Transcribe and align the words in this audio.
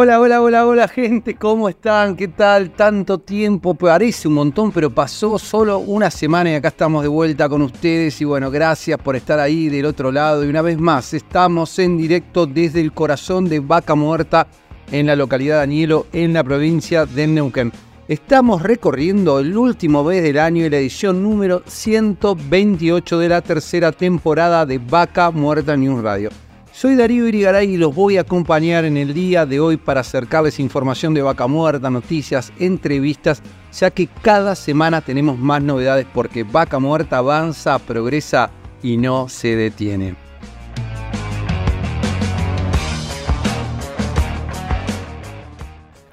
Hola, 0.00 0.20
hola, 0.20 0.40
hola, 0.40 0.64
hola 0.64 0.86
gente, 0.86 1.34
¿cómo 1.34 1.68
están? 1.68 2.14
¿Qué 2.14 2.28
tal? 2.28 2.70
Tanto 2.70 3.18
tiempo, 3.18 3.74
parece 3.74 4.28
un 4.28 4.34
montón, 4.34 4.70
pero 4.70 4.90
pasó 4.90 5.40
solo 5.40 5.80
una 5.80 6.08
semana 6.08 6.52
y 6.52 6.54
acá 6.54 6.68
estamos 6.68 7.02
de 7.02 7.08
vuelta 7.08 7.48
con 7.48 7.62
ustedes 7.62 8.20
y 8.20 8.24
bueno, 8.24 8.48
gracias 8.48 8.96
por 9.00 9.16
estar 9.16 9.40
ahí 9.40 9.68
del 9.68 9.86
otro 9.86 10.12
lado 10.12 10.44
y 10.44 10.48
una 10.48 10.62
vez 10.62 10.78
más 10.78 11.14
estamos 11.14 11.76
en 11.80 11.98
directo 11.98 12.46
desde 12.46 12.80
el 12.80 12.92
corazón 12.92 13.48
de 13.48 13.58
Vaca 13.58 13.96
Muerta 13.96 14.46
en 14.92 15.04
la 15.04 15.16
localidad 15.16 15.56
de 15.56 15.62
Anielo, 15.64 16.06
en 16.12 16.32
la 16.32 16.44
provincia 16.44 17.04
de 17.04 17.26
Neuquén. 17.26 17.72
Estamos 18.06 18.62
recorriendo 18.62 19.40
el 19.40 19.56
último 19.56 20.04
mes 20.04 20.22
del 20.22 20.38
año 20.38 20.64
y 20.64 20.70
la 20.70 20.78
edición 20.78 21.24
número 21.24 21.64
128 21.66 23.18
de 23.18 23.28
la 23.28 23.40
tercera 23.42 23.90
temporada 23.90 24.64
de 24.64 24.78
Vaca 24.78 25.32
Muerta 25.32 25.76
News 25.76 26.04
Radio. 26.04 26.30
Soy 26.78 26.94
Darío 26.94 27.26
Irigaray 27.26 27.74
y 27.74 27.76
los 27.76 27.92
voy 27.92 28.18
a 28.18 28.20
acompañar 28.20 28.84
en 28.84 28.96
el 28.96 29.12
día 29.12 29.44
de 29.46 29.58
hoy 29.58 29.76
para 29.76 30.02
acercarles 30.02 30.60
información 30.60 31.12
de 31.12 31.22
Vaca 31.22 31.48
Muerta, 31.48 31.90
noticias, 31.90 32.52
entrevistas, 32.56 33.42
ya 33.72 33.90
que 33.90 34.06
cada 34.22 34.54
semana 34.54 35.00
tenemos 35.00 35.40
más 35.40 35.60
novedades 35.60 36.06
porque 36.14 36.44
Vaca 36.44 36.78
Muerta 36.78 37.16
avanza, 37.18 37.80
progresa 37.80 38.52
y 38.80 38.96
no 38.96 39.28
se 39.28 39.56
detiene. 39.56 40.14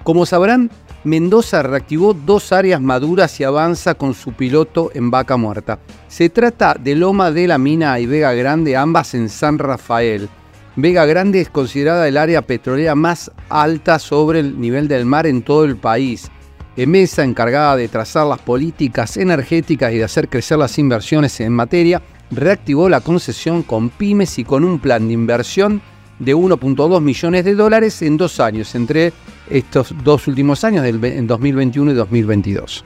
Como 0.02 0.26
sabrán, 0.26 0.72
Mendoza 1.04 1.62
reactivó 1.62 2.16
dos 2.16 2.52
áreas 2.52 2.82
maduras 2.82 3.40
y 3.40 3.44
avanza 3.44 3.94
con 3.94 4.16
su 4.16 4.34
piloto 4.34 4.90
en 4.96 5.12
Vaca 5.12 5.38
Muerta. 5.38 5.78
Se 6.08 6.30
trata 6.30 6.74
de 6.74 6.96
Loma 6.96 7.30
de 7.30 7.48
la 7.48 7.60
Mina 7.60 8.00
y 8.00 8.08
Vega 8.08 8.34
Grande, 8.34 8.76
ambas 8.76 9.14
en 9.14 9.30
San 9.30 9.60
Rafael. 9.60 10.28
Vega 10.78 11.06
Grande 11.06 11.40
es 11.40 11.50
considerada 11.50 12.06
el 12.06 12.18
área 12.18 12.42
petrolera 12.42 12.96
más 12.96 13.32
alta 13.48 13.98
sobre 13.98 14.40
el 14.40 14.60
nivel 14.60 14.90
del 14.90 15.06
mar 15.06 15.26
en 15.26 15.42
todo 15.42 15.64
el 15.64 15.78
país. 15.78 16.30
EMESA, 16.76 17.24
encargada 17.24 17.78
de 17.78 17.88
trazar 17.88 18.28
las 18.28 18.40
políticas 18.40 19.16
energéticas 19.16 19.94
y 19.94 19.98
de 19.98 20.04
hacer 20.04 20.28
crecer 20.28 20.58
las 20.58 20.78
inversiones 20.78 21.40
en 21.40 21.54
materia, 21.54 22.02
reactivó 22.30 22.90
la 22.90 23.00
concesión 23.00 23.64
con 23.64 23.90
pymes 23.90 24.38
y 24.38 24.44
con 24.44 24.66
un 24.66 24.80
plan 24.80 25.08
de 25.08 25.14
inversión 25.14 25.82
de 26.20 26.36
1.2 26.36 27.02
millones 27.02 27.46
de 27.46 27.56
dólares 27.56 28.02
en 28.02 28.18
dos 28.18 28.42
años, 28.42 28.76
entre 28.76 29.14
estos 29.50 29.94
dos 30.04 30.28
últimos 30.28 30.66
años, 30.66 30.86
en 30.86 31.28
2021 31.28 31.92
y 31.92 31.94
2022. 31.94 32.84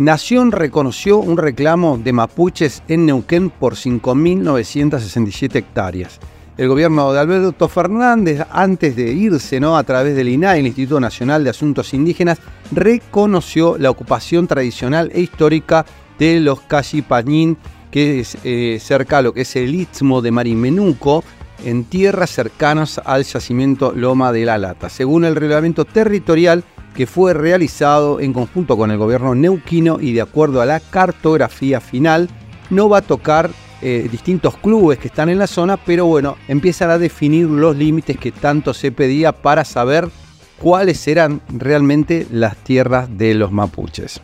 Nación 0.00 0.50
reconoció 0.50 1.18
un 1.18 1.36
reclamo 1.36 1.98
de 2.02 2.14
mapuches 2.14 2.82
en 2.88 3.04
Neuquén 3.04 3.50
por 3.50 3.74
5.967 3.74 5.56
hectáreas. 5.56 6.18
El 6.56 6.68
gobierno 6.68 7.12
de 7.12 7.20
Alberto 7.20 7.68
Fernández, 7.68 8.40
antes 8.50 8.96
de 8.96 9.12
irse 9.12 9.60
¿no? 9.60 9.76
a 9.76 9.84
través 9.84 10.16
del 10.16 10.30
INAI, 10.30 10.60
el 10.60 10.68
Instituto 10.68 11.00
Nacional 11.00 11.44
de 11.44 11.50
Asuntos 11.50 11.92
Indígenas, 11.92 12.38
reconoció 12.72 13.76
la 13.76 13.90
ocupación 13.90 14.46
tradicional 14.46 15.10
e 15.12 15.20
histórica 15.20 15.84
de 16.18 16.40
los 16.40 16.62
Cachipañín, 16.62 17.58
que 17.90 18.20
es 18.20 18.38
eh, 18.42 18.78
cerca 18.80 19.18
a 19.18 19.22
lo 19.22 19.34
que 19.34 19.42
es 19.42 19.54
el 19.54 19.74
Istmo 19.74 20.22
de 20.22 20.30
Marimenuco, 20.30 21.24
en 21.62 21.84
tierras 21.84 22.30
cercanas 22.30 23.02
al 23.04 23.24
yacimiento 23.24 23.92
Loma 23.94 24.32
de 24.32 24.46
la 24.46 24.56
Lata. 24.56 24.88
Según 24.88 25.26
el 25.26 25.36
reglamento 25.36 25.84
territorial, 25.84 26.64
que 27.00 27.06
fue 27.06 27.32
realizado 27.32 28.20
en 28.20 28.34
conjunto 28.34 28.76
con 28.76 28.90
el 28.90 28.98
gobierno 28.98 29.34
neuquino 29.34 29.96
y 30.02 30.12
de 30.12 30.20
acuerdo 30.20 30.60
a 30.60 30.66
la 30.66 30.80
cartografía 30.80 31.80
final, 31.80 32.28
no 32.68 32.90
va 32.90 32.98
a 32.98 33.00
tocar 33.00 33.48
eh, 33.80 34.06
distintos 34.12 34.58
clubes 34.58 34.98
que 34.98 35.08
están 35.08 35.30
en 35.30 35.38
la 35.38 35.46
zona, 35.46 35.78
pero 35.78 36.04
bueno, 36.04 36.36
empiezan 36.46 36.90
a 36.90 36.98
definir 36.98 37.46
los 37.46 37.74
límites 37.74 38.18
que 38.18 38.32
tanto 38.32 38.74
se 38.74 38.92
pedía 38.92 39.32
para 39.32 39.64
saber 39.64 40.10
cuáles 40.58 41.08
eran 41.08 41.40
realmente 41.48 42.26
las 42.30 42.54
tierras 42.58 43.08
de 43.16 43.32
los 43.32 43.50
mapuches. 43.50 44.20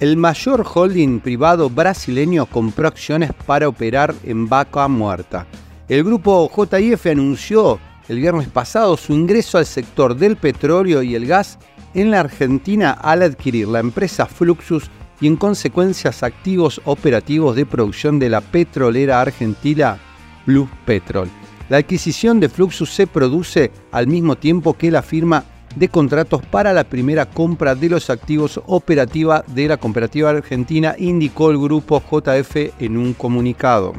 El 0.00 0.18
mayor 0.18 0.66
holding 0.70 1.20
privado 1.20 1.70
brasileño 1.70 2.44
compró 2.44 2.88
acciones 2.88 3.32
para 3.46 3.68
operar 3.68 4.14
en 4.22 4.50
vaca 4.50 4.86
muerta. 4.86 5.46
El 5.88 6.04
grupo 6.04 6.50
JIF 6.50 7.06
anunció 7.06 7.80
el 8.08 8.18
viernes 8.18 8.48
pasado 8.48 8.98
su 8.98 9.14
ingreso 9.14 9.56
al 9.56 9.64
sector 9.64 10.14
del 10.14 10.36
petróleo 10.36 11.02
y 11.02 11.14
el 11.14 11.26
gas 11.26 11.58
en 11.94 12.10
la 12.10 12.20
Argentina 12.20 12.90
al 12.90 13.22
adquirir 13.22 13.68
la 13.68 13.80
empresa 13.80 14.26
Fluxus 14.26 14.90
y 15.18 15.26
en 15.26 15.36
consecuencias 15.36 16.22
activos 16.22 16.82
operativos 16.84 17.56
de 17.56 17.64
producción 17.64 18.18
de 18.18 18.28
la 18.28 18.42
petrolera 18.42 19.22
argentina 19.22 19.98
Blue 20.44 20.68
Petrol. 20.84 21.30
La 21.70 21.78
adquisición 21.78 22.38
de 22.38 22.50
Fluxus 22.50 22.90
se 22.90 23.06
produce 23.06 23.70
al 23.90 24.08
mismo 24.08 24.36
tiempo 24.36 24.74
que 24.74 24.90
la 24.90 25.00
firma 25.00 25.44
de 25.74 25.88
contratos 25.88 26.44
para 26.44 26.74
la 26.74 26.84
primera 26.84 27.24
compra 27.24 27.74
de 27.74 27.88
los 27.88 28.10
activos 28.10 28.60
operativa 28.66 29.42
de 29.46 29.68
la 29.68 29.78
cooperativa 29.78 30.28
argentina, 30.28 30.94
indicó 30.98 31.50
el 31.50 31.58
grupo 31.58 32.02
JF 32.02 32.78
en 32.78 32.98
un 32.98 33.14
comunicado. 33.14 33.94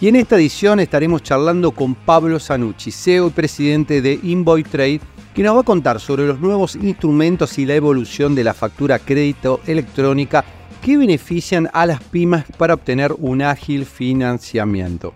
Y 0.00 0.08
en 0.08 0.16
esta 0.16 0.34
edición 0.34 0.80
estaremos 0.80 1.22
charlando 1.22 1.70
con 1.70 1.94
Pablo 1.94 2.40
Sanucci, 2.40 2.90
CEO 2.90 3.28
y 3.28 3.30
presidente 3.30 4.02
de 4.02 4.18
Invoice 4.24 4.70
Trade, 4.70 5.00
que 5.32 5.44
nos 5.44 5.54
va 5.54 5.60
a 5.60 5.62
contar 5.62 6.00
sobre 6.00 6.26
los 6.26 6.40
nuevos 6.40 6.74
instrumentos 6.74 7.56
y 7.60 7.64
la 7.64 7.76
evolución 7.76 8.34
de 8.34 8.42
la 8.42 8.54
factura 8.54 8.98
crédito 8.98 9.60
electrónica 9.68 10.44
que 10.82 10.96
benefician 10.96 11.68
a 11.72 11.86
las 11.86 12.02
pymes 12.02 12.44
para 12.56 12.74
obtener 12.74 13.12
un 13.18 13.42
ágil 13.42 13.84
financiamiento. 13.86 15.14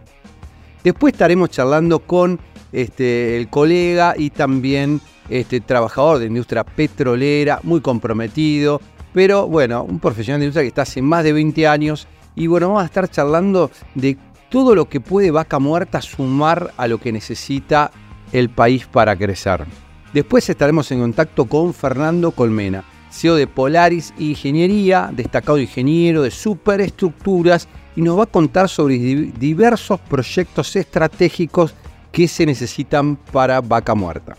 Después 0.85 1.13
estaremos 1.13 1.51
charlando 1.51 2.01
con 2.01 2.41
este, 2.73 3.37
el 3.37 3.49
colega 3.49 4.15
y 4.17 4.31
también 4.31 5.01
este, 5.29 5.61
trabajador 5.61 6.19
de 6.19 6.27
industria 6.27 6.65
petrolera, 6.65 7.61
muy 7.63 7.81
comprometido, 7.81 8.81
pero 9.13 9.47
bueno, 9.47 9.85
un 9.85 10.01
profesional 10.01 10.41
de 10.41 10.47
industria 10.47 10.63
que 10.65 10.69
está 10.69 10.83
hace 10.83 11.03
más 11.03 11.23
de 11.23 11.33
20 11.33 11.67
años 11.69 12.09
y 12.35 12.47
bueno, 12.47 12.69
vamos 12.69 12.83
a 12.83 12.87
estar 12.87 13.09
charlando 13.09 13.71
de 13.95 14.17
todo 14.49 14.75
lo 14.75 14.89
que 14.89 15.01
puede 15.01 15.31
Vaca 15.31 15.59
Muerta 15.59 16.03
sumar 16.03 16.73
a 16.77 16.89
lo 16.89 16.99
que 16.99 17.13
necesita 17.13 17.91
el 18.33 18.51
país 18.51 18.87
para 18.87 19.17
crecer. 19.17 19.65
Después 20.13 20.49
estaremos 20.49 20.91
en 20.91 21.01
contacto 21.01 21.47
con 21.47 21.73
Fernando 21.73 22.33
Colmena, 22.33 22.85
CEO 23.13 23.37
de 23.37 23.47
Polaris 23.47 24.15
Ingeniería, 24.19 25.11
destacado 25.13 25.59
ingeniero 25.59 26.23
de 26.23 26.31
superestructuras, 26.31 27.69
y 27.95 28.01
nos 28.01 28.19
va 28.19 28.25
a 28.25 28.27
contar 28.27 28.69
sobre 28.69 28.97
diversos 28.97 30.01
proyectos 30.01 30.75
estratégicos 30.77 31.75
que 32.11 32.27
se 32.27 32.47
necesitan 32.47 33.17
para 33.17 33.61
Vaca 33.61 33.95
Muerta. 33.95 34.37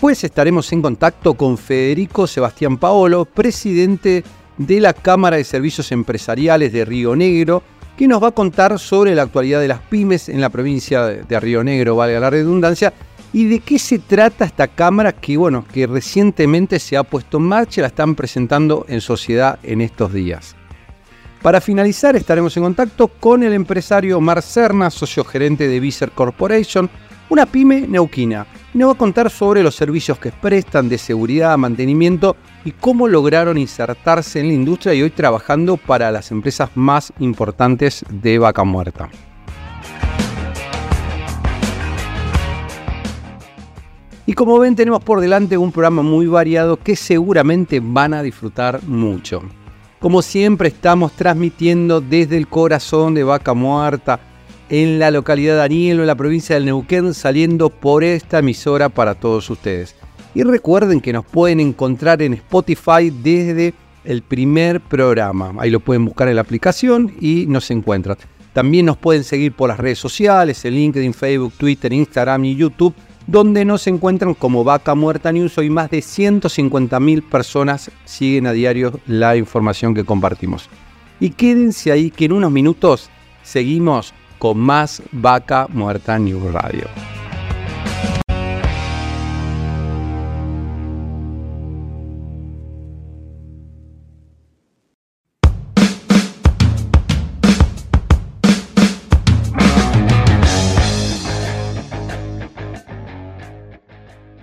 Pues 0.00 0.22
estaremos 0.22 0.72
en 0.72 0.82
contacto 0.82 1.34
con 1.34 1.58
Federico 1.58 2.26
Sebastián 2.26 2.78
Paolo, 2.78 3.24
presidente 3.24 4.22
de 4.56 4.80
la 4.80 4.92
Cámara 4.92 5.36
de 5.36 5.44
Servicios 5.44 5.90
Empresariales 5.90 6.72
de 6.72 6.84
Río 6.84 7.16
Negro, 7.16 7.62
que 7.96 8.06
nos 8.06 8.22
va 8.22 8.28
a 8.28 8.32
contar 8.32 8.78
sobre 8.78 9.16
la 9.16 9.22
actualidad 9.22 9.60
de 9.60 9.66
las 9.66 9.80
pymes 9.80 10.28
en 10.28 10.40
la 10.40 10.50
provincia 10.50 11.02
de 11.06 11.40
Río 11.40 11.64
Negro, 11.64 11.96
valga 11.96 12.20
la 12.20 12.30
redundancia, 12.30 12.92
¿Y 13.32 13.46
de 13.46 13.60
qué 13.60 13.78
se 13.78 13.98
trata 13.98 14.46
esta 14.46 14.68
cámara 14.68 15.12
que, 15.12 15.36
bueno, 15.36 15.64
que 15.72 15.86
recientemente 15.86 16.78
se 16.78 16.96
ha 16.96 17.02
puesto 17.02 17.36
en 17.36 17.44
marcha 17.44 17.80
y 17.80 17.82
la 17.82 17.88
están 17.88 18.14
presentando 18.14 18.86
en 18.88 19.00
sociedad 19.00 19.58
en 19.62 19.82
estos 19.82 20.12
días? 20.12 20.56
Para 21.42 21.60
finalizar, 21.60 22.16
estaremos 22.16 22.56
en 22.56 22.64
contacto 22.64 23.08
con 23.08 23.42
el 23.42 23.52
empresario 23.52 24.20
Mar 24.20 24.42
Serna, 24.42 24.90
socio 24.90 25.24
gerente 25.24 25.68
de 25.68 25.78
Viser 25.78 26.10
Corporation, 26.10 26.90
una 27.28 27.46
pyme 27.46 27.86
neuquina. 27.86 28.46
Nos 28.74 28.88
va 28.88 28.92
a 28.92 28.98
contar 28.98 29.30
sobre 29.30 29.62
los 29.62 29.74
servicios 29.74 30.18
que 30.18 30.32
prestan 30.32 30.88
de 30.88 30.98
seguridad, 30.98 31.56
mantenimiento 31.58 32.36
y 32.64 32.72
cómo 32.72 33.06
lograron 33.08 33.58
insertarse 33.58 34.40
en 34.40 34.48
la 34.48 34.54
industria 34.54 34.94
y 34.94 35.02
hoy 35.02 35.10
trabajando 35.10 35.76
para 35.76 36.10
las 36.10 36.30
empresas 36.30 36.70
más 36.74 37.12
importantes 37.20 38.04
de 38.10 38.38
Vaca 38.38 38.64
Muerta. 38.64 39.08
Y 44.28 44.34
como 44.34 44.58
ven, 44.58 44.76
tenemos 44.76 45.02
por 45.02 45.22
delante 45.22 45.56
un 45.56 45.72
programa 45.72 46.02
muy 46.02 46.26
variado 46.26 46.76
que 46.76 46.96
seguramente 46.96 47.80
van 47.82 48.12
a 48.12 48.22
disfrutar 48.22 48.82
mucho. 48.82 49.40
Como 50.00 50.20
siempre, 50.20 50.68
estamos 50.68 51.12
transmitiendo 51.12 52.02
desde 52.02 52.36
el 52.36 52.46
corazón 52.46 53.14
de 53.14 53.24
Vaca 53.24 53.54
Muerta, 53.54 54.20
en 54.68 54.98
la 54.98 55.10
localidad 55.10 55.54
de 55.54 55.60
Daniel, 55.60 56.00
en 56.00 56.06
la 56.06 56.14
provincia 56.14 56.56
del 56.56 56.66
Neuquén, 56.66 57.14
saliendo 57.14 57.70
por 57.70 58.04
esta 58.04 58.40
emisora 58.40 58.90
para 58.90 59.14
todos 59.14 59.48
ustedes. 59.48 59.96
Y 60.34 60.42
recuerden 60.42 61.00
que 61.00 61.14
nos 61.14 61.24
pueden 61.24 61.58
encontrar 61.58 62.20
en 62.20 62.34
Spotify 62.34 63.08
desde 63.08 63.72
el 64.04 64.20
primer 64.20 64.82
programa. 64.82 65.54
Ahí 65.56 65.70
lo 65.70 65.80
pueden 65.80 66.04
buscar 66.04 66.28
en 66.28 66.36
la 66.36 66.42
aplicación 66.42 67.14
y 67.18 67.46
nos 67.48 67.70
encuentran. 67.70 68.18
También 68.52 68.84
nos 68.84 68.98
pueden 68.98 69.24
seguir 69.24 69.52
por 69.52 69.70
las 69.70 69.78
redes 69.78 69.98
sociales, 69.98 70.62
en 70.66 70.74
LinkedIn, 70.74 71.14
Facebook, 71.14 71.54
Twitter, 71.56 71.94
Instagram 71.94 72.44
y 72.44 72.56
YouTube 72.56 72.94
donde 73.28 73.66
nos 73.66 73.86
encuentran 73.86 74.34
como 74.34 74.64
Vaca 74.64 74.94
Muerta 74.94 75.30
News. 75.30 75.56
Hoy 75.58 75.70
más 75.70 75.90
de 75.90 75.98
150.000 75.98 77.22
personas 77.22 77.90
siguen 78.04 78.46
a 78.46 78.52
diario 78.52 78.98
la 79.06 79.36
información 79.36 79.94
que 79.94 80.04
compartimos. 80.04 80.68
Y 81.20 81.30
quédense 81.30 81.92
ahí 81.92 82.10
que 82.10 82.24
en 82.24 82.32
unos 82.32 82.50
minutos 82.50 83.10
seguimos 83.42 84.14
con 84.38 84.58
más 84.58 85.02
Vaca 85.12 85.66
Muerta 85.68 86.18
News 86.18 86.52
Radio. 86.52 86.86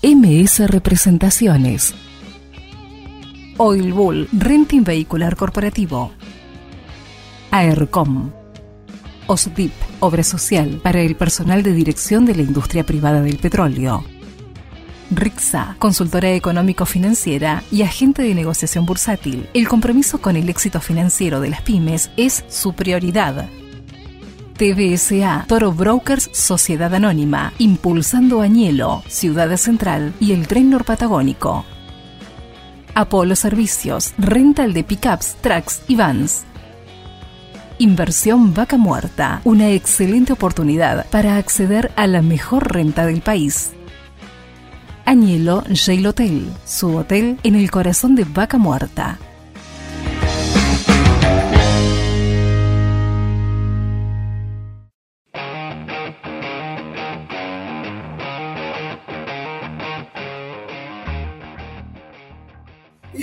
MS 0.00 0.60
Representaciones. 0.70 1.92
Oil 3.56 3.92
Bull 3.92 4.28
Renting 4.30 4.84
Vehicular 4.84 5.34
Corporativo. 5.34 6.12
AERCOM. 7.50 8.30
OSDIP, 9.26 9.72
Obra 9.98 10.22
Social 10.22 10.80
para 10.84 11.00
el 11.00 11.16
personal 11.16 11.64
de 11.64 11.72
dirección 11.72 12.26
de 12.26 12.36
la 12.36 12.42
industria 12.42 12.86
privada 12.86 13.22
del 13.22 13.38
petróleo. 13.38 14.04
RIXA, 15.10 15.74
consultora 15.80 16.32
económico-financiera 16.32 17.64
y 17.72 17.82
agente 17.82 18.22
de 18.22 18.36
negociación 18.36 18.86
bursátil. 18.86 19.48
El 19.52 19.66
compromiso 19.66 20.20
con 20.20 20.36
el 20.36 20.48
éxito 20.48 20.80
financiero 20.80 21.40
de 21.40 21.50
las 21.50 21.62
pymes 21.62 22.12
es 22.16 22.44
su 22.48 22.72
prioridad. 22.72 23.48
TBSA, 24.58 25.44
Toro 25.46 25.70
Brokers 25.70 26.30
Sociedad 26.32 26.92
Anónima, 26.92 27.52
Impulsando 27.58 28.40
Añelo, 28.40 29.04
Ciudad 29.06 29.56
Central 29.56 30.12
y 30.18 30.32
el 30.32 30.48
Tren 30.48 30.68
Norpatagónico. 30.70 31.64
Apolo 32.92 33.36
Servicios, 33.36 34.14
rental 34.18 34.72
de 34.72 34.82
pickups, 34.82 35.36
trucks 35.40 35.82
y 35.86 35.94
vans. 35.94 36.42
Inversión 37.78 38.52
Vaca 38.52 38.76
Muerta, 38.76 39.42
una 39.44 39.70
excelente 39.70 40.32
oportunidad 40.32 41.06
para 41.08 41.36
acceder 41.36 41.92
a 41.94 42.08
la 42.08 42.20
mejor 42.20 42.72
renta 42.72 43.06
del 43.06 43.20
país. 43.20 43.70
Añelo 45.04 45.62
Jail 45.72 46.04
Hotel, 46.04 46.50
su 46.64 46.96
hotel 46.96 47.38
en 47.44 47.54
el 47.54 47.70
corazón 47.70 48.16
de 48.16 48.24
Vaca 48.24 48.58
Muerta. 48.58 49.20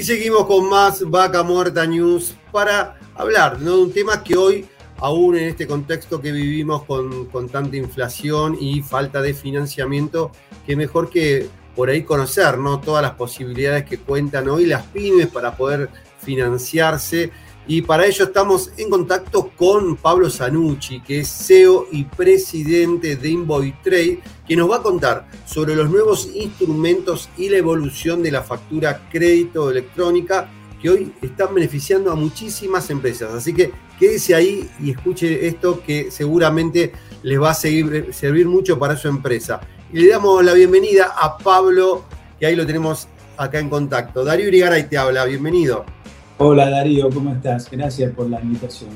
Seguimos 0.05 0.45
con 0.45 0.69
más 0.69 1.01
Vaca 1.09 1.41
Muerta 1.41 1.83
News 1.87 2.35
para 2.51 2.95
hablar 3.15 3.57
de 3.57 3.71
un 3.71 3.91
tema 3.91 4.23
que 4.23 4.37
hoy, 4.37 4.63
aún 4.97 5.35
en 5.35 5.45
este 5.45 5.65
contexto 5.65 6.21
que 6.21 6.31
vivimos 6.31 6.83
con, 6.83 7.27
tanta 7.51 7.75
inflación 7.75 8.55
y 8.59 8.83
falta 8.83 9.19
de 9.19 9.33
financiamiento, 9.33 10.31
que 10.63 10.75
mejor 10.75 11.09
que 11.09 11.49
por 11.75 11.89
ahí 11.89 12.03
conocer 12.03 12.59
¿no? 12.59 12.79
todas 12.81 13.01
las 13.01 13.13
posibilidades 13.13 13.85
que 13.85 13.97
cuentan 13.97 14.47
hoy 14.47 14.67
las 14.67 14.83
pymes 14.83 15.25
para 15.25 15.57
poder 15.57 15.89
financiarse. 16.19 17.31
Y 17.67 17.81
para 17.81 18.06
ello 18.06 18.25
estamos 18.25 18.71
en 18.77 18.91
contacto 18.91 19.51
con 19.56 19.95
Pablo 19.95 20.29
Zanucci, 20.29 21.01
que 21.01 21.21
es 21.21 21.27
CEO 21.29 21.88
y 21.91 22.03
presidente 22.03 23.15
de 23.15 23.29
Invoitrade, 23.29 24.19
que 24.47 24.56
nos 24.56 24.69
va 24.69 24.77
a 24.77 24.81
contar 24.83 25.27
sobre 25.47 25.75
los 25.75 25.89
nuevos 25.89 26.29
instrumentos 26.35 27.27
y 27.38 27.50
la 27.50 27.57
evolución 27.57 28.21
de 28.21 28.31
la 28.31 28.44
factura 28.44 29.09
crédito 29.09 29.71
electrónica 29.71 30.47
que 30.79 30.91
hoy 30.91 31.13
están 31.23 31.56
beneficiando 31.56 32.12
a 32.12 32.15
muchísimas 32.15 32.88
empresas. 32.91 33.33
Así 33.33 33.51
que 33.51 33.71
quédese 34.00 34.35
ahí 34.35 34.69
y 34.79 34.91
escuche 34.91 35.47
esto 35.47 35.81
que 35.81 36.12
seguramente 36.12 36.94
les 37.23 37.41
va 37.41 37.50
a 37.50 37.56
seguir, 37.56 38.09
servir 38.13 38.47
mucho 38.47 38.77
para 38.77 38.95
su 38.95 39.07
empresa. 39.07 39.59
Y 39.91 40.01
le 40.01 40.09
damos 40.09 40.45
la 40.45 40.53
bienvenida 40.53 41.15
a 41.17 41.36
Pablo, 41.39 42.05
que 42.39 42.45
ahí 42.45 42.55
lo 42.55 42.67
tenemos 42.67 43.07
acá 43.38 43.57
en 43.57 43.69
contacto. 43.69 44.24
Darío 44.24 44.50
Irigaray 44.50 44.88
te 44.88 45.00
habla, 45.00 45.25
bienvenido. 45.25 45.84
Hola 46.38 46.70
Darío, 46.70 47.10
¿cómo 47.10 47.32
estás? 47.32 47.72
Gracias 47.72 48.12
por 48.12 48.30
la 48.30 48.42
invitación. 48.42 48.89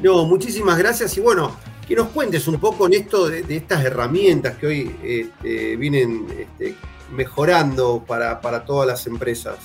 No, 0.00 0.24
muchísimas 0.24 0.78
gracias 0.78 1.18
y 1.18 1.20
bueno, 1.20 1.54
que 1.86 1.94
nos 1.94 2.08
cuentes 2.08 2.48
un 2.48 2.58
poco 2.58 2.86
en 2.86 2.94
esto 2.94 3.28
de, 3.28 3.44
estas 3.54 3.84
herramientas 3.84 4.56
que 4.56 4.66
hoy 4.66 4.96
este, 5.02 5.76
vienen 5.76 6.26
este, 6.30 6.76
mejorando 7.14 8.02
para, 8.06 8.64
todas 8.64 8.86
las 8.86 9.06
empresas. 9.06 9.56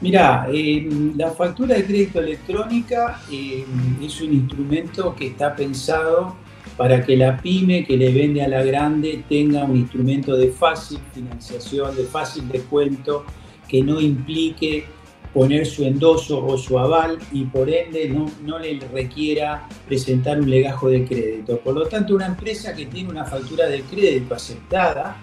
Mira, 0.00 0.48
eh, 0.52 0.88
la 1.14 1.30
factura 1.30 1.76
de 1.76 1.84
crédito 1.84 2.18
electrónica 2.18 3.20
eh, 3.30 3.64
es 4.02 4.20
un 4.20 4.32
instrumento 4.32 5.14
que 5.14 5.28
está 5.28 5.54
pensado 5.54 6.34
para 6.76 7.06
que 7.06 7.16
la 7.16 7.40
pyme 7.40 7.84
que 7.84 7.96
le 7.96 8.12
vende 8.12 8.42
a 8.42 8.48
la 8.48 8.64
grande 8.64 9.22
tenga 9.28 9.62
un 9.62 9.76
instrumento 9.76 10.36
de 10.36 10.50
fácil 10.50 10.98
financiación, 11.14 11.94
de 11.94 12.04
fácil 12.06 12.48
descuento, 12.48 13.24
que 13.68 13.82
no 13.82 14.00
implique 14.00 14.95
poner 15.32 15.66
su 15.66 15.84
endoso 15.84 16.44
o 16.44 16.56
su 16.56 16.78
aval 16.78 17.18
y 17.32 17.44
por 17.44 17.68
ende 17.68 18.08
no, 18.08 18.30
no 18.44 18.58
le 18.58 18.78
requiera 18.92 19.68
presentar 19.86 20.40
un 20.40 20.50
legajo 20.50 20.88
de 20.88 21.04
crédito. 21.04 21.58
Por 21.60 21.74
lo 21.74 21.86
tanto, 21.86 22.14
una 22.14 22.26
empresa 22.26 22.74
que 22.74 22.86
tiene 22.86 23.10
una 23.10 23.24
factura 23.24 23.66
de 23.66 23.82
crédito 23.82 24.34
aceptada, 24.34 25.16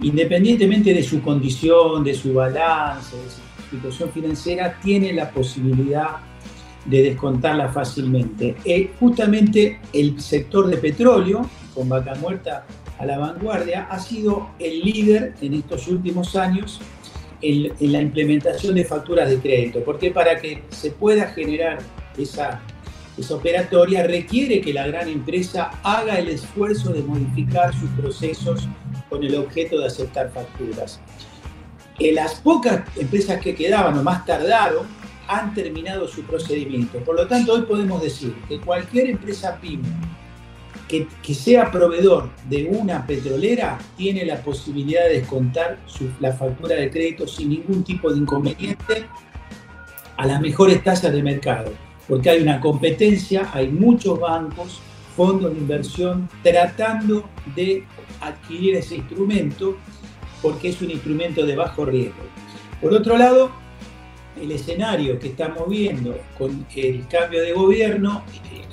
independientemente 0.00 0.92
de 0.92 1.02
su 1.02 1.22
condición, 1.22 2.04
de 2.04 2.14
su 2.14 2.34
balance, 2.34 3.16
de 3.16 3.30
su 3.30 3.76
situación 3.76 4.10
financiera, 4.10 4.78
tiene 4.82 5.12
la 5.12 5.30
posibilidad 5.30 6.18
de 6.84 7.02
descontarla 7.02 7.68
fácilmente. 7.70 8.56
Eh, 8.64 8.92
justamente 9.00 9.80
el 9.92 10.20
sector 10.20 10.66
de 10.66 10.76
petróleo, 10.76 11.48
con 11.74 11.88
vaca 11.88 12.14
muerta 12.16 12.66
a 12.98 13.06
la 13.06 13.18
vanguardia, 13.18 13.88
ha 13.90 13.98
sido 13.98 14.50
el 14.58 14.80
líder 14.80 15.34
en 15.40 15.54
estos 15.54 15.88
últimos 15.88 16.36
años 16.36 16.80
en, 17.44 17.92
la 17.92 18.00
implementación 18.00 18.74
de 18.74 18.84
facturas 18.84 19.28
de 19.28 19.38
crédito, 19.38 19.84
porque 19.84 20.10
para 20.10 20.40
que 20.40 20.62
se 20.70 20.90
pueda 20.90 21.26
generar 21.28 21.78
esa, 22.16 22.60
esa 23.18 23.34
operatoria 23.34 24.06
requiere 24.06 24.60
que 24.60 24.72
la 24.72 24.86
gran 24.86 25.08
empresa 25.08 25.70
haga 25.82 26.18
el 26.18 26.28
esfuerzo 26.28 26.92
de 26.92 27.02
modificar 27.02 27.74
sus 27.74 27.90
procesos 27.90 28.66
con 29.10 29.22
el 29.22 29.34
objeto 29.36 29.78
de 29.78 29.86
aceptar 29.86 30.30
facturas. 30.30 31.00
En 31.98 32.14
las 32.14 32.34
pocas 32.36 32.82
empresas 32.96 33.40
que 33.40 33.54
quedaban 33.54 33.96
o 33.98 34.02
más 34.02 34.24
tardaron 34.24 34.86
han 35.28 35.54
terminado 35.54 36.08
su 36.08 36.22
procedimiento. 36.22 36.98
Por 36.98 37.16
lo 37.16 37.26
tanto, 37.26 37.54
hoy 37.54 37.62
podemos 37.62 38.02
decir 38.02 38.34
que 38.48 38.60
cualquier 38.60 39.10
empresa 39.10 39.58
PYME 39.60 39.88
que, 41.22 41.34
sea 41.34 41.70
proveedor 41.70 42.30
de 42.48 42.66
una 42.66 43.06
petrolera 43.06 43.78
tiene 43.96 44.24
la 44.24 44.42
posibilidad 44.42 45.04
de 45.04 45.20
descontar 45.20 45.78
la 46.20 46.32
factura 46.32 46.76
de 46.76 46.90
crédito 46.90 47.26
sin 47.26 47.50
ningún 47.50 47.84
tipo 47.84 48.12
de 48.12 48.18
inconveniente 48.18 49.06
a 50.16 50.26
las 50.26 50.40
mejores 50.40 50.82
tasas 50.84 51.12
de 51.12 51.22
mercado, 51.22 51.72
porque 52.08 52.30
hay 52.30 52.42
una 52.42 52.60
competencia, 52.60 53.50
hay 53.52 53.68
muchos 53.68 54.18
bancos, 54.20 54.80
fondos 55.16 55.52
de 55.52 55.58
inversión 55.58 56.28
tratando 56.42 57.28
de 57.54 57.84
adquirir 58.20 58.76
ese 58.76 58.96
instrumento 58.96 59.76
porque 60.42 60.68
es 60.68 60.82
un 60.82 60.90
instrumento 60.90 61.46
de 61.46 61.56
bajo 61.56 61.84
riesgo. 61.84 62.22
Por 62.80 62.92
otro 62.92 63.16
lado, 63.16 63.50
el 64.40 64.50
escenario 64.52 65.18
que 65.18 65.28
estamos 65.28 65.68
viendo 65.68 66.18
con 66.36 66.66
el 66.74 67.06
cambio 67.08 67.42
de 67.42 67.52
gobierno, 67.52 68.24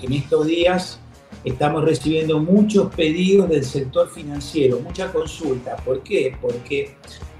en 0.01 0.13
estos 0.13 0.47
días 0.47 0.99
estamos 1.43 1.83
recibiendo 1.83 2.39
muchos 2.39 2.93
pedidos 2.93 3.49
del 3.49 3.63
sector 3.63 4.09
financiero, 4.09 4.79
mucha 4.79 5.11
consulta. 5.11 5.75
¿Por 5.77 6.01
qué? 6.03 6.35
Porque 6.41 6.95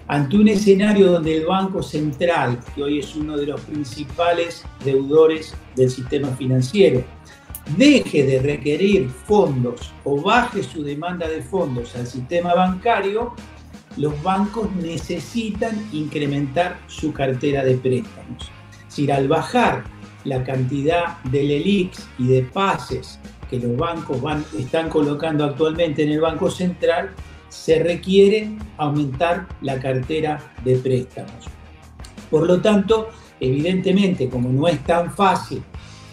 ante 0.08 0.38
un 0.38 0.48
escenario 0.48 1.12
donde 1.12 1.38
el 1.38 1.46
Banco 1.46 1.82
Central, 1.82 2.60
que 2.76 2.84
hoy 2.84 3.00
es 3.00 3.16
uno 3.16 3.38
de 3.38 3.46
los 3.46 3.62
principales 3.62 4.64
deudores 4.84 5.54
del 5.76 5.90
sistema 5.90 6.30
financiero, 6.30 7.04
deje 7.78 8.24
de 8.24 8.42
requerir 8.42 9.10
fondos 9.10 9.94
o 10.04 10.20
baje 10.22 10.64
su 10.64 10.84
demanda 10.84 11.28
de 11.28 11.42
fondos 11.42 11.96
al 11.96 12.08
sistema 12.08 12.54
bancario, 12.56 13.34
los 13.98 14.22
bancos 14.24 14.74
necesitan 14.76 15.88
incrementar 15.92 16.80
su 16.88 17.14
cartera 17.14 17.64
de 17.64 17.76
préstamos. 17.76 18.52
Es 18.72 18.86
decir, 18.88 19.12
al 19.14 19.28
bajar 19.28 19.84
la 20.24 20.44
cantidad 20.44 21.22
de 21.24 21.44
LELIX 21.44 22.08
y 22.20 22.28
de 22.28 22.42
pases 22.44 23.20
que 23.52 23.60
los 23.60 23.76
bancos 23.78 24.20
van, 24.22 24.44
están 24.58 24.90
colocando 24.90 25.44
actualmente 25.44 26.04
en 26.04 26.12
el 26.14 26.22
Banco 26.22 26.50
Central, 26.50 27.12
se 27.50 27.84
requiere 27.84 28.58
aumentar 28.78 29.46
la 29.62 29.78
cartera 29.78 30.54
de 30.64 30.78
préstamos. 30.78 31.46
Por 32.30 32.48
lo 32.48 32.62
tanto, 32.62 33.10
evidentemente, 33.42 34.30
como 34.30 34.50
no 34.50 34.70
es 34.70 34.82
tan 34.86 35.12
fácil 35.12 35.62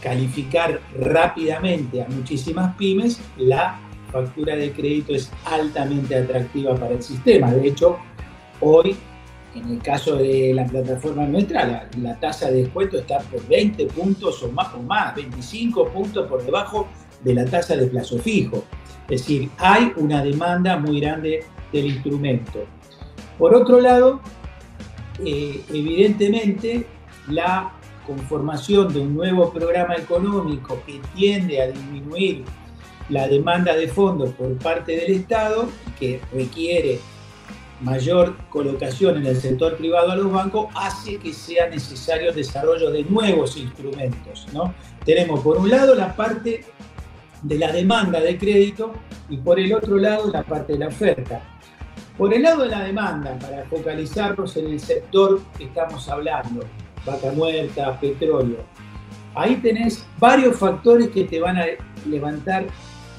calificar 0.03 0.81
rápidamente 0.99 2.03
a 2.03 2.09
muchísimas 2.09 2.75
pymes, 2.77 3.21
la 3.37 3.79
factura 4.11 4.57
de 4.57 4.73
crédito 4.73 5.15
es 5.15 5.31
altamente 5.45 6.17
atractiva 6.17 6.75
para 6.75 6.95
el 6.95 7.03
sistema. 7.03 7.53
De 7.53 7.69
hecho, 7.69 7.99
hoy, 8.61 8.97
en 9.55 9.71
el 9.71 9.83
caso 9.83 10.17
de 10.17 10.53
la 10.55 10.67
plataforma 10.67 11.25
nuestra, 11.27 11.89
la, 12.01 12.19
tasa 12.19 12.51
de 12.51 12.63
descuento 12.65 12.99
está 12.99 13.21
por 13.21 13.47
20 13.47 13.87
puntos 13.87 14.43
o 14.43 14.51
más, 14.51 14.75
o 14.75 14.83
más, 14.83 15.15
25 15.15 15.89
puntos 15.89 16.27
por 16.29 16.45
debajo 16.45 16.89
de 17.23 17.35
la 17.35 17.45
tasa 17.45 17.77
de 17.77 17.87
plazo 17.87 18.19
fijo. 18.19 18.65
Es 19.09 19.23
decir, 19.23 19.51
hay 19.59 19.93
una 19.97 20.23
demanda 20.23 20.77
muy 20.79 21.01
grande 21.01 21.45
del 21.73 21.87
instrumento. 21.87 22.65
Por 23.39 23.55
otro 23.55 23.81
lado, 23.81 24.21
eh, 25.25 25.63
evidentemente, 25.71 26.87
la 27.29 27.73
conformación 28.07 28.93
de 28.93 29.01
un 29.01 29.15
nuevo 29.15 29.53
programa 29.53 29.95
económico 29.97 30.83
que 30.87 31.01
tiende 31.15 31.61
a 31.61 31.69
disminuir 31.69 32.45
la 33.09 33.27
demanda 33.29 33.75
de 33.75 33.89
fondos 33.89 34.31
por 34.31 34.57
parte 34.59 34.93
del 34.97 35.13
Estado, 35.13 35.69
que 35.99 36.21
requiere 36.33 37.01
mayor 37.81 38.37
colocación 38.49 39.19
en 39.19 39.27
el 39.27 39.37
sector 39.37 39.77
privado 39.77 40.11
a 40.11 40.17
los 40.17 40.31
bancos, 40.33 40.69
hace 40.75 41.17
que 41.17 41.33
sea 41.33 41.69
necesario 41.69 42.31
el 42.31 42.35
desarrollo 42.35 42.91
de 42.91 43.05
nuevos 43.05 43.57
instrumentos. 43.57 44.47
¿no? 44.53 44.75
Tenemos 45.05 45.41
por 45.41 45.59
un 45.59 45.71
lado 45.71 45.95
la 45.95 46.15
parte 46.15 46.65
de 47.43 47.59
la 47.59 47.73
demanda 47.73 48.21
de 48.21 48.37
crédito 48.39 48.93
y 49.29 49.37
por 49.37 49.59
el 49.59 49.75
otro 49.75 49.97
lado 49.97 50.31
la 50.33 50.43
parte 50.43 50.75
de 50.75 50.81
la 50.81 50.89
oferta. 50.89 51.41
Por 52.17 52.35
el 52.35 52.43
lado 52.43 52.65
de 52.65 52.71
la 52.71 52.83
demanda, 52.83 53.39
para 53.39 53.65
focalizarnos 53.67 54.57
en 54.57 54.67
el 54.67 54.81
sector 54.81 55.41
que 55.57 55.65
estamos 55.65 56.09
hablando, 56.09 56.65
vaca 57.07 57.31
muerta, 57.33 57.99
petróleo, 58.01 58.59
ahí 59.35 59.57
tenés 59.57 60.05
varios 60.19 60.57
factores 60.57 61.09
que 61.11 61.25
te 61.25 61.39
van 61.41 61.59
a 61.59 61.67
levantar 62.07 62.67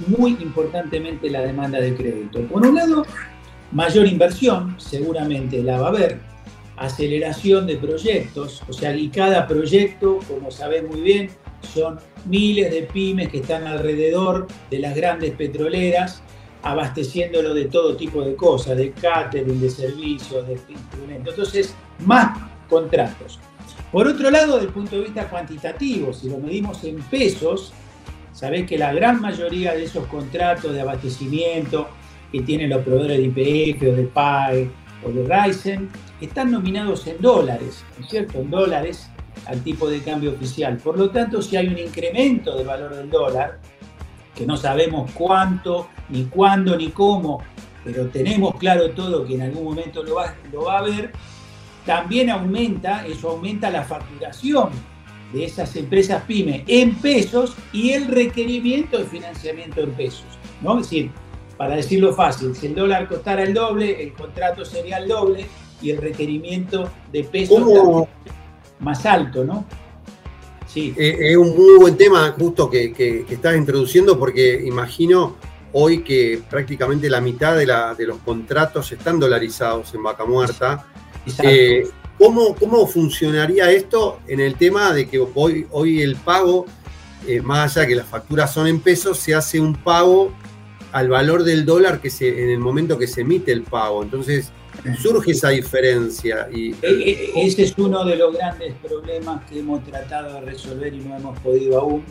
muy 0.08 0.32
importantemente 0.42 1.30
la 1.30 1.42
demanda 1.42 1.80
de 1.80 1.96
crédito. 1.96 2.42
Por 2.48 2.66
un 2.66 2.76
lado, 2.76 3.06
mayor 3.72 4.06
inversión, 4.06 4.76
seguramente 4.78 5.64
la 5.64 5.80
va 5.80 5.88
a 5.88 5.90
haber, 5.90 6.20
aceleración 6.76 7.68
de 7.68 7.78
proyectos, 7.78 8.64
o 8.68 8.74
sea, 8.74 8.96
y 8.96 9.10
cada 9.10 9.48
proyecto, 9.48 10.20
como 10.28 10.50
sabés 10.50 10.88
muy 10.88 11.02
bien, 11.02 11.30
son 11.74 12.00
miles 12.26 12.72
de 12.72 12.84
pymes 12.84 13.30
que 13.30 13.40
están 13.40 13.68
alrededor 13.68 14.48
de 14.70 14.80
las 14.80 14.96
grandes 14.96 15.32
petroleras, 15.32 16.22
abasteciéndolo 16.62 17.54
de 17.54 17.66
todo 17.66 17.96
tipo 17.96 18.22
de 18.22 18.36
cosas, 18.36 18.78
de 18.78 18.92
catering, 18.92 19.60
de 19.60 19.70
servicios, 19.70 20.48
de. 20.48 20.60
Entonces, 21.16 21.74
más 22.06 22.38
contratos. 22.70 23.40
Por 23.92 24.08
otro 24.08 24.30
lado, 24.30 24.54
desde 24.54 24.68
el 24.68 24.74
punto 24.74 24.98
de 24.98 25.04
vista 25.04 25.28
cuantitativo, 25.30 26.14
si 26.14 26.30
lo 26.30 26.38
medimos 26.38 26.84
en 26.84 26.98
pesos, 27.04 27.74
sabés 28.34 28.68
que 28.68 28.78
la 28.78 28.94
gran 28.94 29.20
mayoría 29.20 29.74
de 29.74 29.86
esos 29.86 30.06
contratos 30.08 30.74
de 30.74 30.82
abastecimiento 30.82 31.88
que 32.32 32.42
tienen 32.42 32.70
los 32.70 32.84
proveedores 32.84 33.18
de 33.18 33.24
IPF 33.24 33.82
o 33.82 33.96
de 33.96 34.04
PAE 34.04 34.70
o 35.04 35.10
de 35.10 35.24
Ryzen 35.24 35.90
están 36.22 36.52
nominados 36.52 37.08
en 37.08 37.20
dólares, 37.20 37.84
¿no 37.98 38.06
es 38.06 38.12
cierto? 38.12 38.40
En 38.40 38.52
dólares 38.52 39.10
al 39.50 39.64
tipo 39.64 39.90
de 39.90 40.02
cambio 40.02 40.32
oficial. 40.32 40.78
Por 40.78 40.98
lo 40.98 41.10
tanto, 41.10 41.42
si 41.42 41.58
hay 41.58 41.68
un 41.68 41.78
incremento 41.78 42.56
del 42.56 42.68
valor 42.68 42.96
del 42.96 43.10
dólar, 43.10 43.60
que 44.36 44.46
no 44.46 44.56
sabemos 44.56 45.10
cuánto, 45.14 45.90
ni 46.10 46.26
cuándo, 46.26 46.78
ni 46.78 46.90
cómo, 46.90 47.42
pero 47.84 48.08
tenemos 48.08 48.56
claro 48.56 48.92
todo 48.92 49.26
que 49.26 49.36
en 49.36 49.42
algún 49.42 49.64
momento 49.64 50.04
lo 50.04 50.16
va, 50.16 50.36
lo 50.52 50.66
va 50.66 50.76
a 50.76 50.80
haber, 50.80 51.12
también 51.86 52.30
aumenta, 52.30 53.06
eso 53.08 53.32
aumenta 53.32 53.72
la 53.72 53.84
facturación 53.84 54.70
de 55.34 55.46
esas 55.46 55.76
empresas 55.76 56.24
pyme 56.24 56.64
en 56.68 56.96
pesos 56.96 57.56
y 57.74 57.92
el 57.92 58.08
requerimiento 58.08 59.00
de 59.00 59.06
financiamiento 59.06 59.82
en 59.82 59.92
pesos. 59.92 60.26
¿no? 60.62 60.80
Es 60.80 60.90
decir, 60.90 61.12
para 61.58 61.76
decirlo 61.76 62.14
fácil, 62.14 62.56
si 62.56 62.68
el 62.68 62.76
dólar 62.76 63.08
costara 63.08 63.44
el 63.44 63.54
doble, 63.54 64.04
el 64.04 64.14
contrato 64.14 64.64
sería 64.64 64.98
el 64.98 65.08
doble 65.08 65.48
y 65.82 65.90
el 65.90 65.98
requerimiento 65.98 66.90
de 67.12 67.24
pesos 67.24 68.08
más 68.80 69.06
alto, 69.06 69.44
¿no? 69.44 69.66
Sí. 70.68 70.94
Eh, 70.98 71.32
es 71.32 71.38
un 71.38 71.56
muy 71.56 71.78
buen 71.80 71.98
tema 71.98 72.34
justo 72.38 72.70
que, 72.70 73.26
estás 73.30 73.58
introduciendo 73.58 74.20
porque 74.20 74.62
imagino 74.66 75.36
hoy 75.74 76.04
que 76.04 76.42
prácticamente 76.50 77.10
la 77.10 77.22
mitad 77.22 77.58
de, 77.58 78.06
los 78.06 78.18
contratos 78.20 78.92
están 78.92 79.20
dolarizados 79.20 79.94
en 79.94 80.04
Vaca 80.04 80.26
Muerta. 80.26 80.86
Eh, 81.44 81.88
¿cómo, 82.18 82.56
¿Cómo 82.56 82.86
funcionaría 82.88 83.72
esto 83.72 84.20
en 84.28 84.40
el 84.40 84.56
tema 84.56 84.94
de 84.94 85.08
que 85.08 85.20
hoy, 85.34 85.68
hoy 85.72 86.02
el 86.02 86.16
pago, 86.16 86.66
eh, 87.28 87.42
más 87.42 87.76
allá 87.78 87.88
que 87.88 87.96
las 87.96 88.08
facturas 88.08 88.54
son 88.54 88.68
en 88.68 88.80
pesos, 88.80 89.18
se 89.18 89.34
hace 89.34 89.60
un 89.60 89.76
pago 89.76 90.32
al 90.92 91.10
valor 91.10 91.44
del 91.44 91.66
dólar 91.66 92.00
que 92.00 92.10
se, 92.10 92.44
en 92.44 92.50
el 92.50 92.60
momento 92.60 92.98
que 92.98 93.08
se 93.08 93.22
emite 93.22 93.52
el 93.52 93.64
pago? 93.64 94.04
Entonces, 94.04 94.52
surge 95.02 95.32
esa 95.32 95.50
diferencia. 95.50 96.48
Y, 96.52 96.72
e, 96.82 97.32
e, 97.36 97.46
ese 97.46 97.64
es 97.64 97.74
uno 97.78 98.04
de 98.06 98.16
los 98.16 98.36
grandes 98.36 98.74
problemas 98.76 99.44
que 99.50 99.60
hemos 99.60 99.84
tratado 99.84 100.36
de 100.36 100.42
resolver 100.42 100.94
y 100.94 101.00
no 101.00 101.16
hemos 101.16 101.40
podido 101.40 101.80
aún, 101.80 102.04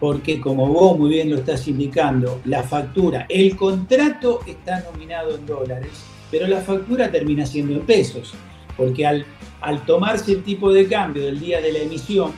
porque 0.00 0.40
como 0.40 0.66
vos 0.66 0.98
muy 0.98 1.10
bien 1.10 1.30
lo 1.30 1.36
estás 1.36 1.66
indicando, 1.68 2.40
la 2.44 2.62
factura, 2.62 3.26
el 3.28 3.56
contrato 3.56 4.40
está 4.46 4.80
nominado 4.80 5.34
en 5.36 5.46
dólares, 5.46 5.92
pero 6.30 6.46
la 6.46 6.60
factura 6.60 7.10
termina 7.10 7.46
siendo 7.46 7.74
en 7.74 7.86
pesos, 7.86 8.34
porque 8.76 9.06
al, 9.06 9.24
al 9.60 9.84
tomarse 9.86 10.32
el 10.32 10.42
tipo 10.42 10.72
de 10.72 10.86
cambio 10.86 11.24
del 11.24 11.38
día 11.38 11.60
de 11.60 11.72
la 11.72 11.78
emisión, 11.80 12.32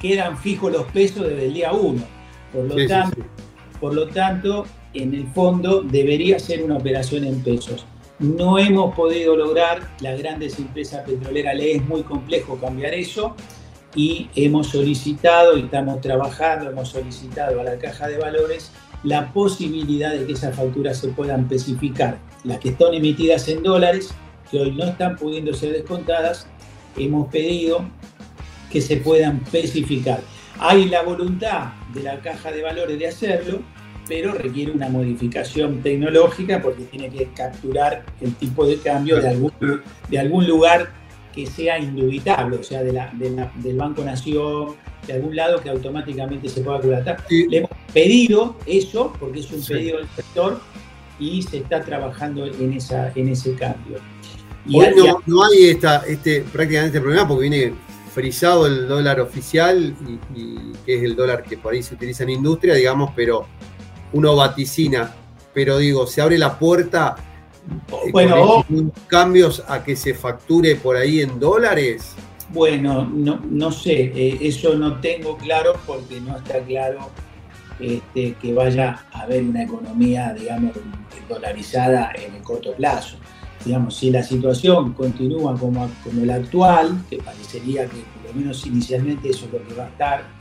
quedan 0.00 0.38
fijos 0.38 0.72
los 0.72 0.84
pesos 0.86 1.26
desde 1.28 1.46
el 1.46 1.54
día 1.54 1.72
1. 1.72 2.02
Por 2.52 2.64
lo, 2.64 2.86
tanto, 2.86 3.22
por 3.80 3.94
lo 3.94 4.08
tanto, 4.08 4.66
en 4.94 5.14
el 5.14 5.26
fondo 5.28 5.82
debería 5.82 6.38
ser 6.38 6.62
una 6.62 6.76
operación 6.76 7.24
en 7.24 7.42
pesos. 7.42 7.84
No 8.18 8.58
hemos 8.58 8.94
podido 8.94 9.36
lograr, 9.36 9.90
las 10.00 10.18
grandes 10.18 10.58
empresas 10.58 11.04
petroleras 11.04 11.54
les 11.54 11.76
es 11.76 11.84
muy 11.86 12.02
complejo 12.02 12.56
cambiar 12.56 12.94
eso 12.94 13.36
y 13.94 14.30
hemos 14.34 14.68
solicitado 14.68 15.56
y 15.58 15.64
estamos 15.64 16.00
trabajando, 16.00 16.70
hemos 16.70 16.88
solicitado 16.88 17.60
a 17.60 17.64
la 17.64 17.76
caja 17.76 18.08
de 18.08 18.16
valores 18.16 18.72
la 19.02 19.32
posibilidad 19.34 20.12
de 20.12 20.26
que 20.26 20.32
esas 20.32 20.56
facturas 20.56 20.98
se 20.98 21.08
puedan 21.08 21.42
especificar. 21.42 22.18
Las 22.44 22.58
que 22.58 22.70
están 22.70 22.94
emitidas 22.94 23.48
en 23.48 23.62
dólares, 23.62 24.14
que 24.50 24.60
hoy 24.60 24.72
no 24.72 24.84
están 24.84 25.16
pudiendo 25.16 25.52
ser 25.52 25.72
descontadas, 25.72 26.46
hemos 26.96 27.28
pedido 27.28 27.84
que 28.70 28.80
se 28.80 28.96
puedan 28.96 29.42
especificar. 29.44 30.20
Hay 30.58 30.86
la 30.86 31.02
voluntad 31.02 31.72
de 31.92 32.02
la 32.02 32.20
caja 32.20 32.50
de 32.50 32.62
valores 32.62 32.98
de 32.98 33.08
hacerlo, 33.08 33.60
pero 34.08 34.32
requiere 34.32 34.72
una 34.72 34.88
modificación 34.88 35.82
tecnológica 35.82 36.62
porque 36.62 36.84
tiene 36.84 37.10
que 37.10 37.28
capturar 37.34 38.04
el 38.20 38.34
tipo 38.34 38.66
de 38.66 38.78
cambio 38.78 39.20
de 39.20 39.28
algún, 39.28 39.52
de 40.08 40.18
algún 40.18 40.46
lugar 40.46 40.90
que 41.34 41.46
sea 41.46 41.78
indubitable, 41.78 42.56
o 42.56 42.62
sea, 42.62 42.82
de 42.82 42.92
la, 42.92 43.12
del 43.12 43.76
Banco 43.76 44.02
Nación, 44.02 44.74
de 45.06 45.12
algún 45.12 45.36
lado 45.36 45.60
que 45.60 45.68
automáticamente 45.68 46.48
se 46.48 46.62
pueda 46.62 46.78
acreditar. 46.78 47.22
Le 47.28 47.58
hemos 47.58 47.70
pedido 47.92 48.56
eso, 48.66 49.12
porque 49.20 49.40
es 49.40 49.52
un 49.52 49.62
pedido 49.62 49.98
del 49.98 50.08
sector, 50.16 50.60
y 51.18 51.42
se 51.42 51.58
está 51.58 51.82
trabajando 51.82 52.46
en, 52.46 52.72
esa, 52.72 53.12
en 53.14 53.28
ese 53.28 53.54
cambio. 53.54 53.98
Hoy 54.72 54.86
no, 55.26 55.44
hay 55.44 55.66
esta, 55.68 56.04
este, 56.06 56.40
prácticamente 56.40 56.96
este 56.96 57.00
problema 57.00 57.28
porque 57.28 57.48
viene 57.48 57.74
frisado 58.12 58.66
el 58.66 58.88
dólar 58.88 59.20
oficial 59.20 59.94
y, 60.34 60.72
que 60.84 60.96
es 60.96 61.02
el 61.02 61.14
dólar 61.14 61.42
que 61.44 61.56
por 61.56 61.74
ahí 61.74 61.82
se 61.82 61.94
utiliza 61.94 62.24
en 62.24 62.30
industria, 62.30 62.74
digamos, 62.74 63.12
pero 63.14 63.46
uno 64.16 64.36
vaticina, 64.36 65.14
pero 65.52 65.78
digo, 65.78 66.06
se 66.06 66.20
abre 66.20 66.38
la 66.38 66.58
puerta 66.58 67.16
eh, 67.90 68.10
bueno, 68.12 68.64
cambios 69.08 69.62
a 69.66 69.82
que 69.82 69.96
se 69.96 70.14
facture 70.14 70.76
por 70.76 70.96
ahí 70.96 71.20
en 71.20 71.38
dólares. 71.38 72.14
Bueno, 72.50 73.04
no, 73.04 73.40
no 73.48 73.72
sé, 73.72 74.12
eh, 74.14 74.38
eso 74.40 74.76
no 74.76 75.00
tengo 75.00 75.36
claro 75.36 75.74
porque 75.84 76.20
no 76.20 76.36
está 76.36 76.60
claro 76.60 77.10
este, 77.80 78.34
que 78.34 78.54
vaya 78.54 79.04
a 79.12 79.22
haber 79.22 79.42
una 79.42 79.64
economía, 79.64 80.32
digamos, 80.32 80.72
dolarizada 81.28 82.12
en 82.14 82.36
el 82.36 82.42
corto 82.42 82.72
plazo. 82.74 83.16
Digamos, 83.64 83.96
si 83.96 84.10
la 84.10 84.22
situación 84.22 84.92
continúa 84.92 85.58
como, 85.58 85.90
como 86.04 86.24
la 86.24 86.36
actual, 86.36 87.04
que 87.10 87.18
parecería 87.18 87.86
que 87.86 87.96
por 87.96 88.30
lo 88.30 88.40
menos 88.40 88.64
inicialmente 88.64 89.30
eso 89.30 89.46
es 89.46 89.52
lo 89.52 89.66
que 89.66 89.74
va 89.74 89.84
a 89.84 89.88
estar, 89.88 90.35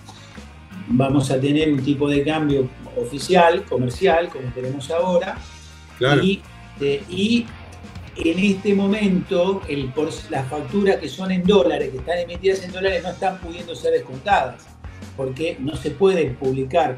vamos 0.87 1.31
a 1.31 1.39
tener 1.39 1.71
un 1.71 1.83
tipo 1.83 2.07
de 2.09 2.23
cambio 2.23 2.69
oficial, 2.95 3.63
comercial, 3.63 4.29
como 4.29 4.47
tenemos 4.53 4.89
ahora, 4.91 5.37
y, 6.21 6.41
y 7.09 7.45
en 8.17 8.39
este 8.39 8.73
momento 8.73 9.61
el, 9.67 9.91
las 10.29 10.47
facturas 10.47 10.97
que 10.97 11.09
son 11.09 11.31
en 11.31 11.43
dólares, 11.43 11.89
que 11.89 11.97
están 11.97 12.19
emitidas 12.19 12.63
en 12.63 12.71
dólares, 12.71 13.03
no 13.03 13.09
están 13.09 13.39
pudiendo 13.39 13.75
ser 13.75 13.93
descontadas, 13.93 14.65
porque 15.17 15.57
no 15.59 15.75
se 15.75 15.91
puede 15.91 16.31
publicar 16.31 16.95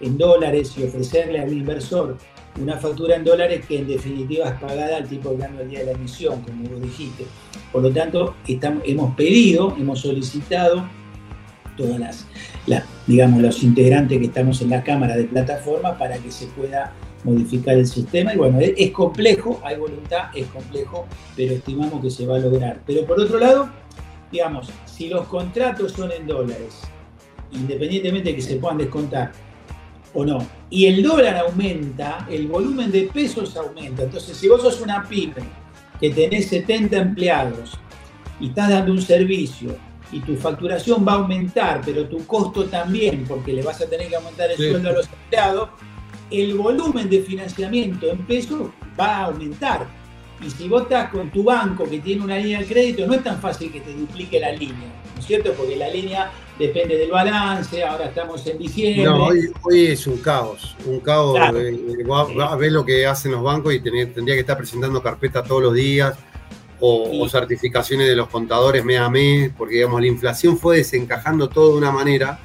en 0.00 0.18
dólares 0.18 0.74
y 0.76 0.84
ofrecerle 0.84 1.40
al 1.40 1.52
inversor 1.52 2.16
una 2.60 2.76
factura 2.76 3.16
en 3.16 3.24
dólares 3.24 3.64
que 3.66 3.78
en 3.78 3.86
definitiva 3.86 4.48
es 4.48 4.60
pagada 4.60 4.96
al 4.96 5.08
tipo 5.08 5.30
de 5.30 5.38
cambio 5.38 5.62
al 5.62 5.70
día 5.70 5.80
de 5.80 5.86
la 5.86 5.92
emisión, 5.92 6.42
como 6.42 6.68
vos 6.68 6.82
dijiste. 6.82 7.24
Por 7.72 7.82
lo 7.82 7.90
tanto, 7.90 8.34
estamos, 8.46 8.82
hemos 8.86 9.14
pedido, 9.14 9.74
hemos 9.78 10.00
solicitado 10.00 10.88
todas 11.76 12.00
las, 12.00 12.26
digamos, 13.06 13.42
los 13.42 13.62
integrantes 13.62 14.18
que 14.18 14.26
estamos 14.26 14.60
en 14.62 14.70
la 14.70 14.82
Cámara 14.82 15.16
de 15.16 15.24
Plataforma 15.24 15.96
para 15.96 16.18
que 16.18 16.30
se 16.30 16.46
pueda 16.46 16.92
modificar 17.24 17.76
el 17.76 17.86
sistema. 17.86 18.34
Y 18.34 18.36
bueno, 18.36 18.58
es 18.60 18.90
complejo, 18.90 19.60
hay 19.64 19.76
voluntad, 19.76 20.30
es 20.34 20.46
complejo, 20.48 21.06
pero 21.36 21.54
estimamos 21.54 22.02
que 22.02 22.10
se 22.10 22.26
va 22.26 22.36
a 22.36 22.38
lograr. 22.38 22.80
Pero 22.86 23.04
por 23.06 23.20
otro 23.20 23.38
lado, 23.38 23.68
digamos, 24.30 24.68
si 24.86 25.08
los 25.08 25.26
contratos 25.26 25.92
son 25.92 26.12
en 26.12 26.26
dólares, 26.26 26.80
independientemente 27.52 28.30
de 28.30 28.36
que 28.36 28.42
se 28.42 28.56
puedan 28.56 28.78
descontar, 28.78 29.32
o 30.14 30.24
no. 30.24 30.38
Y 30.70 30.86
el 30.86 31.02
dólar 31.02 31.36
aumenta, 31.36 32.26
el 32.30 32.46
volumen 32.48 32.90
de 32.90 33.02
pesos 33.12 33.56
aumenta. 33.56 34.04
Entonces, 34.04 34.36
si 34.36 34.48
vos 34.48 34.62
sos 34.62 34.80
una 34.80 35.06
pyme 35.06 35.34
que 36.00 36.10
tenés 36.10 36.46
70 36.46 36.96
empleados 36.96 37.78
y 38.40 38.48
estás 38.48 38.70
dando 38.70 38.92
un 38.92 39.02
servicio 39.02 39.76
y 40.12 40.20
tu 40.20 40.36
facturación 40.36 41.06
va 41.06 41.12
a 41.12 41.16
aumentar, 41.16 41.82
pero 41.84 42.06
tu 42.06 42.26
costo 42.26 42.64
también, 42.64 43.24
porque 43.26 43.52
le 43.52 43.62
vas 43.62 43.80
a 43.80 43.86
tener 43.86 44.08
que 44.08 44.16
aumentar 44.16 44.50
el 44.50 44.56
sueldo 44.56 44.88
a 44.88 44.92
los 44.92 45.08
empleados, 45.08 45.70
el 46.30 46.54
volumen 46.54 47.08
de 47.08 47.22
financiamiento 47.22 48.06
en 48.06 48.18
pesos 48.26 48.70
va 48.98 49.16
a 49.18 49.24
aumentar. 49.24 49.86
Y 50.44 50.50
si 50.50 50.68
vos 50.68 50.82
estás 50.82 51.10
con 51.10 51.30
tu 51.30 51.42
banco 51.42 51.84
que 51.88 51.98
tiene 51.98 52.22
una 52.24 52.38
línea 52.38 52.60
de 52.60 52.66
crédito, 52.66 53.06
no 53.06 53.14
es 53.14 53.24
tan 53.24 53.40
fácil 53.40 53.72
que 53.72 53.80
te 53.80 53.92
duplique 53.92 54.38
la 54.38 54.52
línea, 54.52 54.88
¿no 55.14 55.20
es 55.20 55.26
cierto? 55.26 55.52
Porque 55.52 55.74
la 55.74 55.88
línea 55.88 56.30
depende 56.58 56.96
del 56.96 57.10
balance, 57.10 57.84
ahora 57.84 58.06
estamos 58.06 58.46
en 58.46 58.58
diciembre. 58.58 59.04
No, 59.04 59.26
hoy, 59.26 59.86
es 59.86 60.06
un 60.06 60.18
caos, 60.18 60.76
un 60.86 61.00
caos. 61.00 61.36
va, 61.38 62.52
a 62.52 62.56
ver 62.56 62.72
lo 62.72 62.84
que 62.84 63.04
hacen 63.06 63.32
los 63.32 63.42
bancos 63.42 63.74
y 63.74 63.80
tendría 63.80 64.34
que 64.34 64.40
estar 64.40 64.56
presentando 64.56 65.02
carpetas 65.02 65.46
todos 65.46 65.62
los 65.62 65.74
días 65.74 66.16
o, 66.80 67.28
certificaciones 67.28 68.08
de 68.08 68.16
los 68.16 68.28
contadores 68.28 68.84
mes 68.84 69.00
a 69.00 69.10
mes, 69.10 69.50
porque 69.56 69.76
digamos, 69.76 70.00
la 70.00 70.06
inflación 70.06 70.58
fue 70.58 70.78
desencajando 70.78 71.48
todo 71.48 71.72
de 71.72 71.78
una 71.78 71.90
manera 71.90 72.38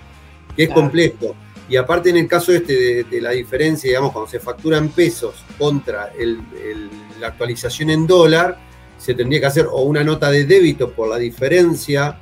que 0.56 0.63
es 0.63 0.69
complejo. 0.69 1.36
Y 1.69 1.78
aparte 1.78 2.10
en 2.10 2.17
el 2.17 2.28
caso 2.28 2.52
este 2.52 3.04
de, 3.04 3.22
la 3.22 3.32
diferencia, 3.32 3.89
digamos, 3.89 4.12
cuando 4.12 4.30
se 4.30 4.39
factura 4.39 4.78
en 4.78 4.89
pesos 4.89 5.36
contra 5.58 6.12
la 7.19 7.28
actualización 7.28 7.89
en 7.89 8.06
dólar, 8.06 8.58
se 8.98 9.13
tendría 9.13 9.39
que 9.39 9.46
hacer 9.48 9.67
o 9.69 9.82
una 9.84 10.04
nota 10.04 10.30
de 10.30 10.46
débito 10.46 10.91
por 10.91 11.10
la 11.10 11.17
diferencia 11.17 12.19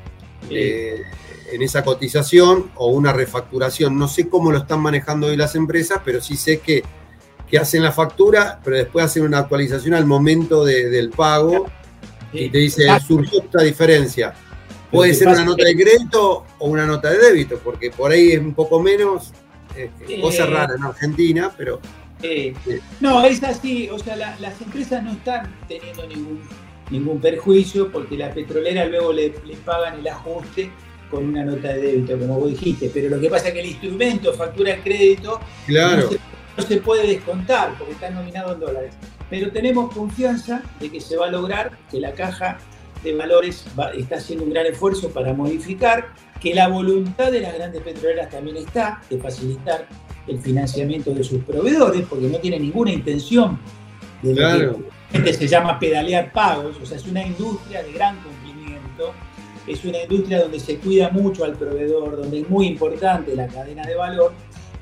eh, 0.49 1.01
en 1.51 1.61
esa 1.61 1.83
cotización 1.83 2.71
o 2.75 2.87
una 2.87 3.13
refacturación. 3.13 3.97
No 3.97 4.07
sé 4.07 4.29
cómo 4.29 4.51
lo 4.51 4.59
están 4.59 4.79
manejando 4.79 5.27
hoy 5.27 5.37
las 5.37 5.55
empresas, 5.55 6.01
pero 6.05 6.21
sí 6.21 6.35
sé 6.37 6.59
que, 6.59 6.83
que 7.49 7.57
hacen 7.57 7.83
la 7.83 7.91
factura, 7.91 8.59
pero 8.63 8.77
después 8.77 9.05
hacen 9.05 9.23
una 9.23 9.39
actualización 9.39 9.95
al 9.95 10.05
momento 10.05 10.63
del 10.63 11.09
pago 11.09 11.67
y 12.33 12.49
te 12.49 12.57
dice, 12.57 12.87
surgió 13.05 13.41
esta 13.41 13.63
diferencia. 13.63 14.33
Puede 14.91 15.13
ser 15.13 15.29
una 15.29 15.45
nota 15.45 15.65
de 15.65 15.75
crédito 15.75 16.45
o 16.59 16.67
una 16.67 16.85
nota 16.85 17.09
de 17.09 17.17
débito, 17.17 17.59
porque 17.63 17.91
por 17.91 18.11
ahí 18.11 18.31
es 18.33 18.39
un 18.39 18.53
poco 18.53 18.81
menos, 18.81 19.31
eh, 19.75 19.89
cosa 20.21 20.45
rara 20.45 20.75
en 20.75 20.83
Argentina, 20.83 21.51
pero... 21.57 21.79
No, 22.99 23.23
es 23.25 23.41
así, 23.43 23.89
o 23.89 23.97
sea, 23.97 24.15
las 24.15 24.61
empresas 24.61 25.03
no 25.03 25.11
están 25.11 25.55
teniendo 25.67 26.05
ningún, 26.07 26.41
ningún 26.91 27.19
perjuicio 27.19 27.91
porque 27.91 28.17
la 28.17 28.31
petrolera 28.31 28.85
luego 28.85 29.13
le, 29.13 29.29
pagan 29.65 29.99
el 29.99 30.07
ajuste 30.07 30.71
con 31.09 31.25
una 31.25 31.43
nota 31.43 31.69
de 31.69 31.81
débito, 31.81 32.19
como 32.19 32.39
vos 32.39 32.51
dijiste, 32.51 32.91
pero 32.93 33.09
lo 33.09 33.19
que 33.19 33.29
pasa 33.29 33.47
es 33.47 33.53
que 33.53 33.59
el 33.61 33.67
instrumento 33.67 34.33
factura 34.33 34.81
crédito 34.83 35.39
claro. 35.65 36.09
no, 36.57 36.63
se, 36.63 36.77
puede 36.77 37.07
descontar 37.07 37.75
porque 37.77 37.93
está 37.93 38.09
nominado 38.09 38.53
en 38.53 38.59
dólares. 38.59 38.93
Pero 39.31 39.49
tenemos 39.49 39.93
confianza 39.93 40.61
de 40.79 40.91
que 40.91 40.99
se 40.99 41.15
va 41.15 41.27
a 41.27 41.31
lograr 41.31 41.71
que 41.89 42.01
la 42.01 42.11
caja 42.11 42.59
de 43.01 43.15
valores 43.15 43.65
está 43.97 44.17
haciendo 44.17 44.43
un 44.43 44.51
gran 44.51 44.65
esfuerzo 44.65 45.09
para 45.09 45.33
modificar, 45.33 46.09
que 46.41 46.53
la 46.53 46.67
voluntad 46.67 47.31
de 47.31 47.39
las 47.39 47.53
grandes 47.55 47.81
petroleras 47.81 48.29
también 48.29 48.57
está 48.57 49.01
de 49.09 49.17
facilitar 49.17 49.87
el 50.27 50.37
financiamiento 50.39 51.13
de 51.13 51.23
sus 51.23 51.43
proveedores, 51.45 52.05
porque 52.07 52.27
no 52.27 52.37
tiene 52.39 52.59
ninguna 52.59 52.91
intención 52.91 53.57
de 54.21 54.33
claro. 54.33 54.79
que 55.11 55.33
se 55.33 55.47
llama 55.47 55.79
pedalear 55.79 56.31
pagos, 56.33 56.75
o 56.81 56.85
sea, 56.85 56.97
es 56.97 57.07
una 57.07 57.25
industria 57.25 57.83
de 57.83 57.93
gran 57.93 58.17
cumplimiento, 58.21 59.13
es 59.65 59.83
una 59.85 60.03
industria 60.03 60.41
donde 60.41 60.59
se 60.59 60.77
cuida 60.77 61.09
mucho 61.09 61.45
al 61.45 61.53
proveedor, 61.53 62.17
donde 62.17 62.41
es 62.41 62.49
muy 62.49 62.67
importante 62.67 63.33
la 63.33 63.47
cadena 63.47 63.83
de 63.87 63.95
valor, 63.95 64.33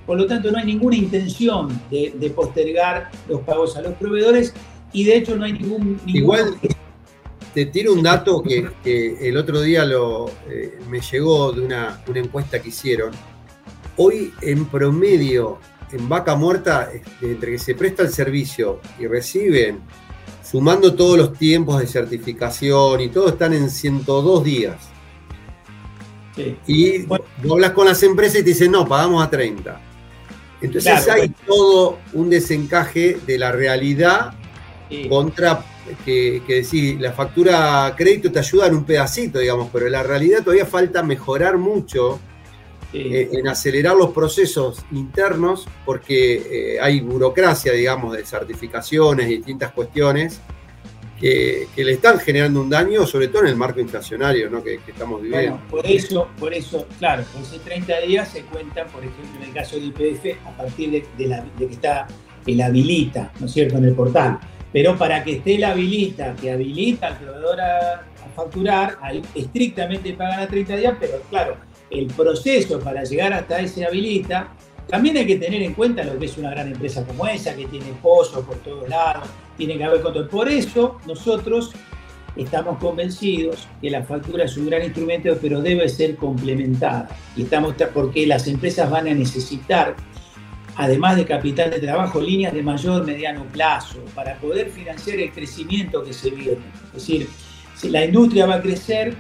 por 0.10 0.18
lo 0.18 0.26
tanto 0.26 0.50
no 0.50 0.58
hay 0.58 0.66
ninguna 0.66 0.96
intención 0.96 1.70
de, 1.92 2.34
postergar 2.36 3.12
los 3.28 3.42
pagos 3.42 3.78
a 3.78 3.82
los 3.84 3.94
proveedores 3.94 4.56
y 4.92 5.04
de 5.04 5.18
hecho 5.18 5.36
no 5.36 5.46
hay 5.46 5.54
ningún... 5.54 6.02
Igual 6.08 6.58
te 7.54 7.68
tiro 7.68 7.94
un 7.94 8.02
dato 8.02 8.42
que, 8.42 8.72
el 9.22 9.38
otro 9.38 9.62
día 9.62 9.86
lo, 9.86 10.32
eh, 10.50 10.80
me 10.90 11.00
llegó 11.00 11.52
de 11.52 11.62
una, 11.62 12.02
encuesta 12.16 12.60
que 12.60 12.70
hicieron. 12.70 13.12
Hoy, 13.98 14.34
en 14.42 14.66
promedio, 14.66 15.60
en 15.92 16.10
vaca 16.10 16.36
muerta, 16.36 16.90
este, 16.92 17.34
entre 17.34 17.52
que 17.52 17.60
se 17.60 17.76
presta 17.76 18.02
el 18.02 18.10
servicio 18.10 18.80
y 18.98 19.06
reciben, 19.06 19.78
sumando 20.44 20.96
todos 20.96 21.20
los 21.20 21.34
tiempos 21.34 21.80
de 21.82 21.86
certificación 21.86 23.00
y 23.02 23.10
todo, 23.10 23.30
están 23.30 23.54
en 23.54 23.70
102 23.70 24.44
días. 24.44 24.76
Y 26.66 27.04
vos 27.04 27.22
hablas 27.48 27.74
con 27.74 27.86
las 27.86 28.02
empresas 28.02 28.40
y 28.40 28.44
te 28.44 28.50
dicen, 28.50 28.72
no, 28.72 28.88
pagamos 28.88 29.24
a 29.24 29.30
30. 29.30 29.82
Entonces 30.62 31.08
hay 31.08 31.30
todo 31.30 32.00
un 32.14 32.30
desencaje 32.30 33.18
de 33.26 33.38
la 33.38 33.52
realidad 33.52 34.34
contra 35.08 35.64
que, 36.06 36.42
decir, 36.48 37.00
la 37.00 37.14
factura 37.14 37.94
crédito 37.96 38.32
te 38.32 38.40
ayuda 38.40 38.68
en 38.68 38.76
un 38.76 38.84
pedacito, 38.84 39.40
digamos, 39.40 39.70
pero 39.72 39.88
la 39.90 40.04
realidad 40.04 40.44
todavía 40.44 40.66
falta 40.66 41.04
mejorar 41.04 41.58
mucho 41.58 42.20
eh, 42.92 43.30
en 43.32 43.48
acelerar 43.48 43.96
los 43.96 44.12
procesos 44.12 44.84
internos 44.92 45.68
porque 45.86 46.74
eh, 46.76 46.80
hay 46.82 47.02
burocracia, 47.02 47.72
digamos, 47.72 48.18
de 48.18 48.26
certificaciones 48.26 49.30
y 49.30 49.38
distintas 49.38 49.72
cuestiones 49.72 50.40
que, 51.20 51.68
le 51.76 51.92
están 51.92 52.20
generando 52.20 52.62
un 52.62 52.70
daño, 52.70 53.06
sobre 53.06 53.28
todo 53.28 53.44
en 53.44 53.50
el 53.50 53.56
marco 53.56 53.80
inflacionario 53.80 54.64
que, 54.64 54.80
estamos 54.88 55.22
viviendo. 55.22 55.52
Bueno, 55.52 55.68
por 55.70 55.86
eso, 55.86 56.30
por 56.40 56.54
eso, 56.54 56.88
claro, 56.98 57.24
por 57.34 57.42
esos 57.42 57.62
30 57.62 58.00
días 58.02 58.30
se 58.30 58.44
cuentan, 58.44 58.88
por 58.88 59.04
ejemplo, 59.04 59.42
en 59.42 59.50
el 59.50 59.54
caso 59.54 59.76
del 59.76 59.86
IPF, 59.86 60.46
a 60.48 60.58
partir 60.58 61.04
de, 61.18 61.28
la, 61.28 61.44
de 61.58 61.68
que 61.68 61.74
está 61.74 62.08
el 62.46 62.62
habilita, 62.62 63.32
¿no 63.40 63.46
es 63.46 63.52
cierto?, 63.52 63.78
en 63.78 63.86
el 63.86 63.94
portal 63.94 64.40
pero 64.72 64.98
para 64.98 65.24
que 65.24 65.38
esté 65.38 65.58
la 65.58 65.72
habilita, 65.72 66.36
que 66.36 66.52
habilita 66.52 67.08
al 67.08 67.18
proveedor 67.18 67.62
a, 67.62 68.06
facturar, 68.36 68.98
estrictamente 69.36 70.14
pagan 70.14 70.42
a 70.42 70.48
30 70.48 70.76
días, 70.78 70.96
pero 71.00 71.20
claro, 71.30 71.58
el 71.90 72.08
proceso 72.08 72.80
para 72.80 73.04
llegar 73.04 73.34
hasta 73.34 73.60
ese 73.60 73.86
habilita, 73.86 74.54
también 74.90 75.18
hay 75.18 75.28
que 75.28 75.36
tener 75.36 75.62
en 75.62 75.74
cuenta 75.74 76.04
lo 76.04 76.18
que 76.18 76.26
es 76.26 76.38
una 76.38 76.50
gran 76.50 76.68
empresa 76.68 77.06
como 77.06 77.28
esa, 77.28 77.56
que 77.56 77.66
tiene 77.66 77.94
pozos 78.02 78.44
por 78.44 78.58
todos 78.58 78.90
lados, 78.90 79.30
tiene 79.56 79.78
que 79.78 79.84
haber 79.84 80.02
control. 80.02 80.28
Por 80.28 80.50
eso 80.50 81.00
nosotros 81.06 81.72
estamos 82.36 82.80
convencidos 82.80 83.68
que 83.82 83.92
la 83.92 84.04
factura 84.04 84.46
es 84.46 84.58
un 84.58 84.68
gran 84.68 84.84
instrumento, 84.84 85.38
pero 85.40 85.62
debe 85.62 85.88
ser 85.90 86.16
complementada. 86.16 87.08
Y 87.36 87.44
estamos 87.44 87.76
porque 87.94 88.26
las 88.26 88.48
empresas 88.48 88.90
van 88.90 89.08
a 89.08 89.14
necesitar, 89.14 89.96
además 90.76 91.18
de 91.18 91.26
capital 91.26 91.70
de 91.70 91.80
trabajo, 91.80 92.20
líneas 92.20 92.54
de 92.54 92.64
mayor 92.64 93.06
mediano 93.06 93.46
plazo 93.46 94.00
para 94.16 94.38
poder 94.38 94.72
financiar 94.72 95.20
el 95.20 95.32
crecimiento 95.32 96.04
que 96.04 96.14
se 96.14 96.32
viene. 96.32 96.58
Es 96.88 96.94
decir, 96.94 97.30
si 97.76 97.90
la 97.90 98.06
industria 98.06 98.48
va 98.48 98.56
a 98.56 98.62
crecer, 98.62 99.16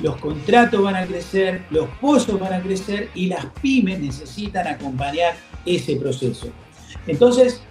los 0.00 0.16
contratos 0.16 0.82
van 0.82 0.96
a 0.96 1.06
crecer, 1.06 1.62
los 1.70 1.88
pozos 2.00 2.38
van 2.38 2.52
a 2.52 2.60
crecer 2.60 3.10
y 3.14 3.26
las 3.26 3.46
pymes 3.62 4.00
necesitan 4.00 4.66
acompañar 4.66 5.34
ese 5.64 5.96
proceso. 5.96 6.48
Entonces, 7.06 7.62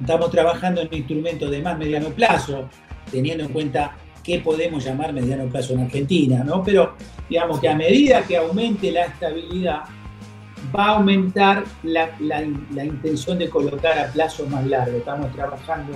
estamos 0.00 0.30
trabajando 0.30 0.80
en 0.80 0.88
un 0.88 0.94
instrumento 0.94 1.50
de 1.50 1.62
más 1.62 1.78
mediano 1.78 2.08
plazo, 2.08 2.68
teniendo 3.10 3.44
en 3.44 3.52
cuenta 3.52 3.96
qué 4.22 4.38
podemos 4.38 4.84
llamar 4.84 5.12
mediano 5.12 5.46
plazo 5.46 5.74
en 5.74 5.80
Argentina, 5.80 6.42
¿no? 6.44 6.62
Pero 6.62 6.94
digamos 7.28 7.60
que 7.60 7.68
a 7.68 7.74
medida 7.74 8.22
que 8.22 8.36
aumente 8.36 8.90
la 8.90 9.06
estabilidad, 9.06 9.82
va 10.74 10.86
a 10.86 10.90
aumentar 10.96 11.64
la, 11.82 12.10
intención 12.84 13.38
de 13.38 13.48
colocar 13.48 13.98
a 13.98 14.12
plazo 14.12 14.46
más 14.46 14.66
largo. 14.66 14.98
Estamos 14.98 15.32
trabajando 15.32 15.92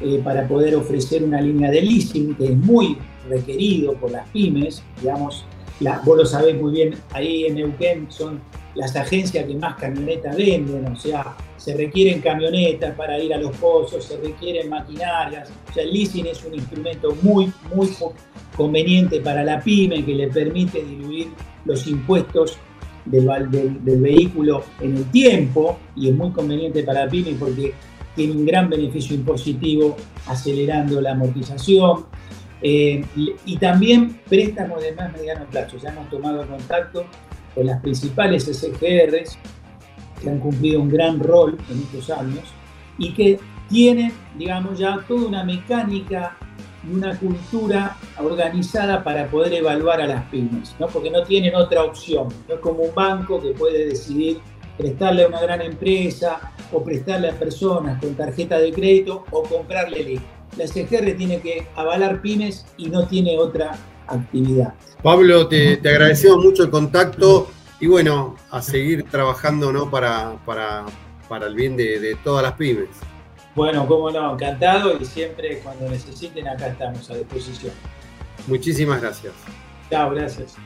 eh, 0.00 0.20
para 0.24 0.46
poder 0.48 0.74
ofrecer 0.74 1.22
una 1.22 1.40
línea 1.40 1.70
de 1.70 1.82
leasing 1.82 2.34
que 2.34 2.46
es 2.46 2.56
muy 2.56 2.98
requerido 3.28 3.94
por 3.94 4.10
las 4.10 4.28
pymes, 4.30 4.82
digamos, 5.00 5.44
la, 5.80 6.00
vos 6.04 6.16
lo 6.16 6.26
sabés 6.26 6.60
muy 6.60 6.72
bien, 6.72 6.94
ahí 7.12 7.44
en 7.44 7.56
Neuquén 7.56 8.06
son 8.10 8.40
las 8.74 8.96
agencias 8.96 9.46
que 9.46 9.54
más 9.54 9.76
camionetas 9.76 10.36
venden, 10.36 10.86
o 10.86 10.96
sea, 10.96 11.36
se 11.56 11.76
requieren 11.76 12.20
camionetas 12.20 12.94
para 12.96 13.18
ir 13.18 13.34
a 13.34 13.38
los 13.38 13.56
pozos, 13.56 14.04
se 14.04 14.16
requieren 14.16 14.68
maquinarias, 14.68 15.50
o 15.70 15.72
sea, 15.72 15.82
el 15.82 15.92
leasing 15.92 16.26
es 16.26 16.44
un 16.44 16.54
instrumento 16.54 17.14
muy, 17.22 17.52
muy 17.74 17.88
conveniente 18.56 19.20
para 19.20 19.44
la 19.44 19.60
pyme 19.60 20.04
que 20.04 20.14
le 20.14 20.28
permite 20.28 20.82
diluir 20.82 21.28
los 21.64 21.86
impuestos 21.86 22.58
del, 23.04 23.28
del, 23.82 24.00
vehículo 24.00 24.64
en 24.80 24.96
el 24.96 25.10
tiempo 25.10 25.78
y 25.96 26.08
es 26.08 26.14
muy 26.14 26.30
conveniente 26.30 26.82
para 26.84 27.04
la 27.04 27.10
pyme 27.10 27.34
porque 27.38 27.74
tiene 28.14 28.32
un 28.32 28.46
gran 28.46 28.68
beneficio 28.68 29.16
impositivo 29.16 29.96
acelerando 30.26 31.00
la 31.00 31.12
amortización. 31.12 32.06
Eh, 32.64 33.04
y 33.44 33.56
también 33.56 34.20
préstamos 34.28 34.82
de 34.82 34.92
más 34.92 35.12
mediano 35.12 35.46
plazo. 35.46 35.78
Ya 35.78 35.90
hemos 35.90 36.08
tomado 36.10 36.46
contacto 36.46 37.04
con 37.54 37.66
las 37.66 37.80
principales 37.80 38.44
SGRs 38.44 39.38
que 40.22 40.30
han 40.30 40.38
cumplido 40.38 40.80
un 40.80 40.88
gran 40.88 41.18
rol 41.18 41.58
en 41.70 41.78
estos 41.78 42.10
años 42.10 42.44
y 42.98 43.12
que 43.12 43.40
tienen, 43.68 44.12
digamos, 44.38 44.78
ya 44.78 45.04
toda 45.08 45.26
una 45.26 45.44
mecánica 45.44 46.36
y 46.88 46.94
una 46.94 47.18
cultura 47.18 47.96
organizada 48.18 49.02
para 49.02 49.26
poder 49.28 49.54
evaluar 49.54 50.00
a 50.00 50.06
las 50.06 50.24
pymes, 50.24 50.74
¿no? 50.78 50.88
porque 50.88 51.10
no 51.10 51.22
tienen 51.22 51.54
otra 51.54 51.82
opción. 51.82 52.28
No 52.48 52.54
es 52.54 52.60
como 52.60 52.82
un 52.82 52.94
banco 52.94 53.40
que 53.40 53.50
puede 53.52 53.86
decidir 53.86 54.40
prestarle 54.82 55.22
a 55.22 55.28
una 55.28 55.40
gran 55.40 55.60
empresa 55.60 56.52
o 56.72 56.82
prestarle 56.82 57.30
a 57.30 57.38
personas 57.38 58.00
con 58.00 58.14
tarjeta 58.16 58.58
de 58.58 58.72
crédito 58.72 59.24
o 59.30 59.44
comprarle 59.44 60.20
La 60.56 60.66
SGR 60.66 61.16
tiene 61.16 61.40
que 61.40 61.68
avalar 61.76 62.20
pymes 62.20 62.66
y 62.76 62.88
no 62.88 63.06
tiene 63.06 63.38
otra 63.38 63.78
actividad. 64.08 64.74
Pablo, 65.02 65.46
te, 65.46 65.74
agradecemos 65.74 66.44
mucho 66.44 66.64
el 66.64 66.70
contacto 66.70 67.48
y 67.78 67.86
bueno, 67.86 68.36
a 68.50 68.60
seguir 68.60 69.04
trabajando 69.04 69.72
¿no? 69.72 69.88
para, 69.88 70.36
para, 70.44 70.84
para 71.28 71.46
el 71.46 71.54
bien 71.54 71.76
de, 71.76 72.16
todas 72.24 72.42
las 72.42 72.54
pymes. 72.54 72.88
Bueno, 73.54 73.86
cómo 73.86 74.10
no, 74.10 74.32
encantado 74.32 74.98
y 75.00 75.04
siempre 75.04 75.60
cuando 75.60 75.88
necesiten 75.88 76.48
acá 76.48 76.68
estamos 76.68 77.08
a 77.08 77.14
disposición. 77.14 77.72
Muchísimas 78.48 79.00
gracias. 79.00 79.32
Chao, 79.90 80.10
gracias. 80.10 80.56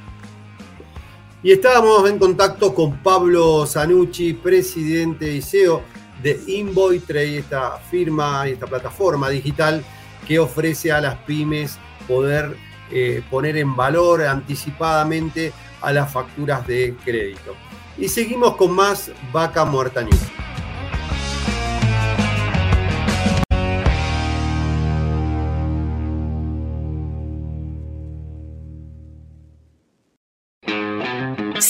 Y 1.47 1.53
estábamos 1.53 2.11
en 2.11 2.19
contacto 2.19 2.75
con 2.75 2.97
Pablo 3.05 3.65
Zanucci, 3.67 4.33
presidente 4.33 5.33
y 5.33 5.41
CEO 5.41 5.81
de 6.21 6.41
Invoitrade, 6.49 7.39
esta 7.39 7.79
firma 7.89 8.49
y 8.49 8.55
esta 8.55 8.67
plataforma 8.67 9.29
digital 9.29 9.85
que 10.27 10.41
ofrece 10.41 10.91
a 10.91 11.01
las 11.01 11.15
pymes 11.19 11.79
poder 12.09 12.57
eh, 12.91 13.23
poner 13.31 13.59
en 13.59 13.77
valor 13.77 14.25
anticipadamente 14.25 15.53
a 15.83 15.93
las 15.93 16.13
facturas 16.13 16.67
de 16.67 16.97
crédito. 17.05 17.55
Y 17.97 18.09
seguimos 18.09 18.57
con 18.57 18.73
más 18.73 19.13
Vaca 19.33 19.65
Muerta 19.65 20.03
News. 20.03 20.36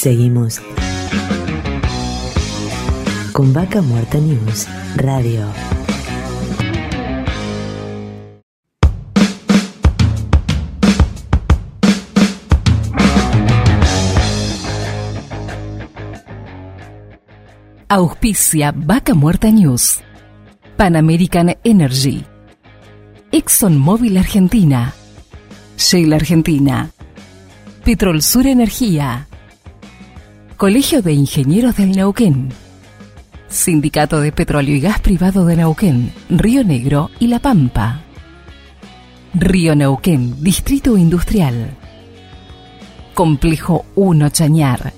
Seguimos 0.06 0.60
con 3.32 3.52
Vaca 3.52 3.82
Muerta 3.82 4.18
News 4.18 4.68
Radio. 4.94 5.44
Auspicia 17.88 18.72
Vaca 18.76 19.12
Muerta 19.12 19.50
News. 19.50 20.00
Pan 20.76 20.94
American 20.94 21.56
Energy. 21.64 22.24
ExxonMobil 23.32 24.16
Argentina. 24.18 24.94
Shell 25.76 26.12
Argentina. 26.12 26.92
Petrol 27.84 28.22
Sur 28.22 28.46
Energía. 28.46 29.26
Colegio 30.56 31.02
de 31.02 31.12
Ingenieros 31.12 31.76
del 31.76 31.92
Neuquén. 31.92 32.48
Sindicato 33.46 34.22
de 34.22 34.32
Petróleo 34.32 34.74
y 34.74 34.80
Gas 34.80 35.00
Privado 35.00 35.44
de 35.44 35.54
Neuquén, 35.54 36.10
Río 36.30 36.64
Negro 36.64 37.10
y 37.20 37.26
La 37.26 37.40
Pampa. 37.40 38.00
Río 39.34 39.76
Neuquén, 39.76 40.42
Distrito 40.42 40.96
Industrial. 40.96 41.76
Complejo 43.12 43.84
1 43.96 44.30
Chañar. 44.30 44.94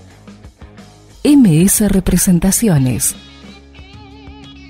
MS 1.25 1.91
Representaciones. 1.91 3.17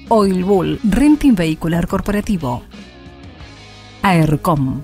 Oil 0.09 0.43
Bull, 0.43 0.81
Renting 0.85 1.35
Vehicular 1.35 1.87
Corporativo. 1.87 2.63
AERCOM. 4.01 4.83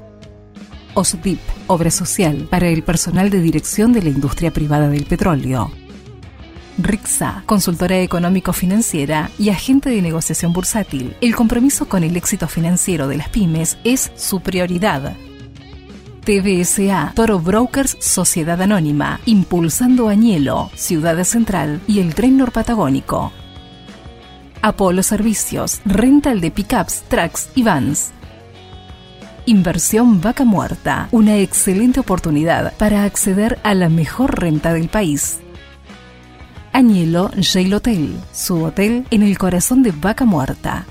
OSDIP, 0.92 1.40
Obra 1.68 1.90
Social 1.90 2.46
para 2.50 2.68
el 2.68 2.82
personal 2.82 3.30
de 3.30 3.40
dirección 3.40 3.94
de 3.94 4.02
la 4.02 4.10
industria 4.10 4.52
privada 4.52 4.90
del 4.90 5.06
petróleo. 5.06 5.72
RIXA, 6.78 7.44
consultora 7.46 8.00
económico-financiera 8.00 9.30
y 9.38 9.50
agente 9.50 9.90
de 9.90 10.02
negociación 10.02 10.52
bursátil. 10.52 11.16
El 11.20 11.34
compromiso 11.34 11.88
con 11.88 12.04
el 12.04 12.16
éxito 12.16 12.48
financiero 12.48 13.06
de 13.08 13.16
las 13.16 13.28
pymes 13.28 13.78
es 13.84 14.10
su 14.16 14.40
prioridad. 14.40 15.14
TBSA, 16.24 17.12
Toro 17.14 17.38
Brokers 17.38 17.96
Sociedad 18.00 18.60
Anónima, 18.60 19.20
impulsando 19.26 20.08
Añelo, 20.08 20.70
Ciudad 20.74 21.22
Central 21.24 21.80
y 21.86 22.00
el 22.00 22.14
Tren 22.14 22.38
Norpatagónico. 22.38 23.32
Apolo 24.62 25.02
Servicios, 25.02 25.82
rental 25.84 26.40
de 26.40 26.50
pickups, 26.50 27.02
trucks 27.08 27.50
y 27.54 27.62
vans. 27.62 28.12
Inversión 29.44 30.22
Vaca 30.22 30.44
Muerta, 30.44 31.08
una 31.10 31.36
excelente 31.36 32.00
oportunidad 32.00 32.72
para 32.78 33.04
acceder 33.04 33.58
a 33.62 33.74
la 33.74 33.90
mejor 33.90 34.40
renta 34.40 34.72
del 34.72 34.88
país. 34.88 35.43
Añelo 36.76 37.30
Jail 37.40 37.72
Hotel, 37.72 38.16
su 38.32 38.64
hotel 38.64 39.06
en 39.12 39.22
el 39.22 39.38
corazón 39.38 39.84
de 39.84 39.92
Vaca 39.92 40.24
Muerta. 40.24 40.84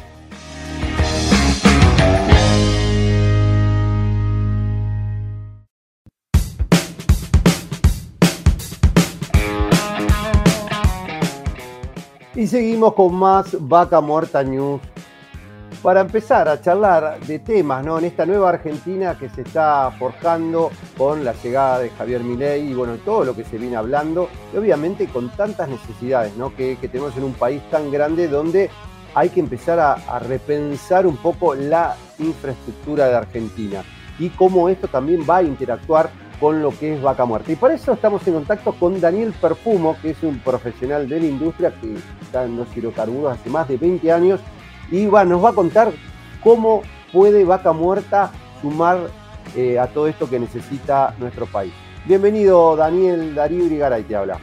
Y 12.33 12.47
seguimos 12.47 12.93
con 12.93 13.15
más 13.15 13.57
Vaca 13.59 13.99
Muerta 13.99 14.41
News 14.41 14.79
para 15.83 15.99
empezar 15.99 16.47
a 16.47 16.61
charlar 16.61 17.19
de 17.19 17.39
temas, 17.39 17.85
¿no? 17.85 17.99
En 17.99 18.05
esta 18.05 18.25
nueva 18.25 18.47
Argentina 18.47 19.17
que 19.19 19.27
se 19.27 19.41
está 19.41 19.91
forjando 19.99 20.71
con 20.97 21.25
la 21.25 21.33
llegada 21.33 21.79
de 21.79 21.89
Javier 21.89 22.23
Milei 22.23 22.71
y 22.71 22.73
bueno, 22.73 22.95
todo 23.03 23.25
lo 23.25 23.35
que 23.35 23.43
se 23.43 23.57
viene 23.57 23.75
hablando, 23.75 24.29
y 24.53 24.57
obviamente 24.57 25.07
con 25.07 25.29
tantas 25.31 25.67
necesidades, 25.67 26.37
¿no? 26.37 26.55
Que, 26.55 26.77
tenemos 26.81 27.17
en 27.17 27.25
un 27.25 27.33
país 27.33 27.61
tan 27.69 27.91
grande 27.91 28.29
donde 28.29 28.69
hay 29.13 29.27
que 29.27 29.41
empezar 29.41 29.77
a, 29.77 30.19
repensar 30.19 31.05
un 31.05 31.17
poco 31.17 31.53
la 31.53 31.97
infraestructura 32.17 33.09
de 33.09 33.15
Argentina 33.15 33.83
y 34.17 34.29
cómo 34.29 34.69
esto 34.69 34.87
también 34.87 35.25
va 35.29 35.37
a 35.37 35.43
interactuar 35.43 36.09
con 36.39 36.61
lo 36.61 36.71
que 36.71 36.93
es 36.93 37.01
vaca 37.01 37.25
muerta. 37.25 37.51
Y 37.51 37.55
por 37.57 37.71
eso 37.71 37.91
estamos 37.91 38.25
en 38.25 38.35
contacto 38.35 38.71
con 38.73 39.01
Daniel 39.01 39.33
Perfumo, 39.33 39.97
que 40.01 40.11
es 40.11 40.23
un 40.23 40.39
profesional 40.39 41.09
de 41.09 41.19
la 41.19 41.25
industria 41.25 41.73
que 41.81 41.95
está 42.21 42.45
en 42.45 42.55
los 42.55 42.75
hidrocarburos 42.75 43.33
hace 43.33 43.49
más 43.49 43.67
de 43.67 43.75
20 43.75 44.11
años 44.11 44.39
y 44.93 45.07
nos 45.07 45.43
va 45.43 45.49
a 45.49 45.53
contar 45.53 45.91
cómo 46.43 46.83
puede 47.11 47.43
vaca 47.43 47.73
muerta 47.73 48.31
sumar 48.61 49.09
eh, 49.55 49.79
a 49.79 49.87
todo 49.87 50.07
esto 50.07 50.29
que 50.29 50.39
necesita 50.39 51.15
nuestro 51.19 51.47
país. 51.47 51.73
Bienvenido 52.05 52.75
Daniel 52.75 53.33
Darío 53.33 53.65
Irigaray, 53.65 54.03
te 54.03 54.15
habla. 54.15 54.37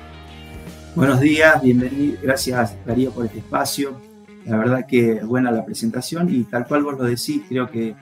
Buenos 0.97 1.21
días, 1.21 1.63
bienvenido, 1.63 2.19
gracias 2.21 2.77
Darío 2.85 3.13
por 3.13 3.27
este 3.27 3.39
espacio. 3.39 4.01
La 4.45 4.57
verdad 4.57 4.87
que 4.89 5.21
buena 5.23 5.53
la 5.53 5.65
presentación 5.65 6.29
y 6.35 6.43
tal 6.43 6.67
cual 6.67 6.83
vos 6.83 6.99
lo 6.99 7.05
decís, 7.05 7.43
creo 7.49 7.71
que 7.71 7.95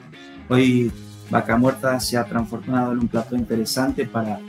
hoy 0.48 0.90
Vaca 1.28 1.58
Muerta 1.58 2.00
se 2.00 2.16
ha 2.16 2.24
transformado 2.24 2.92
en 2.92 3.00
un 3.00 3.08
plato 3.08 3.36
interesante 3.36 4.06
para 4.06 4.40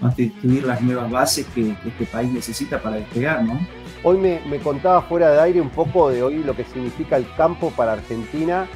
constituir 0.00 0.62
las 0.62 0.80
nuevas 0.80 1.10
bases 1.10 1.44
que, 1.52 1.74
este 1.84 2.06
país 2.06 2.30
necesita 2.30 2.80
para 2.80 2.96
despegar, 2.96 3.42
¿no? 3.42 3.58
Hoy 4.02 4.16
me, 4.18 4.40
me, 4.48 4.58
contaba 4.58 5.02
fuera 5.02 5.30
de 5.30 5.40
aire 5.40 5.60
un 5.60 5.70
poco 5.70 6.10
de 6.10 6.22
hoy 6.22 6.38
lo 6.38 6.54
que 6.54 6.64
significa 6.64 7.16
el 7.16 7.26
campo 7.36 7.70
para 7.70 7.92
Argentina 7.92 8.66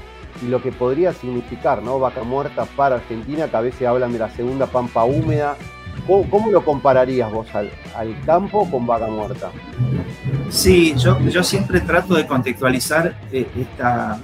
y 0.42 0.46
lo 0.46 0.62
que 0.62 0.72
podría 0.72 1.12
significar, 1.12 1.82
¿no? 1.82 1.98
Vaca 1.98 2.22
Muerta 2.22 2.64
para 2.64 2.96
Argentina, 2.96 3.48
que 3.48 3.56
a 3.56 3.60
veces 3.60 3.86
hablan 3.86 4.12
de 4.12 4.18
la 4.18 4.30
segunda 4.30 4.66
pampa 4.66 5.04
húmeda. 5.04 5.56
¿Cómo, 6.06 6.50
lo 6.50 6.64
compararías 6.64 7.30
vos 7.30 7.46
al, 7.54 7.70
al, 7.94 8.18
campo 8.24 8.68
con 8.68 8.86
Vaca 8.86 9.06
Muerta? 9.06 9.52
Sí, 10.48 10.94
yo, 10.96 11.20
yo 11.20 11.44
siempre 11.44 11.80
trato 11.80 12.14
de 12.14 12.26
contextualizar 12.26 13.14
eh, 13.30 13.46
esta, 13.56 14.18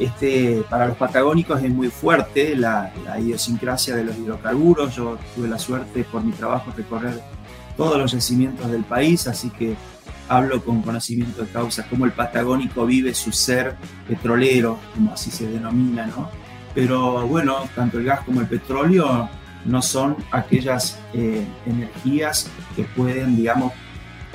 este, 0.00 0.64
para 0.70 0.86
los 0.86 0.96
patagónicos 0.96 1.62
es 1.62 1.70
muy 1.70 1.88
fuerte 1.88 2.56
la, 2.56 2.90
idiosincrasia 3.18 3.94
de 3.94 4.04
los 4.04 4.16
hidrocarburos. 4.16 4.96
Yo 4.96 5.18
tuve 5.34 5.46
la 5.46 5.58
suerte 5.58 6.04
por 6.04 6.24
mi 6.24 6.32
trabajo 6.32 6.70
de 6.70 6.78
recorrer 6.78 7.20
todos 7.76 7.98
los 7.98 8.12
yacimientos 8.12 8.70
del 8.70 8.82
país, 8.82 9.26
así 9.26 9.50
que 9.50 9.76
hablo 10.30 10.64
con 10.64 10.80
conocimiento 10.82 11.42
de 11.42 11.48
causa, 11.48 11.86
cómo 11.90 12.04
el 12.04 12.12
patagónico 12.12 12.86
vive 12.86 13.12
su 13.14 13.32
ser 13.32 13.74
petrolero, 14.08 14.78
como 14.94 15.12
así 15.12 15.30
se 15.30 15.48
denomina, 15.48 16.06
¿no? 16.06 16.30
Pero 16.72 17.26
bueno, 17.26 17.56
tanto 17.74 17.98
el 17.98 18.04
gas 18.04 18.20
como 18.20 18.40
el 18.40 18.46
petróleo 18.46 19.28
no 19.64 19.82
son 19.82 20.16
aquellas 20.30 21.00
eh, 21.12 21.44
energías 21.66 22.48
que 22.76 22.84
pueden, 22.84 23.36
digamos, 23.36 23.72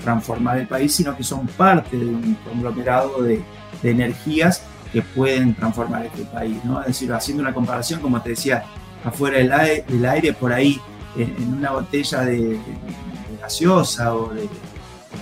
transformar 0.03 0.57
el 0.57 0.67
país, 0.67 0.93
sino 0.93 1.15
que 1.15 1.23
son 1.23 1.47
parte 1.47 1.97
de 1.97 2.05
un 2.05 2.35
conglomerado 2.43 3.23
de, 3.23 3.41
de 3.81 3.91
energías 3.91 4.63
que 4.91 5.01
pueden 5.01 5.55
transformar 5.55 6.05
este 6.07 6.23
país, 6.25 6.57
¿no? 6.65 6.81
Es 6.81 6.87
decir, 6.87 7.13
haciendo 7.13 7.41
una 7.41 7.53
comparación, 7.53 8.01
como 8.01 8.21
te 8.21 8.31
decía, 8.31 8.65
afuera 9.05 9.37
del 9.37 9.53
aire, 9.53 9.85
del 9.87 10.05
aire 10.05 10.33
por 10.33 10.51
ahí, 10.51 10.81
en, 11.17 11.53
una 11.53 11.71
botella 11.71 12.21
de, 12.21 12.59
gaseosa 13.41 14.13
o 14.13 14.33
de, 14.33 14.49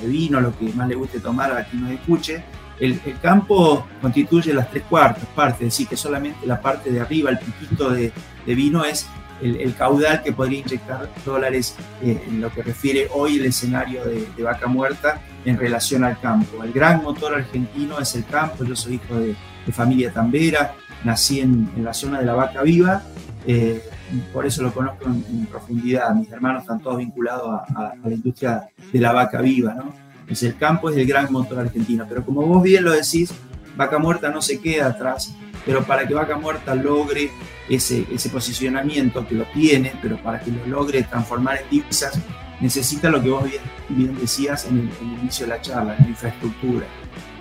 vino, 0.02 0.42
lo 0.42 0.58
que 0.58 0.66
más 0.74 0.88
le 0.88 0.96
guste 0.96 1.20
tomar 1.20 1.52
a 1.52 1.64
quien 1.66 1.84
nos 1.84 1.92
escuche, 1.92 2.44
el, 2.80 3.00
campo 3.22 3.88
constituye 4.02 4.54
las 4.54 4.70
tres 4.70 4.84
cuartas 4.90 5.26
partes, 5.36 5.62
es 5.62 5.68
decir, 5.68 5.88
que 5.88 5.96
solamente 5.96 6.46
la 6.46 6.60
parte 6.60 6.92
de 6.92 7.00
arriba, 7.00 7.30
el 7.30 7.40
piquito 7.40 7.90
de, 7.90 8.12
vino 8.46 8.84
es 8.84 9.08
el, 9.42 9.74
caudal 9.76 10.22
que 10.24 10.34
podría 10.34 10.60
inyectar 10.60 11.10
dólares 11.26 11.76
eh, 12.02 12.22
en 12.28 12.42
lo 12.42 12.52
que 12.52 12.64
refiere 12.64 13.08
hoy 13.14 13.38
el 13.38 13.46
escenario 13.46 14.04
de, 14.06 14.44
vaca 14.44 14.68
muerta 14.68 15.22
en 15.46 15.58
relación 15.58 16.04
al 16.04 16.20
campo. 16.20 16.64
El 16.64 16.74
gran 16.74 17.04
motor 17.04 17.36
argentino 17.36 18.00
es 18.00 18.16
el 18.16 18.26
campo, 18.26 18.64
yo 18.64 18.76
soy 18.76 18.96
hijo 18.96 19.16
de, 19.16 19.36
de 19.66 19.72
familia 19.72 20.12
tambera, 20.12 20.76
nací 21.04 21.40
en, 21.40 21.72
la 21.78 21.94
zona 21.94 22.20
de 22.20 22.26
la 22.26 22.34
vaca 22.34 22.62
viva, 22.62 23.04
eh, 23.46 23.84
por 24.32 24.46
eso 24.46 24.64
lo 24.64 24.74
conozco 24.74 25.06
en, 25.06 25.46
profundidad. 25.46 26.14
Mis 26.16 26.32
hermanos 26.32 26.64
están 26.64 26.80
todos 26.80 26.98
vinculados 26.98 27.62
a, 27.76 27.94
la 28.04 28.14
industria 28.14 28.70
de 28.92 29.00
la 29.00 29.12
vaca 29.12 29.42
viva, 29.42 29.74
¿no? 29.74 29.94
Es 30.28 30.42
el 30.44 30.56
campo 30.58 30.90
es 30.90 30.98
el 30.98 31.06
gran 31.06 31.32
motor 31.32 31.60
argentino, 31.60 32.06
pero 32.08 32.24
como 32.24 32.42
vos 32.44 32.64
bien 32.64 32.84
lo 32.84 32.92
decís, 32.92 33.34
Vaca 33.76 34.00
Muerta 34.00 34.30
no 34.30 34.42
se 34.42 34.60
queda 34.60 34.88
atrás, 34.88 35.36
pero 35.66 35.84
para 35.84 36.08
que 36.08 36.14
Vaca 36.14 36.38
Muerta 36.38 36.74
logre 36.76 37.30
ese, 37.70 38.06
ese 38.12 38.30
posicionamiento 38.30 39.28
que 39.28 39.36
lo 39.36 39.46
tiene, 39.54 39.94
pero 40.02 40.18
para 40.18 40.40
que 40.40 40.52
lo 40.52 40.66
logre 40.66 41.04
transformar 41.04 41.60
en 41.62 41.70
divisas, 41.70 42.20
necesita 42.62 43.10
lo 43.10 43.22
que 43.22 43.30
vos 43.30 43.44
bien, 43.90 44.18
decías 44.20 44.66
en 44.66 44.80
el, 44.80 44.90
en 45.02 45.14
el 45.14 45.20
inicio 45.24 45.46
de 45.46 45.50
la 45.50 45.62
charla, 45.62 45.96
la 46.00 46.08
infraestructura. 46.08 46.86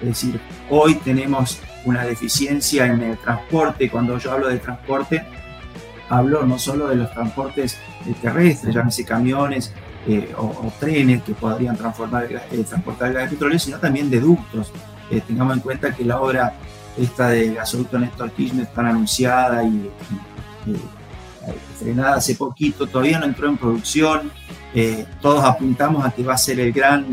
Es 0.00 0.08
decir, 0.08 0.40
hoy 0.68 0.96
tenemos 0.96 1.60
una 1.84 2.04
deficiencia 2.04 2.86
en 2.86 3.00
el 3.02 3.18
transporte. 3.18 3.88
Cuando 3.88 4.18
yo 4.18 4.32
hablo 4.32 4.48
de 4.48 4.58
transporte, 4.58 5.24
hablo 6.08 6.44
no 6.44 6.58
solo 6.58 6.88
de 6.88 6.96
los 6.96 7.10
transportes 7.10 7.78
terrestres, 8.20 8.74
llámese 8.74 9.04
camiones 9.04 9.72
eh, 10.06 10.34
o, 10.36 10.72
trenes 10.80 11.22
que 11.22 11.32
podrían 11.32 11.76
transformar, 11.76 12.24
eh, 12.24 12.64
transportar 12.68 13.12
gas 13.12 13.24
de 13.24 13.36
petróleo, 13.36 13.58
sino 13.58 13.78
también 13.78 14.10
de 14.10 14.18
ductos. 14.18 14.72
Eh, 15.10 15.22
tengamos 15.26 15.56
en 15.56 15.62
cuenta 15.62 15.94
que 15.94 16.04
la 16.04 16.20
obra 16.20 16.54
esta 16.98 17.28
de 17.28 17.54
gasoducto 17.54 17.98
Néstor 17.98 18.32
Kirchner 18.32 18.64
está 18.64 18.80
anunciada 18.80 19.62
y, 19.64 19.90
frenada 21.78 22.16
hace 22.16 22.34
poquito, 22.34 22.86
todavía 22.86 23.18
no 23.18 23.26
entró 23.26 23.48
en 23.48 23.56
producción. 23.56 24.30
todos 25.20 25.44
apuntamos 25.44 26.04
a 26.04 26.10
que 26.10 26.22
va 26.22 26.34
a 26.34 26.38
ser 26.38 26.58
el 26.60 26.72
gran 26.72 27.06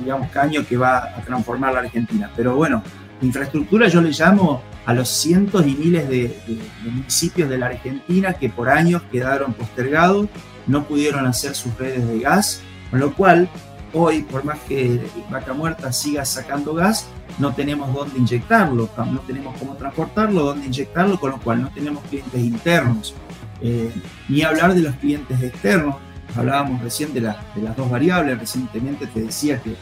digamos, 0.00 0.30
caño 0.30 0.66
que 0.66 0.76
va 0.76 0.98
a 1.16 1.22
transformar 1.22 1.74
la 1.74 1.80
Argentina. 1.80 2.30
Pero 2.34 2.56
bueno, 2.56 2.82
infraestructura 3.20 3.86
yo 3.88 4.00
le 4.00 4.10
llamo 4.10 4.62
a 4.84 4.94
los 4.94 5.08
cientos 5.08 5.66
y 5.66 5.74
miles 5.74 6.08
de, 6.08 6.36
municipios 6.84 7.48
de 7.48 7.58
la 7.58 7.66
Argentina 7.66 8.34
que 8.34 8.48
por 8.48 8.68
años 8.68 9.02
quedaron 9.10 9.52
postergados, 9.54 10.26
no 10.66 10.84
pudieron 10.84 11.26
hacer 11.26 11.54
sus 11.54 11.76
redes 11.78 12.06
de 12.06 12.20
gas, 12.20 12.60
con 12.90 13.00
lo 13.00 13.14
cual 13.14 13.48
hoy, 13.92 14.22
por 14.22 14.44
más 14.44 14.58
que 14.60 15.00
Vaca 15.30 15.52
Muerta 15.52 15.92
siga 15.92 16.24
sacando 16.24 16.74
gas, 16.74 17.06
no 17.38 17.54
tenemos 17.54 17.92
dónde 17.92 18.18
inyectarlo, 18.18 18.88
no 18.96 19.20
tenemos 19.20 19.56
cómo 19.58 19.74
transportarlo, 19.74 20.44
dónde 20.44 20.66
inyectarlo, 20.66 21.18
con 21.18 21.30
lo 21.30 21.38
cual 21.38 21.62
no 21.62 21.68
tenemos 21.68 22.02
clientes 22.04 22.40
internos. 22.40 23.14
Eh, 23.60 23.92
ni 24.28 24.42
hablar 24.42 24.74
de 24.74 24.82
los 24.82 24.94
clientes 24.96 25.40
externos, 25.40 25.96
hablábamos 26.34 26.82
recién 26.82 27.12
de, 27.14 27.20
de, 27.20 27.62
las 27.62 27.76
dos 27.76 27.90
variables, 27.90 28.38
recientemente 28.38 29.06
te 29.06 29.20
decía 29.20 29.60
que 29.62 29.76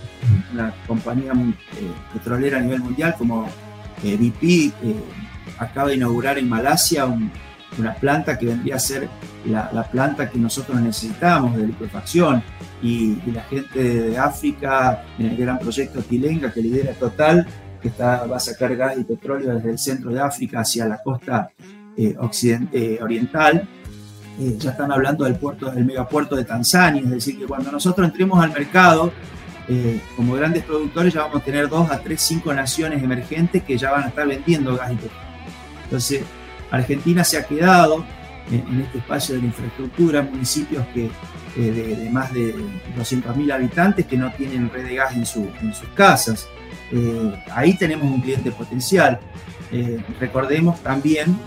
una 0.53 0.75
compañía 0.87 1.33
eh, 1.33 1.91
petrolera 2.13 2.59
a 2.59 2.61
nivel 2.61 2.81
mundial 2.81 3.15
como 3.17 3.49
eh, 4.03 4.17
BP 4.17 4.73
eh, 4.83 4.95
acaba 5.59 5.89
de 5.89 5.97
inaugurar 5.97 6.39
en 6.39 6.49
Malasia 6.49 7.07
una 7.79 7.95
planta 7.95 8.39
que 8.39 8.47
vendría 8.47 8.77
a 8.77 8.79
ser 8.79 9.09
la, 9.47 9.89
planta 9.91 10.29
que 10.29 10.39
nosotros 10.39 10.81
necesitamos 10.81 11.57
de 11.57 11.69
liquefacción. 11.69 12.43
Y, 12.83 13.17
la 13.31 13.43
gente 13.43 13.83
de 13.83 14.19
África 14.19 15.05
en 15.19 15.27
el 15.27 15.37
gran 15.37 15.59
proyecto 15.59 16.03
Tilenga 16.03 16.53
que 16.53 16.63
lidera 16.63 16.93
Total, 16.95 17.47
que 17.81 17.89
está, 17.89 18.27
va 18.27 18.37
a 18.37 18.41
sacar 18.41 18.75
gas 18.77 18.99
y 18.99 19.05
petróleo 19.05 19.55
desde 19.55 19.71
el 19.71 19.79
centro 19.79 20.11
de 20.11 20.21
África 20.21 20.61
hacia 20.61 20.87
la 20.87 21.03
costa 21.03 21.51
oriental, 23.01 23.69
eh, 24.41 24.57
ya 24.59 24.71
están 24.71 24.91
hablando 24.91 25.25
del 25.25 25.37
puerto, 25.37 25.71
del 25.71 25.85
megapuerto 25.85 26.35
de 26.35 26.45
Tanzania, 26.45 27.03
es 27.03 27.11
decir, 27.11 27.39
que 27.39 27.45
cuando 27.45 27.71
nosotros 27.71 28.07
entremos 28.09 28.43
al 28.43 28.51
mercado, 28.51 29.13
eh, 29.73 30.01
como 30.17 30.35
grandes 30.35 30.65
productores, 30.65 31.15
ya 31.15 31.23
vamos 31.23 31.43
a 31.43 31.45
tener 31.45 31.69
dos 31.69 31.89
a 31.93 32.01
tres, 32.01 32.21
cinco 32.23 32.53
naciones 32.53 33.01
emergentes 33.05 33.63
que 33.63 33.79
ya 33.79 33.93
van 33.93 34.03
a 34.03 34.09
estar 34.09 34.27
vendiendo 34.27 34.77
gas 34.77 34.91
y 34.91 34.97
petróleo. 34.97 35.29
Entonces, 35.85 36.23
Argentina 36.73 37.23
se 37.23 37.39
ha 37.39 37.45
quedado 37.45 38.05
en, 38.51 38.81
este 38.81 38.99
espacio 38.99 39.37
de 39.37 39.43
la 39.43 39.47
infraestructura, 39.47 40.23
municipios 40.23 40.85
que, 40.89 41.05
eh, 41.57 41.97
de, 42.01 42.11
más 42.11 42.33
de 42.35 42.53
200.000 42.99 43.53
habitantes 43.53 44.07
que 44.07 44.17
no 44.17 44.33
tienen 44.33 44.71
red 44.71 44.87
de 44.87 44.97
gas 44.97 45.13
en, 45.13 45.21
en 45.21 45.73
sus 45.73 45.89
casas. 45.95 46.49
ahí 47.53 47.75
tenemos 47.75 48.07
un 48.07 48.21
cliente 48.21 48.51
potencial. 48.51 49.21
recordemos 50.19 50.83
también 50.83 51.39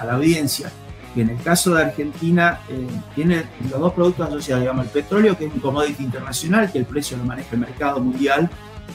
a 0.00 0.04
la 0.04 0.14
audiencia 0.14 0.72
que 1.14 1.22
en 1.22 1.30
el 1.30 1.42
caso 1.42 1.74
de 1.74 1.82
Argentina 1.82 2.60
eh, 2.68 2.86
tiene 3.14 3.44
los 3.70 3.80
dos 3.80 3.92
productos 3.92 4.28
asociados, 4.28 4.62
digamos, 4.62 4.86
el 4.86 4.90
petróleo, 4.90 5.36
que 5.36 5.46
es 5.46 5.54
un 5.54 5.60
commodity 5.60 6.04
internacional, 6.04 6.70
que 6.70 6.78
el 6.78 6.86
precio 6.86 7.16
lo 7.16 7.24
maneja 7.24 7.48
el 7.52 7.60
mercado 7.60 8.00
mundial, 8.00 8.48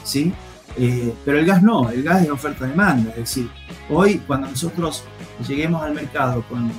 ¿sí? 0.04 0.32
Eh, 0.76 1.14
pero 1.24 1.38
el 1.38 1.46
gas 1.46 1.62
no, 1.62 1.90
el 1.90 2.02
gas 2.02 2.22
es 2.22 2.30
oferta-demanda, 2.30 3.10
es 3.10 3.16
decir, 3.16 3.50
hoy 3.88 4.18
cuando 4.26 4.48
nosotros 4.48 5.02
lleguemos 5.46 5.82
al 5.82 5.94
mercado 5.94 6.44
con, 6.48 6.70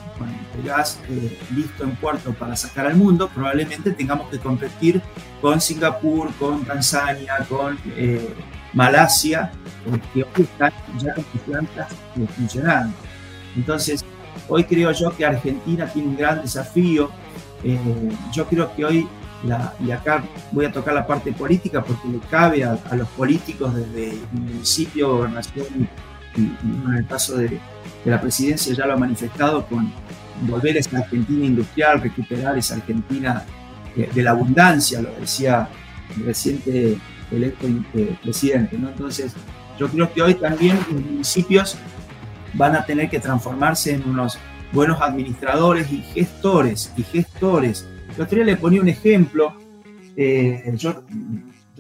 el 0.57 0.63
gas 0.63 0.99
eh, 1.09 1.37
listo 1.55 1.83
en 1.83 1.95
puerto 1.95 2.33
para 2.33 2.55
sacar 2.55 2.85
al 2.85 2.95
mundo, 2.95 3.29
probablemente 3.33 3.91
tengamos 3.91 4.29
que 4.29 4.39
competir 4.39 5.01
con 5.41 5.59
Singapur, 5.59 6.31
con 6.35 6.63
Tanzania, 6.65 7.45
con 7.49 7.77
Malasia, 8.73 9.51
que 10.13 10.23
hoy 10.23 10.43
están 10.43 10.71
ya 10.97 11.13
con 11.13 11.25
sus 11.31 11.41
plantas 11.41 11.89
funcionando. 12.37 12.95
Entonces, 13.55 14.05
Hoy 14.47 14.63
creo 14.63 14.91
yo 14.91 15.15
que 15.15 15.25
Argentina 15.25 15.87
tiene 15.87 16.09
un 16.09 16.17
gran 16.17 16.41
desafío. 16.41 17.09
Eh, 17.63 17.77
yo 18.33 18.45
creo 18.47 18.73
que 18.75 18.85
hoy, 18.85 19.07
y 19.79 19.91
acá 19.91 20.23
voy 20.51 20.65
a 20.65 20.71
tocar 20.71 20.93
la 20.93 21.05
parte 21.05 21.31
política 21.31 21.83
porque 21.83 22.07
le 22.07 22.19
cabe 22.19 22.63
a, 22.63 22.77
los 22.95 23.07
políticos 23.09 23.75
desde 23.75 24.11
el 24.11 24.21
municipio, 24.31 25.17
gobernación 25.17 25.65
y, 26.35 26.41
en 26.41 26.95
el 26.95 27.05
caso 27.07 27.37
de, 27.37 27.59
la 28.05 28.19
presidencia 28.21 28.73
ya 28.73 28.85
lo 28.85 28.93
ha 28.93 28.97
manifestado 28.97 29.65
con 29.65 29.91
volver 30.47 30.77
a 30.77 30.79
esa 30.79 30.99
Argentina 30.99 31.45
industrial, 31.45 32.01
recuperar 32.01 32.57
esa 32.57 32.75
Argentina 32.75 33.43
de, 33.95 34.23
la 34.23 34.31
abundancia, 34.31 35.01
lo 35.01 35.11
decía 35.19 35.67
el 36.15 36.25
reciente 36.25 36.97
electo 37.31 37.67
eh, 37.93 38.15
presidente. 38.23 38.77
¿no? 38.77 38.89
Entonces, 38.89 39.33
yo 39.77 39.87
creo 39.89 40.11
que 40.13 40.21
hoy 40.21 40.35
también 40.35 40.77
los 40.91 41.01
municipios 41.01 41.77
van 42.53 42.75
a 42.75 42.85
tener 42.85 43.09
que 43.09 43.19
transformarse 43.19 43.93
en 43.93 44.07
unos 44.07 44.37
buenos 44.71 45.01
administradores 45.01 45.91
y 45.91 46.01
gestores, 46.01 46.93
y 46.97 47.03
gestores. 47.03 47.87
El 48.15 48.21
otro 48.21 48.35
día 48.35 48.45
le 48.45 48.57
ponía 48.57 48.81
un 48.81 48.89
ejemplo, 48.89 49.55
eh, 50.15 50.73
yo, 50.75 51.03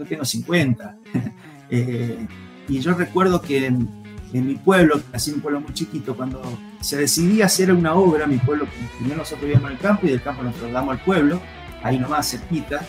tengo 0.07 0.25
50, 0.25 0.97
eh, 1.69 2.27
y 2.67 2.79
yo 2.79 2.93
recuerdo 2.93 3.41
que 3.41 3.65
en, 3.67 3.99
mi 4.31 4.55
pueblo, 4.55 5.01
así 5.11 5.31
un 5.31 5.41
pueblo 5.41 5.59
muy 5.59 5.73
chiquito, 5.73 6.15
cuando 6.15 6.41
se 6.81 6.97
decidía 6.97 7.45
hacer 7.45 7.73
una 7.73 7.95
obra, 7.95 8.27
mi 8.27 8.37
pueblo, 8.37 8.67
primero 8.97 9.17
nosotros 9.17 9.41
vivíamos 9.41 9.71
en 9.71 9.77
el 9.77 9.81
campo 9.81 10.05
y 10.05 10.11
del 10.11 10.21
campo 10.21 10.43
nos 10.43 10.53
trasladamos 10.53 10.99
al 10.99 11.03
pueblo, 11.03 11.41
ahí 11.81 11.97
nomás 11.97 12.29
cerquita, 12.29 12.81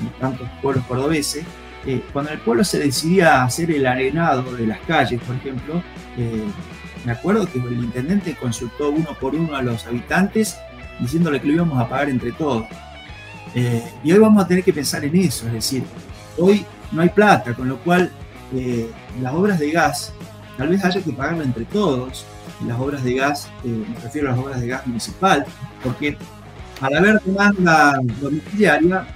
en 0.00 0.20
tantos 0.20 0.48
pueblos 0.62 0.84
cordobeses, 0.86 1.44
eh, 1.86 2.02
cuando 2.12 2.30
en 2.30 2.38
el 2.38 2.44
pueblo 2.44 2.62
se 2.62 2.78
decidía 2.78 3.42
hacer 3.42 3.70
el 3.70 3.86
arenado 3.86 4.54
de 4.54 4.66
las 4.66 4.78
calles, 4.80 5.20
por 5.22 5.34
ejemplo, 5.34 5.82
eh, 6.16 6.44
me 7.04 7.12
acuerdo 7.12 7.50
que 7.50 7.58
el 7.58 7.84
intendente 7.84 8.34
consultó 8.34 8.90
uno 8.90 9.16
por 9.18 9.34
uno 9.34 9.56
a 9.56 9.62
los 9.62 9.86
habitantes 9.86 10.56
diciéndole 10.98 11.40
que 11.40 11.48
lo 11.48 11.54
íbamos 11.54 11.80
a 11.80 11.88
pagar 11.88 12.10
entre 12.10 12.32
todos. 12.32 12.66
Eh, 13.54 13.82
y 14.04 14.12
hoy 14.12 14.18
vamos 14.18 14.44
a 14.44 14.46
tener 14.46 14.62
que 14.62 14.72
pensar 14.72 15.04
en 15.04 15.16
eso, 15.16 15.46
es 15.46 15.52
decir, 15.52 15.82
hoy 16.38 16.64
no 16.92 17.02
hay 17.02 17.08
plata, 17.08 17.54
con 17.54 17.68
lo 17.68 17.78
cual 17.78 18.10
las 19.20 19.32
obras 19.32 19.58
de 19.58 19.70
gas 19.70 20.12
tal 20.56 20.68
vez 20.68 20.84
haya 20.84 21.00
que 21.00 21.12
pagarlo 21.12 21.42
entre 21.42 21.64
todos, 21.64 22.26
las 22.66 22.78
obras 22.78 23.02
de 23.02 23.14
gas, 23.14 23.48
me 23.64 23.98
refiero 24.00 24.28
a 24.28 24.32
las 24.32 24.40
obras 24.40 24.60
de 24.60 24.66
gas 24.66 24.86
municipal, 24.86 25.46
porque 25.82 26.18
al 26.80 26.96
haber 26.96 27.20
demanda 27.22 27.98
domiciliaria, 28.20 29.06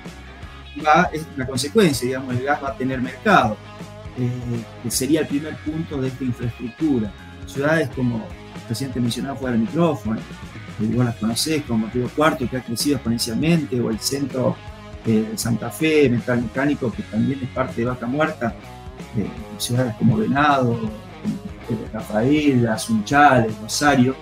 va, 0.85 1.11
es 1.13 1.27
una 1.37 1.47
consecuencia, 1.47 2.07
digamos, 2.07 2.35
el 2.35 2.45
gas 2.45 2.63
va 2.63 2.71
a 2.71 2.77
tener 2.77 3.01
mercado, 3.01 3.57
eh, 4.19 4.31
que 4.83 4.91
sería 4.91 5.21
el 5.21 5.27
primer 5.27 5.57
punto 5.59 6.01
de 6.01 6.09
esta 6.09 6.25
infraestructura. 6.25 7.13
Ciudades 7.47 7.89
como 7.91 8.17
el 8.17 8.61
presidente 8.67 9.01
mencionaba 9.01 9.37
fuera 9.37 9.53
del 9.53 9.63
micrófono, 9.63 10.19
que 10.79 10.87
vos 10.87 11.05
las 11.05 11.17
conocés, 11.17 11.63
como 11.65 11.89
Río 11.93 12.09
Cuarto, 12.09 12.49
que 12.49 12.57
ha 12.57 12.63
crecido 12.63 12.97
exponencialmente, 12.97 13.81
o 13.81 13.91
el 13.91 13.99
centro 14.01 14.57
eh, 15.07 15.27
de 15.31 15.39
Santa 15.39 15.71
Fe, 15.71 16.09
Metal 16.09 16.41
Mecánico, 16.41 16.93
que 16.93 17.03
también 17.05 17.41
es 17.43 17.49
parte 17.51 17.81
de 17.81 17.87
Vaca 17.87 18.07
Muerta, 18.07 18.55
eh, 19.17 19.29
ciudades 19.59 19.95
como 19.97 20.17
Venado, 20.17 20.79
Rafael, 21.93 22.67
Asunchales, 22.69 23.57
Rosario, 23.61 24.15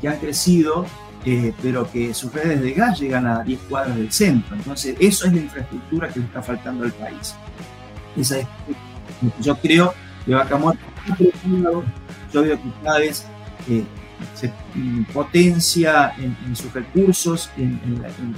que 0.00 0.08
han 0.08 0.18
crecido 0.18 0.86
eh, 1.26 1.54
pero 1.62 1.90
que 1.90 2.12
sus 2.12 2.30
redes 2.34 2.60
de 2.60 2.72
gas 2.72 3.00
llegan 3.00 3.26
a 3.26 3.42
10 3.42 3.60
cuadras 3.68 3.96
del 3.96 4.12
centro. 4.12 4.54
Entonces, 4.56 4.94
eso 5.00 5.26
es 5.26 5.32
la 5.32 5.40
infraestructura 5.40 6.08
que 6.08 6.20
le 6.20 6.26
está 6.26 6.42
faltando 6.42 6.84
al 6.84 6.92
país. 6.92 7.34
Esa 8.14 8.40
es, 8.40 8.46
yo 9.40 9.56
creo 9.56 9.94
que 10.26 10.34
Vaca 10.34 10.56
Muerta, 10.58 10.82
veo 12.42 12.56
que 12.56 12.70
cada 12.82 12.98
vez 12.98 13.26
se 14.34 14.52
potencia 15.12 16.14
en, 16.18 16.56
sus 16.56 16.72
recursos, 16.72 17.50
en, 17.56 17.78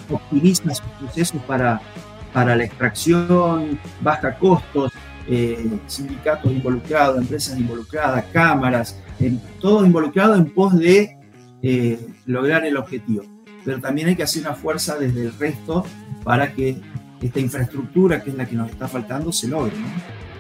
optimiza 0.08 0.74
sus 0.74 0.86
procesos 0.98 1.40
para, 1.42 1.80
para 2.32 2.56
la 2.56 2.64
extracción, 2.64 3.78
baja 4.00 4.34
costos, 4.38 4.92
eh, 5.28 5.68
sindicatos 5.86 6.52
involucrados, 6.52 7.18
empresas 7.18 7.58
involucradas, 7.58 8.24
cámaras, 8.32 9.00
todo 9.60 9.84
involucrado 9.84 10.36
en 10.36 10.52
pos 10.52 10.76
de 10.78 11.16
eh, 11.62 11.98
lograr 12.26 12.64
el 12.64 12.76
objetivo. 12.76 13.24
Pero 13.64 13.80
también 13.80 14.08
hay 14.08 14.16
que 14.16 14.22
hacer 14.22 14.42
una 14.42 14.54
fuerza 14.54 14.96
desde 14.96 15.22
el 15.22 15.38
resto 15.38 15.84
para 16.22 16.52
que 16.52 16.80
esta 17.20 17.40
infraestructura, 17.40 18.22
que 18.22 18.30
es 18.30 18.36
la 18.36 18.46
que 18.46 18.54
nos 18.54 18.70
está 18.70 18.86
faltando, 18.86 19.32
se 19.32 19.48
logre. 19.48 19.72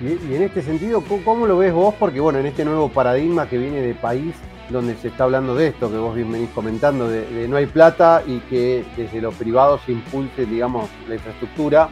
Y, 0.00 0.34
en 0.34 0.42
este 0.42 0.62
sentido, 0.62 1.02
¿cómo 1.24 1.46
lo 1.46 1.58
ves 1.58 1.72
vos? 1.72 1.94
Porque 1.98 2.20
bueno, 2.20 2.38
en 2.38 2.46
este 2.46 2.64
nuevo 2.64 2.88
paradigma 2.88 3.48
que 3.48 3.58
viene 3.58 3.80
de 3.80 3.94
país, 3.94 4.34
donde 4.70 4.96
se 4.96 5.08
está 5.08 5.24
hablando 5.24 5.54
de 5.54 5.68
esto, 5.68 5.90
que 5.90 5.96
vos 5.96 6.14
bien 6.14 6.30
venís 6.30 6.50
comentando, 6.50 7.08
de, 7.08 7.46
no 7.48 7.56
hay 7.56 7.66
plata 7.66 8.22
y 8.26 8.40
que 8.40 8.84
desde 8.96 9.20
lo 9.20 9.32
privado 9.32 9.78
se 9.84 9.92
impulse, 9.92 10.44
digamos, 10.44 10.88
la 11.08 11.14
infraestructura, 11.14 11.88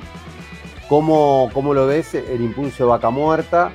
¿cómo, 0.88 1.51
cómo 1.55 1.73
lo 1.73 1.87
ves 1.87 2.14
el 2.14 2.40
impulso 2.40 2.85
de 2.85 2.90
Vaca 2.90 3.11
Muerta? 3.11 3.73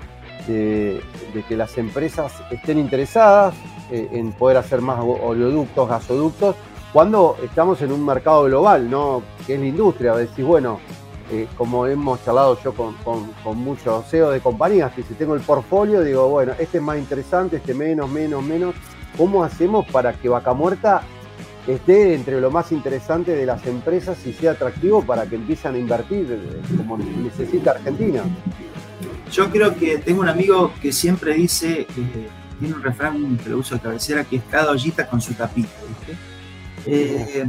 de 0.48 1.04
que 1.48 1.56
las 1.56 1.78
empresas 1.78 2.34
estén 2.50 2.80
interesadas, 2.80 3.54
eh, 3.92 4.08
en 4.12 4.34
poder 4.34 4.58
hacer 4.58 4.82
más 4.82 5.00
oleoductos, 5.00 5.90
gasoductos, 5.90 6.56
cuando 6.94 7.38
estamos 7.44 7.82
en 7.82 7.92
un 7.92 8.06
mercado 8.06 8.44
global, 8.44 8.88
¿no? 8.88 9.24
Que 9.48 9.56
es 9.56 9.60
la 9.60 9.66
industria. 9.66 10.16
Decís, 10.16 10.46
bueno, 10.46 10.80
eh, 11.32 11.48
como 11.56 11.86
hemos 11.86 12.24
charlado 12.26 12.60
yo 12.64 12.74
con, 12.74 12.96
muchos 13.56 14.06
CEOs 14.10 14.34
de 14.34 14.40
compañías, 14.40 14.92
que 14.94 15.04
si 15.04 15.14
tengo 15.14 15.36
el 15.36 15.42
portfolio, 15.42 16.02
digo, 16.02 16.28
bueno, 16.30 16.54
este 16.58 16.80
es 16.80 16.84
más 16.84 16.98
interesante, 16.98 17.58
este 17.58 17.74
menos, 17.74 18.10
menos, 18.10 18.44
menos. 18.44 18.76
¿Cómo 19.18 19.44
hacemos 19.44 19.86
para 19.88 20.14
que 20.14 20.30
Vaca 20.30 20.54
Muerta 20.54 21.02
esté 21.68 22.16
entre 22.16 22.42
lo 22.42 22.50
más 22.50 22.72
interesante 22.72 23.36
de 23.36 23.46
las 23.46 23.66
empresas 23.68 24.26
y 24.26 24.34
sea 24.34 24.52
atractivo 24.52 25.04
para 25.04 25.26
que 25.28 25.36
empiecen 25.36 25.76
a 25.76 25.78
invertir 25.78 26.28
eh, 26.32 26.62
como 26.78 26.98
necesita 26.98 27.72
Argentina? 27.72 28.24
Yo 29.32 29.52
creo 29.52 29.76
que 29.76 30.00
tengo 30.00 30.22
un 30.22 30.30
amigo 30.30 30.72
que 30.82 30.92
siempre 30.92 31.36
dice, 31.36 31.86
tiene 32.60 32.74
un 32.74 32.82
refrán 32.82 33.38
que 33.38 33.50
lo 33.50 33.60
uso 33.60 33.76
de 33.76 33.82
cabecera 33.82 34.24
que 34.24 34.38
es 34.38 34.44
cada 34.50 34.72
ollita 34.72 35.08
con 35.08 35.22
su 35.22 35.34
tapito. 35.34 35.70
Eh, 36.86 37.46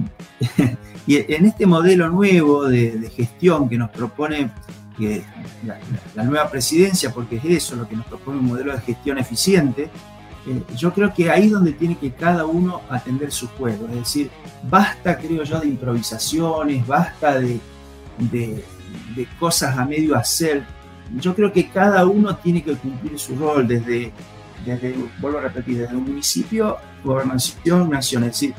y 1.06 1.16
en 1.32 1.46
este 1.46 1.66
modelo 1.66 2.08
nuevo 2.08 2.66
de, 2.66 3.10
gestión 3.14 3.68
que 3.68 3.78
nos 3.78 3.90
propone 3.90 4.50
que 4.96 5.22
la, 6.14 6.24
nueva 6.24 6.50
presidencia, 6.50 7.12
porque 7.12 7.36
es 7.36 7.44
eso 7.44 7.76
lo 7.76 7.88
que 7.88 7.96
nos 7.96 8.06
propone 8.06 8.38
un 8.38 8.46
modelo 8.46 8.72
de 8.72 8.80
gestión 8.80 9.18
eficiente, 9.18 9.90
eh, 10.46 10.62
yo 10.76 10.92
creo 10.92 11.12
que 11.12 11.30
ahí 11.30 11.46
es 11.46 11.52
donde 11.52 11.72
tiene 11.72 11.96
que 11.96 12.12
cada 12.12 12.46
uno 12.46 12.82
atender 12.88 13.30
su 13.32 13.48
juego. 13.48 13.86
Es 13.88 13.96
decir, 13.96 14.30
basta, 14.68 15.18
creo 15.18 15.42
yo, 15.44 15.60
de 15.60 15.68
improvisaciones, 15.68 16.86
basta 16.86 17.38
de, 17.38 17.60
de 18.18 19.26
cosas 19.38 19.76
a 19.76 19.84
medio 19.84 20.16
hacer. 20.16 20.64
Yo 21.18 21.34
creo 21.34 21.52
que 21.52 21.68
cada 21.68 22.06
uno 22.06 22.36
tiene 22.36 22.62
que 22.62 22.74
cumplir 22.74 23.18
su 23.18 23.34
rol 23.36 23.66
desde 23.66 24.12
desde, 24.64 24.94
vuelvo 25.20 25.38
a 25.38 25.42
repetir, 25.42 25.78
desde 25.78 25.96
un 25.96 26.04
municipio, 26.04 26.76
gobernación, 27.04 27.90
nación. 27.90 28.24
Es 28.24 28.32
decir, 28.32 28.54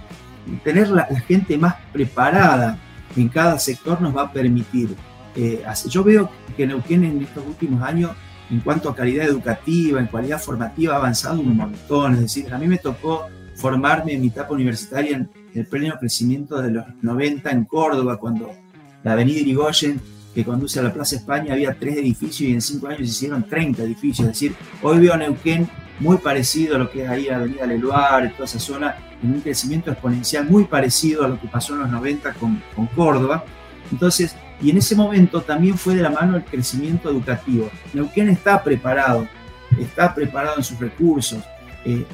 tener 0.64 0.90
la, 0.90 1.06
gente 1.28 1.58
más 1.58 1.76
preparada 1.92 2.78
en 3.16 3.30
cada 3.30 3.60
sector 3.60 4.02
nos 4.02 4.16
va 4.16 4.24
a 4.24 4.32
permitir. 4.32 4.96
Eh, 5.36 5.64
yo 5.88 6.04
veo 6.04 6.30
que 6.56 6.66
Neuquén 6.66 7.04
en 7.04 7.22
estos 7.22 7.46
últimos 7.46 7.82
años, 7.82 8.12
en 8.50 8.60
cuanto 8.60 8.90
a 8.90 8.96
calidad 8.96 9.26
educativa, 9.26 10.00
en 10.00 10.08
cualidad 10.08 10.40
formativa, 10.40 10.96
ha 10.96 10.98
avanzado 10.98 11.40
un 11.40 11.56
montón. 11.56 12.14
Es 12.16 12.22
decir, 12.22 12.54
a 12.54 12.58
mí 12.58 12.68
me 12.68 12.78
tocó 12.78 13.28
formarme 13.56 14.14
en 14.14 14.22
mi 14.22 14.28
etapa 14.28 14.54
universitaria 14.54 15.18
en 15.18 15.30
el 15.54 15.66
pleno 15.66 15.96
crecimiento 16.00 16.62
de 16.62 16.72
los 16.72 16.86
90 17.02 17.50
en 17.52 17.66
Córdoba, 17.66 18.18
cuando 18.18 18.52
la 19.04 19.14
avenida 19.14 19.40
Irigoyen 19.40 20.02
que 20.34 20.46
conduce 20.46 20.80
a 20.80 20.84
la 20.84 20.94
Plaza 20.94 21.18
España 21.18 21.54
había 21.54 21.74
tres 21.74 21.98
edificios 21.98 22.50
y 22.50 22.54
en 22.54 22.62
cinco 22.62 22.88
años 22.88 23.00
se 23.00 23.06
hicieron 23.06 23.44
30 23.44 23.84
edificios. 23.84 24.28
Es 24.28 24.34
decir, 24.34 24.56
hoy 24.82 25.00
veo 25.00 25.18
Neuquén 25.18 25.68
muy 26.00 26.18
parecido 26.18 26.76
a 26.76 26.80
lo 26.80 26.90
que 26.90 27.04
es 27.04 27.10
ahí 27.10 27.28
Avenida 27.30 27.66
Leluar, 27.66 28.32
toda 28.34 28.46
esa 28.46 28.60
zona, 28.60 28.96
en 29.24 29.34
un 29.34 29.42
crecimiento 29.42 29.92
exponencial 29.92 30.50
muy 30.50 30.66
parecido 30.66 31.24
a 31.26 31.28
lo 31.28 31.40
que 31.40 31.48
pasó 31.48 31.74
en 31.74 31.82
los 31.82 31.90
90 31.90 32.34
con, 32.34 32.62
con 32.76 32.88
Córdoba. 32.88 33.44
Entonces, 33.92 34.36
y 34.62 34.70
en 34.70 34.78
ese 34.78 34.96
momento 34.96 35.42
también 35.42 35.78
fue 35.78 35.96
de 35.96 36.04
la 36.04 36.10
mano 36.10 36.38
el 36.38 36.44
crecimiento 36.44 37.10
educativo. 37.10 37.70
Neuquén 37.94 38.30
está 38.30 38.64
preparado, 38.64 39.28
está 39.80 40.14
preparado 40.14 40.58
en 40.58 40.64
sus 40.64 40.80
recursos. 40.80 41.44
Eh, 41.84 42.06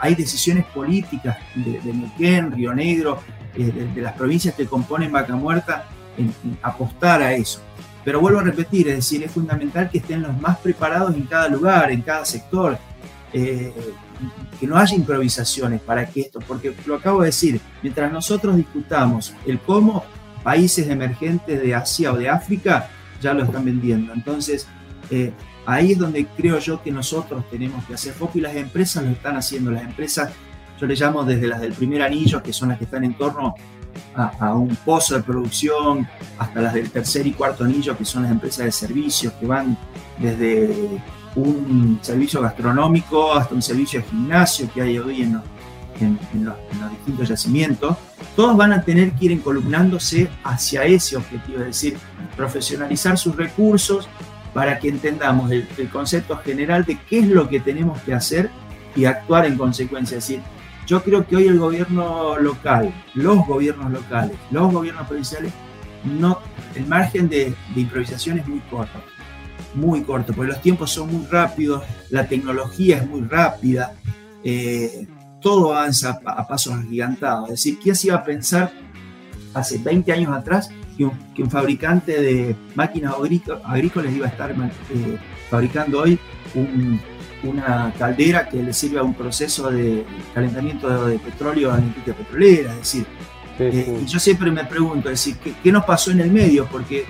hay 0.00 0.14
decisiones 0.14 0.66
políticas 0.66 1.38
de, 1.54 1.80
Neuquén, 1.82 2.52
Río 2.52 2.74
Negro, 2.74 3.20
eh, 3.54 3.88
de, 3.94 4.02
las 4.02 4.12
provincias 4.12 4.54
que 4.54 4.66
componen 4.66 5.10
Vaca 5.10 5.34
Muerta, 5.34 5.86
en, 6.18 6.34
apostar 6.62 7.22
a 7.22 7.32
eso. 7.32 7.60
Pero 8.04 8.20
vuelvo 8.20 8.40
a 8.40 8.42
repetir, 8.42 8.88
es 8.88 8.96
decir, 8.96 9.24
es 9.24 9.30
fundamental 9.30 9.88
que 9.88 9.98
estén 9.98 10.20
los 10.20 10.38
más 10.38 10.58
preparados 10.58 11.14
en 11.14 11.22
cada 11.22 11.48
lugar, 11.48 11.90
en 11.90 12.02
cada 12.02 12.26
sector, 12.26 12.78
eh, 13.32 13.72
que 14.58 14.66
no 14.66 14.76
haya 14.76 14.94
improvisaciones 14.94 15.80
para 15.80 16.06
que 16.06 16.22
esto, 16.22 16.40
porque 16.40 16.74
lo 16.86 16.96
acabo 16.96 17.20
de 17.20 17.26
decir, 17.26 17.60
mientras 17.82 18.12
nosotros 18.12 18.56
discutamos 18.56 19.34
el 19.46 19.58
cómo 19.60 20.04
países 20.42 20.88
emergentes 20.88 21.60
de 21.60 21.74
Asia 21.74 22.12
o 22.12 22.16
de 22.16 22.28
África 22.28 22.90
ya 23.20 23.32
lo 23.32 23.44
están 23.44 23.64
vendiendo. 23.64 24.12
Entonces, 24.12 24.68
eh, 25.10 25.32
ahí 25.66 25.92
es 25.92 25.98
donde 25.98 26.26
creo 26.26 26.58
yo 26.58 26.82
que 26.82 26.92
nosotros 26.92 27.44
tenemos 27.50 27.84
que 27.84 27.94
hacer 27.94 28.12
foco 28.12 28.38
y 28.38 28.42
las 28.42 28.54
empresas 28.54 29.02
lo 29.02 29.10
están 29.10 29.36
haciendo. 29.36 29.70
Las 29.70 29.82
empresas, 29.82 30.30
yo 30.78 30.86
le 30.86 30.94
llamo 30.94 31.24
desde 31.24 31.48
las 31.48 31.60
del 31.60 31.72
primer 31.72 32.02
anillo, 32.02 32.42
que 32.42 32.52
son 32.52 32.68
las 32.68 32.78
que 32.78 32.84
están 32.84 33.04
en 33.04 33.14
torno 33.14 33.54
a, 34.14 34.48
a, 34.48 34.54
un 34.54 34.76
pozo 34.76 35.16
de 35.16 35.22
producción, 35.22 36.06
hasta 36.38 36.60
las 36.60 36.74
del 36.74 36.90
tercer 36.90 37.26
y 37.26 37.32
cuarto 37.32 37.64
anillo, 37.64 37.96
que 37.96 38.04
son 38.04 38.22
las 38.24 38.32
empresas 38.32 38.66
de 38.66 38.72
servicios, 38.72 39.32
que 39.34 39.46
van 39.46 39.78
desde 40.18 41.00
un 41.36 41.98
servicio 42.02 42.40
gastronómico 42.40 43.32
hasta 43.32 43.54
un 43.54 43.62
servicio 43.62 44.00
de 44.00 44.06
gimnasio 44.06 44.68
que 44.72 44.82
hay 44.82 44.98
hoy 44.98 45.22
en 45.22 45.32
los, 45.32 46.56
distintos 46.90 47.28
yacimientos, 47.28 47.96
todos 48.34 48.56
van 48.56 48.72
a 48.72 48.82
tener 48.82 49.12
que 49.12 49.26
ir 49.26 49.32
encolumnándose 49.32 50.28
hacia 50.42 50.84
ese 50.84 51.16
objetivo, 51.16 51.60
es 51.60 51.66
decir, 51.66 51.96
profesionalizar 52.36 53.16
sus 53.16 53.36
recursos 53.36 54.08
para 54.52 54.78
que 54.78 54.88
entendamos 54.88 55.50
el, 55.50 55.66
concepto 55.92 56.36
general 56.38 56.84
de 56.84 56.98
qué 57.08 57.20
es 57.20 57.28
lo 57.28 57.48
que 57.48 57.60
tenemos 57.60 58.00
que 58.02 58.14
hacer 58.14 58.50
y 58.96 59.04
actuar 59.04 59.46
en 59.46 59.56
consecuencia. 59.56 60.18
Es 60.18 60.28
decir, 60.28 60.42
yo 60.86 61.02
creo 61.02 61.26
que 61.26 61.36
hoy 61.36 61.46
el 61.46 61.58
gobierno 61.58 62.38
local, 62.38 62.92
los 63.14 63.46
gobiernos 63.46 63.90
locales, 63.90 64.36
los 64.50 64.72
gobiernos 64.72 65.06
provinciales, 65.06 65.52
no, 66.04 66.38
el 66.74 66.86
margen 66.86 67.28
de, 67.28 67.54
improvisación 67.74 68.38
es 68.38 68.46
muy 68.46 68.60
corto, 68.70 69.02
muy 69.74 70.02
corto, 70.02 70.32
porque 70.32 70.52
los 70.52 70.62
tiempos 70.62 70.90
son 70.90 71.12
muy 71.12 71.26
rápidos, 71.26 71.82
la 72.10 72.26
tecnología 72.26 72.98
es 72.98 73.08
muy 73.08 73.22
rápida, 73.22 73.94
eh, 74.42 75.06
todo 75.40 75.74
avanza 75.74 76.20
a, 76.24 76.46
pasos 76.46 76.74
agigantados. 76.74 77.44
Es 77.50 77.50
decir, 77.56 77.78
¿quién 77.82 77.94
se 77.94 78.08
iba 78.08 78.16
a 78.16 78.24
pensar 78.24 78.72
hace 79.52 79.78
20 79.78 80.12
años 80.12 80.32
atrás 80.32 80.70
que 80.96 81.04
un, 81.04 81.50
fabricante 81.50 82.20
de 82.20 82.56
máquinas 82.74 83.14
agrícolas 83.64 84.12
iba 84.12 84.26
a 84.26 84.30
estar 84.30 84.50
eh, 84.52 85.18
fabricando 85.50 86.02
hoy 86.02 86.18
una 87.42 87.92
caldera 87.98 88.48
que 88.48 88.62
le 88.62 88.72
sirva 88.72 89.00
a 89.00 89.04
un 89.04 89.14
proceso 89.14 89.70
de 89.70 90.04
calentamiento 90.32 91.06
de, 91.06 91.18
petróleo 91.18 91.72
a 91.72 91.78
la 91.78 91.82
industria 91.82 92.16
petrolera? 92.16 92.72
Es 92.72 92.78
decir, 92.78 93.06
eh, 93.58 94.00
y 94.02 94.06
yo 94.06 94.18
siempre 94.18 94.50
me 94.50 94.64
pregunto, 94.64 95.10
es 95.10 95.24
decir, 95.24 95.54
¿qué, 95.62 95.72
nos 95.72 95.84
pasó 95.84 96.10
en 96.10 96.20
el 96.20 96.30
medio? 96.30 96.66
Porque 96.66 97.04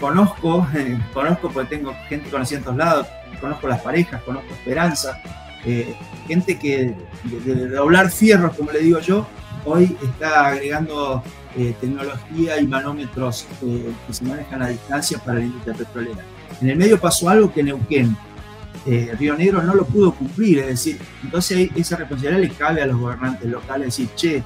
conozco, 0.00 0.66
conozco 1.12 1.50
porque 1.50 1.76
tengo 1.76 1.94
gente 2.08 2.30
conocida 2.30 2.58
en 2.58 2.64
todos 2.64 2.76
lados, 2.76 3.06
conozco 3.40 3.68
las 3.68 3.80
parejas, 3.80 4.22
conozco 4.22 4.52
Esperanza, 4.52 5.20
eh, 5.64 5.94
gente 6.26 6.58
que 6.58 6.94
de, 7.24 7.68
doblar 7.68 8.10
fierros, 8.10 8.56
como 8.56 8.70
le 8.70 8.80
digo 8.80 9.00
yo, 9.00 9.26
hoy 9.64 9.96
está 10.02 10.48
agregando 10.48 11.22
eh, 11.56 11.74
tecnología 11.80 12.60
y 12.60 12.66
manómetros 12.66 13.46
que 13.60 14.12
se 14.12 14.24
manejan 14.24 14.62
a 14.62 14.68
distancia 14.68 15.18
para 15.18 15.38
la 15.38 15.44
industria 15.44 15.74
petrolera. 15.74 16.22
En 16.60 16.68
el 16.70 16.76
medio 16.76 17.00
pasó 17.00 17.28
algo 17.28 17.52
que 17.52 17.62
Neuquén, 17.62 18.16
Río 19.18 19.34
Negro 19.34 19.62
no 19.62 19.74
lo 19.74 19.86
pudo 19.86 20.14
cumplir, 20.14 20.58
es 20.58 20.66
decir, 20.66 20.98
entonces 21.22 21.70
esa 21.74 21.96
responsabilidad 21.96 22.40
le 22.40 22.50
cabe 22.50 22.82
a 22.82 22.86
los 22.86 22.98
gobernantes 22.98 23.48
locales, 23.50 23.86
decir, 23.86 24.08
che, 24.14 24.42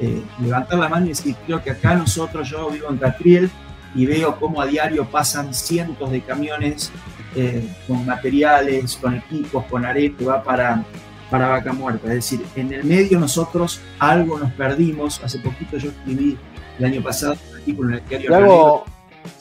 eh, 0.00 0.22
levantar 0.40 0.78
la 0.78 0.88
mano 0.88 1.06
y 1.06 1.08
decir, 1.08 1.34
creo 1.44 1.62
que 1.62 1.72
acá 1.72 1.94
nosotros, 1.96 2.48
yo 2.48 2.70
vivo 2.70 2.88
en 2.88 2.98
Catriel 2.98 3.50
y 3.94 4.06
veo 4.06 4.38
cómo 4.38 4.60
a 4.60 4.66
diario 4.66 5.04
pasan 5.06 5.54
cientos 5.54 6.10
de 6.10 6.20
camiones 6.20 6.92
eh, 7.34 7.68
con 7.86 8.04
materiales, 8.06 8.96
con 8.96 9.16
equipos, 9.16 9.64
con 9.66 9.84
arena 9.84 10.16
que 10.18 10.24
va 10.24 10.42
para, 10.42 10.84
para 11.30 11.48
Vaca 11.48 11.72
Muerta. 11.72 12.08
Es 12.08 12.14
decir, 12.14 12.44
en 12.56 12.72
el 12.72 12.84
medio 12.84 13.18
nosotros 13.18 13.80
algo 13.98 14.38
nos 14.38 14.52
perdimos. 14.52 15.22
Hace 15.22 15.38
poquito 15.38 15.76
yo 15.76 15.90
escribí 15.90 16.38
el 16.78 16.84
año 16.84 17.02
pasado 17.02 17.36
un 17.50 17.56
artículo 17.56 17.88
en 17.90 17.94
el 17.96 18.08
diario. 18.08 18.34
Hago, 18.34 18.84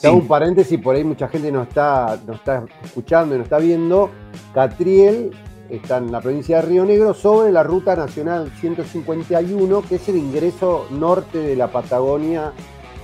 hago 0.03 0.17
un 0.17 0.27
paréntesis, 0.27 0.79
por 0.79 0.95
ahí 0.95 1.03
mucha 1.03 1.27
gente 1.27 1.51
nos 1.51 1.67
está, 1.67 2.19
nos 2.25 2.37
está 2.37 2.63
escuchando 2.83 3.35
y 3.35 3.37
nos 3.37 3.45
está 3.45 3.59
viendo. 3.59 4.11
Catriel 4.53 5.31
está 5.69 5.97
en 5.97 6.11
la 6.11 6.21
provincia 6.21 6.57
de 6.57 6.61
Río 6.63 6.85
Negro, 6.85 7.13
sobre 7.13 7.51
la 7.51 7.63
ruta 7.63 7.95
nacional 7.95 8.51
151, 8.59 9.81
que 9.87 9.95
es 9.95 10.09
el 10.09 10.17
ingreso 10.17 10.87
norte 10.91 11.39
de 11.39 11.55
la 11.55 11.67
Patagonia. 11.71 12.53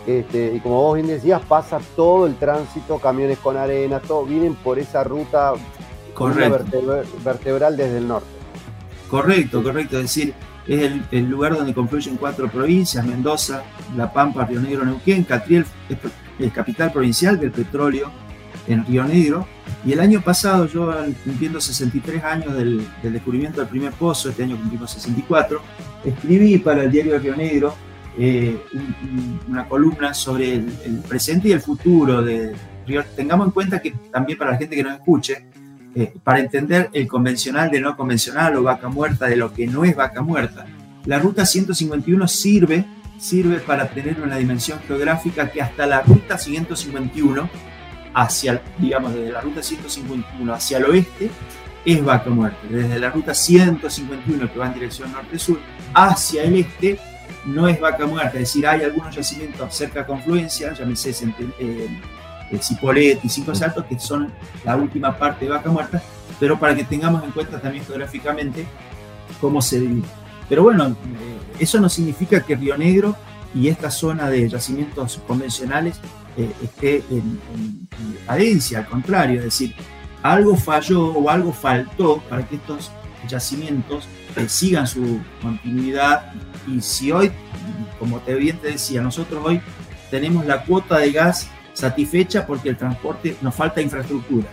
Este, 0.05 0.53
y 0.55 0.59
como 0.59 0.81
vos 0.81 0.95
bien 0.95 1.07
decías, 1.07 1.41
pasa 1.47 1.79
todo 1.95 2.27
el 2.27 2.35
tránsito, 2.35 2.99
camiones 2.99 3.37
con 3.39 3.55
arena, 3.55 3.99
todo, 3.99 4.25
vienen 4.25 4.55
por 4.55 4.77
esa 4.77 5.03
ruta 5.03 5.53
vertebral 7.23 7.77
desde 7.77 7.97
el 7.97 8.07
norte. 8.07 8.27
Correcto, 9.09 9.63
correcto. 9.63 9.97
Es 9.97 10.03
decir, 10.03 10.33
es 10.67 10.91
el, 11.11 11.25
lugar 11.29 11.55
donde 11.55 11.73
confluyen 11.73 12.17
cuatro 12.17 12.49
provincias, 12.49 13.05
Mendoza, 13.05 13.63
La 13.95 14.11
Pampa, 14.11 14.45
Río 14.45 14.59
Negro, 14.59 14.85
Neuquén, 14.85 15.23
Catriel 15.23 15.65
es 15.89 15.97
el 16.39 16.51
capital 16.51 16.91
provincial 16.91 17.39
del 17.39 17.51
petróleo 17.51 18.11
en 18.67 18.85
Río 18.85 19.03
Negro. 19.03 19.47
Y 19.85 19.91
el 19.91 19.99
año 19.99 20.21
pasado, 20.21 20.65
yo 20.67 20.93
cumpliendo 21.25 21.59
63 21.59 22.23
años 22.23 22.55
del, 22.55 22.87
descubrimiento 23.03 23.59
del 23.59 23.69
primer 23.69 23.91
pozo, 23.93 24.29
este 24.29 24.43
año 24.43 24.57
cumplimos 24.57 24.91
64, 24.91 25.61
escribí 26.05 26.57
para 26.57 26.83
el 26.83 26.91
diario 26.91 27.13
de 27.13 27.19
Río 27.19 27.35
Negro 27.35 27.75
eh, 28.17 28.61
una 29.47 29.67
columna 29.67 30.13
sobre 30.13 30.53
el, 30.53 31.01
presente 31.07 31.49
y 31.49 31.51
el 31.51 31.61
futuro 31.61 32.21
de 32.21 32.53
Río. 32.85 33.03
Tengamos 33.15 33.47
en 33.47 33.51
cuenta 33.51 33.81
que 33.81 33.91
también 34.11 34.37
para 34.37 34.51
la 34.51 34.57
gente 34.57 34.75
que 34.75 34.83
nos 34.83 34.93
escuche, 34.93 35.45
eh, 35.95 36.13
para 36.23 36.39
entender 36.39 36.89
el 36.93 37.07
convencional 37.07 37.69
de 37.69 37.79
no 37.79 37.95
convencional 37.95 38.55
o 38.55 38.63
vaca 38.63 38.89
muerta 38.89 39.27
de 39.27 39.35
lo 39.35 39.53
que 39.53 39.67
no 39.67 39.83
es 39.83 39.95
vaca 39.95 40.21
muerta, 40.21 40.65
la 41.05 41.19
ruta 41.19 41.45
151 41.45 42.27
sirve, 42.27 42.85
sirve 43.17 43.59
para 43.59 43.89
tener 43.89 44.21
una 44.21 44.37
dimensión 44.37 44.79
geográfica 44.87 45.49
que 45.51 45.61
hasta 45.61 45.85
la 45.85 46.01
ruta 46.01 46.37
151 46.37 47.49
hacia, 48.13 48.61
digamos, 48.77 49.13
desde 49.13 49.31
la 49.31 49.41
ruta 49.41 49.63
151 49.63 50.53
hacia 50.53 50.77
el 50.77 50.85
oeste, 50.85 51.29
es 51.85 52.03
vaca 52.03 52.29
muerta. 52.29 52.59
Desde 52.69 52.99
la 52.99 53.09
ruta 53.09 53.33
151 53.33 54.51
que 54.51 54.59
va 54.59 54.67
en 54.67 54.73
dirección 54.73 55.11
norte-sur 55.11 55.59
hacia 55.93 56.43
el 56.43 56.55
este, 56.55 56.99
no 57.45 57.67
es 57.67 57.79
vaca 57.79 58.05
muerta. 58.05 58.33
Es 58.33 58.49
decir, 58.49 58.67
hay 58.67 58.83
algunos 58.83 59.15
yacimientos 59.15 59.73
cerca 59.75 60.01
de 60.01 60.05
confluencia, 60.05 60.73
llámese 60.73 61.11
eh, 61.59 61.87
Cipolet 62.61 63.23
y 63.23 63.29
Cinco 63.29 63.55
Saltos, 63.55 63.85
que 63.85 63.99
son 63.99 64.31
la 64.63 64.75
última 64.75 65.17
parte 65.17 65.45
de 65.45 65.51
vaca 65.51 65.69
muerta, 65.69 66.01
pero 66.39 66.59
para 66.59 66.75
que 66.75 66.83
tengamos 66.83 67.23
en 67.23 67.31
cuenta 67.31 67.59
también 67.59 67.85
geográficamente 67.85 68.65
cómo 69.39 69.61
se 69.61 69.79
divide. 69.79 70.07
Pero 70.49 70.63
bueno, 70.63 70.87
eh, 70.87 70.93
eso 71.59 71.79
no 71.79 71.89
significa 71.89 72.41
que 72.41 72.55
Río 72.55 72.77
Negro 72.77 73.15
y 73.55 73.67
esta 73.67 73.91
zona 73.91 74.29
de 74.29 74.49
yacimientos 74.49 75.21
convencionales 75.27 75.99
eh, 76.37 76.51
esté 76.63 77.03
en, 77.09 77.39
cadencia, 78.25 78.79
al 78.79 78.87
contrario, 78.87 79.39
es 79.39 79.45
decir, 79.45 79.75
algo 80.23 80.55
falló 80.55 81.07
o 81.07 81.29
algo 81.29 81.51
faltó 81.51 82.17
para 82.29 82.47
que 82.47 82.55
estos 82.55 82.91
yacimientos 83.27 84.07
eh, 84.35 84.49
sigan 84.49 84.87
su 84.87 85.19
continuidad 85.41 86.31
y 86.67 86.81
si 86.81 87.11
hoy, 87.11 87.31
como 87.99 88.19
te 88.19 88.33
bien 88.35 88.57
te 88.57 88.69
decía, 88.69 89.01
nosotros 89.01 89.43
hoy 89.45 89.61
tenemos 90.09 90.45
la 90.45 90.63
cuota 90.63 90.97
de 90.97 91.11
gas 91.11 91.49
satisfecha 91.73 92.45
porque 92.45 92.69
el 92.69 92.77
transporte 92.77 93.35
nos 93.41 93.53
falta 93.53 93.81
infraestructura. 93.81 94.47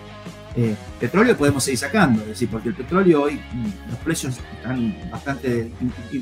Eh, 0.56 0.74
petróleo 0.98 1.36
podemos 1.36 1.62
seguir 1.62 1.78
sacando, 1.78 2.22
es 2.22 2.28
decir, 2.28 2.48
porque 2.50 2.70
el 2.70 2.74
petróleo 2.74 3.22
hoy, 3.22 3.40
los 3.88 3.98
precios 4.00 4.38
están 4.56 4.96
bastante, 5.10 5.70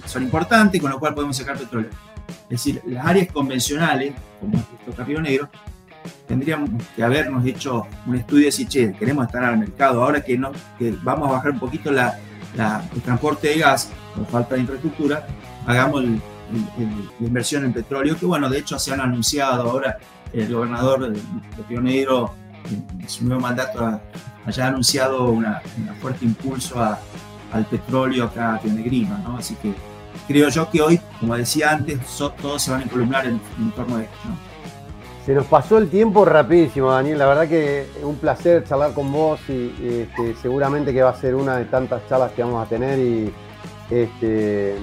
son 0.04 0.22
importantes, 0.22 0.80
con 0.80 0.90
lo 0.90 0.98
cual 1.00 1.14
podemos 1.14 1.36
sacar 1.36 1.56
petróleo. 1.56 1.90
Es 2.44 2.48
decir, 2.50 2.82
las 2.86 3.06
áreas 3.06 3.32
convencionales, 3.32 4.14
como 4.38 4.58
esto 4.58 5.04
Río 5.04 5.20
Negro, 5.20 5.48
tendríamos 6.26 6.70
que 6.94 7.02
habernos 7.02 7.44
hecho 7.46 7.86
un 8.06 8.16
estudio 8.16 8.42
y 8.42 8.46
decir, 8.46 8.68
che, 8.68 8.92
queremos 8.92 9.26
estar 9.26 9.42
al 9.42 9.58
mercado, 9.58 10.04
ahora 10.04 10.22
que, 10.22 10.36
no, 10.36 10.52
que 10.78 10.94
vamos 11.02 11.28
a 11.30 11.32
bajar 11.32 11.52
un 11.52 11.58
poquito 11.58 11.90
la, 11.90 12.18
el 12.58 13.02
transporte 13.02 13.48
de 13.48 13.58
gas 13.58 13.90
por 14.14 14.26
falta 14.26 14.54
de 14.54 14.62
infraestructura, 14.62 15.26
hagamos 15.66 16.04
la 16.04 16.18
inversión 17.20 17.64
en 17.64 17.72
petróleo, 17.72 18.16
que 18.18 18.26
bueno, 18.26 18.48
de 18.48 18.58
hecho 18.58 18.78
se 18.78 18.92
han 18.92 19.00
anunciado 19.00 19.70
ahora 19.70 19.98
el 20.32 20.52
gobernador 20.52 21.12
de, 21.12 21.20
Río 21.68 21.80
Negro, 21.80 22.34
en 22.70 23.08
su 23.08 23.24
nuevo 23.24 23.40
mandato, 23.40 24.00
haya 24.44 24.66
anunciado 24.66 25.30
un 25.30 25.46
fuerte 26.00 26.24
impulso 26.24 26.82
al 26.82 27.66
petróleo 27.66 28.24
acá 28.24 28.60
en 28.64 28.76
Negrima, 28.76 29.18
¿no? 29.18 29.38
Así 29.38 29.54
que 29.56 29.74
creo 30.26 30.48
yo 30.48 30.70
que 30.70 30.82
hoy, 30.82 31.00
como 31.20 31.36
decía 31.36 31.72
antes, 31.72 31.98
todos 32.16 32.62
se 32.62 32.70
van 32.70 32.82
a 32.82 32.86
columnar 32.86 33.26
en, 33.26 33.40
torno 33.74 33.96
a. 33.96 34.02
Se 35.28 35.34
nos 35.34 35.44
pasó 35.44 35.76
el 35.76 35.90
tiempo 35.90 36.24
rapidísimo, 36.24 36.90
Daniel. 36.90 37.18
La 37.18 37.26
verdad 37.26 37.46
que 37.46 37.86
un 38.02 38.16
placer 38.16 38.64
charlar 38.64 38.94
con 38.94 39.12
vos 39.12 39.38
y, 39.50 39.74
este, 39.86 40.34
seguramente 40.40 40.90
que 40.90 41.02
va 41.02 41.10
a 41.10 41.20
ser 41.20 41.34
una 41.34 41.58
de 41.58 41.66
tantas 41.66 42.00
charlas 42.08 42.32
que 42.32 42.42
vamos 42.42 42.66
a 42.66 42.66
tener 42.66 42.98
y 42.98 43.30
este, 43.90 44.76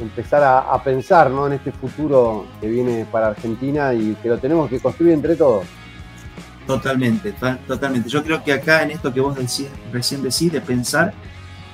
empezar 0.00 0.42
a, 0.42 0.82
pensar 0.82 1.30
en 1.30 1.52
este 1.52 1.72
futuro 1.72 2.46
que 2.58 2.68
viene 2.68 3.04
para 3.04 3.26
Argentina 3.26 3.92
y 3.92 4.14
que 4.22 4.30
lo 4.30 4.38
tenemos 4.38 4.70
que 4.70 4.80
construir 4.80 5.12
entre 5.12 5.36
todos. 5.36 5.66
Totalmente, 6.66 7.34
totalmente. 7.68 8.08
Yo 8.08 8.24
creo 8.24 8.42
que 8.42 8.54
acá 8.54 8.82
en 8.82 8.92
esto 8.92 9.12
que 9.12 9.20
vos 9.20 9.36
decís, 9.36 9.68
recién 9.92 10.22
decís, 10.22 10.50
de 10.50 10.62
pensar 10.62 11.12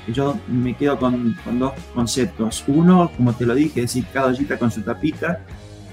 yo 0.08 0.40
me 0.48 0.74
quedo 0.76 0.98
con, 0.98 1.36
dos 1.56 1.74
conceptos. 1.94 2.64
Uno, 2.66 3.12
como 3.16 3.32
te 3.32 3.46
lo 3.46 3.54
dije, 3.54 3.78
es 3.78 3.94
decir, 3.94 4.06
cada 4.12 4.26
ollita 4.26 4.58
con 4.58 4.72
su 4.72 4.82
tapita, 4.82 5.44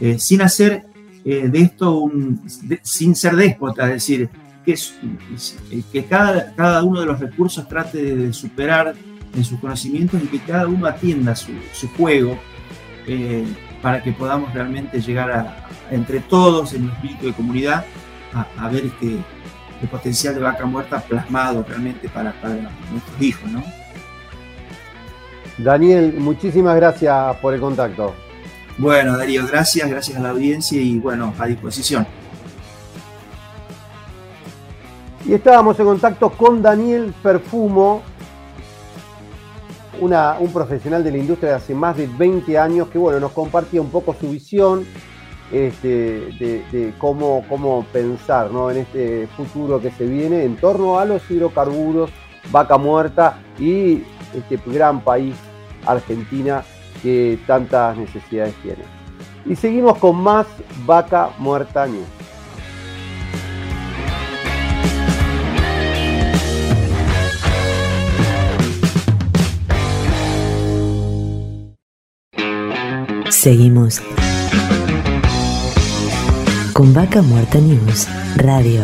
eh, 0.02 0.18
sin 0.18 0.42
hacer 0.42 0.89
eh, 1.32 1.48
de 1.48 1.62
esto 1.62 2.00
un, 2.00 2.42
sin 2.82 3.16
ser 3.16 3.36
déspota, 3.36 3.86
es 3.86 3.94
decir, 3.94 4.30
que, 4.66 4.76
que 5.92 6.06
cada, 6.06 6.56
cada 6.56 6.82
uno 6.84 7.02
de 7.02 7.06
los 7.06 7.20
recursos 7.20 7.68
trate 7.68 8.16
de 8.16 8.34
superar 8.34 8.96
en 9.36 9.44
sus 9.44 9.60
conocimientos 9.60 10.20
y 10.24 10.26
que 10.26 10.40
cada 10.40 10.68
uno 10.68 10.88
atienda 10.88 11.36
su, 11.36 11.52
juego 11.96 12.36
eh, 13.06 13.46
para 13.80 14.02
que 14.02 14.12
podamos 14.12 14.52
realmente 14.56 15.00
llegar 15.02 15.30
a, 15.30 15.68
entre 15.92 16.20
todos 16.20 16.74
en 16.74 16.86
un 16.86 16.90
espíritu 16.94 17.28
de 17.28 17.34
comunidad 17.34 17.86
a, 18.34 18.70
ver 18.70 18.86
este, 18.86 19.18
el 19.84 19.88
potencial 19.88 20.34
de 20.34 20.42
vaca 20.42 20.66
muerta 20.66 21.00
plasmado 21.00 21.64
realmente 21.68 22.10
para, 22.10 22.34
para 22.42 22.56
nuestros 22.92 23.22
hijos, 23.22 23.52
¿no? 23.52 23.64
Daniel, 25.60 26.16
muchísimas 26.18 26.76
gracias 26.76 27.36
por 27.38 27.54
el 27.54 27.60
contacto. 27.60 28.16
Bueno, 28.80 29.18
Darío, 29.18 29.46
gracias, 29.46 29.90
gracias 29.90 30.18
a 30.18 30.22
la 30.22 30.30
audiencia 30.30 30.82
y 30.82 31.00
bueno, 31.00 31.34
a 31.38 31.46
disposición. 31.48 32.08
Y 35.26 35.34
estábamos 35.34 35.78
en 35.82 35.86
contacto 35.86 36.30
con 36.30 36.62
Daniel 36.62 37.14
Perfumo, 37.22 38.02
un 40.00 40.54
profesional 40.54 41.04
de 41.04 41.12
la 41.12 41.18
industria 41.18 41.50
de 41.50 41.56
hace 41.58 41.76
más 41.76 41.98
de 41.98 42.08
20 42.08 42.58
años 42.58 42.88
que 42.88 42.98
bueno, 42.98 43.20
nos 43.20 43.34
compartía 43.34 43.82
un 43.82 43.90
poco 43.90 44.16
su 44.18 44.30
visión 44.30 44.86
este, 45.52 46.32
de, 46.40 46.94
cómo, 46.98 47.44
cómo 47.50 47.86
pensar 47.92 48.50
en 48.72 48.78
este 48.78 49.28
futuro 49.36 49.82
que 49.82 49.92
se 49.92 50.06
viene 50.06 50.46
en 50.46 50.56
torno 50.56 51.00
a 51.00 51.04
los 51.04 51.30
hidrocarburos, 51.30 52.12
vaca 52.50 52.78
muerta 52.78 53.42
y 53.60 54.04
este 54.34 54.58
gran 54.68 55.04
país, 55.04 55.36
Argentina, 55.86 56.64
que 57.02 57.40
tantas 57.48 57.98
necesidades 57.98 58.54
tiene. 58.62 58.84
Y 59.46 59.56
seguimos 59.56 59.98
con 59.98 60.22
más 60.22 60.48
vaca 60.86 61.30
muerta 61.38 61.88
news. 61.88 62.08
Seguimos 73.30 74.02
con 76.74 76.94
Vaca 76.94 77.22
Muerta 77.22 77.60
News 77.60 78.08
Radio. 78.36 78.84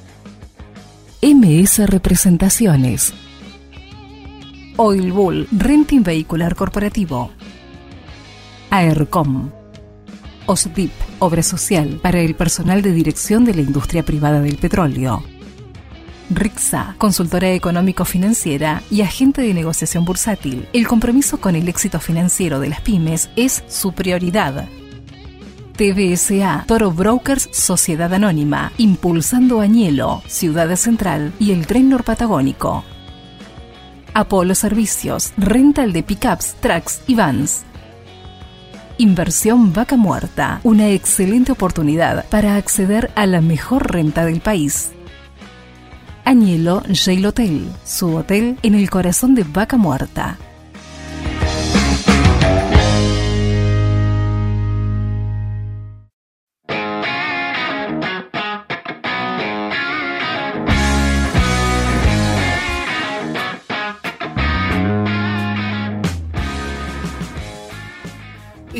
MS 1.23 1.87
Representaciones. 1.87 3.13
Oil 4.75 5.11
Bull, 5.11 5.47
Renting 5.51 6.01
Vehicular 6.01 6.55
Corporativo. 6.55 7.29
AERCOM. 8.71 9.51
OSDIP, 10.47 10.89
Obra 11.19 11.43
Social 11.43 11.99
para 12.01 12.21
el 12.21 12.33
personal 12.33 12.81
de 12.81 12.91
dirección 12.91 13.45
de 13.45 13.53
la 13.53 13.61
industria 13.61 14.01
privada 14.01 14.41
del 14.41 14.57
petróleo. 14.57 15.23
RIXA, 16.31 16.95
consultora 16.97 17.51
económico-financiera 17.51 18.81
y 18.89 19.01
agente 19.01 19.43
de 19.43 19.53
negociación 19.53 20.05
bursátil. 20.05 20.67
El 20.73 20.87
compromiso 20.87 21.39
con 21.39 21.55
el 21.55 21.69
éxito 21.69 21.99
financiero 21.99 22.59
de 22.59 22.69
las 22.69 22.81
pymes 22.81 23.29
es 23.35 23.63
su 23.67 23.93
prioridad. 23.93 24.67
TBSA, 25.81 26.65
Toro 26.67 26.91
Brokers 26.91 27.49
Sociedad 27.51 28.13
Anónima, 28.13 28.71
impulsando 28.77 29.61
Añelo, 29.61 30.21
Ciudad 30.27 30.75
Central 30.75 31.33
y 31.39 31.53
el 31.53 31.65
Tren 31.65 31.89
Norpatagónico. 31.89 32.83
Apolo 34.13 34.53
Servicios, 34.53 35.33
rental 35.37 35.91
de 35.91 36.03
pickups, 36.03 36.53
trucks 36.61 37.01
y 37.07 37.15
vans. 37.15 37.63
Inversión 38.99 39.73
Vaca 39.73 39.97
Muerta, 39.97 40.61
una 40.63 40.87
excelente 40.89 41.51
oportunidad 41.51 42.29
para 42.29 42.57
acceder 42.57 43.09
a 43.15 43.25
la 43.25 43.41
mejor 43.41 43.91
renta 43.91 44.23
del 44.23 44.39
país. 44.39 44.91
Añelo 46.25 46.83
Jail 46.93 47.25
Hotel, 47.25 47.67
su 47.83 48.17
hotel 48.17 48.59
en 48.61 48.75
el 48.75 48.87
corazón 48.91 49.33
de 49.33 49.45
Vaca 49.45 49.77
Muerta. 49.77 50.37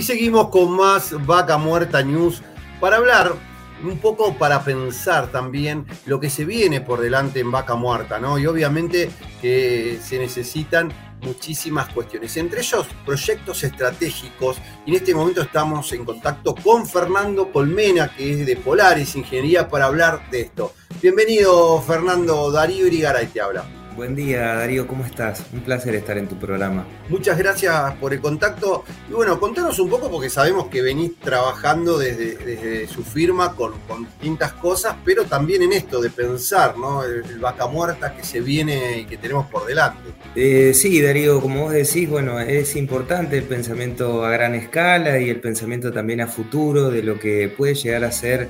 Y 0.02 0.04
seguimos 0.04 0.50
con 0.50 0.72
más 0.72 1.14
Vaca 1.28 1.60
Muerta 1.60 2.02
News 2.02 2.42
para 2.80 2.98
hablar 2.98 3.36
un 3.84 4.00
poco 4.00 4.34
para 4.36 4.64
pensar 4.64 5.32
también 5.32 5.86
lo 6.08 6.20
que 6.20 6.32
se 6.32 6.44
viene 6.44 6.82
por 6.82 7.02
delante 7.02 7.40
en 7.40 7.52
Vaca 7.52 7.76
Muerta, 7.76 8.18
¿no? 8.18 8.40
Y 8.40 8.48
obviamente 8.48 9.12
que 9.40 10.00
se 10.04 10.18
necesitan 10.18 10.92
muchísimas 11.22 11.90
cuestiones, 11.90 12.36
entre 12.38 12.62
ellos 12.62 12.88
proyectos 13.06 13.64
estratégicos. 13.64 14.58
Y 14.88 14.90
en 14.90 14.96
este 14.96 15.14
momento 15.14 15.44
estamos 15.44 15.94
en 15.94 16.04
contacto 16.04 16.56
con 16.56 16.88
Fernando 16.88 17.52
Colmena, 17.52 18.12
que 18.12 18.42
es 18.42 18.44
de 18.48 18.56
Polaris 18.56 19.16
Ingeniería, 19.16 19.70
para 19.70 19.86
hablar 19.86 20.32
de 20.32 20.42
esto. 20.42 20.74
Bienvenido, 21.00 21.80
Fernando. 21.80 22.50
Darío 22.50 22.88
Irigaray 22.88 23.28
te 23.28 23.40
habla. 23.40 23.81
Buen 23.96 24.16
día, 24.16 24.56
Darío, 24.56 24.88
¿cómo 24.88 25.06
estás? 25.06 25.44
Un 25.52 25.60
placer 25.60 25.94
estar 25.96 26.18
en 26.18 26.28
tu 26.28 26.38
programa. 26.38 26.86
Muchas 27.10 27.38
gracias 27.38 27.94
por 27.96 28.14
el 28.14 28.22
contacto. 28.22 28.86
Y 29.10 29.14
bueno, 29.14 29.38
contanos 29.38 29.78
un 29.80 29.90
poco, 29.90 30.10
porque 30.10 30.30
sabemos 30.30 30.68
que 30.68 30.82
venís 30.82 31.20
trabajando 31.20 31.98
desde, 31.98 32.88
su 32.88 33.04
firma 33.04 33.54
con, 33.54 33.74
distintas 34.06 34.54
cosas, 34.54 34.96
pero 35.04 35.26
también 35.26 35.64
en 35.64 35.74
esto 35.74 36.00
de 36.02 36.10
pensar, 36.10 36.78
¿no? 36.78 37.04
El, 37.04 37.40
vaca 37.40 37.68
muerta 37.68 38.16
que 38.16 38.24
se 38.24 38.40
viene 38.40 39.00
y 39.00 39.06
que 39.06 39.18
tenemos 39.18 39.48
por 39.48 39.66
delante. 39.66 40.10
Eh, 40.36 40.74
sí, 40.74 41.02
Darío, 41.02 41.42
como 41.42 41.64
vos 41.64 41.74
decís, 41.74 42.10
bueno, 42.10 42.40
es 42.40 42.76
importante 42.78 43.38
el 43.38 43.44
pensamiento 43.44 44.24
a 44.24 44.32
gran 44.32 44.56
escala 44.56 45.20
y 45.20 45.30
el 45.30 45.42
pensamiento 45.42 45.92
también 45.92 46.22
a 46.22 46.28
futuro 46.28 46.90
de 46.90 47.04
lo 47.04 47.20
que 47.20 47.54
puede 47.56 47.76
llegar 47.76 48.06
a 48.06 48.12
ser 48.12 48.50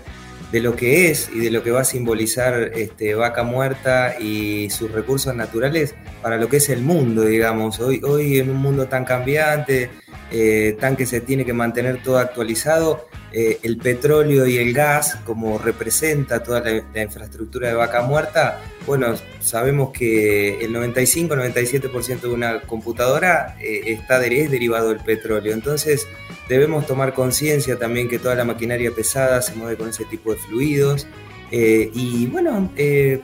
de 0.51 0.59
lo 0.59 0.75
que 0.75 1.09
es 1.09 1.29
y 1.33 1.39
de 1.39 1.51
lo 1.51 1.63
que 1.63 1.71
va 1.71 1.81
a 1.81 1.85
simbolizar 1.85 2.71
este, 2.75 3.15
Vaca 3.15 3.43
Muerta 3.43 4.19
y 4.19 4.69
sus 4.69 4.91
recursos 4.91 5.33
naturales 5.35 5.95
para 6.21 6.37
lo 6.37 6.49
que 6.49 6.57
es 6.57 6.69
el 6.69 6.81
mundo, 6.81 7.23
digamos. 7.23 7.79
Hoy, 7.79 8.01
hoy 8.03 8.39
en 8.39 8.49
un 8.49 8.57
mundo 8.57 8.87
tan 8.87 9.05
cambiante, 9.05 9.89
eh, 10.31 10.77
tan 10.79 10.95
que 10.95 11.05
se 11.05 11.21
tiene 11.21 11.45
que 11.45 11.53
mantener 11.53 12.01
todo 12.03 12.17
actualizado, 12.17 13.07
eh, 13.33 13.59
el 13.63 13.77
petróleo 13.77 14.45
y 14.45 14.57
el 14.57 14.73
gas, 14.73 15.17
como 15.25 15.57
representa 15.57 16.43
toda 16.43 16.61
la, 16.61 17.01
infraestructura 17.01 17.69
de 17.69 17.73
vaca 17.73 18.01
muerta, 18.01 18.59
bueno, 18.85 19.15
sabemos 19.39 19.91
que 19.91 20.63
el 20.63 20.73
95-97% 20.73 22.21
de 22.21 22.29
una 22.29 22.61
computadora 22.61 23.55
eh, 23.59 23.81
está, 23.87 24.25
es 24.25 24.51
derivado 24.51 24.89
del 24.89 24.99
petróleo. 24.99 25.53
Entonces, 25.53 26.07
debemos 26.49 26.87
tomar 26.87 27.13
conciencia 27.13 27.77
también 27.77 28.09
que 28.09 28.19
toda 28.19 28.35
la 28.35 28.43
maquinaria 28.43 28.91
pesada 28.91 29.41
se 29.41 29.55
mueve 29.55 29.77
con 29.77 29.89
ese 29.89 30.05
tipo 30.05 30.33
de 30.33 30.39
fluidos. 30.39 31.07
Eh, 31.51 31.91
y 31.93 32.27
bueno, 32.27 32.71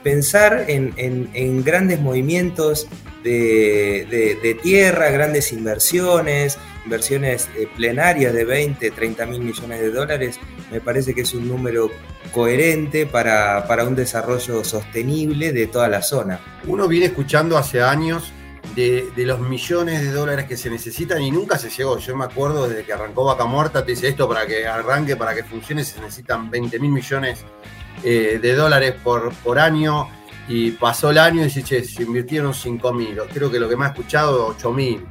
pensar 0.02 0.66
en, 0.68 1.64
grandes 1.64 2.00
movimientos 2.00 2.86
de, 3.24 4.58
tierra, 4.62 5.10
grandes 5.10 5.52
inversiones, 5.52 6.58
inversiones 6.84 7.48
eh, 7.56 7.68
plenarias 7.74 8.32
de 8.32 8.44
20, 8.44 8.90
30 8.90 9.26
mil 9.26 9.40
millones 9.40 9.80
de 9.80 9.90
dólares, 9.90 10.38
me 10.70 10.80
parece 10.80 11.14
que 11.14 11.22
es 11.22 11.34
un 11.34 11.48
número 11.48 11.90
coherente 12.32 13.06
para, 13.06 13.64
un 13.86 13.94
desarrollo 13.94 14.62
sostenible 14.62 15.52
de 15.52 15.66
toda 15.66 15.88
la 15.88 16.02
zona. 16.02 16.40
Uno 16.66 16.86
viene 16.86 17.06
escuchando 17.06 17.56
hace 17.56 17.80
años 17.80 18.32
de, 18.74 19.10
los 19.16 19.40
millones 19.40 20.02
de 20.02 20.12
dólares 20.12 20.46
que 20.46 20.56
se 20.56 20.70
necesitan 20.70 21.22
y 21.22 21.30
nunca 21.30 21.58
se 21.58 21.70
llegó. 21.70 21.98
Yo 21.98 22.14
me 22.16 22.24
acuerdo 22.24 22.68
desde 22.68 22.84
que 22.84 22.92
arrancó 22.92 23.24
Vaca 23.24 23.46
Muerta, 23.46 23.84
te 23.84 23.92
dice 23.92 24.08
esto 24.08 24.28
para 24.28 24.46
que 24.46 24.66
arranque, 24.66 25.16
para 25.16 25.34
que 25.34 25.44
funcione, 25.44 25.84
se 25.84 26.00
necesitan 26.00 26.50
20 26.50 26.78
mil 26.78 26.92
millones 26.92 27.44
eh, 28.02 28.38
de 28.40 28.54
dólares 28.54 28.94
por, 29.02 29.32
por 29.36 29.58
año. 29.58 30.08
Y 30.48 30.70
pasó 30.72 31.10
el 31.10 31.18
año 31.18 31.42
y 31.42 31.44
dice, 31.44 31.62
che, 31.62 31.84
se 31.84 32.02
invirtieron 32.02 32.54
5 32.54 32.92
mil. 32.94 33.18
Creo 33.32 33.50
que 33.50 33.58
lo 33.58 33.68
que 33.68 33.76
me 33.76 33.84
ha 33.84 33.88
escuchado, 33.88 34.46
8 34.46 34.72
mil. 34.72 35.06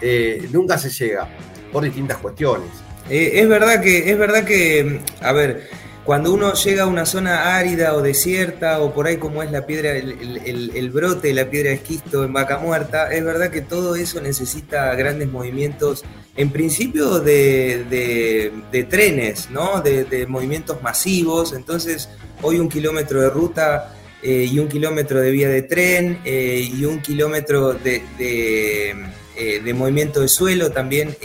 Eh, 0.00 0.48
nunca 0.50 0.78
se 0.78 0.90
llega 0.90 1.28
por 1.72 1.84
distintas 1.84 2.18
cuestiones. 2.18 2.68
Eh, 3.08 3.40
es 3.40 3.48
verdad 3.48 3.80
que, 3.80 4.10
es 4.10 4.18
verdad 4.18 4.44
que, 4.44 5.00
a 5.20 5.32
ver, 5.32 5.68
cuando 6.04 6.32
uno 6.32 6.54
llega 6.54 6.84
a 6.84 6.86
una 6.86 7.06
zona 7.06 7.56
árida 7.56 7.94
o 7.94 8.02
desierta, 8.02 8.80
o 8.80 8.92
por 8.92 9.06
ahí 9.06 9.18
como 9.18 9.42
es 9.42 9.50
la 9.52 9.66
piedra, 9.66 9.92
el, 9.96 10.90
brote 10.90 11.28
de 11.28 11.34
la 11.34 11.50
piedra 11.50 11.70
de 11.70 11.76
esquisto 11.76 12.24
en 12.24 12.32
vaca 12.32 12.58
muerta, 12.58 13.12
es 13.12 13.24
verdad 13.24 13.50
que 13.50 13.60
todo 13.60 13.94
eso 13.94 14.20
necesita 14.20 14.94
grandes 14.94 15.28
movimientos, 15.28 16.04
en 16.36 16.50
principio 16.50 17.20
de, 17.20 18.86
trenes, 18.88 19.50
¿no? 19.50 19.82
De, 19.82 20.26
movimientos 20.26 20.82
masivos. 20.82 21.52
Entonces, 21.52 22.08
hoy 22.42 22.58
un 22.58 22.68
kilómetro 22.68 23.20
de 23.20 23.30
ruta 23.30 23.94
eh, 24.22 24.48
y 24.50 24.58
un 24.58 24.68
kilómetro 24.68 25.20
de 25.20 25.30
vía 25.30 25.48
de 25.48 25.62
tren 25.62 26.20
y 26.24 26.84
un 26.84 27.00
kilómetro 27.00 27.74
de 27.74 28.02
eh, 29.40 29.58
de 29.64 29.72
movimiento 29.72 30.20
de 30.20 30.28
suelo 30.28 30.70
también 30.70 31.16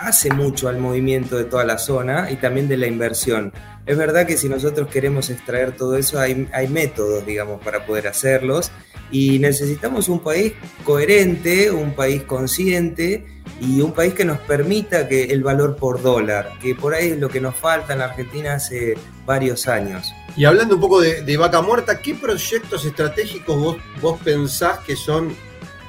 hace 0.00 0.32
mucho 0.32 0.68
al 0.68 0.78
movimiento 0.78 1.36
de 1.36 1.44
toda 1.44 1.64
la 1.64 1.78
zona 1.78 2.30
y 2.30 2.36
también 2.36 2.68
de 2.68 2.76
la 2.76 2.86
inversión. 2.86 3.52
Es 3.86 3.96
verdad 3.96 4.26
que 4.26 4.36
si 4.36 4.48
nosotros 4.48 4.88
queremos 4.88 5.30
extraer 5.30 5.72
todo 5.76 5.96
eso, 5.96 6.20
hay, 6.20 6.68
métodos, 6.68 7.24
digamos, 7.26 7.62
para 7.62 7.86
poder 7.86 8.08
hacerlos 8.08 8.70
y 9.10 9.38
necesitamos 9.38 10.08
un 10.08 10.20
país 10.20 10.52
coherente, 10.84 11.70
un 11.70 11.94
país 11.94 12.22
consciente 12.22 13.26
y 13.60 13.80
un 13.80 13.92
país 13.92 14.14
que 14.14 14.24
nos 14.24 14.38
permita 14.38 15.08
que 15.08 15.24
el 15.24 15.42
valor 15.42 15.76
por 15.76 16.02
dólar, 16.02 16.52
que 16.62 16.74
por 16.74 16.94
ahí 16.94 17.10
es 17.10 17.18
lo 17.18 17.28
que 17.28 17.40
nos 17.40 17.56
falta 17.56 17.92
en 17.92 17.98
la 17.98 18.06
Argentina 18.06 18.54
hace 18.54 18.94
varios 19.26 19.66
años. 19.66 20.12
Y 20.36 20.44
hablando 20.44 20.76
un 20.76 20.80
poco 20.80 21.00
de, 21.00 21.36
vaca 21.36 21.60
muerta, 21.60 22.00
¿qué 22.00 22.14
proyectos 22.14 22.84
estratégicos 22.84 23.58
vos, 23.58 23.76
vos 24.00 24.20
pensás 24.22 24.78
que 24.80 24.94
son 24.94 25.34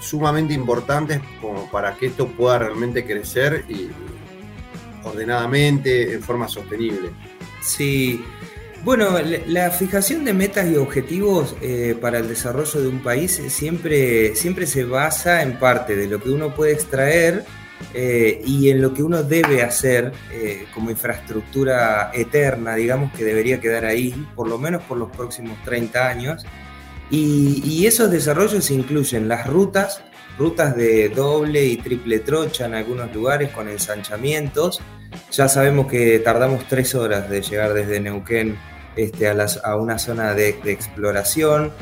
sumamente 0.02 0.54
importantes 0.54 1.22
como 1.39 1.70
para 1.70 1.95
que 1.95 2.08
esto 2.08 2.28
pueda 2.28 2.60
realmente 2.60 3.06
crecer 3.06 3.64
y 3.70 3.89
ordenadamente, 5.04 6.14
en 6.14 6.22
forma 6.22 6.47
sostenible? 6.47 7.12
Sí, 7.62 8.24
bueno, 8.84 9.20
la 9.47 9.70
fijación 9.70 10.26
de 10.26 10.34
metas 10.34 10.68
y 10.70 10.76
objetivos 10.76 11.56
eh, 11.62 11.95
para 12.02 12.18
el 12.18 12.28
desarrollo 12.28 12.82
de 12.82 12.88
un 12.88 12.99
país 13.04 13.39
siempre, 13.49 14.36
siempre 14.36 14.66
se 14.66 14.84
basa 14.86 15.43
en 15.43 15.60
parte 15.60 15.95
de 15.95 16.08
lo 16.08 16.20
que 16.20 16.32
uno 16.32 16.56
puede 16.56 16.74
extraer 16.74 17.45
eh, 17.93 18.41
y 18.45 18.70
en 18.70 18.82
lo 18.82 18.93
que 18.93 19.04
uno 19.04 19.22
debe 19.22 19.62
hacer 19.62 20.12
eh, 20.32 20.66
como 20.74 20.89
infraestructura 20.89 22.12
eterna, 22.14 22.76
digamos, 22.76 23.14
que 23.14 23.24
debería 23.24 23.60
quedar 23.60 23.86
ahí, 23.86 24.16
por 24.36 24.47
lo 24.47 24.58
menos 24.58 24.82
por 24.84 24.97
los 24.97 25.12
próximos 25.12 25.62
30 25.64 26.08
años. 26.08 26.45
Y, 27.12 27.86
esos 27.86 28.09
desarrollos 28.09 28.72
incluyen 28.72 29.28
las 29.28 29.45
rutas, 29.45 30.01
rutas 30.38 30.76
de 30.78 31.09
doble 31.09 31.66
y 31.66 31.76
triple 31.76 32.20
trocha 32.20 32.66
en 32.66 32.74
algunos 32.74 33.14
lugares 33.14 33.51
con 33.51 33.68
ensanchamientos. 33.68 34.80
Ya 35.32 35.49
sabemos 35.49 35.88
que 35.88 36.20
tardamos 36.20 36.66
tres 36.70 36.95
horas 36.95 37.30
de 37.30 37.41
llegar 37.41 37.74
desde 37.74 37.99
Neuquén 37.99 38.57
este, 38.95 39.28
a, 39.28 39.76
una 39.76 39.99
zona 39.99 40.34
de, 40.34 40.49
exploración. 40.66 41.74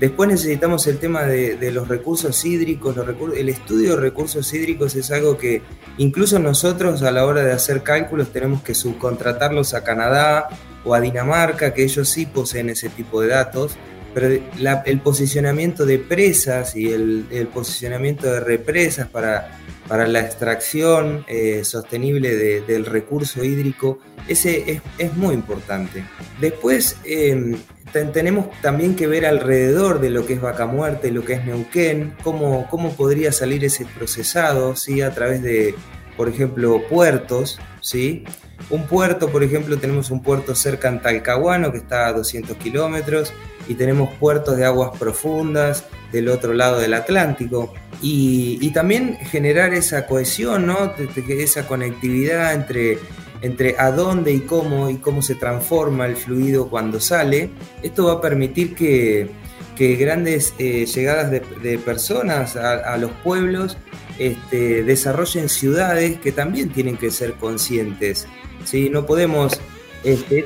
Después 0.00 0.28
necesitamos 0.28 0.86
el 0.86 0.98
tema 0.98 1.22
de, 1.22 1.70
los 1.72 1.88
recursos 1.88 2.44
hídricos. 2.44 2.94
el 3.36 3.48
estudio 3.48 3.96
de 3.96 4.02
recursos 4.02 4.52
hídricos 4.52 4.96
es 4.96 5.10
algo 5.10 5.38
que 5.38 5.62
incluso 5.96 6.38
nosotros 6.38 7.02
a 7.02 7.10
la 7.10 7.24
hora 7.24 7.42
de 7.42 7.52
hacer 7.52 7.82
cálculos 7.82 8.32
tenemos 8.32 8.62
que 8.62 8.74
subcontratarlos 8.74 9.72
a 9.72 9.82
Canadá 9.82 10.48
o 10.84 10.94
a 10.94 11.00
Dinamarca, 11.00 11.72
que 11.72 11.84
ellos 11.84 12.06
sí 12.06 12.26
poseen 12.26 12.68
ese 12.68 12.90
tipo 12.90 13.22
de 13.22 13.28
datos. 13.28 13.78
Pero 14.14 14.28
el 14.86 15.00
posicionamiento 15.00 15.84
de 15.84 15.98
presas 15.98 16.76
y 16.76 16.92
el, 16.92 17.48
posicionamiento 17.52 18.30
de 18.30 18.40
represas 18.40 19.08
para, 19.08 19.58
para 19.88 20.06
la 20.06 20.20
extracción 20.20 21.24
eh, 21.26 21.64
sostenible 21.64 22.62
del 22.62 22.86
recurso 22.86 23.44
hídrico 23.44 23.98
ese 24.28 24.80
es, 24.98 25.16
muy 25.16 25.34
importante. 25.34 26.04
Después 26.40 26.96
em, 27.04 27.56
tenemos 28.12 28.46
también 28.62 28.96
que 28.96 29.06
ver 29.06 29.26
alrededor 29.26 30.00
de 30.00 30.10
lo 30.10 30.24
que 30.26 30.34
es 30.34 30.40
vaca 30.40 30.66
muerta 30.66 31.06
y 31.06 31.10
lo 31.10 31.24
que 31.24 31.34
es 31.34 31.44
Neuquén, 31.44 32.14
cómo, 32.22 32.66
cómo 32.70 32.94
podría 32.94 33.32
salir 33.32 33.64
ese 33.64 33.84
procesado, 33.84 34.76
¿sí? 34.76 35.02
A 35.02 35.10
través 35.10 35.42
de, 35.42 35.74
por 36.16 36.28
ejemplo, 36.28 36.82
puertos, 36.88 37.60
¿sí? 37.80 38.24
Un 38.70 38.86
puerto, 38.86 39.28
por 39.28 39.42
ejemplo, 39.42 39.76
tenemos 39.76 40.10
un 40.10 40.22
puerto 40.22 40.54
cerca 40.54 40.88
en 40.88 41.02
Talcahuano 41.02 41.70
que 41.70 41.78
está 41.78 42.06
a 42.06 42.12
200 42.14 42.56
kilómetros 42.56 43.32
y 43.68 43.74
tenemos 43.74 44.12
puertos 44.14 44.56
de 44.56 44.64
aguas 44.64 44.96
profundas 44.98 45.84
del 46.12 46.28
otro 46.28 46.52
lado 46.52 46.78
del 46.78 46.94
Atlántico 46.94 47.72
y, 48.02 48.70
también 48.72 49.16
generar 49.16 49.72
esa 49.72 50.06
cohesión, 50.06 50.66
¿no? 50.66 50.92
esa 51.28 51.66
conectividad 51.66 52.54
entre 52.54 52.98
entre 53.44 53.76
a 53.78 53.90
dónde 53.90 54.32
y 54.32 54.40
cómo 54.40 54.88
y 54.88 54.96
cómo 54.96 55.20
se 55.20 55.34
transforma 55.34 56.06
el 56.06 56.16
fluido 56.16 56.70
cuando 56.70 56.98
sale, 56.98 57.50
esto 57.82 58.06
va 58.06 58.14
a 58.14 58.20
permitir 58.20 58.74
que, 58.74 59.28
grandes 59.76 60.54
eh, 60.58 60.86
llegadas 60.86 61.30
de, 61.30 61.78
personas 61.78 62.56
a, 62.56 62.96
los 62.96 63.10
pueblos 63.22 63.76
este, 64.18 64.82
desarrollen 64.82 65.50
ciudades 65.50 66.18
que 66.20 66.32
también 66.32 66.70
tienen 66.70 66.96
que 66.96 67.10
ser 67.10 67.34
conscientes. 67.34 68.26
¿sí? 68.64 68.88
No 68.88 69.04
podemos... 69.04 69.60
Este, 70.04 70.44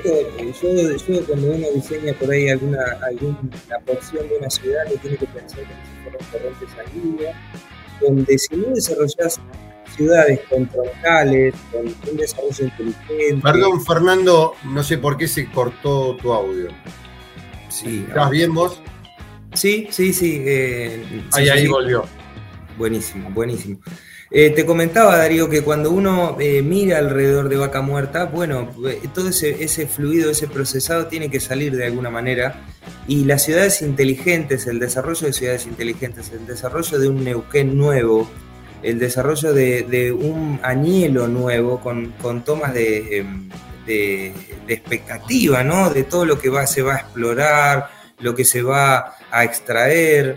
yo, 0.62 1.26
cuando 1.26 1.48
uno 1.48 1.66
diseña 1.74 2.12
por 2.12 2.30
ahí 2.30 2.48
alguna, 2.48 2.78
alguna 3.02 3.40
porción 3.84 4.28
de 4.28 4.38
una 4.38 4.48
ciudad, 4.48 4.84
lo 4.88 4.96
tiene 4.98 5.16
que 5.16 5.26
pensar 5.26 5.60
en 5.60 5.66
si 5.66 6.30
corrientes 6.30 6.68
sanguíneas, 6.76 7.36
donde 8.00 8.38
si 8.38 8.56
no 8.56 8.68
desarrollas 8.68 9.40
ciudades 9.96 10.40
con 10.48 10.66
troncales, 10.68 11.54
con 11.72 11.86
un 11.86 12.16
desarrollo 12.16 12.64
inteligente. 12.64 13.40
Perdón, 13.42 13.84
Fernando, 13.84 14.54
no 14.64 14.82
sé 14.84 14.98
por 14.98 15.16
qué 15.16 15.26
se 15.26 15.50
cortó 15.50 16.16
tu 16.16 16.32
audio. 16.32 16.68
Sí. 17.68 18.04
¿Estás 18.06 18.30
bien 18.30 18.54
vos? 18.54 18.80
Sí, 19.54 19.88
sí, 19.90 20.12
sí. 20.12 20.40
Eh, 20.46 21.24
ahí, 21.32 21.48
ahí 21.48 21.66
volvió. 21.66 22.04
Buenísimo, 22.76 23.28
buenísimo. 23.30 23.80
Eh, 24.30 24.50
te 24.50 24.66
comentaba, 24.66 25.16
Darío, 25.16 25.48
que 25.48 25.62
cuando 25.62 25.90
uno 25.90 26.36
eh, 26.38 26.60
mira 26.60 26.98
alrededor 26.98 27.48
de 27.48 27.56
vaca 27.56 27.80
muerta, 27.80 28.26
bueno, 28.26 28.68
todo 29.14 29.30
ese, 29.30 29.64
ese, 29.64 29.86
fluido, 29.86 30.30
ese 30.30 30.46
procesado 30.46 31.06
tiene 31.06 31.30
que 31.30 31.40
salir 31.40 31.74
de 31.74 31.86
alguna 31.86 32.10
manera. 32.10 32.60
Y 33.06 33.24
las 33.24 33.44
ciudades 33.44 33.80
inteligentes, 33.80 34.66
el 34.66 34.78
desarrollo 34.78 35.26
de 35.26 35.32
ciudades 35.32 35.66
inteligentes, 35.66 36.30
el 36.32 36.46
desarrollo 36.46 36.98
de 36.98 37.08
un 37.08 37.24
Neuquén 37.24 37.76
nuevo, 37.76 38.28
el 38.82 38.98
desarrollo 38.98 39.52
de, 39.52 40.12
un 40.12 40.60
añelo 40.62 41.26
nuevo 41.26 41.80
con, 41.80 42.12
tomas 42.44 42.72
em, 42.76 43.48
de, 43.86 44.34
expectativa, 44.68 45.64
¿no? 45.64 45.90
De 45.90 46.04
todo 46.04 46.26
lo 46.26 46.38
que 46.38 46.50
se 46.66 46.82
va 46.82 46.96
a 46.96 46.98
explorar, 46.98 47.90
lo 48.20 48.34
que 48.34 48.44
se 48.44 48.62
va 48.62 49.14
a 49.30 49.44
extraer, 49.44 50.36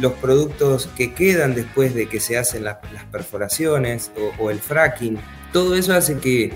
los 0.00 0.12
productos 0.14 0.88
que 0.96 1.14
quedan 1.14 1.54
después 1.54 1.94
de 1.94 2.08
que 2.08 2.20
se 2.20 2.36
hacen 2.36 2.64
las, 2.64 2.78
perforaciones 3.10 4.10
o, 4.38 4.50
el 4.50 4.58
fracking. 4.58 5.18
Todo 5.52 5.74
eso 5.74 5.94
hace 5.94 6.18
que, 6.18 6.52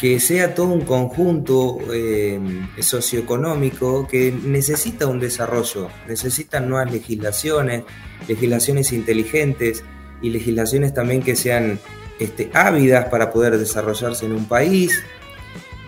que 0.00 0.20
sea 0.20 0.54
todo 0.54 0.66
un 0.66 0.82
conjunto 0.82 1.78
em, 1.92 2.68
socioeconómico 2.80 4.06
que 4.06 4.32
necesita 4.32 5.06
un 5.06 5.20
desarrollo, 5.20 5.88
necesita 6.06 6.60
nuevas 6.60 6.92
legislaciones, 6.92 7.84
legislaciones 8.28 8.92
inteligentes, 8.92 9.84
y 10.22 10.30
legislaciones 10.30 10.94
también 10.94 11.22
que 11.22 11.36
sean 11.36 11.78
este, 12.18 12.50
ávidas 12.54 13.08
para 13.08 13.32
poder 13.32 13.58
desarrollarse 13.58 14.24
en 14.24 14.32
un 14.32 14.46
país. 14.46 15.02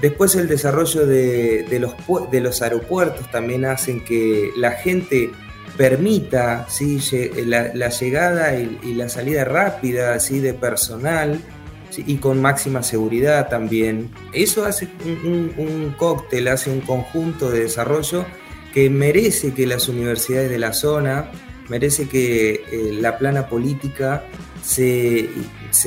Después 0.03 0.35
el 0.35 0.49
desarrollo 0.49 1.07
de, 1.07 1.79
los, 1.81 1.95
de 2.31 2.41
los 2.41 2.61
aeropuertos 2.61 3.31
también 3.31 3.65
hacen 3.65 4.05
que 4.05 4.51
la 4.57 4.73
gente 4.73 5.31
permita 5.77 6.67
¿sí? 6.69 7.01
la, 7.47 7.89
llegada 7.89 8.57
y, 8.57 8.95
la 8.95 9.09
salida 9.09 9.45
rápida 9.45 10.19
¿sí? 10.21 10.41
de 10.41 10.55
personal 10.55 11.41
y 11.97 12.17
con 12.17 12.41
máxima 12.41 12.83
seguridad 12.83 13.49
también. 13.49 14.11
Eso 14.33 14.65
hace 14.65 14.89
un, 15.05 15.95
cóctel, 15.97 16.49
hace 16.49 16.71
un 16.71 16.81
conjunto 16.81 17.51
de 17.51 17.61
desarrollo 17.61 18.25
que 18.73 18.91
merece 18.91 19.55
que 19.55 19.67
las 19.67 19.89
universidades 19.89 20.51
de 20.51 20.59
la 20.59 20.73
zona 20.73 21.31
merece 21.69 22.09
que 22.09 22.65
eh, 22.71 22.99
la 23.01 23.17
plana 23.17 23.49
política 23.49 24.25
se, 24.65 25.29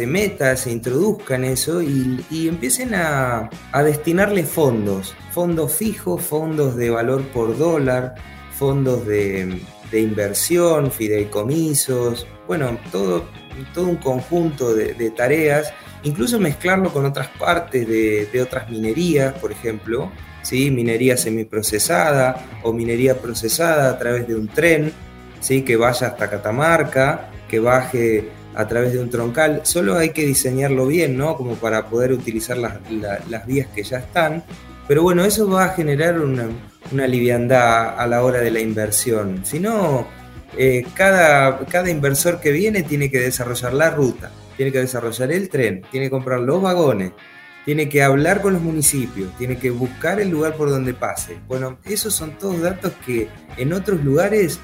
meta, 0.05 0.55
se 0.55 0.71
introduzca 0.71 1.35
en 1.35 1.45
eso 1.45 1.81
y, 1.81 2.47
empiecen 2.47 2.93
a, 2.95 3.49
destinarle 3.83 4.43
fondos, 4.43 5.15
fondos 5.31 5.73
fijos, 5.73 6.21
fondos 6.21 6.75
de 6.75 6.89
valor 6.89 7.23
por 7.27 7.57
dólar, 7.57 8.15
fondos 8.57 9.05
de, 9.05 9.59
inversión, 9.93 10.91
fideicomisos, 10.91 12.27
bueno, 12.47 12.77
todo, 12.91 13.25
todo 13.73 13.85
un 13.87 13.97
conjunto 13.97 14.73
de, 14.73 15.11
tareas, 15.11 15.73
incluso 16.03 16.39
mezclarlo 16.39 16.91
con 16.91 17.05
otras 17.05 17.27
partes 17.27 17.87
de, 17.87 18.41
otras 18.41 18.69
minerías, 18.69 19.33
por 19.33 19.51
ejemplo, 19.51 20.11
¿sí? 20.41 20.71
minería 20.71 21.17
semiprocesada 21.17 22.45
o 22.63 22.73
minería 22.73 23.19
procesada 23.19 23.89
a 23.89 23.97
través 23.97 24.27
de 24.27 24.35
un 24.35 24.47
tren 24.47 24.91
¿sí? 25.39 25.63
que 25.63 25.75
vaya 25.75 26.07
hasta 26.07 26.29
Catamarca, 26.29 27.29
que 27.49 27.59
baje 27.59 28.29
a 28.55 28.67
través 28.67 28.93
de 28.93 28.99
un 28.99 29.09
troncal. 29.09 29.61
Solo 29.63 29.97
hay 29.97 30.09
que 30.09 30.25
diseñarlo 30.25 30.87
bien, 30.87 31.15
¿no? 31.15 31.37
Como 31.37 31.55
para 31.55 31.85
poder 31.87 32.11
utilizar 32.11 32.57
las, 32.57 33.45
vías 33.45 33.67
que 33.67 33.83
ya 33.83 33.99
están. 33.99 34.43
Pero 34.87 35.03
bueno, 35.03 35.23
eso 35.23 35.47
va 35.47 35.65
a 35.65 35.69
generar 35.69 36.19
una, 36.19 36.47
una 36.91 37.07
liviandad 37.07 37.99
a 37.99 38.07
la 38.07 38.23
hora 38.23 38.39
de 38.39 38.51
la 38.51 38.59
inversión. 38.59 39.45
Si 39.45 39.59
no, 39.59 40.07
eh, 40.57 40.85
cada, 40.93 41.65
cada 41.65 41.89
inversor 41.89 42.39
que 42.39 42.51
viene 42.51 42.83
tiene 42.83 43.11
que 43.11 43.19
desarrollar 43.19 43.73
la 43.73 43.89
ruta, 43.89 44.31
tiene 44.55 44.71
que 44.71 44.79
desarrollar 44.79 45.31
el 45.31 45.49
tren, 45.49 45.83
tiene 45.91 46.07
que 46.07 46.11
comprar 46.11 46.39
los 46.39 46.61
vagones, 46.61 47.11
tiene 47.65 47.89
que 47.89 48.01
hablar 48.01 48.41
con 48.41 48.53
los 48.53 48.61
municipios, 48.61 49.35
tiene 49.37 49.57
que 49.57 49.69
buscar 49.71 50.19
el 50.19 50.29
lugar 50.29 50.55
por 50.55 50.69
donde 50.69 50.93
pase. 50.93 51.37
Bueno, 51.47 51.79
esos 51.85 52.13
son 52.13 52.37
todos 52.37 52.61
datos 52.61 52.93
que 53.05 53.27
en 53.57 53.73
otros 53.73 54.03
lugares 54.03 54.59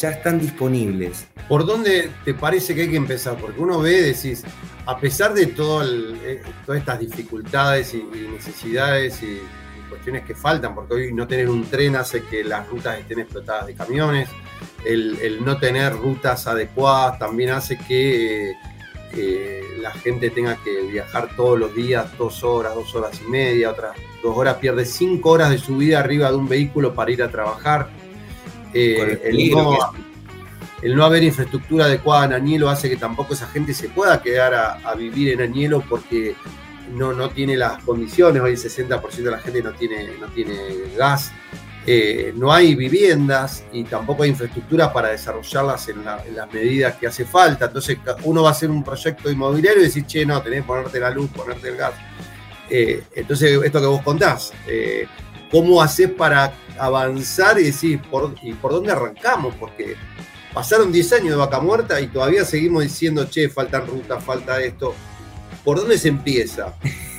ya 0.00 0.10
están 0.10 0.38
disponibles. 0.38 1.26
¿Por 1.48 1.66
dónde 1.66 2.10
te 2.24 2.34
parece 2.34 2.74
que 2.74 2.82
hay 2.82 2.90
que 2.90 2.96
empezar? 2.96 3.36
Porque 3.36 3.60
uno 3.60 3.80
ve, 3.80 4.02
decís, 4.02 4.44
a 4.86 4.98
pesar 4.98 5.34
de 5.34 5.42
eh, 5.42 5.54
todas 5.54 6.78
estas 6.78 7.00
dificultades 7.00 7.94
y, 7.94 8.02
necesidades 8.32 9.22
y, 9.22 9.40
cuestiones 9.94 10.24
que 10.24 10.34
faltan, 10.34 10.74
porque 10.74 10.94
hoy 10.94 11.12
no 11.12 11.26
tener 11.26 11.48
un 11.48 11.64
tren 11.64 11.96
hace 11.96 12.24
que 12.24 12.42
las 12.44 12.68
rutas 12.68 12.98
estén 12.98 13.20
explotadas 13.20 13.66
de 13.66 13.74
camiones, 13.74 14.28
el, 14.84 15.44
no 15.44 15.56
tener 15.58 15.94
rutas 15.94 16.46
adecuadas 16.46 17.18
también 17.18 17.50
hace 17.50 17.78
que 17.78 18.52
la 19.80 19.92
gente 19.92 20.30
tenga 20.30 20.56
que 20.56 20.80
viajar 20.82 21.28
todos 21.36 21.58
los 21.58 21.74
días, 21.74 22.06
dos 22.18 22.42
horas, 22.42 22.74
dos 22.74 22.94
horas 22.94 23.20
y 23.24 23.30
media, 23.30 23.70
otras 23.70 23.96
dos 24.22 24.36
horas, 24.36 24.56
pierde 24.56 24.84
cinco 24.84 25.30
horas 25.30 25.50
de 25.50 25.58
su 25.58 25.76
vida 25.76 26.00
arriba 26.00 26.30
de 26.30 26.36
un 26.36 26.48
vehículo 26.48 26.94
para 26.94 27.12
ir 27.12 27.22
a 27.22 27.30
trabajar. 27.30 27.90
Eh, 28.72 29.20
el, 30.82 30.96
no, 30.96 31.04
haber 31.04 31.22
infraestructura 31.22 31.84
adecuada 31.84 32.26
en 32.26 32.32
Añelo 32.32 32.68
hace 32.68 32.90
que 32.90 32.96
tampoco 32.96 33.34
esa 33.34 33.46
gente 33.46 33.72
se 33.72 33.88
pueda 33.88 34.20
quedar 34.20 34.54
a, 34.54 34.94
vivir 34.94 35.32
en 35.32 35.40
Añelo 35.40 35.82
porque 35.88 36.34
no, 36.92 37.12
no 37.12 37.30
tiene 37.30 37.56
las 37.56 37.82
condiciones. 37.82 38.42
Hoy 38.42 38.52
el 38.52 38.58
60% 38.58 39.10
de 39.10 39.30
la 39.30 39.38
gente 39.38 39.62
no 39.62 39.72
tiene, 39.72 40.18
no 40.18 40.28
tiene 40.28 40.54
gas. 40.96 41.32
Eh, 41.86 42.32
no 42.36 42.50
hay 42.50 42.74
viviendas 42.74 43.62
y 43.70 43.84
tampoco 43.84 44.22
hay 44.22 44.30
infraestructura 44.30 44.90
para 44.90 45.10
desarrollarlas 45.10 45.86
en, 45.90 46.02
las 46.02 46.52
medidas 46.52 46.96
que 46.96 47.06
hace 47.06 47.24
falta. 47.24 47.66
Entonces 47.66 47.98
uno 48.24 48.42
va 48.42 48.50
a 48.50 48.52
hacer 48.52 48.70
un 48.70 48.82
proyecto 48.82 49.30
inmobiliario 49.30 49.82
y 49.82 49.84
decir, 49.84 50.06
che, 50.06 50.24
no, 50.24 50.40
tenés 50.40 50.62
que 50.62 50.66
ponerte 50.66 50.98
la 50.98 51.10
luz, 51.10 51.30
ponerte 51.30 51.68
el 51.68 51.76
gas. 51.76 51.92
Eh, 52.70 53.02
entonces, 53.14 53.60
esto 53.62 53.80
que 53.80 53.86
vos 53.86 54.02
contás, 54.02 54.52
eh, 54.66 55.06
¿cómo 55.50 55.82
haces 55.82 56.10
para 56.10 56.54
avanzar 56.78 57.58
y 57.60 57.64
decir, 57.64 58.00
por, 58.10 58.34
¿y 58.42 58.54
por 58.54 58.72
dónde 58.72 58.92
arrancamos? 58.92 59.54
Porque 59.56 59.96
pasaron 60.54 60.90
10 60.90 61.12
años 61.12 61.30
de 61.30 61.36
vaca 61.36 61.60
muerta 61.60 62.00
y 62.00 62.06
todavía 62.06 62.46
seguimos 62.46 62.82
diciendo, 62.82 63.26
che, 63.28 63.50
faltan 63.50 63.86
rutas, 63.86 64.24
falta 64.24 64.60
esto. 64.62 64.94
¿Por 65.64 65.78
dónde 65.78 65.98
se 65.98 66.08
empieza? 66.08 66.74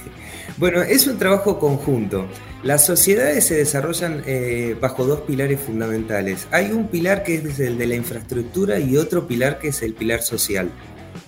bueno, 0.58 0.82
es 0.82 1.08
un 1.08 1.18
trabajo 1.18 1.60
conjunto. 1.60 2.28
Las 2.64 2.86
sociedades 2.86 3.46
se 3.46 3.56
desarrollan 3.56 4.24
eh, 4.26 4.76
bajo 4.80 5.06
dos 5.06 5.22
pilares 5.22 5.60
fundamentales. 5.60 6.48
Hay 6.52 6.72
un 6.72 6.88
pilar 6.88 7.24
que 7.24 7.36
es 7.36 7.60
el 7.60 7.78
de 7.78 7.88
la 7.88 7.96
infraestructura 7.96 8.80
y 8.80 8.98
otro 8.98 9.28
pilar 9.28 9.60
que 9.60 9.70
es 9.70 9.82
el 9.82 9.94
pilar 9.94 10.22
social. 10.22 10.72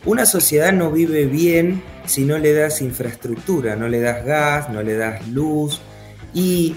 Una 0.05 0.25
sociedad 0.25 0.71
no 0.73 0.91
vive 0.91 1.25
bien 1.25 1.83
si 2.05 2.23
no 2.23 2.37
le 2.37 2.53
das 2.53 2.81
infraestructura, 2.81 3.75
no 3.75 3.87
le 3.87 3.99
das 3.99 4.25
gas, 4.25 4.69
no 4.69 4.81
le 4.81 4.95
das 4.95 5.27
luz 5.27 5.81
y 6.33 6.75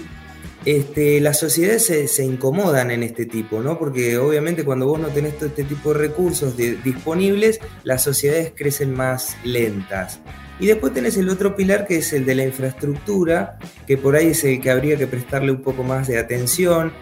este, 0.65 1.19
las 1.21 1.39
sociedades 1.39 1.85
se, 1.85 2.23
incomodan 2.23 2.91
en 2.91 3.03
este 3.03 3.25
tipo, 3.25 3.61
¿no? 3.61 3.79
Porque 3.79 4.17
obviamente 4.17 4.63
cuando 4.63 4.87
vos 4.87 4.99
no 4.99 5.07
tenés 5.07 5.37
todo 5.37 5.47
este 5.47 5.63
tipo 5.63 5.93
de 5.93 5.99
recursos 5.99 6.55
disponibles, 6.55 7.59
las 7.83 8.03
sociedades 8.03 8.53
crecen 8.55 8.93
más 8.93 9.35
lentas. 9.43 10.19
Y 10.59 10.67
después 10.67 10.93
tenés 10.93 11.17
el 11.17 11.29
otro 11.29 11.55
pilar 11.55 11.87
que 11.87 11.97
es 11.97 12.13
el 12.13 12.25
de 12.25 12.35
la 12.35 12.45
infraestructura, 12.45 13.57
que 13.87 13.97
por 13.97 14.15
ahí 14.15 14.27
es 14.27 14.43
el 14.43 14.61
que 14.61 14.69
habría 14.69 14.97
que 14.97 15.07
prestarle 15.07 15.51
un 15.51 15.63
poco 15.63 15.83
más 15.83 16.07
de 16.07 16.19
atención, 16.19 16.93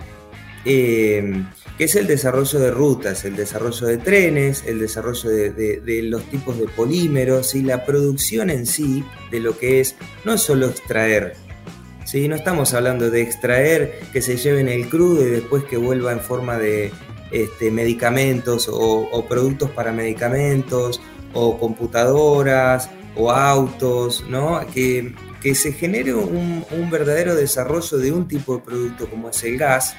eh, 0.63 1.43
que 1.77 1.85
es 1.85 1.95
el 1.95 2.07
desarrollo 2.07 2.59
de 2.59 2.71
rutas, 2.71 3.23
el 3.25 3.35
desarrollo 3.35 3.87
de 3.87 3.97
trenes, 3.97 4.63
el 4.65 4.79
desarrollo 4.79 5.29
de, 5.29 6.01
los 6.03 6.23
tipos 6.29 6.57
de 6.59 6.67
polímeros 6.67 7.55
y 7.55 7.61
la 7.61 7.85
producción 7.85 8.49
en 8.49 8.65
sí 8.65 9.03
de 9.31 9.39
lo 9.39 9.57
que 9.57 9.79
es 9.79 9.95
no 10.25 10.37
solo 10.37 10.67
extraer. 10.67 11.48
¿Sí? 12.09 12.27
No 12.27 12.35
estamos 12.35 12.73
hablando 12.73 13.09
de 13.09 13.21
extraer 13.21 13.99
que 14.11 14.21
se 14.21 14.37
lleven 14.37 14.67
el 14.67 14.89
crudo 14.89 15.27
y 15.27 15.31
después 15.31 15.63
que 15.63 15.77
vuelva 15.77 16.11
en 16.11 16.21
forma 16.21 16.57
de 16.57 16.91
este, 17.31 17.71
medicamentos 17.71 18.67
o 18.71 19.25
productos 19.27 19.69
para 19.69 19.91
medicamentos 19.91 21.01
o 21.33 21.57
computadoras 21.57 22.89
o 23.15 23.31
autos, 23.31 24.23
¿no? 24.27 24.61
Que, 24.73 25.13
se 25.53 25.71
genere 25.71 26.13
un, 26.13 26.65
verdadero 26.91 27.35
desarrollo 27.35 27.97
de 27.97 28.11
un 28.11 28.27
tipo 28.27 28.57
de 28.57 28.63
producto 28.63 29.09
como 29.09 29.29
es 29.29 29.43
el 29.43 29.57
gas. 29.57 29.95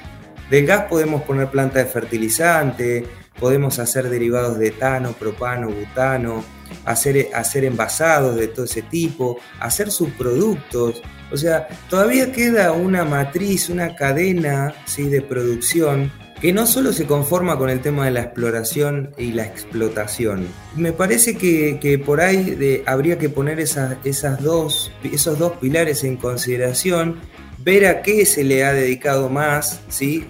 Del 0.49 0.65
gas 0.65 0.85
podemos 0.89 1.23
poner 1.23 1.49
planta 1.49 1.79
de 1.79 1.85
fertilizante, 1.85 3.05
podemos 3.39 3.79
hacer 3.79 4.09
derivados 4.09 4.59
de 4.59 4.67
etano, 4.67 5.13
propano, 5.13 5.69
butano, 5.69 6.43
hacer, 6.85 7.29
hacer 7.33 7.65
envasados 7.65 8.35
de 8.35 8.47
todo 8.49 8.65
ese 8.65 8.81
tipo, 8.83 9.37
hacer 9.59 9.91
subproductos. 9.91 11.01
O 11.31 11.37
sea, 11.37 11.67
todavía 11.89 12.31
queda 12.31 12.71
una 12.73 13.05
matriz, 13.05 13.69
una 13.69 13.95
cadena 13.95 14.73
¿sí? 14.85 15.03
de 15.09 15.21
producción 15.21 16.11
que 16.41 16.51
no 16.51 16.65
solo 16.65 16.91
se 16.91 17.05
conforma 17.05 17.57
con 17.57 17.69
el 17.69 17.81
tema 17.81 18.05
de 18.05 18.11
la 18.11 18.21
exploración 18.21 19.11
y 19.15 19.31
la 19.31 19.45
explotación. 19.45 20.47
Me 20.75 20.91
parece 20.91 21.37
que, 21.37 22.01
por 22.03 22.19
ahí 22.19 22.81
habría 22.87 23.19
que 23.19 23.29
poner 23.29 23.59
esas, 23.59 23.97
esas 24.03 24.41
dos, 24.41 24.91
esos 25.03 25.37
dos 25.37 25.53
pilares 25.61 26.03
en 26.03 26.17
consideración, 26.17 27.19
ver 27.59 27.85
a 27.85 28.01
qué 28.01 28.25
se 28.25 28.43
le 28.43 28.65
ha 28.65 28.73
dedicado 28.73 29.29
más, 29.29 29.81
¿sí? 29.89 30.25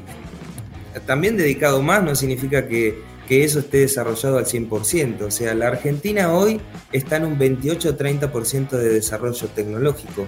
También 1.05 1.37
dedicado 1.37 1.81
más 1.81 2.03
no 2.03 2.13
significa 2.13 2.67
que, 2.67 3.01
que 3.25 3.45
eso 3.45 3.59
esté 3.59 3.77
desarrollado 3.77 4.37
al 4.37 4.45
100%, 4.45 5.21
o 5.21 5.31
sea, 5.31 5.53
la 5.53 5.67
Argentina 5.67 6.33
hoy 6.33 6.59
está 6.91 7.15
en 7.15 7.23
un 7.23 7.39
28-30% 7.39 8.71
de 8.71 8.89
desarrollo 8.89 9.47
tecnológico, 9.47 10.27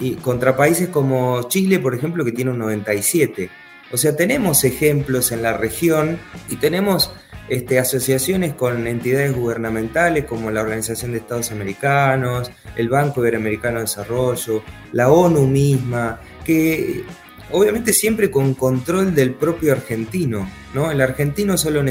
y 0.00 0.14
contra 0.14 0.56
países 0.56 0.88
como 0.88 1.48
Chile, 1.48 1.78
por 1.78 1.94
ejemplo, 1.94 2.24
que 2.24 2.32
tiene 2.32 2.50
un 2.50 2.60
97%. 2.60 3.48
O 3.92 3.96
sea, 3.96 4.16
tenemos 4.16 4.64
ejemplos 4.64 5.30
en 5.30 5.42
la 5.42 5.56
región 5.56 6.18
y 6.48 6.56
tenemos 6.56 7.12
este, 7.48 7.78
asociaciones 7.78 8.54
con 8.54 8.86
entidades 8.86 9.36
gubernamentales 9.36 10.24
como 10.24 10.50
la 10.50 10.62
Organización 10.62 11.12
de 11.12 11.18
Estados 11.18 11.52
Americanos, 11.52 12.50
el 12.76 12.88
Banco 12.88 13.20
Iberoamericano 13.20 13.76
de 13.76 13.84
Desarrollo, 13.84 14.62
la 14.92 15.10
ONU 15.10 15.46
misma, 15.46 16.20
que 16.44 17.04
obviamente 17.52 17.92
siempre 17.92 18.30
con 18.30 18.54
control 18.54 19.14
del 19.14 19.34
propio 19.34 19.72
argentino, 19.72 20.50
¿no? 20.72 20.90
El 20.90 21.00
argentino 21.00 21.58
solo 21.58 21.82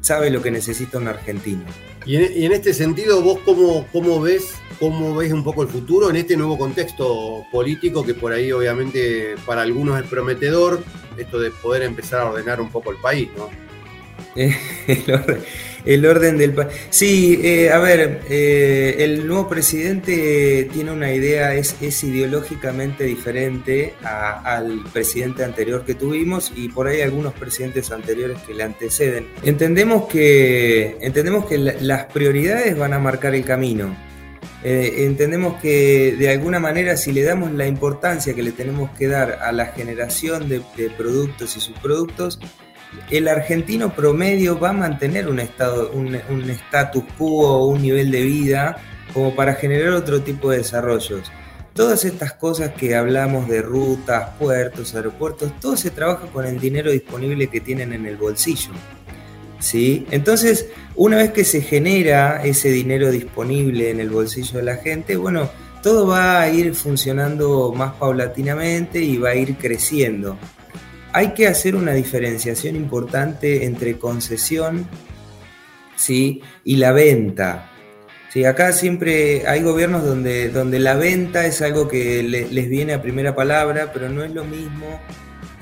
sabe 0.00 0.30
lo 0.30 0.42
que 0.42 0.50
necesita 0.50 0.98
un 0.98 1.08
argentino. 1.08 1.64
Y 2.04 2.16
en, 2.16 2.52
este 2.52 2.74
sentido, 2.74 3.22
vos 3.22 3.40
cómo, 3.44 3.86
cómo 3.92 4.20
ves 4.20 4.54
cómo 4.78 5.14
ves 5.14 5.32
un 5.32 5.44
poco 5.44 5.62
el 5.62 5.68
futuro 5.68 6.10
en 6.10 6.16
este 6.16 6.36
nuevo 6.36 6.58
contexto 6.58 7.44
político 7.50 8.04
que 8.04 8.14
por 8.14 8.32
ahí 8.32 8.52
obviamente 8.52 9.34
para 9.44 9.62
algunos 9.62 10.00
es 10.00 10.08
prometedor, 10.08 10.82
esto 11.16 11.40
de 11.40 11.50
poder 11.50 11.82
empezar 11.82 12.20
a 12.20 12.30
ordenar 12.30 12.60
un 12.60 12.70
poco 12.70 12.90
el 12.90 12.98
país, 12.98 13.28
¿no? 13.36 13.48
el, 15.86 16.04
orden, 16.04 16.36
del 16.36 16.52
país. 16.52 16.68
Sí, 16.90 17.40
eh, 17.42 17.70
a 17.70 17.78
ver, 17.78 18.20
eh, 18.28 18.96
el 18.98 19.26
nuevo 19.26 19.48
presidente 19.48 20.68
tiene 20.72 20.92
una 20.92 21.12
idea, 21.12 21.54
es, 21.54 21.74
ideológicamente 22.04 23.04
diferente 23.04 23.94
al 24.02 24.84
presidente 24.92 25.42
anterior 25.42 25.84
que 25.84 25.94
tuvimos 25.94 26.52
y 26.54 26.68
por 26.68 26.86
ahí 26.88 27.00
algunos 27.00 27.32
presidentes 27.32 27.90
anteriores 27.90 28.38
que 28.42 28.52
le 28.52 28.62
anteceden. 28.62 29.28
Entendemos 29.42 30.06
que, 30.06 30.98
entendemos 31.00 31.46
que 31.46 31.56
las 31.58 32.04
prioridades 32.06 32.76
van 32.76 32.92
a 32.92 32.98
marcar 32.98 33.34
el 33.34 33.44
camino. 33.44 33.96
Eh, 34.68 35.04
entendemos 35.04 35.60
que 35.62 36.16
de 36.18 36.28
alguna 36.28 36.58
manera 36.58 36.96
si 36.96 37.12
le 37.12 37.22
damos 37.22 37.52
la 37.52 37.68
importancia 37.68 38.34
que 38.34 38.42
le 38.42 38.50
tenemos 38.50 38.90
que 38.98 39.06
dar 39.06 39.38
a 39.40 39.52
la 39.52 39.66
generación 39.66 40.48
de, 40.48 40.60
productos 40.98 41.56
y 41.56 41.60
subproductos, 41.60 42.40
el 43.08 43.28
argentino 43.28 43.94
promedio 43.94 44.58
va 44.58 44.70
a 44.70 44.72
mantener 44.72 45.28
un 45.28 45.38
estado, 45.38 45.92
un, 45.92 46.18
un 46.30 46.50
status 46.50 47.04
quo, 47.16 47.64
un 47.68 47.80
nivel 47.80 48.10
de 48.10 48.22
vida 48.22 48.76
como 49.14 49.36
para 49.36 49.54
generar 49.54 49.90
otro 49.90 50.22
tipo 50.22 50.50
de 50.50 50.58
desarrollos. 50.58 51.30
Todas 51.72 52.04
estas 52.04 52.32
cosas 52.32 52.72
que 52.72 52.96
hablamos 52.96 53.46
de 53.46 53.62
rutas, 53.62 54.30
puertos, 54.36 54.96
aeropuertos, 54.96 55.60
todo 55.60 55.76
se 55.76 55.92
trabaja 55.92 56.26
con 56.32 56.44
el 56.44 56.58
dinero 56.58 56.90
disponible 56.90 57.46
que 57.46 57.60
tienen 57.60 57.92
en 57.92 58.04
el 58.04 58.16
bolsillo. 58.16 58.72
¿Sí? 59.66 60.06
Entonces, 60.10 60.68
una 60.94 61.16
vez 61.16 61.32
que 61.32 61.44
se 61.44 61.60
genera 61.60 62.42
ese 62.44 62.70
dinero 62.70 63.10
disponible 63.10 63.90
en 63.90 64.00
el 64.00 64.10
bolsillo 64.10 64.58
de 64.58 64.64
la 64.64 64.76
gente, 64.76 65.16
bueno, 65.16 65.50
todo 65.82 66.06
va 66.06 66.40
a 66.40 66.48
ir 66.48 66.74
funcionando 66.74 67.72
más 67.74 67.94
paulatinamente 67.94 69.00
y 69.00 69.18
va 69.18 69.30
a 69.30 69.34
ir 69.34 69.56
creciendo. 69.56 70.38
Hay 71.12 71.34
que 71.34 71.48
hacer 71.48 71.74
una 71.74 71.92
diferenciación 71.94 72.76
importante 72.76 73.64
entre 73.64 73.98
concesión 73.98 74.86
¿sí? 75.96 76.42
y 76.62 76.76
la 76.76 76.92
venta. 76.92 77.70
Sí, 78.32 78.44
acá 78.44 78.72
siempre 78.72 79.48
hay 79.48 79.62
gobiernos 79.62 80.04
donde, 80.04 80.50
donde 80.50 80.78
la 80.78 80.94
venta 80.94 81.46
es 81.46 81.60
algo 81.62 81.88
que 81.88 82.22
les 82.22 82.68
viene 82.68 82.92
a 82.92 83.02
primera 83.02 83.34
palabra, 83.34 83.90
pero 83.92 84.08
no 84.10 84.22
es 84.22 84.30
lo 84.30 84.44
mismo, 84.44 85.00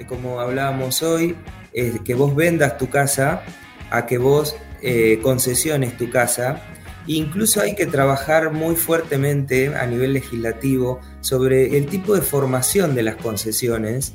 como 0.08 0.40
hablábamos 0.40 1.02
hoy, 1.02 1.36
que 1.72 2.14
vos 2.14 2.34
vendas 2.34 2.76
tu 2.76 2.90
casa 2.90 3.42
a 3.90 4.06
que 4.06 4.18
vos 4.18 4.56
eh, 4.82 5.18
concesiones 5.22 5.96
tu 5.96 6.10
casa. 6.10 6.62
Incluso 7.06 7.60
hay 7.60 7.74
que 7.74 7.86
trabajar 7.86 8.52
muy 8.52 8.76
fuertemente 8.76 9.74
a 9.74 9.86
nivel 9.86 10.14
legislativo 10.14 11.00
sobre 11.20 11.76
el 11.76 11.86
tipo 11.86 12.14
de 12.14 12.22
formación 12.22 12.94
de 12.94 13.02
las 13.02 13.16
concesiones, 13.16 14.14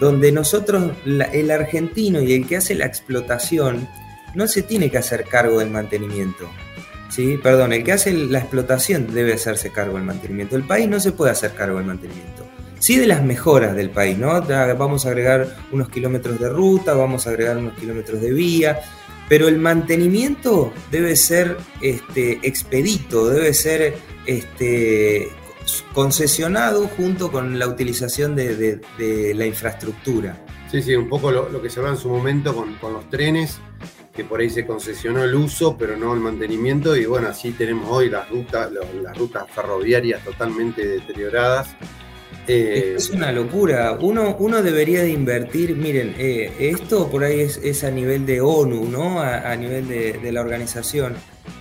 donde 0.00 0.32
nosotros, 0.32 0.92
el 1.04 1.50
argentino 1.50 2.20
y 2.20 2.34
el 2.34 2.46
que 2.46 2.56
hace 2.56 2.74
la 2.74 2.86
explotación, 2.86 3.88
no 4.34 4.46
se 4.46 4.62
tiene 4.62 4.90
que 4.90 4.98
hacer 4.98 5.24
cargo 5.24 5.60
del 5.60 5.70
mantenimiento. 5.70 6.48
¿sí? 7.08 7.38
Perdón, 7.42 7.72
el 7.72 7.82
que 7.82 7.92
hace 7.92 8.12
la 8.12 8.38
explotación 8.38 9.12
debe 9.12 9.34
hacerse 9.34 9.70
cargo 9.70 9.94
del 9.94 10.04
mantenimiento. 10.04 10.56
El 10.56 10.66
país 10.66 10.88
no 10.88 11.00
se 11.00 11.12
puede 11.12 11.32
hacer 11.32 11.54
cargo 11.54 11.78
del 11.78 11.86
mantenimiento. 11.86 12.45
Sí 12.86 12.96
de 12.98 13.08
las 13.08 13.24
mejoras 13.24 13.74
del 13.74 13.90
país, 13.90 14.16
¿no? 14.16 14.40
Vamos 14.78 15.06
a 15.06 15.08
agregar 15.08 15.56
unos 15.72 15.88
kilómetros 15.88 16.38
de 16.38 16.48
ruta, 16.48 16.94
vamos 16.94 17.26
a 17.26 17.30
agregar 17.30 17.56
unos 17.56 17.74
kilómetros 17.74 18.20
de 18.20 18.32
vía, 18.32 18.78
pero 19.28 19.48
el 19.48 19.58
mantenimiento 19.58 20.72
debe 20.92 21.16
ser 21.16 21.56
este, 21.80 22.38
expedito, 22.44 23.28
debe 23.28 23.52
ser 23.54 23.96
este, 24.26 25.32
concesionado 25.92 26.86
junto 26.86 27.32
con 27.32 27.58
la 27.58 27.66
utilización 27.66 28.36
de, 28.36 28.80
la 29.34 29.46
infraestructura. 29.46 30.46
Sí, 30.70 30.80
sí, 30.80 30.94
un 30.94 31.08
poco 31.08 31.32
lo, 31.32 31.60
que 31.60 31.68
se 31.68 31.80
habló 31.80 31.90
en 31.90 31.98
su 31.98 32.08
momento 32.08 32.54
con, 32.54 32.92
los 32.92 33.10
trenes, 33.10 33.58
que 34.14 34.22
por 34.22 34.38
ahí 34.38 34.48
se 34.48 34.64
concesionó 34.64 35.24
el 35.24 35.34
uso, 35.34 35.76
pero 35.76 35.96
no 35.96 36.14
el 36.14 36.20
mantenimiento, 36.20 36.94
y 36.94 37.04
bueno, 37.04 37.26
así 37.26 37.50
tenemos 37.50 37.90
hoy 37.90 38.10
las 38.10 38.30
rutas, 38.30 38.70
las 38.70 39.18
rutas 39.18 39.50
ferroviarias 39.50 40.22
totalmente 40.22 40.86
deterioradas. 40.86 41.74
Es 42.46 43.10
una 43.10 43.32
locura. 43.32 43.98
Uno, 44.00 44.36
uno 44.38 44.62
debería 44.62 45.02
de 45.02 45.10
invertir, 45.10 45.74
miren, 45.74 46.14
eh, 46.16 46.52
esto 46.60 47.08
por 47.08 47.24
ahí 47.24 47.40
es, 47.40 47.84
a 47.84 47.90
nivel 47.90 48.24
de 48.24 48.40
ONU, 48.40 48.88
¿no? 48.88 49.20
A, 49.20 49.54
nivel 49.56 49.88
de, 49.88 50.32
la 50.32 50.40
organización. 50.40 51.14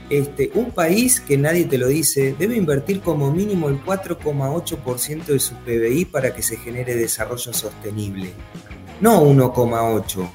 Este, 0.10 0.52
un 0.54 0.72
país 0.72 1.20
que 1.20 1.38
nadie 1.38 1.66
te 1.66 1.80
lo 1.80 1.88
dice 1.88 2.36
debe 2.38 2.56
invertir 2.56 3.02
como 3.02 3.32
mínimo 3.32 3.70
el 3.70 3.84
4,8% 3.84 5.26
de 5.26 5.40
su 5.40 5.56
PBI 5.56 6.06
para 6.06 6.36
que 6.36 6.44
se 6.44 6.58
genere 6.58 6.96
desarrollo 6.96 7.54
sostenible. 7.54 8.30
No 9.02 9.24
1,8%. 9.24 10.30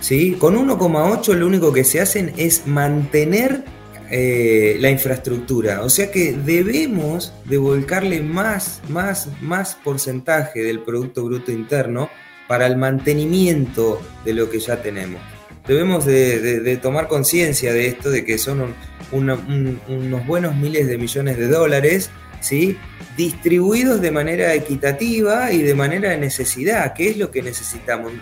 ¿Sí? 0.00 0.32
Con 0.32 0.56
1,8 0.56 1.32
lo 1.32 1.46
único 1.46 1.72
que 1.72 1.84
se 1.84 2.02
hacen 2.02 2.34
es 2.36 2.66
mantener 2.66 3.64
eh, 4.10 4.76
la 4.80 4.90
infraestructura. 4.90 5.82
O 5.82 5.90
sea 5.90 6.10
que 6.10 6.32
debemos 6.32 7.32
devolcarle 7.44 8.20
más, 8.20 8.82
más, 8.88 9.28
más 9.40 9.76
porcentaje 9.76 10.62
del 10.62 10.80
Producto 10.80 11.24
Bruto 11.24 11.52
Interno 11.52 12.10
para 12.46 12.66
el 12.66 12.76
mantenimiento 12.76 14.00
de 14.24 14.34
lo 14.34 14.50
que 14.50 14.60
ya 14.60 14.82
tenemos. 14.82 15.20
Debemos 15.66 16.04
de, 16.04 16.78
tomar 16.82 17.08
conciencia 17.08 17.72
de 17.72 17.86
esto, 17.86 18.10
de 18.10 18.24
que 18.24 18.36
son 18.36 18.74
unos 19.12 20.26
buenos 20.26 20.54
miles 20.54 20.86
de 20.86 20.98
millones 20.98 21.38
de 21.38 21.48
dólares, 21.48 22.10
¿sí? 22.44 22.78
distribuidos 23.16 24.00
de 24.00 24.10
manera 24.10 24.54
equitativa 24.54 25.52
y 25.52 25.62
de 25.62 25.74
manera 25.74 26.10
de 26.10 26.18
necesidad, 26.18 26.92
que 26.94 27.10
es 27.10 27.16
lo 27.16 27.30
que 27.30 27.42
necesitamos 27.42 28.12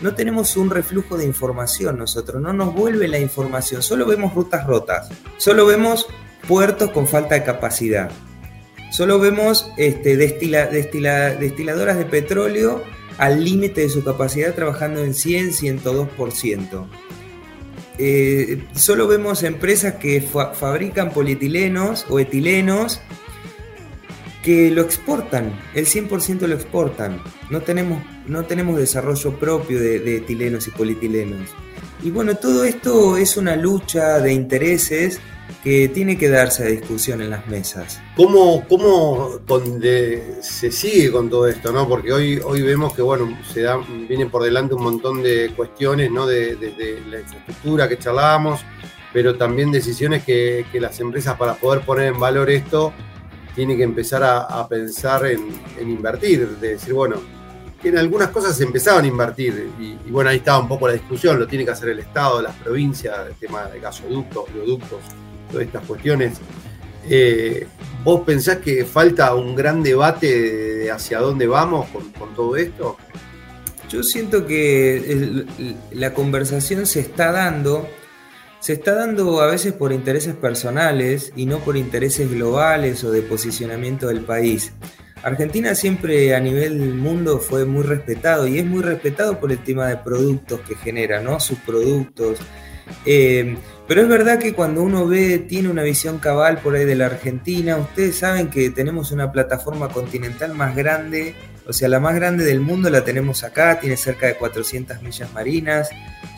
no 0.00 0.14
tenemos 0.14 0.56
un 0.56 0.70
reflujo 0.70 1.18
de 1.18 1.26
información 1.26 1.98
nosotros, 1.98 2.40
no 2.40 2.52
nos 2.52 2.74
vuelve 2.74 3.06
la 3.08 3.18
información, 3.18 3.82
solo 3.82 4.06
vemos 4.06 4.34
rutas 4.34 4.66
rotas, 4.66 5.10
solo 5.36 5.66
vemos 5.66 6.06
puertos 6.48 6.90
con 6.90 7.06
falta 7.06 7.34
de 7.34 7.44
capacidad, 7.44 8.10
solo 8.90 9.18
vemos 9.18 9.70
este, 9.76 10.16
destiladoras 10.16 11.98
de 11.98 12.04
petróleo 12.06 12.82
al 13.18 13.44
límite 13.44 13.82
de 13.82 13.88
su 13.90 14.02
capacidad 14.02 14.54
trabajando 14.54 15.04
en 15.04 15.14
100, 15.14 15.50
102%. 15.52 16.86
Eh, 18.02 18.64
solo 18.74 19.06
vemos 19.06 19.42
empresas 19.42 19.96
que 19.96 20.22
fabrican 20.22 21.10
polietilenos 21.10 22.06
o 22.08 22.18
etilenos 22.18 23.02
que 24.42 24.70
lo 24.70 24.82
exportan, 24.82 25.52
el 25.74 25.86
100% 25.86 26.46
lo 26.46 26.54
exportan. 26.54 27.20
No 27.50 27.60
tenemos, 27.60 28.02
no 28.26 28.44
tenemos 28.44 28.78
desarrollo 28.78 29.32
propio 29.38 29.78
de, 29.78 30.16
etilenos 30.16 30.66
y 30.66 30.70
politilenos. 30.70 31.50
Y 32.02 32.10
bueno, 32.10 32.36
todo 32.36 32.64
esto 32.64 33.16
es 33.16 33.36
una 33.36 33.56
lucha 33.56 34.20
de 34.20 34.32
intereses 34.32 35.20
que 35.62 35.88
tiene 35.88 36.16
que 36.16 36.30
darse 36.30 36.62
a 36.62 36.66
discusión 36.66 37.20
en 37.20 37.30
las 37.30 37.46
mesas. 37.48 38.00
¿Cómo, 38.16 38.64
cómo 38.66 39.40
se 40.40 40.72
sigue 40.72 41.10
con 41.10 41.28
todo 41.28 41.46
esto? 41.46 41.72
¿no? 41.72 41.86
Porque 41.86 42.12
hoy, 42.12 42.40
hoy 42.42 42.62
vemos 42.62 42.94
que 42.94 43.02
bueno, 43.02 43.36
se 43.52 43.62
da, 43.62 43.76
vienen 44.08 44.30
por 44.30 44.42
delante 44.42 44.74
un 44.74 44.84
montón 44.84 45.22
de 45.22 45.52
cuestiones, 45.54 46.10
¿no? 46.10 46.26
desde 46.26 47.00
la 47.10 47.20
infraestructura 47.20 47.88
que 47.88 47.98
charlábamos, 47.98 48.60
pero 49.12 49.36
también 49.36 49.70
decisiones 49.70 50.24
que, 50.24 50.64
que 50.72 50.80
las 50.80 50.98
empresas 51.00 51.36
para 51.36 51.56
poder 51.56 51.84
poner 51.84 52.06
en 52.06 52.20
valor 52.20 52.48
esto 52.48 52.94
tiene 53.54 53.76
que 53.76 53.82
empezar 53.82 54.22
a, 54.22 54.66
pensar 54.68 55.26
en, 55.26 55.40
invertir, 55.80 56.48
de 56.58 56.68
decir, 56.70 56.92
bueno, 56.92 57.16
en 57.82 57.98
algunas 57.98 58.28
cosas 58.28 58.56
se 58.56 58.64
empezaban 58.64 59.04
a 59.04 59.08
invertir, 59.08 59.70
y, 59.78 60.10
bueno, 60.10 60.30
ahí 60.30 60.38
estaba 60.38 60.58
un 60.58 60.68
poco 60.68 60.86
la 60.86 60.94
discusión, 60.94 61.38
lo 61.38 61.46
tiene 61.46 61.64
que 61.64 61.70
hacer 61.70 61.88
el 61.90 61.98
Estado, 61.98 62.42
las 62.42 62.54
provincias, 62.56 63.16
el 63.26 63.34
tema 63.34 63.64
de 63.64 63.80
gasoductos, 63.80 64.44
oleoductos, 64.50 64.98
todas 65.50 65.66
estas 65.66 65.84
cuestiones. 65.84 66.38
Eh, 67.08 67.66
¿Vos 68.04 68.22
pensás 68.24 68.58
que 68.58 68.84
falta 68.84 69.34
un 69.34 69.54
gran 69.56 69.82
debate 69.82 70.26
de 70.26 70.90
hacia 70.90 71.18
dónde 71.18 71.46
vamos 71.46 71.88
con 72.18 72.34
todo 72.34 72.56
esto? 72.56 72.96
Yo 73.90 74.04
siento 74.04 74.46
que 74.46 75.44
la 75.90 76.14
conversación 76.14 76.86
se 76.86 77.00
está 77.00 77.32
dando 77.32 77.88
se 78.60 78.74
está 78.74 78.94
dando 78.94 79.40
a 79.40 79.46
veces 79.46 79.72
por 79.72 79.92
intereses 79.92 80.34
personales 80.34 81.32
y 81.34 81.46
no 81.46 81.58
por 81.58 81.76
intereses 81.76 82.30
globales 82.30 83.02
o 83.04 83.10
de 83.10 83.22
posicionamiento 83.22 84.08
del 84.08 84.20
país. 84.20 84.72
Argentina 85.22 85.74
siempre 85.74 86.34
a 86.34 86.40
nivel 86.40 86.94
mundo 86.94 87.38
fue 87.38 87.64
muy 87.64 87.82
respetado 87.82 88.46
y 88.46 88.58
es 88.58 88.64
muy 88.64 88.82
respetado 88.82 89.38
por 89.38 89.52
el 89.52 89.62
tema 89.62 89.86
de 89.88 89.96
productos 89.96 90.60
que 90.60 90.76
genera, 90.76 91.20
¿no? 91.20 91.40
Sus 91.40 91.58
productos. 91.58 92.38
Eh, 93.06 93.56
pero 93.86 94.02
es 94.02 94.08
verdad 94.08 94.38
que 94.38 94.54
cuando 94.54 94.82
uno 94.82 95.06
ve, 95.06 95.38
tiene 95.38 95.68
una 95.68 95.82
visión 95.82 96.18
cabal 96.18 96.58
por 96.58 96.74
ahí 96.74 96.84
de 96.84 96.94
la 96.94 97.06
Argentina, 97.06 97.76
ustedes 97.76 98.16
saben 98.16 98.48
que 98.48 98.70
tenemos 98.70 99.10
una 99.10 99.30
plataforma 99.32 99.88
continental 99.88 100.54
más 100.54 100.74
grande, 100.74 101.34
o 101.66 101.72
sea, 101.72 101.88
la 101.88 102.00
más 102.00 102.14
grande 102.14 102.44
del 102.44 102.60
mundo 102.60 102.90
la 102.90 103.04
tenemos 103.04 103.44
acá, 103.44 103.78
tiene 103.78 103.96
cerca 103.96 104.26
de 104.26 104.34
400 104.34 105.02
millas 105.02 105.32
marinas, 105.32 105.90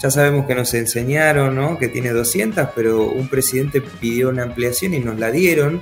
ya 0.03 0.11
sabemos 0.11 0.47
que 0.47 0.55
nos 0.55 0.75
enseñaron, 0.75 1.55
¿no? 1.55 1.79
Que 1.79 1.89
tiene 1.89 2.11
200, 2.11 2.70
pero 2.75 3.07
un 3.07 3.29
presidente 3.29 3.81
pidió 3.81 4.31
una 4.31 4.43
ampliación 4.43 4.95
y 4.95 4.99
nos 4.99 5.18
la 5.18 5.31
dieron. 5.31 5.81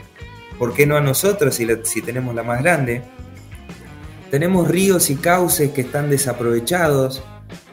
¿Por 0.59 0.75
qué 0.75 0.87
no 0.87 0.97
a 0.97 1.01
nosotros 1.01 1.55
si, 1.55 2.03
tenemos 2.03 2.35
la 2.35 2.43
más 2.43 2.63
grande? 2.63 3.03
Tenemos 4.31 4.69
ríos 4.69 5.09
y 5.09 5.17
cauces 5.17 5.71
que 5.71 5.81
están 5.81 6.11
desaprovechados, 6.11 7.23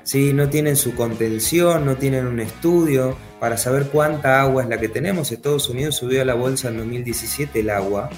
¿sí? 0.03 0.31
no 0.31 0.47
tienen 0.47 0.77
su 0.77 0.95
contención, 0.95 1.85
no 1.85 1.97
tienen 1.97 2.25
un 2.25 2.39
estudio 2.39 3.17
para 3.41 3.57
saber 3.57 3.89
cuánta 3.91 4.41
agua 4.41 4.63
es 4.63 4.69
la 4.69 4.79
que 4.79 4.87
tenemos. 4.87 5.31
Estados 5.31 5.69
Unidos 5.69 5.95
subió 5.95 6.21
a 6.21 6.25
la 6.25 6.33
bolsa 6.33 6.69
en 6.69 6.77
2017 6.77 7.59
el 7.59 7.69
agua, 7.69 8.09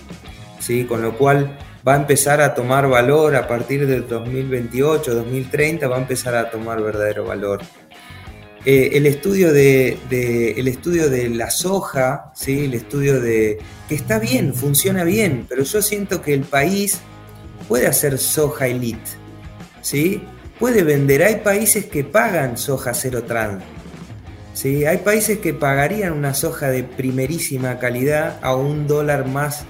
¿sí? 0.59 0.85
con 0.85 1.01
lo 1.01 1.17
cual 1.17 1.57
va 1.87 1.93
a 1.93 1.97
empezar 1.97 2.41
a 2.41 2.53
tomar 2.53 2.87
valor 2.87 3.35
a 3.35 3.47
partir 3.47 3.87
del 3.87 4.07
2028, 4.07 5.15
2030, 5.15 5.87
va 5.87 5.97
a 5.97 5.99
empezar 5.99 6.35
a 6.35 6.49
tomar 6.49 6.81
verdadero 6.81 7.25
valor. 7.25 7.61
Eh, 8.65 8.91
el, 8.93 9.05
estudio 9.05 9.53
de, 9.53 9.97
el 10.57 10.67
estudio 10.67 11.09
de 11.09 11.29
la 11.29 11.49
soja, 11.49 12.33
¿sí? 12.35 12.65
el 12.65 12.73
estudio 12.73 13.21
de 13.21 13.57
que 13.87 13.95
está 13.95 14.19
bien, 14.19 14.53
funciona 14.53 15.05
bien, 15.05 15.45
pero 15.47 15.63
yo 15.63 15.81
siento 15.81 16.21
que 16.21 16.33
el 16.33 16.41
país 16.41 16.99
puede 17.69 17.87
hacer 17.87 18.17
soja 18.17 18.67
elite, 18.67 19.11
¿sí? 19.81 20.21
puede 20.59 20.83
vender. 20.83 21.23
Hay 21.23 21.37
países 21.37 21.85
que 21.85 22.03
pagan 22.03 22.57
soja 22.57 22.93
cero 22.93 23.23
trans. 23.23 23.63
¿sí? 24.53 24.85
Hay 24.85 24.97
países 24.97 25.39
que 25.39 25.53
pagarían 25.53 26.11
una 26.11 26.33
soja 26.33 26.69
de 26.69 26.83
primerísima 26.83 27.79
calidad 27.79 28.39
a 28.41 28.55
un 28.55 28.87
dólar 28.87 29.25
más 29.25 29.65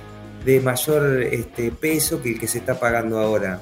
de 0.49 0.59
mayor 0.61 1.21
este, 1.21 1.71
peso 1.71 2.21
que 2.21 2.31
el 2.31 2.39
que 2.39 2.47
se 2.47 2.57
está 2.57 2.79
pagando 2.79 3.19
ahora. 3.19 3.61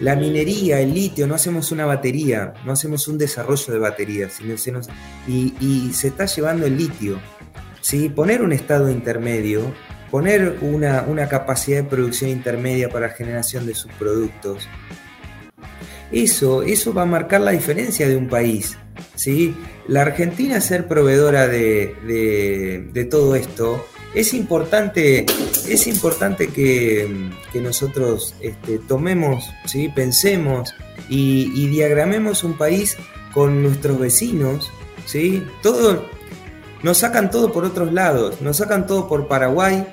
La 0.00 0.16
minería, 0.16 0.80
el 0.80 0.94
litio, 0.94 1.26
no 1.26 1.34
hacemos 1.34 1.72
una 1.72 1.84
batería, 1.86 2.54
no 2.64 2.72
hacemos 2.72 3.06
un 3.08 3.18
desarrollo 3.18 3.72
de 3.72 3.78
baterías, 3.78 4.32
sino 4.32 4.80
y, 5.26 5.90
se 5.92 6.08
está 6.08 6.26
llevando 6.26 6.66
el 6.66 6.76
litio. 6.76 7.20
¿sí? 7.80 8.08
Poner 8.08 8.42
un 8.42 8.52
estado 8.52 8.90
intermedio, 8.90 9.74
poner 10.10 10.58
una, 10.62 11.02
una 11.02 11.28
capacidad 11.28 11.82
de 11.82 11.88
producción 11.88 12.30
intermedia 12.30 12.88
para 12.88 13.10
generación 13.10 13.66
de 13.66 13.74
sus 13.74 13.92
productos, 13.92 14.68
eso, 16.12 16.62
eso 16.62 16.94
va 16.94 17.02
a 17.02 17.06
marcar 17.06 17.40
la 17.40 17.50
diferencia 17.50 18.08
de 18.08 18.16
un 18.16 18.28
país. 18.28 18.78
¿sí? 19.14 19.54
La 19.88 20.02
Argentina 20.02 20.60
ser 20.60 20.86
proveedora 20.86 21.46
de 21.46 23.08
todo 23.10 23.34
esto 23.34 23.86
es 24.16 24.32
importante, 24.32 25.26
es 25.68 25.86
importante 25.86 26.48
que, 26.48 27.30
nosotros 27.54 28.34
este, 28.40 28.78
tomemos, 28.78 29.50
¿sí? 29.64 29.88
pensemos 29.88 30.74
y, 31.08 31.68
diagramemos 31.68 32.42
un 32.42 32.54
país 32.54 32.96
con 33.32 33.62
nuestros 33.62 33.98
vecinos, 33.98 34.70
¿sí? 35.04 35.42
Todo, 35.62 36.04
nos 36.82 36.98
sacan 36.98 37.30
todo 37.30 37.52
por 37.52 37.64
otros 37.64 37.92
lados, 37.92 38.40
nos 38.40 38.56
sacan 38.56 38.86
todo 38.86 39.06
por 39.06 39.28
Paraguay 39.28 39.86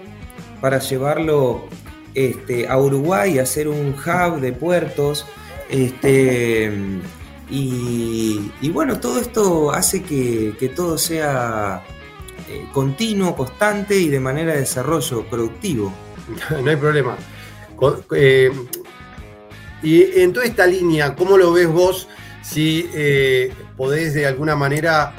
para 0.62 0.80
llevarlo 0.80 1.68
este, 2.14 2.68
a 2.68 2.78
Uruguay, 2.78 3.40
hacer 3.40 3.68
un 3.68 3.94
hub 3.94 4.40
de 4.40 4.54
puertos. 4.54 5.26
Este, 5.70 6.72
y, 7.50 8.70
bueno, 8.72 9.00
todo 9.00 9.20
esto 9.20 9.72
hace 9.72 10.02
que, 10.02 10.72
todo 10.76 10.98
sea 10.98 11.84
eh, 12.50 12.68
continuo, 12.72 13.36
constante 13.36 13.96
y 13.96 14.10
de 14.10 14.20
manera 14.20 14.54
de 14.54 14.60
desarrollo 14.60 15.26
productivo. 15.30 15.94
No 16.64 16.70
hay 16.70 16.76
problema. 16.78 17.18
Eh, 18.16 18.52
y 19.82 20.20
en 20.22 20.32
toda 20.32 20.46
esta 20.46 20.66
línea, 20.66 21.16
¿cómo 21.16 21.38
lo 21.38 21.52
ves 21.52 21.68
vos? 21.68 22.08
Si 22.42 22.90
eh, 22.94 23.52
podés 23.76 24.14
de 24.14 24.26
alguna 24.26 24.56
manera 24.56 25.14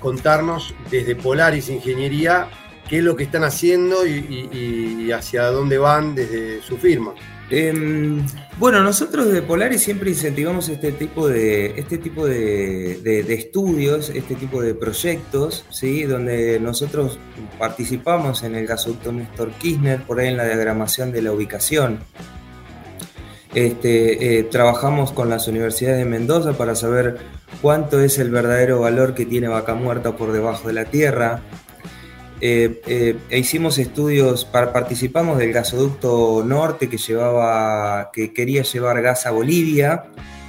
contarnos 0.00 0.74
desde 0.90 1.14
Polaris 1.14 1.68
Ingeniería 1.68 2.48
qué 2.88 2.98
es 2.98 3.04
lo 3.04 3.14
que 3.14 3.24
están 3.24 3.44
haciendo 3.44 4.06
y 4.06 5.10
hacia 5.12 5.44
dónde 5.50 5.78
van 5.78 6.14
desde 6.14 6.62
su 6.62 6.78
firma. 6.78 7.14
Em, 7.50 8.26
bueno, 8.58 8.82
nosotros 8.82 9.32
de 9.32 9.40
Polaris 9.40 9.82
siempre 9.82 10.10
incentivamos 10.10 10.68
este 10.68 10.92
tipo 10.92 11.28
de, 11.28 11.78
este 11.78 11.96
tipo 11.96 12.26
de, 12.26 13.24
estudios, 13.28 14.10
este 14.10 14.34
tipo 14.34 14.60
de 14.60 14.74
proyectos, 14.74 15.64
¿sí? 15.70 16.02
donde 16.02 16.60
nosotros 16.60 17.18
participamos 17.58 18.42
en 18.42 18.54
el 18.54 18.66
gasoducto 18.66 19.12
Néstor 19.12 19.50
Kirchner, 19.52 20.02
por 20.02 20.20
ahí 20.20 20.28
en 20.28 20.36
la 20.36 20.44
diagramación 20.44 21.10
de 21.10 21.22
la 21.22 21.32
ubicación. 21.32 22.00
Este, 23.54 24.38
eh, 24.38 24.44
trabajamos 24.44 25.12
con 25.12 25.30
las 25.30 25.48
universidades 25.48 25.98
de 25.98 26.04
Mendoza 26.04 26.52
para 26.52 26.74
saber 26.74 27.16
cuánto 27.62 27.98
es 28.00 28.18
el 28.18 28.30
verdadero 28.30 28.80
valor 28.80 29.14
que 29.14 29.24
tiene 29.24 29.48
Vaca 29.48 29.74
Muerta 29.74 30.16
por 30.16 30.32
debajo 30.32 30.68
de 30.68 30.74
la 30.74 30.84
tierra, 30.84 31.40
eh, 32.40 32.80
eh, 32.86 33.16
e 33.30 33.38
hicimos 33.38 33.78
estudios, 33.78 34.44
participamos 34.44 35.38
del 35.38 35.52
gasoducto 35.52 36.44
norte 36.44 36.88
que, 36.88 36.96
llevaba, 36.96 38.10
que 38.12 38.32
quería 38.32 38.62
llevar 38.62 39.02
gas 39.02 39.26
a 39.26 39.30
Bolivia. 39.30 40.04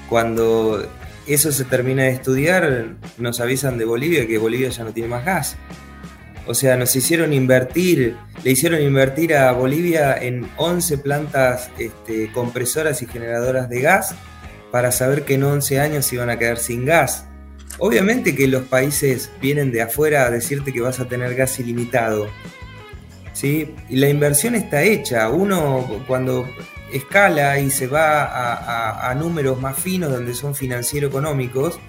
Cuando 0.08 0.88
eso 1.28 1.52
se 1.52 1.66
termina 1.66 2.04
de 2.04 2.12
estudiar, 2.12 2.96
nos 3.18 3.40
avisan 3.40 3.78
de 3.78 3.86
Bolivia 3.86 4.28
que 4.28 4.38
Bolivia 4.38 4.70
ya 4.70 4.84
no 4.84 4.94
tiene 4.94 5.10
más 5.10 5.26
gas. 5.26 5.58
O 6.46 6.56
sea, 6.56 6.78
nos 6.78 6.96
hicieron 6.96 7.34
invertir, 7.34 8.16
le 8.44 8.52
hicieron 8.52 8.82
invertir 8.82 9.36
a 9.36 9.52
Bolivia 9.52 10.16
en 10.18 10.50
11 10.58 10.98
plantas 11.00 11.70
este, 11.78 12.32
compresoras 12.32 13.02
y 13.02 13.06
generadoras 13.06 13.70
de 13.70 13.82
gas 13.82 14.16
para 14.72 14.92
saber 14.92 15.26
que 15.26 15.36
en 15.36 15.44
11 15.44 15.80
años 15.80 16.12
iban 16.12 16.30
a 16.30 16.40
quedar 16.40 16.58
sin 16.58 16.86
gas. 16.86 17.26
Obviamente 17.80 18.36
que 18.36 18.48
los 18.48 18.64
países 18.64 19.32
vienen 19.42 19.72
de 19.72 19.82
afuera 19.82 20.26
a 20.26 20.32
decirte 20.32 20.74
que 20.74 20.82
vas 20.82 21.00
a 21.00 21.08
tener 21.08 21.34
gas 21.36 21.60
ilimitado. 21.60 22.28
¿sí? 23.34 23.74
Y 23.90 23.96
la 23.96 24.10
inversión 24.10 24.56
está 24.56 24.84
hecha. 24.84 25.30
Uno 25.30 26.04
cuando 26.06 26.46
escala 26.92 27.60
y 27.60 27.72
se 27.72 27.88
va 27.88 29.10
a, 29.10 29.16
números 29.16 29.62
más 29.62 29.78
finos 29.78 30.12
donde 30.12 30.34
son 30.34 30.56
financiero-económicos, 30.56 31.80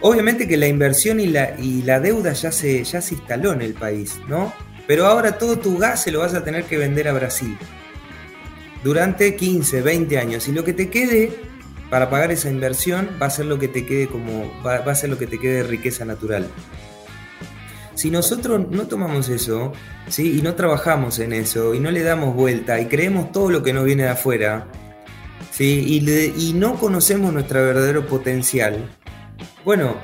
obviamente 0.00 0.48
que 0.48 0.56
la 0.56 0.66
inversión 0.66 1.20
y 1.20 1.26
la, 1.26 2.00
deuda 2.00 2.32
ya 2.32 2.50
se, 2.50 2.82
ya 2.84 3.00
se 3.00 3.14
instaló 3.14 3.52
en 3.52 3.62
el 3.62 3.74
país, 3.74 4.20
¿no? 4.28 4.52
Pero 4.86 5.06
ahora 5.06 5.36
todo 5.36 5.58
tu 5.58 5.76
gas 5.78 6.02
se 6.02 6.12
lo 6.12 6.20
vas 6.20 6.34
a 6.34 6.44
tener 6.44 6.64
que 6.64 6.78
vender 6.78 7.08
a 7.08 7.12
Brasil 7.12 7.58
durante 8.84 9.34
15, 9.34 9.82
20 9.82 10.18
años. 10.18 10.48
Y 10.48 10.52
lo 10.52 10.64
que 10.64 10.72
te 10.72 10.88
quede 10.88 11.45
para 11.90 12.10
pagar 12.10 12.32
esa 12.32 12.50
inversión 12.50 13.10
va 13.20 13.26
a 13.26 13.30
ser 13.30 13.46
lo 13.46 13.58
que 13.58 13.68
te 13.68 13.86
quede 13.86 14.08
como 14.08 14.50
va, 14.64 14.76
a 14.76 14.94
ser 14.94 15.10
lo 15.10 15.18
que 15.18 15.26
te 15.26 15.38
quede 15.38 15.56
de 15.56 15.62
riqueza 15.62 16.04
natural. 16.04 16.48
Si 17.94 18.10
nosotros 18.10 18.66
no 18.70 18.86
tomamos 18.86 19.28
eso, 19.28 19.72
¿sí? 20.08 20.38
y 20.38 20.42
no 20.42 20.54
trabajamos 20.54 21.18
en 21.18 21.32
eso, 21.32 21.74
y 21.74 21.80
no 21.80 21.90
le 21.90 22.02
damos 22.02 22.34
vuelta, 22.34 22.78
y 22.80 22.86
creemos 22.86 23.32
todo 23.32 23.50
lo 23.50 23.62
que 23.62 23.72
nos 23.72 23.84
viene 23.84 24.02
de 24.02 24.10
afuera, 24.10 24.66
¿sí? 25.50 25.82
y, 25.86 26.48
y 26.48 26.52
no 26.52 26.74
conocemos 26.74 27.32
nuestro 27.32 27.62
verdadero 27.62 28.06
potencial, 28.06 28.86
bueno, 29.64 29.96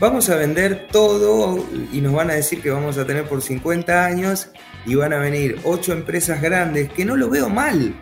vamos 0.00 0.28
a 0.28 0.34
vender 0.34 0.88
todo 0.90 1.64
y 1.92 2.00
nos 2.00 2.12
van 2.14 2.30
a 2.30 2.34
decir 2.34 2.60
que 2.60 2.70
vamos 2.70 2.98
a 2.98 3.06
tener 3.06 3.28
por 3.28 3.40
50 3.40 4.04
años 4.04 4.48
y 4.84 4.96
van 4.96 5.12
a 5.12 5.18
venir 5.18 5.60
8 5.62 5.92
empresas 5.92 6.42
grandes, 6.42 6.90
que 6.92 7.04
no 7.04 7.16
lo 7.16 7.30
veo 7.30 7.48
mal. 7.48 7.94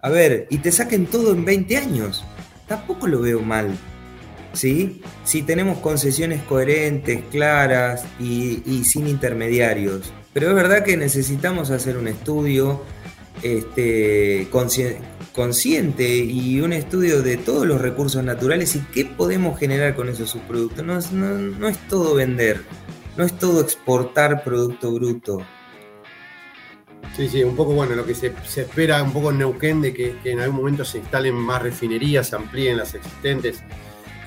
A 0.00 0.10
ver, 0.10 0.46
y 0.50 0.58
te 0.58 0.70
saquen 0.70 1.06
todo 1.06 1.32
en 1.32 1.44
20 1.44 1.76
años 1.78 2.24
tampoco 2.66 3.06
lo 3.06 3.20
veo 3.20 3.40
mal. 3.40 3.76
¿sí? 4.54 5.02
Si 5.24 5.42
tenemos 5.42 5.78
concesiones 5.78 6.42
coherentes, 6.42 7.22
claras 7.30 8.04
y, 8.20 8.84
sin 8.84 9.08
intermediarios. 9.08 10.12
Pero 10.32 10.48
es 10.48 10.54
verdad 10.54 10.84
que 10.84 10.96
necesitamos 10.96 11.70
hacer 11.70 11.96
un 11.96 12.08
estudio 12.08 12.82
este, 13.42 14.48
consciente 15.32 16.16
y 16.16 16.60
un 16.60 16.72
estudio 16.72 17.22
de 17.22 17.36
todos 17.36 17.66
los 17.66 17.80
recursos 17.80 18.24
naturales 18.24 18.74
y 18.76 18.80
qué 18.92 19.04
podemos 19.04 19.58
generar 19.58 19.94
con 19.94 20.08
esos 20.08 20.30
subproductos. 20.30 21.12
no 21.12 21.68
es 21.68 21.78
todo 21.88 22.14
vender, 22.14 22.62
no 23.16 23.24
es 23.24 23.38
todo 23.38 23.60
exportar 23.60 24.42
producto 24.42 24.92
bruto. 24.92 25.38
Sí, 27.16 27.28
sí, 27.28 27.44
un 27.44 27.54
poco 27.54 27.72
bueno, 27.72 27.94
lo 27.94 28.04
que 28.04 28.14
se, 28.14 28.34
espera 28.56 29.02
un 29.02 29.12
poco 29.12 29.30
en 29.30 29.38
Neuquén 29.38 29.80
de 29.80 29.94
que, 29.94 30.16
en 30.24 30.40
algún 30.40 30.56
momento 30.56 30.84
se 30.84 30.98
instalen 30.98 31.34
más 31.34 31.62
refinerías, 31.62 32.28
se 32.28 32.36
amplíen 32.36 32.76
las 32.76 32.94
existentes 32.94 33.62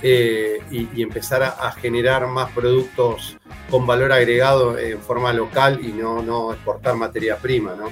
eh, 0.01 0.59
y, 0.71 1.01
empezar 1.01 1.43
a, 1.43 1.71
generar 1.73 2.27
más 2.27 2.51
productos 2.51 3.37
con 3.69 3.85
valor 3.85 4.13
agregado 4.13 4.77
en 4.77 4.99
forma 4.99 5.33
local 5.33 5.81
y 5.83 5.91
no, 5.91 6.21
no 6.21 6.53
exportar 6.53 6.95
materia 6.95 7.35
prima, 7.37 7.75
¿no? 7.75 7.91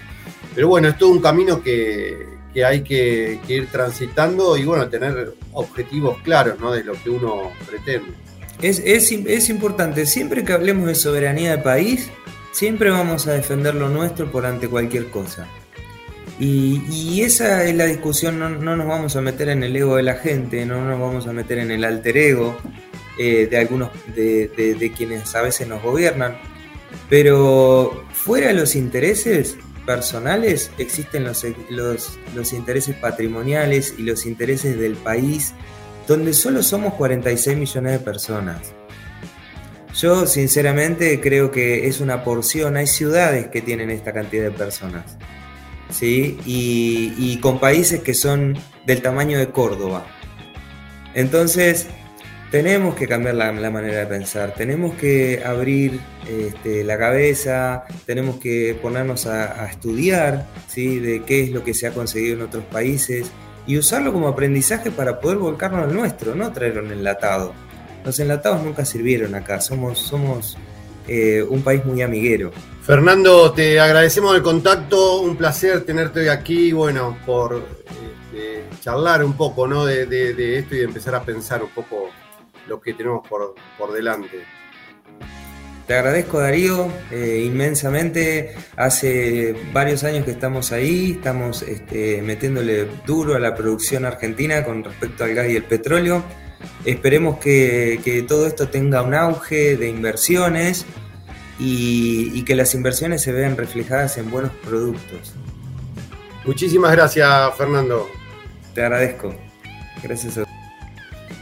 Pero 0.55 0.69
bueno, 0.69 0.87
es 0.87 0.97
todo 0.97 1.09
un 1.09 1.19
camino 1.19 1.61
que, 1.61 2.27
hay 2.65 2.81
que, 2.81 3.41
ir 3.49 3.67
transitando 3.67 4.55
y 4.55 4.63
bueno, 4.63 4.87
tener 4.87 5.33
objetivos 5.51 6.21
claros 6.21 6.57
¿no? 6.57 6.71
de 6.71 6.85
lo 6.85 6.93
que 6.93 7.09
uno 7.09 7.51
pretende. 7.69 8.11
Es, 8.61 8.79
es, 8.79 9.11
es 9.11 9.49
importante, 9.49 10.05
siempre 10.05 10.45
que 10.45 10.53
hablemos 10.53 10.87
de 10.87 10.95
soberanía 10.95 11.51
de 11.51 11.57
país, 11.61 12.09
Siempre 12.55 12.89
vamos 12.89 13.27
a 13.27 13.33
defender 13.33 13.75
lo 13.75 13.89
nuestro 13.89 14.31
por 14.31 14.45
ante 14.45 14.69
cualquier 14.69 15.09
cosa. 15.09 15.45
Y, 16.39 17.21
esa 17.21 17.65
es 17.65 17.75
la 17.75 17.83
discusión, 17.83 18.39
no, 18.39 18.77
nos 18.77 18.87
vamos 18.87 19.17
a 19.17 19.21
meter 19.21 19.49
en 19.49 19.61
el 19.61 19.75
ego 19.75 19.97
de 19.97 20.03
la 20.03 20.13
gente, 20.13 20.65
no 20.65 20.81
nos 20.85 20.97
vamos 20.97 21.27
a 21.27 21.33
meter 21.33 21.57
en 21.57 21.69
el 21.69 21.83
alter 21.83 22.15
ego 22.15 22.55
eh, 23.19 23.47
de 23.51 23.57
algunos 23.57 23.89
de, 24.15 24.93
quienes 24.95 25.35
a 25.35 25.41
veces 25.41 25.67
nos 25.67 25.83
gobiernan, 25.83 26.37
pero 27.09 28.05
fuera 28.13 28.47
de 28.47 28.53
los 28.53 28.77
intereses 28.77 29.57
personales 29.85 30.71
existen 30.77 31.25
los, 31.25 31.43
los 32.33 32.53
intereses 32.53 32.95
patrimoniales 32.95 33.95
y 33.97 34.03
los 34.03 34.25
intereses 34.25 34.79
del 34.79 34.95
país, 34.95 35.53
donde 36.07 36.31
solo 36.31 36.63
somos 36.63 36.93
46 36.93 37.57
millones 37.57 37.91
de 37.91 37.99
personas. 37.99 38.73
Yo 39.95 40.27
sinceramente 40.27 41.21
creo 41.21 41.51
que 41.51 41.87
es 41.87 42.01
una 42.01 42.25
porción, 42.25 42.75
hay 42.75 42.85
ciudades 42.85 43.47
que 43.47 43.61
tienen 43.61 43.89
esta 43.89 44.11
cantidad 44.11 44.43
de 44.43 44.51
personas, 44.51 45.17
¿sí? 45.89 46.37
Y, 46.45 47.37
con 47.39 47.59
países 47.59 48.01
que 48.01 48.13
son 48.13 48.57
del 48.85 49.01
tamaño 49.01 49.39
de 49.39 49.47
Córdoba. 49.51 50.05
Entonces, 51.13 51.87
tenemos 52.51 52.95
que 52.95 53.07
cambiar 53.07 53.35
la, 53.35 53.53
manera 53.71 53.99
de 53.99 54.05
pensar, 54.05 54.53
tenemos 54.53 54.95
que 54.95 55.41
abrir 55.45 56.01
este, 56.27 56.83
la 56.83 56.97
cabeza, 56.97 57.85
tenemos 58.05 58.37
que 58.37 58.77
ponernos 58.81 59.27
a, 59.27 59.65
estudiar 59.65 60.45
¿sí? 60.67 60.99
de 60.99 61.23
qué 61.23 61.43
es 61.43 61.51
lo 61.51 61.63
que 61.63 61.73
se 61.73 61.87
ha 61.87 61.91
conseguido 61.91 62.35
en 62.35 62.41
otros 62.41 62.65
países 62.65 63.31
y 63.65 63.77
usarlo 63.77 64.11
como 64.11 64.27
aprendizaje 64.27 64.91
para 64.91 65.21
poder 65.21 65.37
volcarnos 65.37 65.83
al 65.83 65.95
nuestro, 65.95 66.35
no 66.35 66.51
traerlo 66.51 66.85
en 66.85 66.91
enlatado. 66.91 67.64
Los 68.05 68.19
enlatados 68.19 68.63
nunca 68.63 68.85
sirvieron 68.85 69.33
acá, 69.33 69.59
somos, 69.59 69.97
somos 69.97 70.57
eh, 71.07 71.43
un 71.43 71.63
país 71.63 71.83
muy 71.85 72.03
amiguero. 72.03 72.51
Fernando, 72.83 73.51
te 73.51 73.79
agradecemos 73.79 74.35
el 74.35 74.43
contacto, 74.43 75.21
un 75.21 75.35
placer 75.35 75.83
tenerte 75.85 76.19
hoy 76.19 76.27
aquí, 76.27 76.71
bueno, 76.71 77.17
por 77.25 77.65
este, 78.31 78.63
charlar 78.81 79.23
un 79.23 79.33
poco 79.33 79.67
¿no? 79.67 79.85
de, 79.85 80.59
esto 80.59 80.75
y 80.75 80.81
empezar 80.81 81.15
a 81.15 81.23
pensar 81.23 81.63
un 81.63 81.69
poco 81.69 82.09
lo 82.67 82.79
que 82.79 82.93
tenemos 82.93 83.27
por, 83.27 83.55
delante. 83.91 84.43
Te 85.87 85.95
agradezco 85.95 86.39
Darío 86.39 86.87
eh, 87.11 87.43
inmensamente. 87.43 88.55
Hace 88.75 89.55
varios 89.73 90.03
años 90.03 90.25
que 90.25 90.31
estamos 90.31 90.71
ahí, 90.71 91.13
estamos 91.13 91.63
este, 91.63 92.21
metiéndole 92.21 92.87
duro 93.05 93.35
a 93.35 93.39
la 93.39 93.55
producción 93.55 94.05
argentina 94.05 94.63
con 94.63 94.83
respecto 94.83 95.23
al 95.23 95.33
gas 95.33 95.49
y 95.49 95.55
el 95.55 95.63
petróleo. 95.63 96.23
Esperemos 96.85 97.39
que, 97.39 98.25
todo 98.27 98.47
esto 98.47 98.69
tenga 98.69 99.01
un 99.01 99.13
auge 99.13 99.77
de 99.77 99.89
inversiones 99.89 100.85
y, 101.59 102.43
que 102.43 102.55
las 102.55 102.73
inversiones 102.75 103.21
se 103.21 103.31
vean 103.31 103.57
reflejadas 103.57 104.17
en 104.17 104.29
buenos 104.29 104.51
productos. 104.63 105.33
Muchísimas 106.45 106.91
gracias, 106.91 107.55
Fernando. 107.57 108.07
Te 108.73 108.81
agradezco. 108.81 109.33
Gracias 110.03 110.37
a 110.37 110.45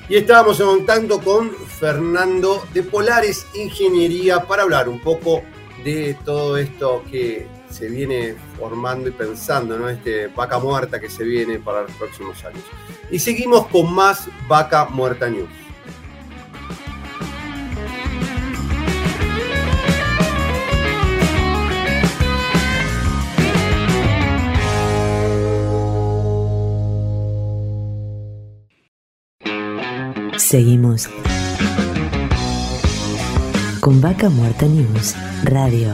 y 0.10 0.18
estábamos 0.18 0.60
en 0.60 0.66
contacto 0.66 1.22
con 1.22 1.52
Fernando 1.52 2.64
de 2.74 2.84
Polares 2.84 3.48
Ingeniería 3.56 4.42
para 4.42 4.64
hablar 4.64 4.90
un 4.90 5.00
poco 5.00 5.42
de 5.84 6.18
todo 6.26 6.58
esto 6.58 7.04
que 7.10 7.48
se 7.74 7.90
viene 7.90 8.36
formando 8.58 9.10
y 9.10 9.12
pensando, 9.12 9.78
¿no? 9.78 9.90
Este 9.90 10.28
vaca 10.28 10.60
muerta 10.60 11.00
que 11.00 11.10
se 11.10 11.24
viene 11.24 11.60
para 11.60 11.82
los 11.82 11.92
próximos 11.94 12.44
años. 12.46 12.64
Y 13.10 13.20
seguimos 13.20 13.68
con 13.68 13.94
más 13.94 14.28
Vaca 14.48 14.86
Muerta 14.86 15.28
News. 15.30 15.50
Seguimos 30.38 31.10
con 33.80 34.00
Vaca 34.00 34.30
Muerta 34.30 34.68
News 34.68 35.16
Radio. 35.44 35.94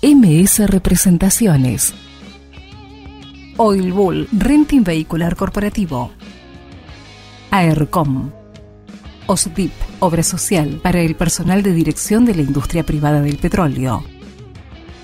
MS 0.00 0.60
Representaciones. 0.70 1.92
Oil 3.56 3.92
Bull 3.92 4.28
Renting 4.30 4.84
Vehicular 4.84 5.34
Corporativo. 5.34 6.12
AERCOM. 7.50 8.30
OSDIP, 9.26 9.72
Obra 9.98 10.22
Social 10.22 10.78
para 10.84 11.00
el 11.00 11.16
personal 11.16 11.64
de 11.64 11.72
dirección 11.72 12.24
de 12.26 12.36
la 12.36 12.42
industria 12.42 12.86
privada 12.86 13.20
del 13.22 13.38
petróleo. 13.38 14.04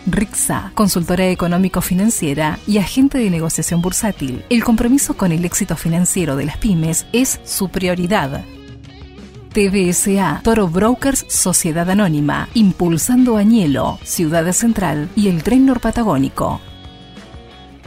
RIXA, 0.06 0.70
consultora 0.76 1.28
económico-financiera 1.28 2.60
y 2.64 2.78
agente 2.78 3.18
de 3.18 3.30
negociación 3.30 3.82
bursátil. 3.82 4.44
El 4.48 4.62
compromiso 4.62 5.16
con 5.16 5.32
el 5.32 5.44
éxito 5.44 5.74
financiero 5.74 6.36
de 6.36 6.44
las 6.44 6.58
pymes 6.58 7.04
es 7.12 7.40
su 7.42 7.68
prioridad. 7.68 8.44
TBSA, 9.54 10.40
Toro 10.42 10.66
Brokers 10.66 11.26
Sociedad 11.28 11.88
Anónima, 11.88 12.48
impulsando 12.54 13.36
Añelo, 13.36 14.00
Ciudad 14.02 14.50
Central 14.52 15.08
y 15.14 15.28
el 15.28 15.44
Tren 15.44 15.64
Norpatagónico. 15.64 16.60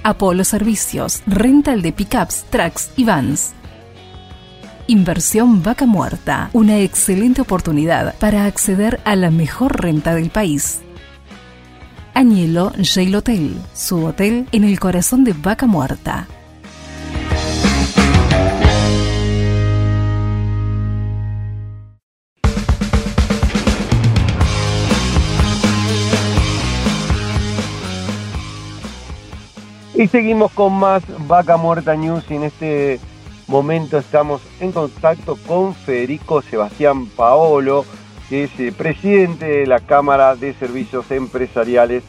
Apolo 0.02 0.46
Servicios, 0.46 1.22
rental 1.28 1.82
de 1.82 1.92
pickups, 1.92 2.46
trucks 2.50 2.92
y 2.96 3.04
vans. 3.04 3.52
Inversión 4.88 5.62
Vaca 5.62 5.86
Muerta, 5.86 6.50
una 6.54 6.80
excelente 6.80 7.42
oportunidad 7.42 8.16
para 8.18 8.46
acceder 8.46 9.02
a 9.04 9.18
la 9.18 9.30
mejor 9.30 9.82
renta 9.82 10.16
del 10.16 10.30
país. 10.30 10.80
Añelo 12.14 12.72
Jail 12.82 13.14
Hotel, 13.14 13.58
su 13.74 14.06
hotel 14.06 14.48
en 14.54 14.64
el 14.64 14.80
corazón 14.80 15.26
de 15.26 15.34
Vaca 15.34 15.68
Muerta. 15.68 16.30
Y 29.98 30.08
seguimos 30.10 30.52
con 30.52 30.74
más 30.74 31.02
Vaca 31.28 31.58
Muerta 31.58 31.96
News 31.96 32.24
y 32.30 32.36
en 32.36 32.44
este 32.44 33.00
momento 33.48 33.98
estamos 33.98 34.44
en 34.60 34.72
contacto 34.72 35.40
con 35.48 35.74
Federico 35.74 36.44
Sebastián 36.44 37.08
Paolo, 37.08 37.84
que 38.30 38.44
es 38.44 38.52
eh, 38.60 38.72
presidente 38.72 39.48
de 39.48 39.66
la 39.66 39.80
Cámara 39.80 40.36
de 40.36 40.54
Servicios 40.54 41.10
Empresariales 41.10 42.04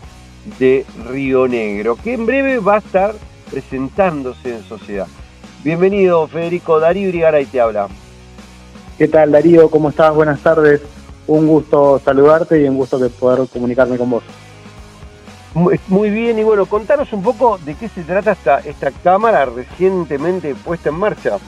de 0.59 0.84
Río 1.09 1.49
Negro, 1.49 1.97
que 1.97 2.12
en 2.12 2.26
breve 2.26 2.59
va 2.59 2.74
a 2.74 2.78
estar 2.80 3.14
presentándose 3.51 4.57
en 4.57 4.64
sociedad. 4.64 5.07
Bienvenido 5.64 6.28
Federico, 6.28 6.80
Darío 6.80 7.09
Irigaray 7.09 7.47
te 7.47 7.59
habla. 7.59 7.89
¿Qué 8.99 9.09
tal 9.09 9.32
Darío? 9.32 9.70
¿Cómo 9.70 9.89
estás? 9.89 10.14
Buenas 10.14 10.41
tardes. 10.41 10.82
Un 11.26 11.47
gusto 11.47 12.03
saludarte 12.05 12.62
y 12.62 12.68
un 12.68 12.76
gusto 12.76 12.99
de 12.99 13.09
poder 13.09 13.49
comunicarme 13.49 13.97
con 13.97 14.11
vos. 14.11 14.24
Muy 15.55 16.11
bien, 16.11 16.38
y 16.38 16.44
bueno, 16.44 16.66
contanos 16.66 17.12
un 17.12 17.22
poco 17.22 17.59
de 17.59 17.74
qué 17.74 17.88
se 17.88 18.03
trata 18.03 18.32
esta, 18.32 18.59
esta 18.61 18.90
cámara 18.90 19.46
recientemente 19.46 20.55
puesta 20.55 20.90
en 20.90 20.96
marcha. 20.96 21.38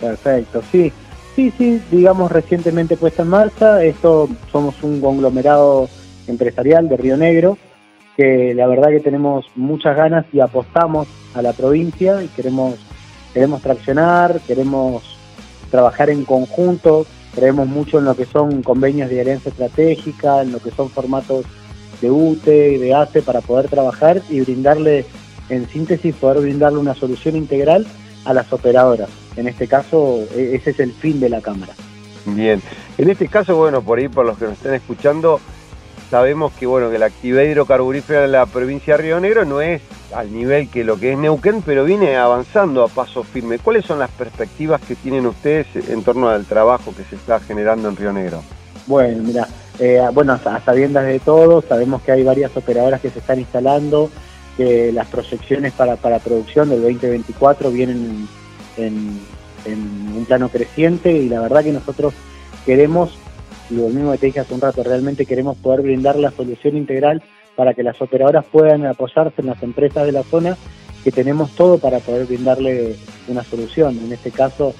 Perfecto, 0.00 0.62
sí, 0.72 0.92
sí, 1.34 1.52
sí, 1.56 1.80
digamos 1.90 2.32
recientemente 2.32 2.96
puesta 2.96 3.22
en 3.22 3.28
marcha. 3.28 3.84
Esto 3.84 4.28
somos 4.50 4.82
un 4.82 5.00
conglomerado 5.00 5.88
empresarial 6.26 6.88
de 6.88 6.96
Río 6.96 7.16
Negro 7.16 7.58
que 8.16 8.54
la 8.54 8.66
verdad 8.66 8.88
que 8.88 9.00
tenemos 9.00 9.44
muchas 9.56 9.94
ganas 9.94 10.24
y 10.32 10.40
apostamos 10.40 11.06
a 11.34 11.42
la 11.42 11.52
provincia 11.52 12.22
y 12.22 12.28
queremos 12.28 12.74
queremos 13.34 13.60
traccionar, 13.60 14.40
queremos 14.46 15.02
trabajar 15.70 16.08
en 16.08 16.24
conjunto, 16.24 17.04
creemos 17.34 17.68
mucho 17.68 17.98
en 17.98 18.06
lo 18.06 18.16
que 18.16 18.24
son 18.24 18.62
convenios 18.62 19.10
de 19.10 19.20
alianza 19.20 19.50
estratégica, 19.50 20.40
en 20.40 20.52
lo 20.52 20.58
que 20.60 20.70
son 20.70 20.88
formatos 20.88 21.44
de 22.00 22.10
UTE 22.10 22.72
y 22.72 22.78
de 22.78 22.94
ACE 22.94 23.22
para 23.22 23.40
poder 23.40 23.68
trabajar 23.68 24.22
y 24.28 24.40
brindarle, 24.40 25.06
en 25.48 25.68
síntesis, 25.68 26.14
poder 26.14 26.42
brindarle 26.42 26.78
una 26.78 26.94
solución 26.94 27.36
integral 27.36 27.86
a 28.24 28.34
las 28.34 28.52
operadoras. 28.52 29.08
En 29.36 29.48
este 29.48 29.68
caso, 29.68 30.20
e, 30.34 30.56
ese 30.56 30.70
es 30.70 30.80
el 30.80 30.92
fin 30.92 31.20
de 31.20 31.28
la 31.28 31.40
Cámara. 31.40 31.72
Bien, 32.26 32.60
en 32.98 33.10
este 33.10 33.28
caso, 33.28 33.56
bueno, 33.56 33.82
por 33.82 33.98
ahí, 33.98 34.08
por 34.08 34.26
los 34.26 34.36
que 34.36 34.46
nos 34.46 34.54
estén 34.54 34.74
escuchando, 34.74 35.40
sabemos 36.10 36.52
que, 36.52 36.66
bueno, 36.66 36.90
que 36.90 36.98
la 36.98 37.06
actividad 37.06 37.42
hidrocarburífera 37.42 38.22
de 38.22 38.28
la 38.28 38.46
provincia 38.46 38.96
de 38.96 39.02
Río 39.02 39.20
Negro 39.20 39.44
no 39.44 39.60
es 39.60 39.82
al 40.14 40.32
nivel 40.32 40.68
que 40.68 40.84
lo 40.84 40.98
que 40.98 41.12
es 41.12 41.18
Neuquén, 41.18 41.62
pero 41.62 41.84
viene 41.84 42.16
avanzando 42.16 42.82
a 42.82 42.88
paso 42.88 43.22
firme. 43.22 43.58
¿Cuáles 43.58 43.84
son 43.84 43.98
las 43.98 44.10
perspectivas 44.10 44.80
que 44.80 44.94
tienen 44.94 45.26
ustedes 45.26 45.66
en 45.88 46.02
torno 46.02 46.28
al 46.28 46.46
trabajo 46.46 46.94
que 46.96 47.04
se 47.04 47.16
está 47.16 47.40
generando 47.40 47.88
en 47.88 47.96
Río 47.96 48.12
Negro? 48.12 48.42
Bueno, 48.86 49.22
mira, 49.22 49.48
eh, 49.78 50.00
bueno, 50.12 50.32
a 50.32 50.60
sabiendas 50.60 51.06
de 51.06 51.20
todo, 51.20 51.62
sabemos 51.62 52.02
que 52.02 52.12
hay 52.12 52.22
varias 52.22 52.56
operadoras 52.56 53.00
que 53.00 53.10
se 53.10 53.18
están 53.18 53.38
instalando, 53.38 54.10
que 54.56 54.90
las 54.92 55.06
proyecciones 55.08 55.72
para, 55.72 55.96
para 55.96 56.18
producción 56.18 56.70
del 56.70 56.82
2024 56.82 57.70
vienen 57.70 58.26
en, 58.76 59.20
un 59.66 60.24
plano 60.26 60.48
creciente 60.48 61.12
y 61.12 61.28
la 61.28 61.40
verdad 61.40 61.64
que 61.64 61.72
nosotros 61.72 62.14
queremos, 62.64 63.18
y 63.68 63.74
lo 63.74 63.88
mismo 63.88 64.12
que 64.12 64.18
te 64.18 64.26
dije 64.26 64.40
hace 64.40 64.54
un 64.54 64.60
rato, 64.60 64.82
realmente 64.82 65.26
queremos 65.26 65.56
poder 65.56 65.82
brindar 65.82 66.16
la 66.16 66.30
solución 66.30 66.76
integral 66.76 67.22
para 67.56 67.74
que 67.74 67.82
las 67.82 68.00
operadoras 68.00 68.44
puedan 68.44 68.86
apoyarse 68.86 69.40
en 69.40 69.46
las 69.46 69.62
empresas 69.62 70.06
de 70.06 70.12
la 70.12 70.22
zona, 70.22 70.56
que 71.02 71.10
tenemos 71.10 71.50
todo 71.52 71.78
para 71.78 71.98
poder 71.98 72.26
brindarle 72.26 72.96
una 73.28 73.42
solución. 73.42 73.98
En 73.98 74.12
este 74.12 74.30
caso 74.30 74.74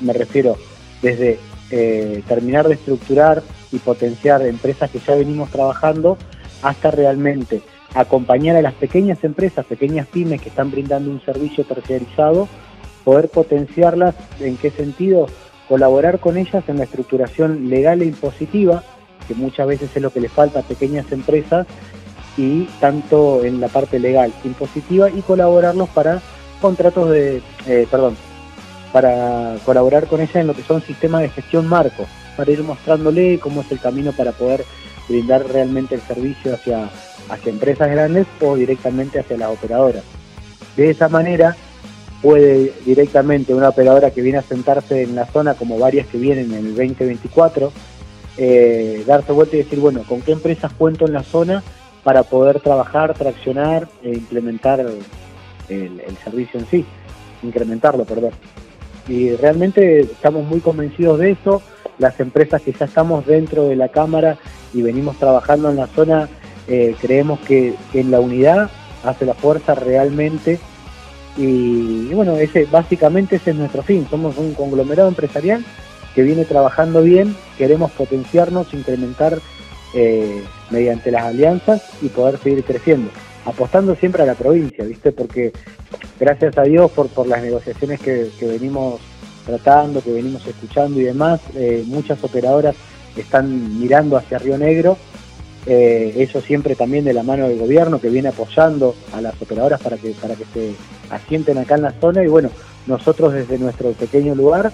me 0.00 0.12
refiero 0.12 0.56
desde 1.02 1.38
eh, 1.70 2.22
terminar 2.26 2.68
de 2.68 2.74
estructurar 2.74 3.42
y 3.72 3.78
potenciar 3.78 4.42
empresas 4.46 4.90
que 4.90 4.98
ya 4.98 5.14
venimos 5.14 5.50
trabajando 5.50 6.18
hasta 6.62 6.90
realmente 6.90 7.62
acompañar 7.94 8.56
a 8.56 8.62
las 8.62 8.74
pequeñas 8.74 9.22
empresas, 9.24 9.66
pequeñas 9.66 10.06
pymes 10.06 10.40
que 10.40 10.48
están 10.48 10.70
brindando 10.70 11.10
un 11.10 11.20
servicio 11.22 11.64
terciarizado, 11.64 12.48
poder 13.04 13.28
potenciarlas, 13.28 14.14
¿en 14.40 14.56
qué 14.56 14.70
sentido? 14.70 15.26
Colaborar 15.68 16.20
con 16.20 16.36
ellas 16.36 16.64
en 16.68 16.78
la 16.78 16.84
estructuración 16.84 17.68
legal 17.68 18.02
e 18.02 18.06
impositiva, 18.06 18.82
que 19.26 19.34
muchas 19.34 19.66
veces 19.66 19.90
es 19.94 20.02
lo 20.02 20.10
que 20.10 20.20
les 20.20 20.32
falta 20.32 20.60
a 20.60 20.62
pequeñas 20.62 21.10
empresas, 21.12 21.66
y 22.36 22.64
tanto 22.80 23.44
en 23.44 23.60
la 23.60 23.68
parte 23.68 23.98
legal 23.98 24.32
impositiva 24.44 25.10
y 25.10 25.20
colaborarlos 25.22 25.88
para 25.90 26.22
contratos 26.60 27.10
de, 27.10 27.42
eh, 27.66 27.86
perdón, 27.90 28.16
para 28.92 29.56
colaborar 29.64 30.06
con 30.06 30.20
ella 30.20 30.40
en 30.40 30.46
lo 30.46 30.54
que 30.54 30.62
son 30.62 30.82
sistemas 30.82 31.22
de 31.22 31.28
gestión 31.28 31.66
marco, 31.66 32.06
para 32.36 32.50
ir 32.50 32.62
mostrándole 32.62 33.38
cómo 33.38 33.60
es 33.60 33.70
el 33.70 33.80
camino 33.80 34.12
para 34.12 34.32
poder 34.32 34.64
brindar 35.08 35.46
realmente 35.46 35.94
el 35.94 36.00
servicio 36.00 36.54
hacia, 36.54 36.88
hacia 37.28 37.50
empresas 37.50 37.90
grandes 37.90 38.26
o 38.40 38.56
directamente 38.56 39.20
hacia 39.20 39.36
las 39.36 39.50
operadoras. 39.50 40.02
De 40.76 40.90
esa 40.90 41.08
manera 41.08 41.56
puede 42.22 42.72
directamente 42.84 43.54
una 43.54 43.70
operadora 43.70 44.10
que 44.10 44.22
viene 44.22 44.38
a 44.38 44.42
sentarse 44.42 45.02
en 45.02 45.14
la 45.14 45.26
zona, 45.26 45.54
como 45.54 45.78
varias 45.78 46.06
que 46.06 46.18
vienen 46.18 46.52
en 46.52 46.66
el 46.66 46.74
2024, 46.76 47.72
eh, 48.36 49.04
darse 49.06 49.32
vuelta 49.32 49.56
y 49.56 49.60
decir, 49.60 49.80
bueno, 49.80 50.02
¿con 50.06 50.20
qué 50.20 50.32
empresas 50.32 50.72
cuento 50.72 51.06
en 51.06 51.12
la 51.12 51.22
zona 51.22 51.62
para 52.04 52.22
poder 52.22 52.60
trabajar, 52.60 53.14
traccionar 53.14 53.88
e 54.02 54.10
implementar 54.10 54.80
el 54.80 56.18
servicio 56.24 56.60
en 56.60 56.66
sí? 56.66 56.86
incrementarlo, 57.42 58.04
perdón. 58.04 58.32
Y 59.10 59.34
realmente 59.34 60.02
estamos 60.02 60.46
muy 60.46 60.60
convencidos 60.60 61.18
de 61.18 61.32
eso. 61.32 61.60
Las 61.98 62.20
empresas 62.20 62.62
que 62.62 62.72
ya 62.72 62.86
estamos 62.86 63.26
dentro 63.26 63.66
de 63.68 63.74
la 63.74 63.88
Cámara 63.88 64.38
y 64.72 64.82
venimos 64.82 65.18
trabajando 65.18 65.68
en 65.68 65.76
la 65.76 65.88
zona, 65.88 66.28
eh, 66.68 66.94
creemos 67.00 67.40
que 67.40 67.74
en 67.92 68.12
la 68.12 68.20
unidad 68.20 68.70
hace 69.04 69.26
la 69.26 69.34
fuerza 69.34 69.74
realmente. 69.74 70.60
Y, 71.36 72.14
bueno, 72.14 72.36
ese 72.36 72.66
básicamente 72.66 73.36
ese 73.36 73.50
es 73.50 73.56
nuestro 73.56 73.82
fin. 73.82 74.06
Somos 74.08 74.38
un 74.38 74.54
conglomerado 74.54 75.08
empresarial 75.08 75.64
que 76.14 76.22
viene 76.22 76.44
trabajando 76.44 77.02
bien, 77.02 77.34
queremos 77.58 77.90
potenciarnos, 77.90 78.72
incrementar 78.74 79.40
eh, 79.92 80.40
mediante 80.70 81.10
las 81.10 81.24
alianzas 81.24 81.82
y 82.00 82.08
poder 82.08 82.38
seguir 82.38 82.62
creciendo, 82.62 83.10
apostando 83.44 83.94
siempre 83.96 84.22
a 84.22 84.26
la 84.26 84.34
provincia, 84.34 84.84
¿viste? 84.84 85.12
Porque 85.12 85.52
gracias 86.18 86.56
a 86.58 86.62
Dios 86.62 86.90
por, 86.90 87.08
por 87.08 87.26
las 87.26 87.42
negociaciones 87.42 88.00
que, 88.00 88.30
venimos 88.40 89.00
tratando, 89.46 90.02
que 90.02 90.12
venimos 90.12 90.46
escuchando 90.46 91.00
y 91.00 91.04
demás, 91.04 91.40
eh, 91.54 91.82
muchas 91.86 92.22
operadoras 92.22 92.76
están 93.16 93.80
mirando 93.80 94.16
hacia 94.16 94.38
Río 94.38 94.58
Negro, 94.58 94.96
eh, 95.66 96.14
eso 96.16 96.40
siempre 96.40 96.74
también 96.74 97.04
de 97.04 97.12
la 97.12 97.22
mano 97.22 97.48
del 97.48 97.58
gobierno 97.58 98.00
que 98.00 98.08
viene 98.08 98.28
apoyando 98.28 98.94
a 99.12 99.20
las 99.20 99.40
operadoras 99.40 99.80
para 99.80 99.96
que, 99.96 100.10
para 100.12 100.34
que 100.34 100.44
se 100.54 100.74
asienten 101.10 101.58
acá 101.58 101.74
en 101.74 101.82
la 101.82 101.92
zona 101.92 102.22
y 102.24 102.28
bueno, 102.28 102.50
nosotros 102.86 103.32
desde 103.32 103.58
nuestro 103.58 103.92
pequeño 103.92 104.34
lugar, 104.34 104.72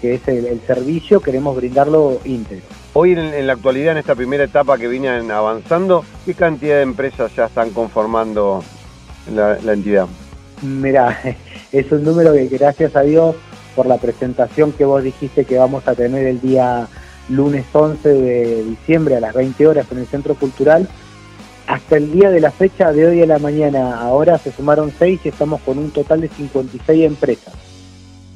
que 0.00 0.14
es 0.14 0.28
el, 0.28 0.60
servicio, 0.66 1.20
queremos 1.20 1.56
brindarlo 1.56 2.20
íntegro. 2.24 2.64
Hoy 3.00 3.12
en, 3.12 3.46
la 3.46 3.52
actualidad, 3.52 3.92
en 3.92 3.98
esta 3.98 4.16
primera 4.16 4.42
etapa 4.42 4.76
que 4.76 4.88
vienen 4.88 5.30
avanzando, 5.30 6.04
¿qué 6.26 6.34
cantidad 6.34 6.78
de 6.78 6.82
empresas 6.82 7.30
ya 7.36 7.44
están 7.44 7.70
conformando 7.70 8.64
la, 9.32 9.56
entidad? 9.72 10.08
Mira, 10.62 11.16
es 11.72 11.92
un 11.92 12.02
número 12.02 12.32
que 12.32 12.48
gracias 12.48 12.96
a 12.96 13.02
Dios 13.02 13.36
por 13.76 13.86
la 13.86 13.98
presentación 13.98 14.72
que 14.72 14.84
vos 14.84 15.04
dijiste 15.04 15.44
que 15.44 15.58
vamos 15.58 15.86
a 15.86 15.94
tener 15.94 16.26
el 16.26 16.40
día 16.40 16.88
lunes 17.28 17.66
11 17.72 18.08
de 18.08 18.64
diciembre 18.64 19.14
a 19.14 19.20
las 19.20 19.32
20 19.32 19.64
horas 19.68 19.86
en 19.92 19.98
el 19.98 20.06
Centro 20.06 20.34
Cultural. 20.34 20.88
Hasta 21.68 21.98
el 21.98 22.10
día 22.10 22.30
de 22.30 22.40
la 22.40 22.50
fecha 22.50 22.92
de 22.92 23.06
hoy 23.06 23.22
a 23.22 23.26
la 23.26 23.38
mañana, 23.38 24.00
ahora 24.00 24.38
se 24.38 24.50
sumaron 24.50 24.90
6 24.90 25.20
y 25.22 25.28
estamos 25.28 25.60
con 25.60 25.78
un 25.78 25.92
total 25.92 26.20
de 26.22 26.26
56 26.30 27.04
empresas 27.04 27.54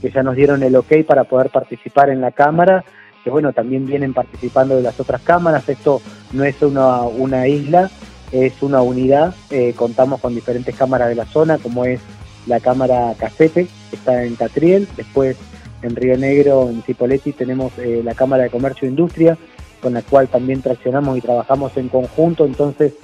que 0.00 0.12
ya 0.12 0.22
nos 0.22 0.36
dieron 0.36 0.62
el 0.62 0.76
ok 0.76 1.04
para 1.04 1.24
poder 1.24 1.50
participar 1.50 2.10
en 2.10 2.20
la 2.20 2.30
Cámara, 2.30 2.84
que 3.22 3.30
bueno, 3.30 3.52
también 3.52 3.86
vienen 3.86 4.14
participando 4.14 4.76
de 4.76 4.82
las 4.82 4.98
otras 4.98 5.22
cámaras. 5.22 5.68
Esto 5.68 6.00
no 6.32 6.44
es 6.44 6.56
una, 6.62 7.46
isla, 7.46 7.90
es 8.32 8.62
una 8.62 8.82
unidad. 8.82 9.34
Eh, 9.50 9.74
contamos 9.76 10.20
con 10.20 10.34
diferentes 10.34 10.74
cámaras 10.74 11.08
de 11.08 11.14
la 11.14 11.26
zona, 11.26 11.58
como 11.58 11.84
es 11.84 12.00
la 12.46 12.60
Cámara 12.60 13.14
Casete, 13.18 13.68
que 13.90 13.96
está 13.96 14.24
en 14.24 14.34
Catriel, 14.34 14.88
después 14.96 15.36
en 15.82 15.96
Río 15.96 16.16
Negro, 16.16 16.68
en 16.68 16.82
Cipolletti, 16.82 17.32
tenemos 17.32 17.72
eh, 17.78 18.02
la 18.04 18.14
Cámara 18.14 18.44
de 18.44 18.50
Comercio 18.50 18.86
e 18.86 18.90
Industria, 18.90 19.36
con 19.80 19.94
la 19.94 20.02
cual 20.02 20.28
también 20.28 20.62
traccionamos 20.62 21.18
y 21.18 21.20
trabajamos 21.20 21.76
en 21.76 21.88
conjunto. 21.88 22.44
Entonces, 22.44 22.94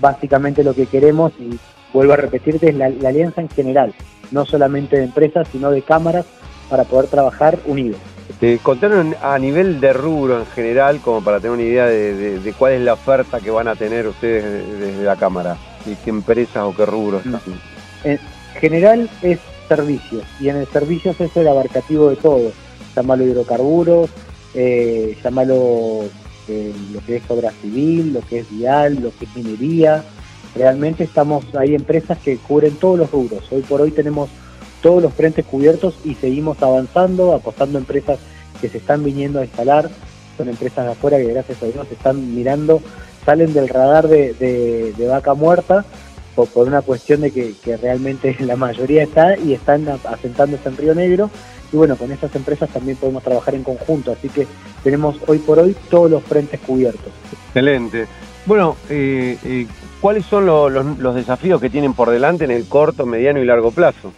básicamente 0.00 0.62
lo 0.62 0.74
que 0.74 0.86
queremos, 0.86 1.32
y 1.38 1.58
vuelvo 1.92 2.12
a 2.12 2.16
repetirte, 2.16 2.68
es 2.68 2.74
la, 2.74 2.86
alianza 2.86 3.40
en 3.40 3.48
general, 3.48 3.94
no 4.30 4.44
solamente 4.44 4.96
de 4.96 5.04
empresas, 5.04 5.48
sino 5.50 5.70
de 5.70 5.82
cámaras, 5.82 6.26
para 6.68 6.84
poder 6.84 7.08
trabajar 7.08 7.58
unidos. 7.66 7.98
Eh, 8.40 8.58
contaron 8.62 9.14
a 9.22 9.38
nivel 9.38 9.80
de 9.80 9.92
rubro 9.92 10.38
en 10.38 10.46
general, 10.46 11.00
como 11.00 11.22
para 11.22 11.38
tener 11.38 11.52
una 11.52 11.62
idea 11.62 11.86
de, 11.86 12.54
cuál 12.58 12.72
es 12.72 12.80
la 12.82 12.94
oferta 12.94 13.40
que 13.40 13.50
van 13.50 13.68
a 13.68 13.76
tener 13.76 14.06
ustedes 14.06 14.78
desde 14.78 15.04
la 15.04 15.16
Cámara, 15.16 15.56
y 15.86 15.94
qué 15.94 16.10
empresas 16.10 16.64
o 16.64 16.74
qué 16.74 16.84
rubros. 16.84 17.22
En 18.04 18.18
general 18.60 19.08
es 19.22 19.38
servicios, 19.68 20.24
y 20.40 20.48
en 20.48 20.56
el 20.56 20.66
servicio 20.66 21.14
es 21.18 21.36
el 21.36 21.48
abarcativo 21.48 22.10
de 22.10 22.16
todo, 22.16 22.52
llámalo 22.94 23.24
hidrocarburos, 23.24 24.10
eh, 24.54 25.16
llámalo 25.22 26.04
eh, 26.48 26.72
lo 26.92 27.00
que 27.06 27.16
es 27.16 27.22
obra 27.28 27.50
civil, 27.62 28.12
lo 28.12 28.20
que 28.20 28.40
es 28.40 28.50
vial, 28.50 28.98
lo 29.00 29.10
que 29.16 29.24
es 29.24 29.36
minería, 29.36 30.04
realmente 30.54 31.04
estamos, 31.04 31.44
hay 31.54 31.74
empresas 31.74 32.18
que 32.18 32.36
cubren 32.36 32.76
todos 32.76 32.98
los 32.98 33.10
rubros, 33.10 33.44
hoy 33.50 33.62
por 33.62 33.80
hoy 33.80 33.92
tenemos 33.92 34.28
todos 34.86 35.02
los 35.02 35.12
frentes 35.14 35.44
cubiertos 35.44 35.98
y 36.04 36.14
seguimos 36.14 36.62
avanzando, 36.62 37.34
apostando 37.34 37.78
a 37.78 37.80
empresas 37.80 38.20
que 38.60 38.68
se 38.68 38.78
están 38.78 39.02
viniendo 39.02 39.40
a 39.40 39.44
instalar, 39.44 39.90
son 40.36 40.48
empresas 40.48 40.84
de 40.84 40.92
afuera 40.92 41.16
que 41.16 41.24
gracias 41.24 41.60
a 41.60 41.66
Dios 41.66 41.86
están 41.90 42.36
mirando, 42.36 42.80
salen 43.24 43.52
del 43.52 43.68
radar 43.68 44.06
de 44.06 45.06
vaca 45.10 45.34
muerta 45.34 45.84
por, 46.36 46.68
una 46.68 46.82
cuestión 46.82 47.22
de 47.22 47.32
que, 47.32 47.76
realmente 47.78 48.36
la 48.44 48.54
mayoría 48.54 49.02
está 49.02 49.36
y 49.36 49.54
están 49.54 49.88
asentándose 49.88 50.68
en 50.68 50.76
Río 50.76 50.94
Negro. 50.94 51.30
Y 51.72 51.76
bueno, 51.76 51.96
con 51.96 52.12
esas 52.12 52.32
empresas 52.36 52.70
también 52.70 52.96
podemos 52.96 53.24
trabajar 53.24 53.56
en 53.56 53.64
conjunto, 53.64 54.12
así 54.12 54.28
que 54.28 54.46
tenemos 54.84 55.16
hoy 55.26 55.38
por 55.38 55.58
hoy 55.58 55.74
todos 55.90 56.08
los 56.08 56.22
frentes 56.22 56.60
cubiertos. 56.60 57.12
Excelente. 57.48 58.06
Bueno, 58.44 58.76
eh, 58.88 59.36
eh, 59.44 59.66
¿cuáles 60.00 60.24
son 60.26 60.46
los, 60.46 61.14
desafíos 61.14 61.60
que 61.60 61.68
tienen 61.68 61.92
por 61.92 62.10
delante 62.10 62.44
en 62.44 62.52
el 62.52 62.68
corto, 62.68 63.04
mediano 63.04 63.40
y 63.40 63.44
largo 63.44 63.72
plazo? 63.72 64.12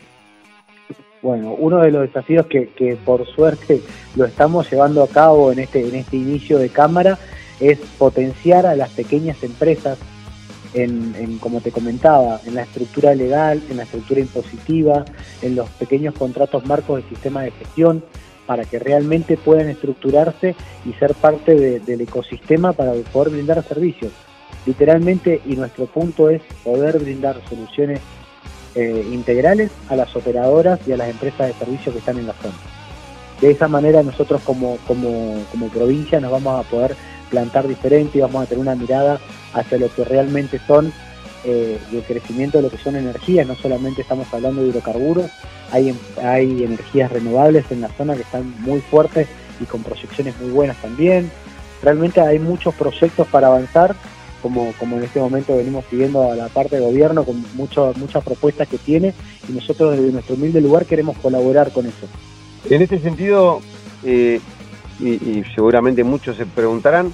Bueno, 1.22 1.54
uno 1.58 1.78
de 1.80 1.90
los 1.90 2.02
desafíos 2.02 2.46
que, 2.46 2.68
que, 2.68 2.96
por 2.96 3.26
suerte 3.26 3.82
lo 4.14 4.24
estamos 4.24 4.70
llevando 4.70 5.02
a 5.02 5.08
cabo 5.08 5.50
en 5.50 5.58
este, 5.58 5.86
en 5.88 5.96
este 5.96 6.16
inicio 6.16 6.58
de 6.58 6.68
cámara 6.68 7.18
es 7.60 7.78
potenciar 7.98 8.66
a 8.66 8.76
las 8.76 8.90
pequeñas 8.90 9.42
empresas 9.42 9.98
en, 10.74 11.38
como 11.38 11.60
te 11.60 11.72
comentaba, 11.72 12.40
en 12.46 12.54
la 12.54 12.62
estructura 12.62 13.14
legal, 13.14 13.62
en 13.70 13.78
la 13.78 13.84
estructura 13.84 14.20
impositiva, 14.20 15.04
en 15.42 15.56
los 15.56 15.68
pequeños 15.70 16.14
contratos 16.14 16.66
marcos 16.66 17.00
del 17.00 17.08
sistema 17.08 17.42
de 17.42 17.50
gestión, 17.52 18.04
para 18.46 18.64
que 18.64 18.78
realmente 18.78 19.36
puedan 19.36 19.68
estructurarse 19.68 20.54
y 20.84 20.92
ser 20.94 21.14
parte 21.14 21.80
del 21.80 22.00
ecosistema 22.00 22.72
para 22.72 22.92
poder 23.12 23.30
brindar 23.30 23.62
servicios. 23.64 24.12
Literalmente, 24.66 25.40
y 25.46 25.56
nuestro 25.56 25.86
punto 25.86 26.30
es 26.30 26.42
poder 26.64 26.98
brindar 26.98 27.40
soluciones 27.48 28.00
eh, 28.78 29.08
integrales 29.10 29.72
a 29.88 29.96
las 29.96 30.14
operadoras 30.14 30.78
y 30.86 30.92
a 30.92 30.96
las 30.96 31.08
empresas 31.08 31.48
de 31.48 31.54
servicios 31.54 31.92
que 31.92 31.98
están 31.98 32.16
en 32.16 32.28
la 32.28 32.32
zona. 32.34 32.54
De 33.40 33.50
esa 33.50 33.66
manera 33.66 34.04
nosotros 34.04 34.40
como, 34.44 34.76
como, 34.86 35.42
como 35.50 35.66
provincia 35.68 36.20
nos 36.20 36.30
vamos 36.30 36.64
a 36.64 36.68
poder 36.68 36.94
plantar 37.28 37.66
diferente 37.66 38.18
y 38.18 38.20
vamos 38.20 38.44
a 38.44 38.46
tener 38.46 38.62
una 38.62 38.76
mirada 38.76 39.18
hacia 39.52 39.78
lo 39.78 39.92
que 39.92 40.04
realmente 40.04 40.60
son 40.64 40.92
eh, 41.44 41.78
crecimiento 42.06 42.58
de 42.58 42.64
lo 42.64 42.70
que 42.70 42.78
son 42.78 42.94
energías, 42.94 43.48
no 43.48 43.56
solamente 43.56 44.02
estamos 44.02 44.32
hablando 44.32 44.62
de 44.62 44.68
hidrocarburos, 44.68 45.26
hay, 45.72 45.98
hay 46.22 46.62
energías 46.62 47.10
renovables 47.10 47.64
en 47.70 47.80
la 47.80 47.88
zona 47.88 48.14
que 48.14 48.22
están 48.22 48.54
muy 48.60 48.80
fuertes 48.80 49.26
y 49.60 49.64
con 49.64 49.82
proyecciones 49.82 50.38
muy 50.40 50.50
buenas 50.50 50.76
también. 50.76 51.32
Realmente 51.82 52.20
hay 52.20 52.38
muchos 52.38 52.74
proyectos 52.74 53.26
para 53.26 53.48
avanzar, 53.48 53.96
como, 54.42 54.72
como 54.78 54.96
en 54.96 55.04
este 55.04 55.20
momento 55.20 55.56
venimos 55.56 55.84
pidiendo 55.84 56.30
a 56.30 56.36
la 56.36 56.48
parte 56.48 56.76
de 56.76 56.82
gobierno 56.82 57.24
con 57.24 57.44
muchas 57.54 58.24
propuestas 58.24 58.68
que 58.68 58.78
tiene 58.78 59.14
y 59.48 59.52
nosotros 59.52 59.96
desde 59.96 60.12
nuestro 60.12 60.34
humilde 60.34 60.60
lugar 60.60 60.86
queremos 60.86 61.16
colaborar 61.18 61.72
con 61.72 61.86
eso. 61.86 62.06
En 62.68 62.82
este 62.82 62.98
sentido, 62.98 63.60
eh, 64.04 64.40
y, 65.00 65.42
seguramente 65.54 66.04
muchos 66.04 66.36
se 66.36 66.46
preguntarán, 66.46 67.12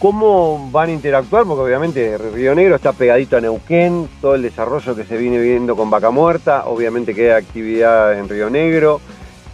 ¿Cómo 0.00 0.70
van 0.72 0.88
a 0.88 0.92
interactuar? 0.92 1.44
Porque 1.44 1.62
obviamente 1.62 2.16
Río 2.16 2.54
Negro 2.54 2.76
está 2.76 2.94
pegadito 2.94 3.36
a 3.36 3.42
Neuquén, 3.42 4.08
todo 4.22 4.34
el 4.34 4.40
desarrollo 4.40 4.96
que 4.96 5.04
se 5.04 5.18
viene 5.18 5.38
viendo 5.38 5.76
con 5.76 5.90
Vaca 5.90 6.10
Muerta, 6.10 6.64
obviamente 6.64 7.14
que 7.14 7.30
hay 7.30 7.38
actividad 7.42 8.18
en 8.18 8.26
Río 8.26 8.48
Negro. 8.48 9.02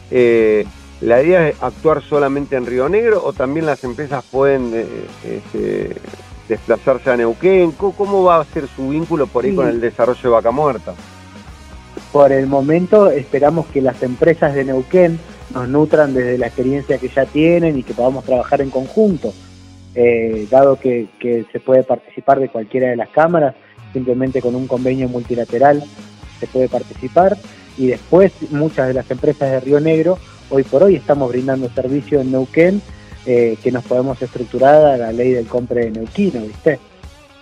Eh, 0.08 0.64
¿La 1.00 1.20
idea 1.20 1.48
es 1.48 1.60
actuar 1.60 2.00
solamente 2.00 2.54
en 2.54 2.64
Río 2.64 2.88
Negro 2.88 3.22
o 3.24 3.32
también 3.32 3.66
las 3.66 3.82
empresas 3.82 4.24
pueden 4.30 4.70
eh, 4.72 4.86
este, 5.24 5.96
desplazarse 6.48 7.10
a 7.10 7.16
Neuquén? 7.16 7.72
¿Cómo, 7.72 8.24
va 8.24 8.40
a 8.40 8.44
ser 8.44 8.66
su 8.68 8.88
vínculo 8.88 9.26
por 9.26 9.44
ahí 9.44 9.54
con 9.54 9.68
el 9.68 9.80
desarrollo 9.80 10.20
de 10.22 10.28
Vaca 10.28 10.50
Muerta? 10.50 10.94
Por 12.12 12.32
el 12.32 12.46
momento 12.46 13.10
esperamos 13.10 13.66
que 13.66 13.80
las 13.80 14.02
empresas 14.02 14.54
de 14.54 14.64
Neuquén 14.64 15.18
nos 15.54 15.68
nutran 15.68 16.14
desde 16.14 16.38
la 16.38 16.46
experiencia 16.46 16.98
que 16.98 17.08
ya 17.08 17.24
tienen 17.26 17.78
y 17.78 17.82
que 17.82 17.94
podamos 17.94 18.24
trabajar 18.24 18.60
en 18.60 18.70
conjunto 18.70 19.32
eh, 19.98 20.46
dado 20.50 20.78
que, 20.78 21.08
se 21.50 21.58
puede 21.58 21.82
participar 21.82 22.38
de 22.38 22.50
cualquiera 22.50 22.90
de 22.90 22.96
las 22.96 23.08
cámaras, 23.08 23.54
simplemente 23.94 24.42
con 24.42 24.54
un 24.54 24.66
convenio 24.66 25.08
multilateral 25.08 25.82
se 26.38 26.46
puede 26.46 26.68
participar 26.68 27.38
y 27.78 27.86
después 27.86 28.32
muchas 28.50 28.88
de 28.88 28.94
las 28.94 29.10
empresas 29.10 29.50
de 29.50 29.60
Río 29.60 29.80
Negro, 29.80 30.18
hoy 30.50 30.64
por 30.64 30.82
hoy 30.82 30.96
estamos 30.96 31.30
brindando 31.30 31.70
servicio 31.70 32.20
en 32.20 32.30
Neuquén 32.30 32.82
eh, 33.26 33.56
que 33.62 33.72
nos 33.72 33.84
podemos 33.84 34.20
estructurar 34.22 34.84
a 34.84 34.96
la 34.96 35.12
ley 35.12 35.32
del 35.32 35.46
compre 35.46 35.90
Neuquino, 35.90 36.40
¿viste? 36.40 36.78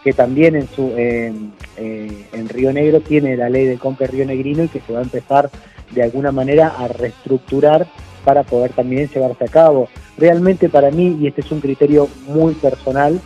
que 0.03 0.13
también 0.13 0.55
en, 0.55 0.69
su, 0.69 0.93
eh, 0.97 1.33
en 1.77 2.49
Río 2.49 2.73
Negro 2.73 3.01
tiene 3.01 3.37
la 3.37 3.49
ley 3.49 3.65
del 3.65 3.79
compre 3.79 4.07
Río 4.07 4.27
Negrino 4.27 4.65
y 4.65 4.69
que 4.69 4.81
se 4.81 4.93
va 4.93 4.99
a 4.99 5.03
empezar 5.03 5.51
de 5.93 6.03
alguna 6.03 6.31
manera 6.31 6.75
a 6.79 6.89
reestructurar 6.89 7.87
para 8.25 8.43
poder 8.43 8.73
también 8.73 9.09
llevarse 9.09 9.45
a 9.45 9.49
cabo. 9.49 9.89
Realmente 10.19 10.69
para 10.69 10.91
mí, 10.91 11.17
y 11.21 11.27
este 11.27 11.41
es 11.41 11.51
un 11.51 11.61
criterio 11.61 12.09
muy 12.27 12.55
personal, 12.55 13.21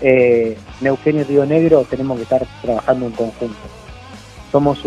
eh, 0.00 0.56
Neuquén 0.80 1.20
y 1.20 1.22
Río 1.22 1.46
Negro 1.46 1.86
tenemos 1.88 2.16
que 2.16 2.24
estar 2.24 2.44
trabajando 2.62 3.06
en 3.06 3.12
conjunto. 3.12 3.56
somos 4.50 4.84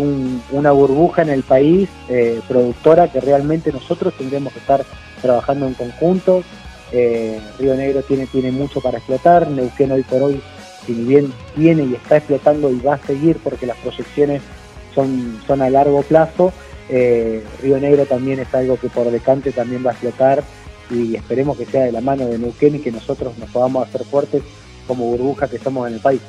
una 0.50 0.70
burbuja 0.72 1.22
en 1.22 1.30
el 1.30 1.42
país 1.42 1.88
eh, 2.08 2.40
productora 2.46 3.10
que 3.10 3.20
realmente 3.20 3.72
nosotros 3.72 4.14
tendremos 4.16 4.52
que 4.52 4.60
estar 4.60 4.84
trabajando 5.20 5.66
en 5.66 5.74
conjunto. 5.74 6.42
Eh, 6.92 7.40
Río 7.58 7.74
Negro 7.74 8.02
tiene, 8.02 8.26
tiene 8.26 8.50
mucho 8.50 8.80
para 8.80 8.98
explotar, 8.98 9.48
Neuquén 9.48 9.92
hoy 9.92 10.02
por 10.02 10.22
hoy, 10.22 10.40
si 10.86 10.94
bien 10.94 11.32
tiene 11.54 11.84
y 11.84 11.94
está 11.94 12.16
explotando 12.16 12.70
y 12.70 12.80
va 12.80 12.94
a 12.94 13.06
seguir 13.06 13.38
porque 13.42 13.66
las 13.66 13.76
proyecciones 13.78 14.42
son, 14.94 15.40
son 15.46 15.62
a 15.62 15.70
largo 15.70 16.02
plazo, 16.02 16.52
eh, 16.88 17.44
Río 17.62 17.78
Negro 17.78 18.06
también 18.06 18.40
es 18.40 18.52
algo 18.54 18.78
que 18.78 18.88
por 18.88 19.10
decante 19.10 19.52
también 19.52 19.84
va 19.84 19.90
a 19.90 19.92
explotar 19.92 20.42
y 20.90 21.16
esperemos 21.16 21.58
que 21.58 21.66
sea 21.66 21.84
de 21.84 21.92
la 21.92 22.00
mano 22.00 22.26
de 22.26 22.38
Neuquén 22.38 22.76
y 22.76 22.78
que 22.78 22.90
nosotros 22.90 23.36
nos 23.38 23.50
podamos 23.50 23.86
hacer 23.86 24.04
fuertes 24.04 24.42
como 24.86 25.04
burbuja 25.04 25.48
que 25.48 25.58
somos 25.58 25.86
en 25.86 25.94
el 25.94 26.00
país. 26.00 26.22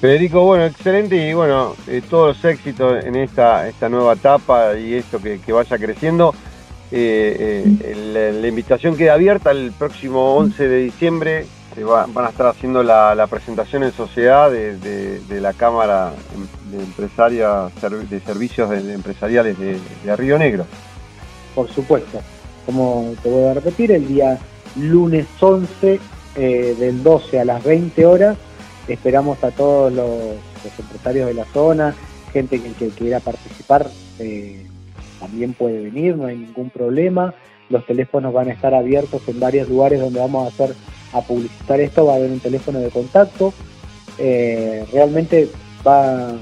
Federico, 0.00 0.44
bueno, 0.44 0.64
excelente 0.64 1.16
y 1.16 1.34
bueno, 1.34 1.74
eh, 1.88 2.02
todos 2.08 2.28
los 2.28 2.44
éxitos 2.44 3.04
en 3.04 3.16
esta, 3.16 3.68
esta 3.68 3.88
nueva 3.88 4.12
etapa 4.12 4.78
y 4.78 4.94
esto 4.94 5.20
que, 5.20 5.52
vaya 5.52 5.76
creciendo. 5.76 6.34
Eh, 6.90 7.64
eh, 7.84 8.32
la, 8.40 8.48
invitación 8.48 8.96
queda 8.96 9.14
abierta 9.14 9.50
el 9.50 9.72
próximo 9.72 10.36
11 10.36 10.68
de 10.68 10.78
diciembre. 10.78 11.46
van 11.76 12.24
a 12.24 12.30
estar 12.30 12.46
haciendo 12.46 12.82
la, 12.82 13.26
presentación 13.28 13.84
en 13.84 13.92
sociedad 13.92 14.50
de, 14.50 15.40
la 15.40 15.52
Cámara 15.52 16.12
de 16.70 16.78
Empresaria 16.78 17.70
de 18.10 18.20
Servicios 18.20 18.70
Empresariales 18.72 19.56
de, 19.58 20.16
Río 20.16 20.38
Negro. 20.38 20.66
Por 21.54 21.68
supuesto, 21.70 22.20
como 22.66 23.14
te 23.22 23.28
voy 23.28 23.46
a 23.46 23.54
repetir, 23.54 23.92
el 23.92 24.06
día 24.06 24.38
lunes 24.76 25.26
11 25.40 26.00
del 26.34 27.02
12 27.02 27.40
a 27.40 27.44
las 27.44 27.64
20 27.64 28.06
horas 28.06 28.36
Esperamos 28.88 29.44
a 29.44 29.50
todos 29.50 29.92
los, 29.92 30.08
empresarios 30.78 31.28
de 31.28 31.34
la 31.34 31.44
zona, 31.52 31.94
gente 32.32 32.60
que, 32.60 32.88
quiera 32.88 33.20
participar, 33.20 33.86
eh, 34.18 34.64
también 35.20 35.54
puede 35.54 35.84
venir, 35.84 36.16
no 36.16 36.26
hay 36.26 36.36
ningún 36.36 36.70
problema. 36.70 37.34
Los 37.70 37.84
teléfonos 37.86 38.32
van 38.32 38.48
a 38.48 38.52
estar 38.52 38.74
abiertos 38.74 39.22
en 39.28 39.40
varios 39.40 39.68
lugares 39.68 40.00
donde 40.00 40.20
vamos 40.20 40.44
a 40.44 40.48
hacer 40.48 40.74
a 41.12 41.22
publicitar 41.22 41.80
esto, 41.80 42.06
va 42.06 42.14
a 42.14 42.16
haber 42.16 42.30
un 42.30 42.40
teléfono 42.40 42.78
de 42.80 42.90
contacto. 42.90 43.52
Eh, 44.18 44.84
realmente 44.92 45.48
va, 45.86 46.32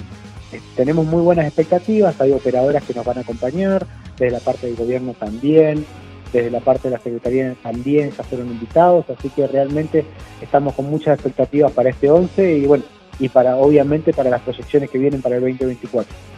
eh, 0.53 0.61
tenemos 0.75 1.07
muy 1.07 1.23
buenas 1.23 1.47
expectativas, 1.47 2.21
hay 2.21 2.33
operadoras 2.33 2.85
que 2.85 2.95
nos 2.95 3.05
van 3.05 3.19
a 3.19 3.21
acompañar, 3.21 3.87
desde 4.19 4.31
la 4.31 4.41
parte 4.41 4.67
del 4.67 4.77
gobierno 4.77 5.15
también, 5.15 5.85
desde 6.33 6.51
la 6.51 6.61
parte 6.61 6.89
de 6.89 6.97
la 6.97 7.03
Secretaría 7.03 7.55
también 7.63 8.11
ya 8.17 8.25
fueron 8.25 8.49
invitados, 8.49 9.05
así 9.11 9.29
que 9.31 9.47
realmente 9.47 10.05
estamos 10.41 10.75
con 10.75 10.91
muchas 10.91 11.15
expectativas 11.15 11.73
para 11.73 11.91
este 11.91 12.11
11 12.11 12.59
y 12.59 12.67
bueno, 12.67 12.85
y 13.19 13.29
para 13.29 13.57
obviamente 13.57 14.13
para 14.13 14.31
las 14.31 14.43
proyecciones 14.43 14.91
que 14.91 14.99
vienen 14.99 15.23
para 15.23 15.37
el 15.37 15.43
2024. 15.43 16.36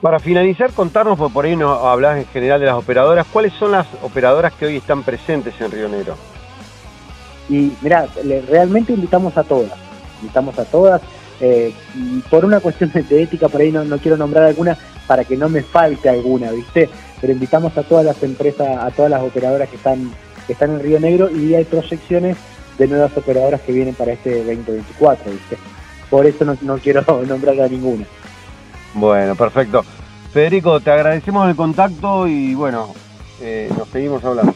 Para 0.00 0.20
finalizar, 0.20 0.72
contarnos, 0.72 1.18
por 1.32 1.44
ahí 1.44 1.56
no 1.56 1.72
hablas 1.72 2.18
en 2.18 2.26
general 2.26 2.60
de 2.60 2.66
las 2.66 2.76
operadoras, 2.76 3.26
¿cuáles 3.32 3.52
son 3.54 3.72
las 3.72 3.86
operadoras 4.02 4.52
que 4.52 4.66
hoy 4.66 4.76
están 4.76 5.02
presentes 5.02 5.54
en 5.60 5.70
Río 5.72 5.88
Negro? 5.88 6.14
Y 7.48 7.72
mira, 7.82 8.06
realmente 8.48 8.92
invitamos 8.92 9.36
a 9.36 9.42
todas, 9.42 9.72
invitamos 10.20 10.58
a 10.58 10.64
todas, 10.64 11.02
eh, 11.40 11.72
por 12.30 12.44
una 12.44 12.60
cuestión 12.60 12.92
de 12.92 13.22
ética, 13.22 13.48
por 13.48 13.60
ahí 13.60 13.72
no, 13.72 13.84
no 13.84 13.98
quiero 13.98 14.16
nombrar 14.16 14.44
alguna 14.44 14.78
para 15.06 15.24
que 15.24 15.36
no 15.36 15.48
me 15.48 15.62
falte 15.62 16.08
alguna, 16.08 16.50
¿viste? 16.52 16.88
pero 17.20 17.32
invitamos 17.32 17.76
a 17.76 17.82
todas 17.82 18.04
las 18.04 18.22
empresas, 18.22 18.68
a 18.78 18.90
todas 18.90 19.10
las 19.10 19.22
operadoras 19.22 19.68
que 19.68 19.76
están, 19.76 20.12
que 20.46 20.52
están 20.52 20.70
en 20.70 20.80
Río 20.80 21.00
Negro 21.00 21.30
y 21.30 21.54
hay 21.54 21.64
proyecciones 21.64 22.36
de 22.78 22.86
nuevas 22.86 23.16
operadoras 23.16 23.60
que 23.62 23.72
vienen 23.72 23.94
para 23.94 24.12
este 24.12 24.36
2024, 24.36 25.32
¿viste? 25.32 25.58
Por 26.08 26.26
eso 26.26 26.44
no, 26.62 26.78
quiero 26.78 27.04
nombrar 27.26 27.60
a 27.60 27.68
ninguna. 27.68 28.04
Bueno, 28.94 29.34
perfecto. 29.36 29.84
Federico, 30.32 30.80
te 30.80 30.90
agradecemos 30.90 31.48
el 31.48 31.56
contacto 31.56 32.26
y 32.26 32.54
bueno, 32.54 32.94
eh, 33.40 33.70
nos 33.76 33.88
seguimos 33.88 34.22
hablando. 34.24 34.54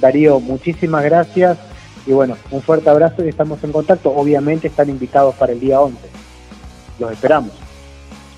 Darío, 0.00 0.40
muchísimas 0.40 1.04
gracias 1.04 1.58
y 2.06 2.12
bueno, 2.12 2.36
un 2.50 2.62
fuerte 2.62 2.88
abrazo 2.88 3.24
y 3.24 3.28
estamos 3.28 3.62
en 3.64 3.72
contacto. 3.72 4.10
Obviamente 4.10 4.68
están 4.68 4.88
invitados 4.88 5.34
para 5.34 5.52
el 5.52 5.60
día 5.60 5.80
11. 5.80 5.98
Los 6.98 7.12
esperamos. 7.12 7.52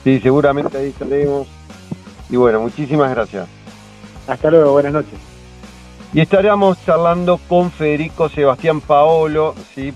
Sí, 0.05 0.21
seguramente 0.21 0.79
ahí 0.79 0.89
estaremos. 0.89 1.47
Y 2.31 2.37
bueno, 2.37 2.61
muchísimas 2.61 3.11
gracias. 3.11 3.47
Hasta 4.27 4.51
luego, 4.51 4.73
buenas 4.73 4.93
noches. 4.93 5.28
Y 6.15 6.21
estaremos 6.23 6.83
charlando 6.87 7.39
con 7.49 7.71
Federico 7.71 8.31
Sebastián 8.31 8.81
Paolo, 8.81 9.55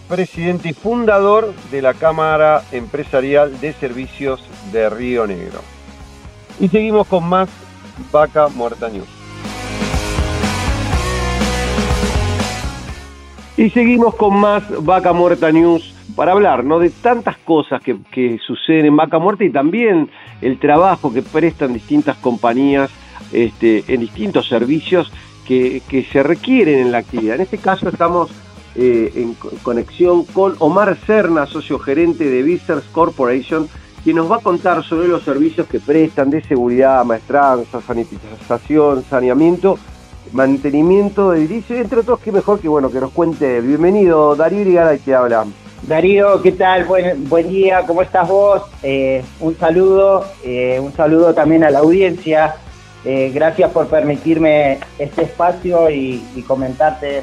presidente 0.08 0.68
y 0.68 0.72
fundador 0.74 1.54
de 1.70 1.80
la 1.80 1.94
Cámara 1.94 2.62
Empresarial 2.70 3.58
de 3.62 3.72
Servicios 3.72 4.46
de 4.72 4.90
Río 4.90 5.26
Negro. 5.26 5.60
Y 6.60 6.68
seguimos 6.68 7.06
con 7.06 7.26
más 7.26 7.48
Vaca 8.12 8.48
Muerta 8.48 8.90
News. 8.90 9.08
Y 13.56 13.70
seguimos 13.70 14.14
con 14.14 14.36
más 14.38 14.64
Vaca 14.84 15.14
Muerta 15.14 15.50
News 15.50 15.94
para 16.14 16.32
hablar 16.32 16.62
¿no? 16.62 16.78
de 16.78 16.90
tantas 16.90 17.38
cosas 17.38 17.80
que, 17.80 17.96
que, 18.10 18.38
suceden 18.46 18.84
en 18.84 18.96
Vaca 18.96 19.18
Muerta 19.18 19.44
y 19.44 19.50
también 19.50 20.10
el 20.42 20.58
trabajo 20.58 21.10
que 21.10 21.22
prestan 21.22 21.72
distintas 21.72 22.18
compañías 22.18 22.90
este, 23.32 23.84
en 23.88 24.00
distintos 24.00 24.46
servicios 24.46 25.10
que, 25.88 26.06
se 26.10 26.22
requieren 26.22 26.78
en 26.78 26.92
la 26.92 26.98
actividad. 26.98 27.36
En 27.36 27.42
este 27.42 27.58
caso 27.58 27.88
estamos 27.88 28.30
eh, 28.74 29.12
en 29.16 29.34
conexión 29.62 30.24
con 30.24 30.54
Omar 30.58 30.96
Serna, 31.06 31.46
socio 31.46 31.78
gerente 31.78 32.24
de 32.24 32.42
Visers 32.42 32.84
Corporation, 32.92 33.68
quien 34.02 34.16
nos 34.16 34.30
va 34.30 34.36
a 34.36 34.40
contar 34.40 34.82
sobre 34.82 35.08
los 35.08 35.22
servicios 35.22 35.66
que 35.66 35.78
prestan 35.78 36.30
de 36.30 36.42
seguridad, 36.42 37.04
maestranza, 37.04 37.80
sanitización, 37.80 39.04
saneamiento, 39.04 39.78
mantenimiento 40.32 41.30
de 41.30 41.40
edificios, 41.40 41.78
entre 41.78 42.00
otros, 42.00 42.18
que 42.20 42.32
mejor 42.32 42.58
que 42.58 42.68
bueno 42.68 42.90
que 42.90 43.00
nos 43.00 43.12
cuente. 43.12 43.60
Bienvenido, 43.60 44.34
Darío 44.34 44.62
Irigara, 44.62 44.96
que 44.98 45.14
habla. 45.14 45.44
Darío, 45.82 46.40
¿qué 46.42 46.52
tal? 46.52 46.84
Buen, 46.84 47.28
buen 47.28 47.48
día, 47.48 47.82
¿cómo 47.86 48.02
estás 48.02 48.28
vos? 48.28 48.62
Eh, 48.82 49.22
un 49.40 49.56
saludo, 49.58 50.24
eh, 50.44 50.80
un 50.80 50.92
saludo 50.92 51.34
también 51.34 51.64
a 51.64 51.70
la 51.70 51.80
audiencia. 51.80 52.54
Eh, 53.04 53.30
gracias 53.34 53.70
por 53.72 53.88
permitirme 53.88 54.78
este 54.98 55.22
espacio 55.22 55.90
y, 55.90 56.22
comentarte 56.46 57.22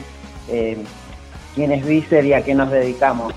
quién 1.56 1.72
es 1.72 1.86
Vicer 1.86 2.26
y 2.26 2.34
a 2.34 2.44
qué 2.44 2.56
nos 2.56 2.72
dedicamos. 2.72 3.34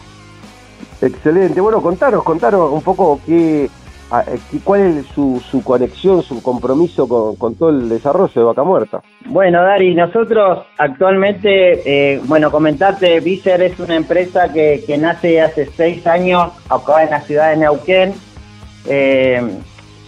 Excelente. 1.01 1.61
Bueno, 1.61 1.83
contaros, 1.83 2.23
contaros 2.23 2.73
un 2.73 2.83
poco 2.83 3.21
qué, 3.27 3.69
eh, 4.13 4.39
¿Cuál 4.63 4.99
es 4.99 5.07
su, 5.07 5.63
conexión, 5.65 6.23
su 6.23 6.43
compromiso 6.43 7.09
con, 7.09 7.55
todo 7.55 7.71
el 7.71 7.89
desarrollo 7.89 8.33
de 8.35 8.43
Vaca 8.43 8.63
Muerta? 8.63 9.01
Bueno, 9.25 9.63
Dari, 9.63 9.95
nosotros 9.95 10.67
actualmente, 10.77 12.15
eh, 12.15 12.21
bueno, 12.25 12.51
comentarte, 12.51 13.21
Vicer 13.21 13.63
es 13.63 13.81
una 13.81 13.97
empresa 13.97 14.53
que, 14.53 14.85
nace 14.99 15.41
hace 15.41 15.67
seis 15.75 16.07
años 16.07 16.53
acá 16.69 17.05
en 17.05 17.11
la 17.11 17.21
ciudad 17.23 17.51
de 17.51 17.57
Neuquén. 17.57 18.13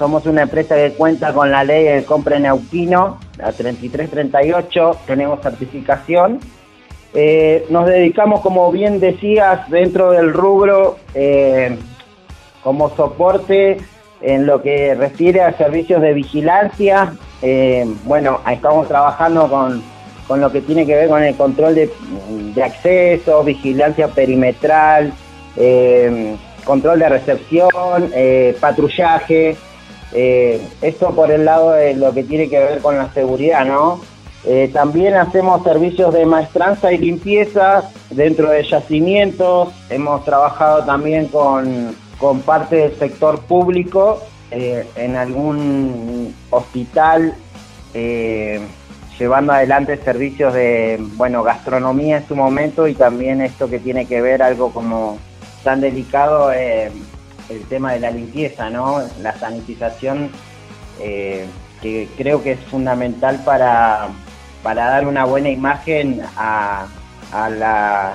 Eh, 0.05 0.07
somos 0.07 0.27
una 0.27 0.43
empresa 0.43 0.77
que 0.77 0.93
cuenta 0.93 1.33
con 1.33 1.51
la 1.51 1.65
ley 1.65 1.85
de 1.85 2.05
compra 2.05 2.39
neuquino, 2.39 3.19
la 3.39 3.53
3338, 3.53 4.99
tenemos 5.07 5.41
certificación. 5.41 6.41
nos 7.71 7.87
dedicamos, 7.87 8.41
como 8.41 8.71
bien 8.71 9.01
decías, 9.01 9.69
dentro 9.71 10.11
del 10.11 10.33
rubro 10.33 10.99
como 12.63 12.91
soporte 12.97 13.79
en 14.21 14.47
lo 14.47 14.63
que 14.63 14.95
refiere 14.95 15.43
a 15.43 15.57
servicios 15.57 16.01
de 16.01 16.15
vigilancia, 16.15 17.15
eh, 17.43 17.85
bueno, 18.05 18.41
estamos 18.51 18.89
trabajando 18.89 19.49
con, 19.49 20.41
lo 20.41 20.51
que 20.51 20.63
tiene 20.63 20.87
que 20.87 20.95
ver 20.97 21.09
con 21.09 21.23
el 21.23 21.37
control 21.37 21.75
de, 21.75 21.91
acceso, 22.63 23.45
vigilancia 23.45 24.09
perimetral, 24.09 25.13
eh, 25.57 26.37
control 26.65 26.99
de 26.99 27.09
recepción, 27.09 27.69
eh, 30.15 30.67
esto 30.81 31.11
por 31.15 31.31
el 31.31 31.45
lado 31.45 31.73
de 31.73 31.95
lo 31.95 32.15
que 32.15 32.25
tiene 32.25 32.49
que 32.49 32.59
ver 32.59 32.79
con 32.81 32.97
la 32.97 33.13
seguridad, 33.13 33.65
¿no? 33.65 34.01
también 34.75 35.15
hacemos 35.15 35.65
servicios 35.65 36.13
de 36.13 36.27
maestranza 36.27 36.93
y 36.93 36.99
limpieza 36.99 37.91
dentro 38.11 38.51
de 38.51 38.63
yacimientos. 38.63 39.71
Hemos 39.89 40.23
trabajado 40.27 40.85
también 40.85 41.29
con 41.29 41.97
con 42.19 42.41
parte 42.41 42.77
del 42.77 42.99
sector 42.99 43.41
público 43.41 44.23
eh, 44.51 44.87
en 44.97 45.17
algún 45.17 46.35
hospital 46.51 47.35
eh, 47.93 48.61
llevando 49.19 49.53
adelante 49.53 49.97
servicios 49.99 50.55
de 50.55 50.99
bueno 51.17 51.43
gastronomía 51.43 52.19
en 52.19 52.27
su 52.27 52.35
momento 52.37 52.89
y 52.89 52.95
también 52.95 53.41
esto 53.41 53.69
que 53.69 53.79
tiene 53.79 54.07
que 54.07 54.21
ver 54.21 54.43
algo 54.43 54.73
como 54.73 55.19
tan 55.63 55.81
delicado 55.81 56.53
eh, 56.53 56.91
el 57.49 57.63
tema 57.67 57.93
de 57.93 58.01
la 58.01 58.11
limpieza 58.11 58.71
no 58.71 59.01
la 59.23 59.37
sanitización 59.39 60.31
que 60.99 62.09
creo 62.17 62.43
que 62.43 62.53
es 62.53 62.61
fundamental 62.61 63.43
para 63.45 64.09
para 64.63 64.87
dar 64.87 65.07
una 65.07 65.25
buena 65.25 65.51
imagen 65.51 66.23
a, 66.37 66.87
a 67.33 67.51
las 67.51 68.15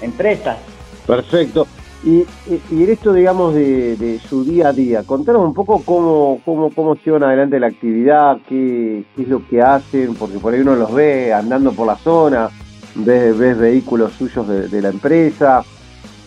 empresas 0.00 0.58
perfecto 1.06 1.66
Y, 2.04 2.24
en 2.48 2.90
esto, 2.90 3.12
digamos, 3.12 3.54
de, 3.54 4.20
su 4.28 4.44
día 4.44 4.68
a 4.68 4.72
día, 4.72 5.02
contanos 5.02 5.42
un 5.42 5.52
poco 5.52 5.82
cómo, 5.84 6.40
cómo, 6.44 6.70
cómo 6.70 6.94
llevan 6.94 7.24
adelante 7.24 7.58
la 7.58 7.66
actividad, 7.66 8.38
qué, 8.48 9.04
qué, 9.16 9.22
es 9.22 9.28
lo 9.28 9.46
que 9.48 9.60
hacen, 9.60 10.14
porque 10.14 10.38
por 10.38 10.54
ahí 10.54 10.60
uno 10.60 10.76
los 10.76 10.94
ve 10.94 11.32
andando 11.32 11.72
por 11.72 11.88
la 11.88 11.96
zona, 11.96 12.50
ves, 12.94 13.36
ves 13.36 13.58
vehículos 13.58 14.12
suyos 14.12 14.46
de, 14.46 14.80
la 14.80 14.90
empresa. 14.90 15.64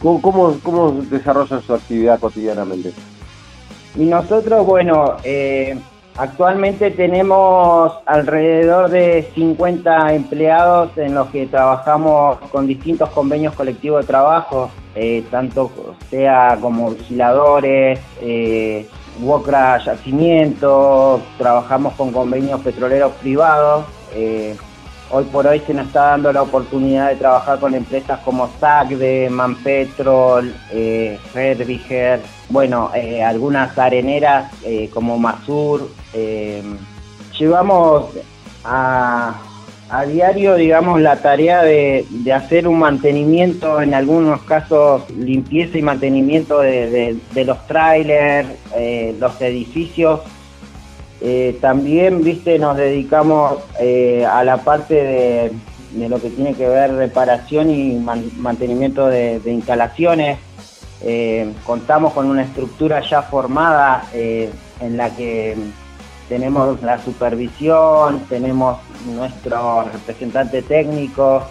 ¿Cómo, 0.02 0.22
¿Cómo, 0.22 0.58
cómo, 0.64 1.02
su 1.62 1.74
actividad 1.74 2.20
cotidianamente? 2.20 2.92
Y 3.96 4.06
nosotros, 4.06 4.66
bueno, 4.66 5.18
eh, 5.24 5.78
Actualmente 6.18 6.92
tenemos 6.92 7.94
alrededor 8.06 8.90
de 8.90 9.32
50 9.34 10.14
empleados 10.14 10.96
en 10.98 11.16
los 11.16 11.30
que 11.30 11.48
trabajamos 11.48 12.38
con 12.52 12.68
distintos 12.68 13.10
convenios 13.12 13.54
colectivos 13.56 14.02
de 14.02 14.08
trabajo, 14.08 14.70
eh, 14.94 15.24
tanto 15.32 15.72
sea 16.10 16.58
como 16.60 16.92
vigiladores, 16.92 18.00
eh, 18.22 18.88
yacimiento, 19.86 21.22
trabajamos 21.38 21.94
con 21.94 22.12
convenios 22.12 22.60
petroleros 22.60 23.14
privados. 23.14 23.86
Eh, 24.14 24.58
hoy 25.12 25.26
por 25.26 25.46
hoy 25.46 25.62
se 25.66 25.74
nos 25.74 25.88
está 25.88 26.12
dando 26.12 26.32
la 26.32 26.42
oportunidad 26.42 27.10
de 27.10 27.18
trabajar 27.18 27.60
con 27.60 27.76
empresas 27.76 28.20
como 28.22 28.50
SACDE, 28.60 29.30
Manpetrol, 29.30 30.54
eh, 30.72 31.20
bueno, 32.50 32.92
eh, 32.96 33.24
algunas 33.24 33.78
areneras 33.78 34.52
eh, 34.64 34.90
como 34.94 35.18
Masur. 35.18 35.90
Eh, 36.14 36.64
llevamos 37.38 38.12
a, 38.64 39.36
diario, 40.08 40.56
digamos, 40.56 41.02
la 41.02 41.18
tarea 41.18 41.64
de, 41.64 42.06
hacer 42.34 42.68
un 42.68 42.80
mantenimiento, 42.80 43.82
en 43.82 43.94
algunos 43.94 44.42
casos 44.44 45.10
limpieza 45.10 45.78
y 45.78 45.82
mantenimiento 45.82 46.60
de, 46.60 47.18
los 47.46 47.68
trailers, 47.68 48.48
los 49.20 49.42
edificios. 49.42 50.22
También, 51.62 52.24
viste, 52.24 52.58
nos 52.58 52.78
dedicamos 52.78 53.60
a 54.28 54.44
la 54.44 54.58
parte 54.58 54.96
de, 55.94 56.08
lo 56.10 56.20
que 56.20 56.30
tiene 56.30 56.54
que 56.56 56.68
ver 56.68 56.94
reparación 56.94 57.70
y 57.70 57.94
mantenimiento 58.38 59.08
de 59.08 59.40
instalaciones. 59.46 60.40
Eh, 61.04 61.52
contamos 61.66 62.14
con 62.14 62.28
una 62.28 62.44
estructura 62.44 63.02
ya 63.02 63.24
formada 63.24 64.04
eh, 64.14 64.52
en 64.80 64.98
la 64.98 65.10
que 65.16 65.58
tenemos 66.30 66.80
la 66.84 67.04
supervisión, 67.04 68.20
tenemos 68.30 68.78
nuestro 69.08 69.84
representante 69.92 70.62
técnico, 70.62 71.44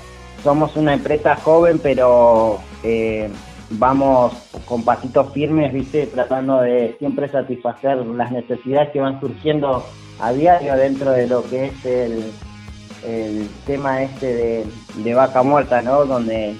somos 0.45 0.77
una 0.77 0.95
empresa 0.95 1.35
joven 1.35 1.81
pero 1.83 2.61
eh, 2.85 3.29
vamos 3.71 4.33
con 4.67 4.85
pasitos 4.85 5.33
firmes, 5.33 5.73
¿viste? 5.73 6.07
tratando 6.07 6.61
de 6.61 6.97
siempre 6.99 7.29
satisfacer 7.29 7.99
las 7.99 8.33
necesidades 8.33 8.91
que 8.91 9.01
van 9.01 9.21
surgiendo 9.21 9.85
a 10.21 10.33
diario 10.33 10.77
dentro 10.77 11.13
de 11.13 11.27
lo 11.27 11.43
que 11.49 11.67
es 11.67 11.85
el, 11.85 13.49
tema 13.67 14.03
este 14.03 14.67
de, 14.97 15.15
vaca 15.15 15.43
muerta, 15.43 15.81
¿no? 15.83 16.05
donde 16.05 16.55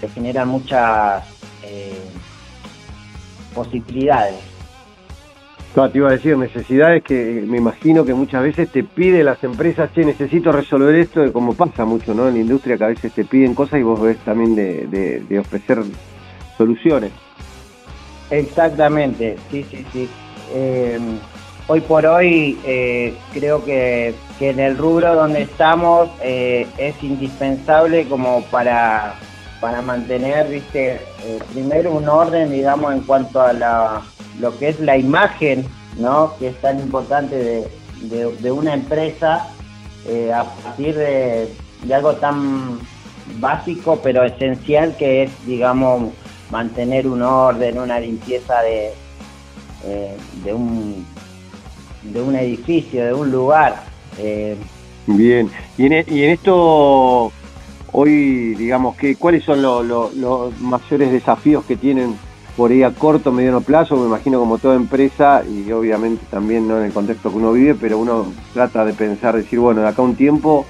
se 0.00 0.08
generan 0.08 0.48
muchas 0.48 1.22
eh, 1.62 1.92
posibilidades. 3.54 4.36
te 5.74 5.98
iba 5.98 6.08
a 6.08 6.12
decir, 6.12 6.36
necesidades 6.36 7.02
que 7.02 7.44
me 7.46 7.58
imagino 7.58 8.04
que 8.04 8.14
muchas 8.14 8.42
veces 8.42 8.70
te 8.70 8.82
piden 8.82 9.26
las 9.26 9.42
empresas, 9.44 9.92
che, 9.92 10.04
necesito 10.04 10.50
resolver 10.52 10.94
esto, 10.94 11.32
como 11.32 11.54
pasa 11.54 11.84
mucho 11.84 12.14
¿no? 12.14 12.28
en 12.28 12.34
la 12.34 12.40
industria, 12.40 12.76
que 12.76 12.84
a 12.84 12.88
veces 12.88 13.12
te 13.12 13.24
piden 13.24 13.54
cosas 13.54 13.80
y 13.80 13.82
vos 13.82 14.00
ves 14.00 14.16
también 14.18 14.54
de, 14.54 15.38
ofrecer 15.38 15.82
soluciones. 16.60 17.10
Exactamente, 18.30 19.38
sí, 19.50 19.64
sí, 19.70 19.86
sí. 19.92 20.08
Em, 20.54 21.18
hoy 21.68 21.80
por 21.80 22.04
hoy 22.04 22.58
eh, 22.64 23.14
creo 23.32 23.64
que, 23.64 24.14
en 24.40 24.60
el 24.60 24.76
rubro 24.76 25.14
donde 25.14 25.42
estamos 25.42 26.10
eh, 26.22 26.66
es 26.76 27.02
indispensable 27.02 28.06
como 28.08 28.42
para 28.44 29.14
para 29.60 29.82
mantener, 29.82 30.48
viste, 30.48 30.94
eh, 31.22 31.38
primero 31.52 31.92
un 31.92 32.08
orden, 32.08 32.50
digamos, 32.50 32.94
en 32.94 33.00
cuanto 33.00 33.42
a 33.42 33.52
la, 33.52 34.00
lo 34.38 34.58
que 34.58 34.70
es 34.70 34.80
la 34.80 34.96
imagen, 34.96 35.66
¿no? 35.98 36.34
Que 36.38 36.48
es 36.48 36.56
tan 36.62 36.80
importante 36.80 37.68
de, 38.00 38.50
una 38.50 38.72
empresa 38.72 39.46
a 40.34 40.44
partir 40.62 40.94
de, 40.96 41.48
algo 41.92 42.14
tan 42.14 42.78
básico 43.38 44.00
pero 44.02 44.24
esencial 44.24 44.96
que 44.96 45.24
es, 45.24 45.46
digamos, 45.46 46.10
mantener 46.50 47.06
un 47.06 47.22
orden, 47.22 47.78
una 47.78 48.00
limpieza 48.00 48.60
de, 48.62 48.92
eh, 49.84 50.16
de, 50.44 50.52
un, 50.52 51.04
de 52.02 52.20
un 52.20 52.34
edificio, 52.36 53.04
de 53.04 53.12
un 53.14 53.30
lugar. 53.30 53.82
Bien, 55.06 55.50
y 55.78 55.86
en, 55.86 55.92
y 56.08 56.24
en 56.24 56.30
esto 56.30 57.32
Hoy, 57.92 58.54
digamos, 58.54 58.96
que 58.96 59.16
¿cuáles 59.16 59.42
son 59.44 59.62
los 59.62 60.60
mayores 60.60 61.10
desafíos 61.10 61.64
que 61.64 61.76
tienen 61.76 62.14
por 62.56 62.70
ahí 62.70 62.84
a 62.84 62.92
corto, 62.92 63.32
mediano 63.32 63.62
plazo? 63.62 63.96
Me 63.96 64.06
imagino 64.06 64.38
como 64.38 64.58
toda 64.58 64.76
empresa 64.76 65.42
y 65.44 65.70
obviamente 65.72 66.24
también 66.30 66.68
no 66.68 66.78
en 66.78 66.84
el 66.84 66.92
contexto 66.92 67.30
que 67.30 67.36
uno 67.36 67.52
vive, 67.52 67.74
pero 67.74 67.98
uno 67.98 68.26
trata 68.54 68.84
de 68.84 68.92
pensar, 68.92 69.34
decir, 69.34 69.58
bueno, 69.58 69.80
de 69.80 69.88
acá 69.88 70.02
un 70.02 70.14
tiempo, 70.14 70.66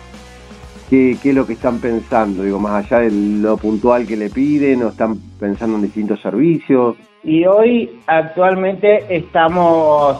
¿qué, 0.90 1.12
es 1.12 1.34
lo 1.34 1.46
que 1.46 1.52
están 1.52 1.78
pensando? 1.78 2.42
Digo, 2.42 2.58
más 2.58 2.84
allá 2.84 3.04
de 3.04 3.10
lo 3.12 3.56
puntual 3.56 4.06
que 4.06 4.16
le 4.16 4.28
piden 4.28 4.82
o 4.82 4.88
están 4.88 5.16
pensando 5.38 5.76
en 5.76 5.82
distintos 5.82 6.20
servicios. 6.20 6.96
Y 7.22 7.46
hoy 7.46 8.00
actualmente 8.06 9.04
estamos 9.08 10.18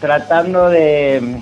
tratando 0.00 0.68
de, 0.68 1.40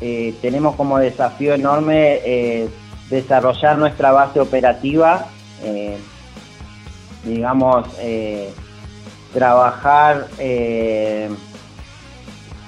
eh, 0.00 0.34
tenemos 0.42 0.74
como 0.74 0.98
desafío 0.98 1.54
enorme 1.54 2.20
eh, 2.24 2.68
desarrollar 3.10 3.78
nuestra 3.78 4.10
base 4.10 4.40
operativa, 4.40 5.26
eh, 5.62 5.96
digamos, 7.24 7.86
trabajar, 9.32 10.26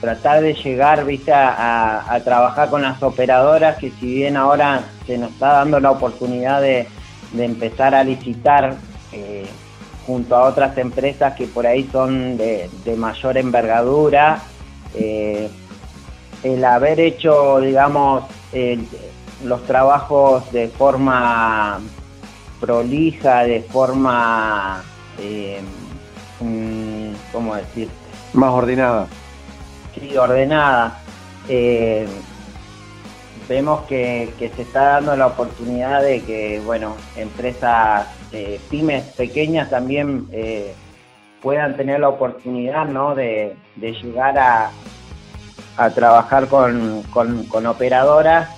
tratar 0.01 0.43
de 0.43 0.55
llegar 0.55 1.05
¿viste? 1.05 1.33
A, 1.33 2.21
trabajar 2.25 2.71
con 2.71 2.83
las 2.83 3.03
operadoras, 3.03 3.79
que 3.79 3.91
si 3.91 4.15
bien 4.15 4.37
ahora 4.37 4.83
se 5.07 5.19
nos 5.19 5.33
está 5.33 5.55
dando 5.55 5.81
la 5.81 5.91
oportunidad 5.91 6.61
de, 6.61 6.87
empezar 7.37 7.95
a 7.95 8.05
licitar 8.05 8.77
junto 10.07 10.37
a 10.37 10.45
otras 10.45 10.79
empresas 10.79 11.35
que 11.35 11.47
por 11.47 11.67
ahí 11.67 11.89
son 11.93 12.37
de, 12.37 12.71
mayor 12.97 13.37
envergadura, 13.37 14.41
el 14.95 16.65
haber 16.65 17.01
hecho, 17.01 17.61
digamos, 17.61 18.25
los 19.45 19.65
trabajos 19.65 20.51
de 20.53 20.69
forma 20.69 21.81
prolija, 22.61 23.45
de 23.45 23.63
forma, 23.63 24.83
eh, 25.19 25.61
mm, 26.41 27.13
¿cómo 27.33 27.55
decir? 27.55 27.89
Más 28.33 28.51
ordenada. 28.51 29.07
Sí, 30.01 30.17
ordenada. 30.17 30.99
Eh, 31.49 32.07
vemos 33.49 33.83
que, 33.83 34.33
se 34.39 34.63
está 34.63 34.83
dando 34.85 35.17
la 35.17 35.27
oportunidad 35.29 36.03
de 36.03 36.23
que, 36.23 36.61
bueno, 36.65 36.97
empresas, 37.17 38.07
eh, 38.33 38.61
pymes 38.71 39.05
pequeñas 39.17 39.71
también 39.71 40.27
eh, 40.33 40.75
puedan 41.41 41.77
tener 41.77 42.01
la 42.01 42.09
oportunidad, 42.09 42.87
¿no? 42.87 43.15
De, 43.15 43.57
llegar 43.77 44.39
a, 44.39 44.71
trabajar 45.95 46.49
con, 46.49 47.03
con 47.13 47.67
operadoras 47.67 48.51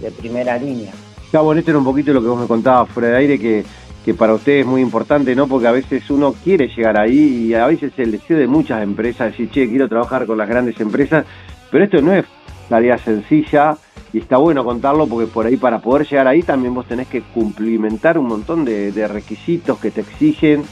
de 0.00 0.10
primera 0.12 0.56
línea. 0.56 0.92
Cabo, 1.32 1.52
esto 1.52 1.70
era 1.70 1.78
un 1.78 1.84
poquito 1.84 2.12
lo 2.12 2.20
que 2.20 2.28
vos 2.28 2.40
me 2.40 2.46
contabas 2.46 2.88
fuera 2.90 3.10
de 3.10 3.16
aire, 3.18 3.38
que, 3.38 3.64
que 4.04 4.14
para 4.14 4.34
usted 4.34 4.60
es 4.60 4.66
muy 4.66 4.80
importante, 4.80 5.34
¿no? 5.34 5.46
Porque 5.46 5.66
a 5.66 5.72
veces 5.72 6.08
uno 6.10 6.34
quiere 6.44 6.68
llegar 6.68 6.98
ahí 6.98 7.48
y 7.48 7.54
a 7.54 7.66
veces 7.66 7.92
el 7.98 8.12
deseo 8.12 8.38
de 8.38 8.46
muchas 8.46 8.82
empresas, 8.82 9.32
decir, 9.32 9.50
che, 9.50 9.68
quiero 9.68 9.88
trabajar 9.88 10.26
con 10.26 10.38
las 10.38 10.48
grandes 10.48 10.80
empresas, 10.80 11.24
pero 11.70 11.84
esto 11.84 12.00
no 12.00 12.12
es 12.12 12.24
tarea 12.68 12.98
sencilla 12.98 13.76
y 14.12 14.18
está 14.18 14.38
bueno 14.38 14.64
contarlo 14.64 15.06
porque 15.06 15.26
por 15.26 15.46
ahí 15.46 15.56
para 15.56 15.80
poder 15.80 16.06
llegar 16.06 16.28
ahí 16.28 16.42
también 16.42 16.74
vos 16.74 16.86
tenés 16.86 17.08
que 17.08 17.20
cumplimentar 17.20 18.16
un 18.16 18.26
montón 18.26 18.64
de, 18.64 19.08
requisitos 19.08 19.78
que 19.78 19.90
te 19.90 20.00
exigen 20.00 20.62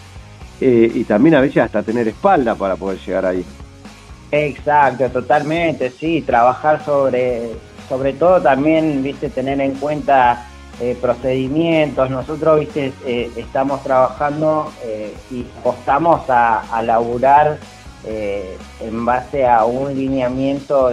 eh, 0.61 0.91
y 0.93 1.05
también 1.05 1.35
a 1.35 1.41
veces 1.41 1.59
hasta 1.59 1.83
tener 1.83 2.09
espalda 2.09 2.55
para 2.55 2.77
poder 2.77 2.99
llegar 2.99 3.27
ahí. 3.27 3.45
Exacto, 4.31 5.09
totalmente, 5.11 5.91
sí, 5.91 6.23
trabajar 6.23 6.85
sobre 6.85 7.51
sobre 7.89 8.13
todo 8.13 8.41
también, 8.43 9.03
viste, 9.03 9.31
tener 9.31 9.61
en 9.61 9.75
cuenta 9.77 10.48
eh, 10.81 10.97
procedimientos. 11.01 12.09
Nosotros, 12.09 12.61
viste, 12.61 12.93
eh, 13.05 13.31
estamos 13.37 13.83
trabajando 13.83 14.73
eh, 14.85 15.13
y 15.31 15.45
apostamos 15.59 16.29
a, 16.31 16.61
a 16.75 16.83
laburar 16.83 17.59
en 18.81 19.05
base 19.05 19.45
a 19.45 19.65
un 19.65 19.93
lineamiento 19.95 20.91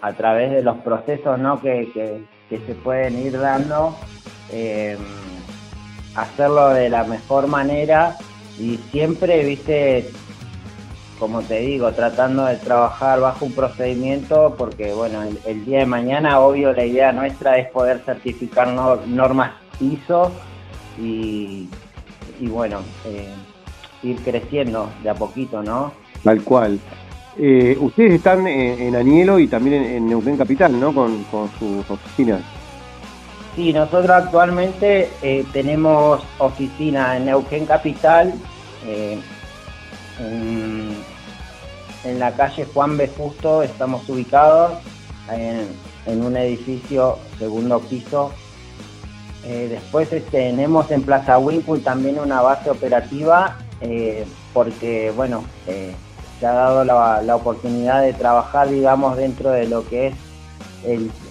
a 0.00 0.12
través 0.14 0.50
de 0.50 0.62
los 0.62 0.78
procesos 0.78 1.38
¿no? 1.38 1.60
que, 1.60 2.24
se 2.48 2.74
pueden 2.76 3.18
ir 3.24 3.38
dando 3.38 3.94
hacerlo 6.16 6.70
de 6.70 6.88
la 6.88 7.04
mejor 7.04 7.46
manera 7.46 8.16
y 8.58 8.78
siempre, 8.90 9.44
viste, 9.44 10.10
como 11.18 11.42
te 11.42 11.60
digo, 11.60 11.92
tratando 11.92 12.44
de 12.44 12.56
trabajar 12.56 13.20
bajo 13.20 13.46
un 13.46 13.52
procedimiento 13.52 14.54
porque, 14.58 14.92
bueno, 14.92 15.22
el, 15.46 15.64
día 15.64 15.80
de 15.80 15.86
mañana, 15.86 16.40
obvio, 16.40 16.72
la 16.72 16.84
idea 16.84 17.12
nuestra 17.12 17.58
es 17.58 17.68
poder 17.70 18.02
certificar 18.04 18.68
normas 19.06 19.52
ISO 19.80 20.32
y, 20.98 21.68
bueno, 22.40 22.80
eh, 23.06 23.32
ir 24.02 24.16
creciendo 24.22 24.90
de 25.02 25.10
a 25.10 25.14
poquito, 25.14 25.62
¿no? 25.62 25.92
Tal 26.22 26.42
cual. 26.42 26.78
Eh, 27.36 27.76
ustedes 27.80 28.12
están 28.14 28.46
en, 28.46 28.94
Anielo 28.94 29.38
y 29.38 29.48
también 29.48 29.82
en, 29.82 30.08
Neuquén 30.08 30.36
Capital, 30.36 30.78
¿no? 30.78 30.94
Con, 30.94 31.24
sus 31.58 31.90
oficinas. 31.90 32.40
Sí, 33.56 33.72
nosotros 33.72 34.10
actualmente 34.10 35.08
eh, 35.22 35.44
tenemos 35.52 36.24
oficina 36.38 37.16
en 37.16 37.26
Neuquén 37.26 37.66
Capital, 37.66 38.34
en, 38.86 39.22
en 42.04 42.18
la 42.18 42.32
calle 42.32 42.66
Juan 42.72 42.96
B. 42.96 43.10
Justo 43.16 43.62
estamos 43.62 44.08
ubicados 44.08 44.72
en, 45.30 46.22
un 46.22 46.36
edificio 46.36 47.18
segundo 47.38 47.80
piso. 47.80 48.32
Eh, 49.44 49.68
después 49.70 50.12
este, 50.12 50.30
tenemos 50.30 50.90
en 50.90 51.02
Plaza 51.02 51.38
Winkle 51.38 51.80
también 51.80 52.18
una 52.18 52.40
base 52.40 52.70
operativa 52.70 53.58
eh, 53.80 54.24
porque, 54.52 55.12
bueno, 55.14 55.44
eh, 55.66 55.94
se 56.40 56.46
ha 56.46 56.52
dado 56.52 56.84
la, 56.84 57.36
oportunidad 57.36 58.02
de 58.02 58.12
trabajar, 58.12 58.68
digamos, 58.68 59.16
dentro 59.16 59.50
de 59.50 59.66
lo 59.66 59.86
que 59.86 60.08
es 60.08 60.14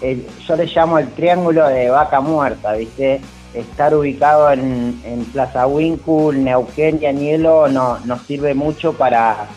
el, 0.02 0.28
yo 0.48 0.56
le 0.56 0.66
llamo 0.66 0.98
el 0.98 1.12
triángulo 1.12 1.68
de 1.68 1.90
vaca 1.90 2.20
muerta, 2.22 2.74
¿viste? 2.74 3.22
Estar 3.54 3.94
ubicado 3.94 4.52
en, 4.52 5.28
Plaza 5.32 5.68
Winkle, 5.68 6.40
Neuquén 6.40 7.00
y 7.02 7.06
Anielo 7.06 7.68
no, 7.68 8.00
nos 8.00 8.22
sirve 8.24 8.56
mucho 8.56 8.94
para 8.94 9.48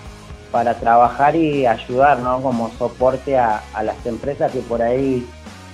para 0.57 0.73
trabajar 0.73 1.37
y 1.37 1.67
ayudar 1.67 2.21
¿no? 2.21 2.41
como 2.41 2.71
soporte 2.79 3.37
a, 3.37 3.63
las 3.83 4.07
empresas 4.07 4.51
que 4.51 4.61
por 4.61 4.81
ahí 4.81 5.27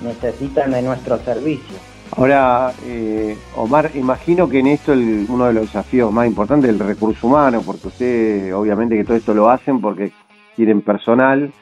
necesitan 0.03 0.73
de 0.73 0.83
nuestro 0.83 1.21
servicio. 1.21 1.77
Ahora, 2.17 2.73
eh, 2.85 3.39
Omar, 3.55 3.93
imagino 3.95 4.49
que 4.49 4.59
en 4.59 4.67
esto 4.67 4.91
uno 4.91 5.47
de 5.47 5.53
los 5.53 5.67
desafíos 5.67 6.13
más 6.13 6.27
importantes 6.27 6.69
es 6.69 6.81
el 6.81 6.85
recurso 6.85 7.29
humano, 7.29 7.63
porque 7.65 7.87
ustedes 7.87 8.53
obviamente 8.53 8.97
que 8.97 9.05
todo 9.05 9.17
esto 9.17 9.35
lo 9.35 9.49
hacen 9.51 9.81
porque 9.81 10.11
tienen 10.57 10.83
personal. 10.83 11.53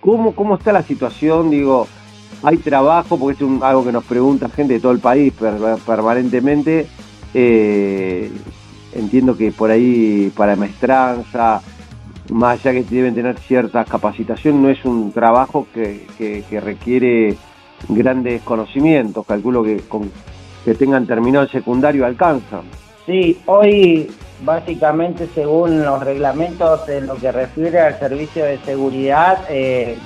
¿Cómo, 0.00 0.34
cómo 0.34 0.56
está 0.56 0.72
la 0.72 0.82
situación? 0.82 1.48
Digo, 1.48 1.86
hay 2.42 2.56
trabajo, 2.56 3.20
porque 3.20 3.44
es 3.44 3.62
algo 3.62 3.84
que 3.84 3.92
nos 3.92 4.02
pregunta 4.02 4.48
gente 4.48 4.74
de 4.74 4.80
todo 4.80 4.90
el 4.90 4.98
país 4.98 5.32
permanentemente. 5.86 6.88
Eh, 7.34 8.32
entiendo 8.94 9.36
que 9.36 9.52
por 9.52 9.70
ahí 9.70 10.32
para 10.36 10.56
maestranza, 10.56 11.62
más 12.32 12.60
allá 12.60 12.72
que 12.72 12.84
deben 12.84 13.14
tener 13.14 13.38
cierta 13.38 13.84
capacitación, 13.84 14.62
no 14.62 14.70
es 14.70 14.84
un 14.84 15.12
trabajo 15.12 15.66
que, 15.72 16.06
requiere 16.60 17.36
grandes 17.88 18.42
conocimientos, 18.42 19.26
calculo 19.26 19.62
que 19.62 19.78
con 19.88 20.10
que 20.64 20.74
tengan 20.74 21.06
terminado 21.06 21.44
el 21.44 21.50
secundario 21.50 22.06
alcanzan. 22.06 22.62
Sí, 23.04 23.40
hoy 23.46 24.08
básicamente 24.44 25.28
según 25.34 25.82
los 25.82 26.02
reglamentos 26.02 26.88
en 26.88 27.06
lo 27.06 27.16
que 27.16 27.32
refiere 27.32 27.80
al 27.80 27.98
servicio 27.98 28.44
de 28.44 28.58
seguridad, 28.58 29.44
eh, 29.48 29.98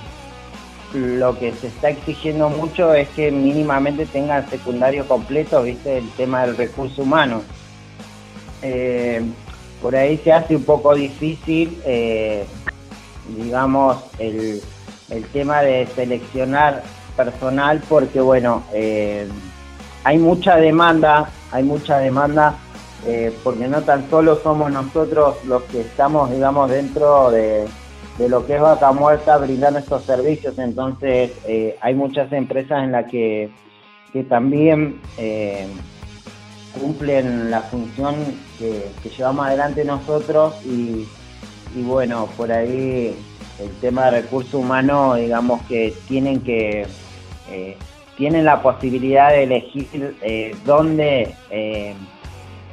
lo 0.95 1.39
que 1.39 1.53
se 1.53 1.67
está 1.67 1.91
exigiendo 1.91 2.49
mucho 2.49 2.95
es 2.95 3.09
que 3.11 3.31
mínimamente 3.31 4.07
tengan 4.07 4.49
secundario 4.49 5.07
completo, 5.07 5.63
viste, 5.63 5.99
el 5.99 6.09
tema 6.13 6.47
del 6.47 6.57
recurso 6.57 7.03
humano. 7.03 7.43
Eh, 8.63 9.23
por 9.87 9.95
ahí 9.95 10.19
se 10.25 10.33
hace 10.33 10.57
un 10.57 10.65
poco 10.65 10.97
difícil, 10.97 11.81
eh, 11.87 12.45
digamos, 13.37 13.97
el, 14.19 14.61
tema 15.33 15.63
de 15.63 15.87
seleccionar 15.95 16.83
personal 17.17 17.81
porque, 17.89 18.21
bueno, 18.21 18.65
eh, 18.75 19.29
hay 20.03 20.19
mucha 20.19 20.57
demanda, 20.57 21.31
hay 21.53 21.63
mucha 21.63 21.99
demanda, 21.99 22.57
eh, 23.07 23.33
porque 23.45 23.69
no 23.69 23.81
tan 23.83 24.11
solo 24.11 24.41
somos 24.43 24.73
nosotros 24.73 25.37
los 25.45 25.63
que 25.63 25.83
estamos, 25.83 26.33
digamos, 26.33 26.69
dentro 26.69 27.31
de, 27.31 27.69
lo 28.29 28.45
que 28.45 28.57
es 28.57 28.61
Vaca 28.61 28.91
Muerta 28.91 29.39
brindando 29.39 29.79
estos 29.79 30.03
servicios, 30.03 30.59
entonces 30.59 31.31
hay 31.81 31.95
muchas 31.95 32.33
empresas 32.33 32.83
en 32.83 32.91
las 32.91 33.09
que, 33.09 33.53
que 34.13 34.25
también 34.25 35.01
cumplen 36.75 37.53
la 37.53 37.61
función 37.61 38.17
que, 38.59 38.91
llevamos 39.17 39.47
adelante 39.47 39.85
nosotros 39.85 40.55
y, 40.65 41.07
bueno, 41.83 42.29
por 42.37 42.51
ahí 42.51 43.15
el 43.59 43.71
tema 43.81 44.07
de 44.07 44.23
recursos 44.23 44.55
humanos, 44.55 45.17
digamos 45.19 45.63
que 45.63 45.95
tienen 46.09 46.41
que 46.41 46.87
eh, 47.51 47.77
tienen 48.17 48.45
la 48.45 48.63
posibilidad 48.63 49.31
de 49.31 49.43
elegir 49.45 50.17
eh, 50.23 50.57
dónde 50.65 51.35
eh, 51.51 51.95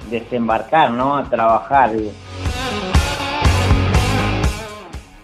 desembarcar, 0.10 0.91
¿no? 0.91 1.18
A 1.18 1.30
trabajar. 1.30 1.91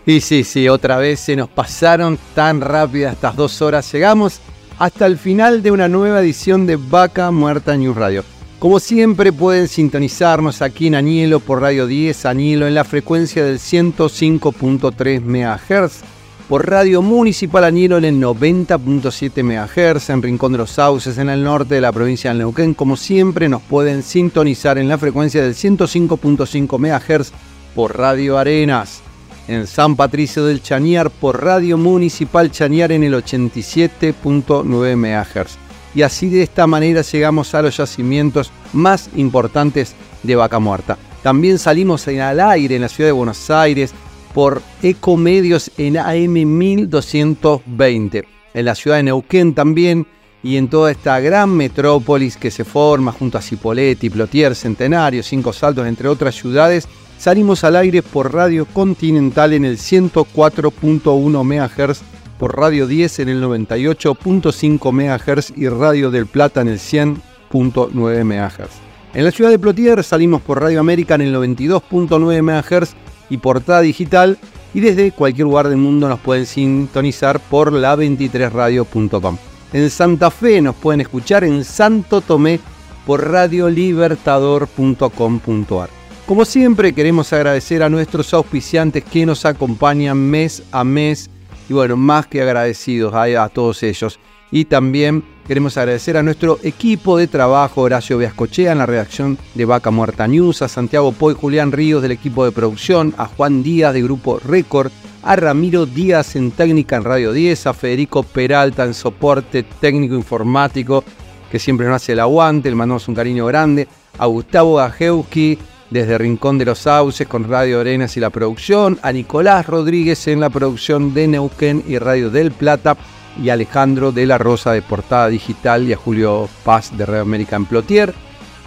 Y 0.06 0.22
sí, 0.22 0.44
sí, 0.44 0.68
otra 0.68 0.98
vez 0.98 1.20
se 1.20 1.36
nos 1.36 1.50
pasaron 1.50 2.18
tan 2.36 2.62
rápidas 2.62 3.14
estas 3.14 3.36
dos 3.36 3.62
horas. 3.62 3.92
Llegamos 3.92 4.42
hasta 4.78 5.06
el 5.06 5.18
final 5.18 5.62
de 5.62 5.72
una 5.72 5.88
nueva 5.88 6.20
edición 6.20 6.66
de 6.66 6.78
Vaca 6.78 7.32
Muerta 7.32 7.76
News 7.78 7.96
Radio. 7.96 8.24
Como 8.60 8.82
siempre 8.82 9.32
pueden 9.32 9.70
sintonizarnos 9.70 10.62
aquí 10.62 10.88
en 10.88 10.96
Anielo 10.96 11.40
por 11.40 11.62
Radio 11.62 11.88
10 11.88 12.26
Anielo 12.26 12.68
en 12.68 12.76
la 12.76 12.84
frecuencia 12.84 13.46
del 13.46 13.58
105.3 13.58 15.22
MHz, 15.22 16.02
por 16.50 16.70
Radio 16.70 17.02
Municipal 17.02 17.64
Anielo 17.64 17.98
en 18.00 18.04
el 18.04 18.20
90.7 18.20 19.44
MHz, 19.44 20.10
en 20.10 20.22
Rincón 20.22 20.52
de 20.52 20.58
los 20.58 20.72
Sauces 20.72 21.18
en 21.18 21.30
el 21.30 21.42
norte 21.42 21.76
de 21.76 21.82
la 21.82 21.94
provincia 21.94 22.34
de 22.34 22.40
Neuquén. 22.40 22.74
Como 22.74 22.98
siempre 22.98 23.48
nos 23.48 23.62
pueden 23.62 24.04
sintonizar 24.04 24.78
en 24.78 24.90
la 24.90 24.98
frecuencia 24.98 25.42
del 25.42 25.56
105.5 25.56 26.78
MHz 26.78 27.32
por 27.74 27.98
Radio 27.98 28.38
Arenas, 28.38 29.00
en 29.48 29.68
San 29.68 29.96
Patricio 29.96 30.44
del 30.44 30.62
Chañar 30.62 31.10
por 31.10 31.42
Radio 31.42 31.78
Municipal 31.78 32.52
Chañar 32.52 32.92
en 32.92 33.06
el 33.06 33.14
87.9 33.14 34.98
MHz 34.98 35.69
y 36.00 36.02
así 36.02 36.30
de 36.30 36.44
esta 36.44 36.66
manera 36.66 37.02
llegamos 37.02 37.54
a 37.54 37.62
los 37.62 37.76
yacimientos 37.76 38.54
más 38.72 39.10
importantes 39.18 39.96
de 40.24 40.38
Vaca 40.38 40.58
Muerta. 40.58 40.98
También 41.24 41.60
salimos 41.60 42.08
al 42.08 42.40
aire 42.40 42.78
en 42.78 42.84
la 42.84 42.88
ciudad 42.88 43.10
de 43.10 43.12
Buenos 43.12 43.50
Aires 43.50 43.92
por 44.34 44.62
Ecomedios 44.82 45.70
en 45.78 45.98
AM 45.98 46.58
1220, 46.58 48.26
en 48.54 48.66
la 48.66 48.76
ciudad 48.76 48.96
de 48.96 49.04
Neuquén 49.04 49.54
también 49.54 50.08
y 50.42 50.56
en 50.56 50.70
toda 50.70 50.90
esta 50.90 51.20
gran 51.20 51.50
metrópolis 51.50 52.38
que 52.38 52.50
se 52.50 52.64
forma 52.64 53.12
junto 53.12 53.38
a 53.38 53.42
Cipolletti, 53.42 54.10
Plotier, 54.10 54.56
Centenario, 54.56 55.22
Cinco 55.22 55.52
Saltos, 55.52 55.86
entre 55.86 56.08
otras 56.08 56.34
ciudades, 56.34 56.88
salimos 57.18 57.66
al 57.66 57.76
aire 57.76 58.04
por 58.04 58.34
Radio 58.34 58.66
Continental 58.68 59.52
en 59.52 59.66
el 59.66 59.78
104.1 59.78 61.44
MHz 61.44 62.19
por 62.40 62.58
Radio 62.58 62.88
10 62.88 63.20
en 63.20 63.30
el 63.30 63.44
98.5 63.44 64.92
MHz 64.92 65.54
y 65.58 65.68
Radio 65.68 66.10
del 66.10 66.26
Plata 66.26 66.62
en 66.62 66.70
el 66.70 66.80
100.9 66.80 68.24
MHz. 68.24 68.72
En 69.14 69.26
la 69.26 69.32
ciudad 69.32 69.52
de 69.52 69.60
Plotier 69.60 70.04
salimos 70.04 70.42
por 70.42 70.60
Radio 70.62 70.80
América 70.80 71.14
en 71.16 71.22
el 71.22 71.36
92.9 71.36 72.42
MHz 72.42 72.94
y 73.30 73.38
portada 73.38 73.82
digital 73.82 74.38
y 74.74 74.80
desde 74.80 75.12
cualquier 75.12 75.48
lugar 75.48 75.68
del 75.68 75.78
mundo 75.78 76.08
nos 76.08 76.22
pueden 76.22 76.46
sintonizar 76.46 77.42
por 77.42 77.74
la23radio.com. 77.74 79.38
En 79.74 79.90
Santa 79.90 80.32
Fe 80.32 80.62
nos 80.62 80.76
pueden 80.76 81.02
escuchar 81.02 81.44
en 81.44 81.66
Santo 81.66 82.22
Tomé 82.22 82.62
por 83.06 83.30
radiolibertador.com.ar. 83.30 85.90
Como 86.26 86.46
siempre 86.46 86.94
queremos 86.94 87.34
agradecer 87.34 87.84
a 87.84 87.90
nuestros 87.90 88.34
auspiciantes 88.34 89.04
que 89.04 89.26
nos 89.26 89.44
acompañan 89.46 90.18
mes 90.18 90.64
a 90.72 90.86
mes 90.86 91.30
y 91.70 91.74
bueno, 91.74 91.96
más 91.96 92.28
que 92.28 92.42
agradecidos 92.42 93.14
a, 93.14 93.48
todos 93.50 93.84
ellos. 93.84 94.20
Y 94.52 94.66
también 94.66 95.24
queremos 95.48 95.78
agradecer 95.78 96.18
a 96.18 96.24
nuestro 96.24 96.58
equipo 96.64 97.18
de 97.18 97.28
trabajo, 97.28 97.82
Horacio 97.82 98.18
Viascochea 98.18 98.72
en 98.72 98.80
la 98.80 98.88
redacción 98.88 99.38
de 99.54 99.66
Vaca 99.66 99.92
Muerta 99.92 100.28
News, 100.28 100.64
a 100.64 100.68
Santiago 100.68 101.12
Poy, 101.12 101.36
Julián 101.36 101.72
Ríos 101.72 102.02
del 102.02 102.12
equipo 102.12 102.44
de 102.44 102.52
producción, 102.52 103.14
a 103.18 103.28
Juan 103.28 103.62
Díaz 103.62 103.94
de 103.94 104.02
Grupo 104.02 104.40
Récord, 104.40 104.92
a 105.22 105.36
Ramiro 105.36 105.86
Díaz 105.86 106.36
en 106.36 106.50
técnica 106.50 106.96
en 106.96 107.04
Radio 107.04 107.32
10, 107.32 107.68
a 107.68 107.74
Federico 107.74 108.24
Peralta 108.24 108.86
en 108.86 108.96
soporte 108.96 109.62
técnico 109.62 110.16
informático, 110.16 111.04
que 111.52 111.60
siempre 111.60 111.86
nos 111.86 111.98
hace 111.98 112.14
el 112.14 112.20
aguante, 112.20 112.70
le 112.70 112.76
mandamos 112.76 113.08
un 113.08 113.16
cariño 113.16 113.46
grande, 113.46 113.88
a 114.18 114.26
Gustavo 114.26 114.76
Gajewski 114.76 115.60
desde 115.90 116.18
Rincón 116.18 116.58
de 116.58 116.66
los 116.66 116.80
Sauces 116.80 117.28
con 117.28 117.50
Radio 117.50 117.80
Arenas 117.80 118.16
y 118.18 118.20
la 118.20 118.30
producción, 118.30 119.00
a 119.02 119.12
Nicolás 119.12 119.68
Rodríguez 119.68 120.28
en 120.28 120.40
la 120.40 120.50
producción 120.50 121.14
de 121.14 121.28
Neuquén 121.28 121.84
y 121.88 121.98
Radio 121.98 122.30
del 122.30 122.52
Plata, 122.52 122.98
y 123.42 123.50
a 123.50 123.54
Alejandro 123.54 124.12
de 124.12 124.26
la 124.26 124.38
Rosa 124.38 124.74
de 124.74 124.82
Portada 124.82 125.30
Digital 125.30 125.88
y 125.88 125.94
a 125.94 125.98
Julio 125.98 126.50
Paz 126.64 126.98
de 126.98 127.06
Radio 127.06 127.22
América 127.22 127.56
en 127.56 127.66
Plotier, 127.66 128.14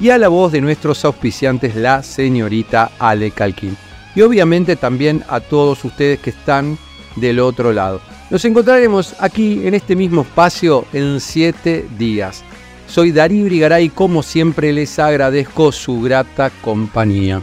y 0.01 0.11
a 0.11 0.19
la 0.19 0.29
voz 0.29 0.53
de 0.53 0.61
nuestros 0.61 1.05
auspiciantes, 1.05 1.77
la 1.77 2.03
señorita 2.03 2.91
Ale 2.99 3.31
Calquín. 3.31 3.77
Y 4.15 4.23
obviamente 4.23 4.77
también 4.77 5.23
a 5.29 5.41
todos 5.41 5.85
ustedes 5.85 6.19
que 6.21 6.31
están 6.31 6.77
del 7.17 7.41
otro 7.41 7.73
lado. 7.73 8.01
Nos 8.31 8.45
encontraremos 8.45 9.15
aquí 9.21 9.67
en 9.67 9.75
este 9.75 9.95
mismo 9.95 10.23
espacio 10.23 10.87
en 10.93 11.21
7 11.21 11.87
días. 11.99 12.43
Soy 12.93 13.11
Darí 13.11 13.43
Brigaray, 13.43 13.89
como 13.89 14.23
siempre 14.23 14.71
les 14.71 14.99
agradezco 14.99 15.73
su 15.73 16.03
grata 16.03 16.51
compañía. 16.61 17.41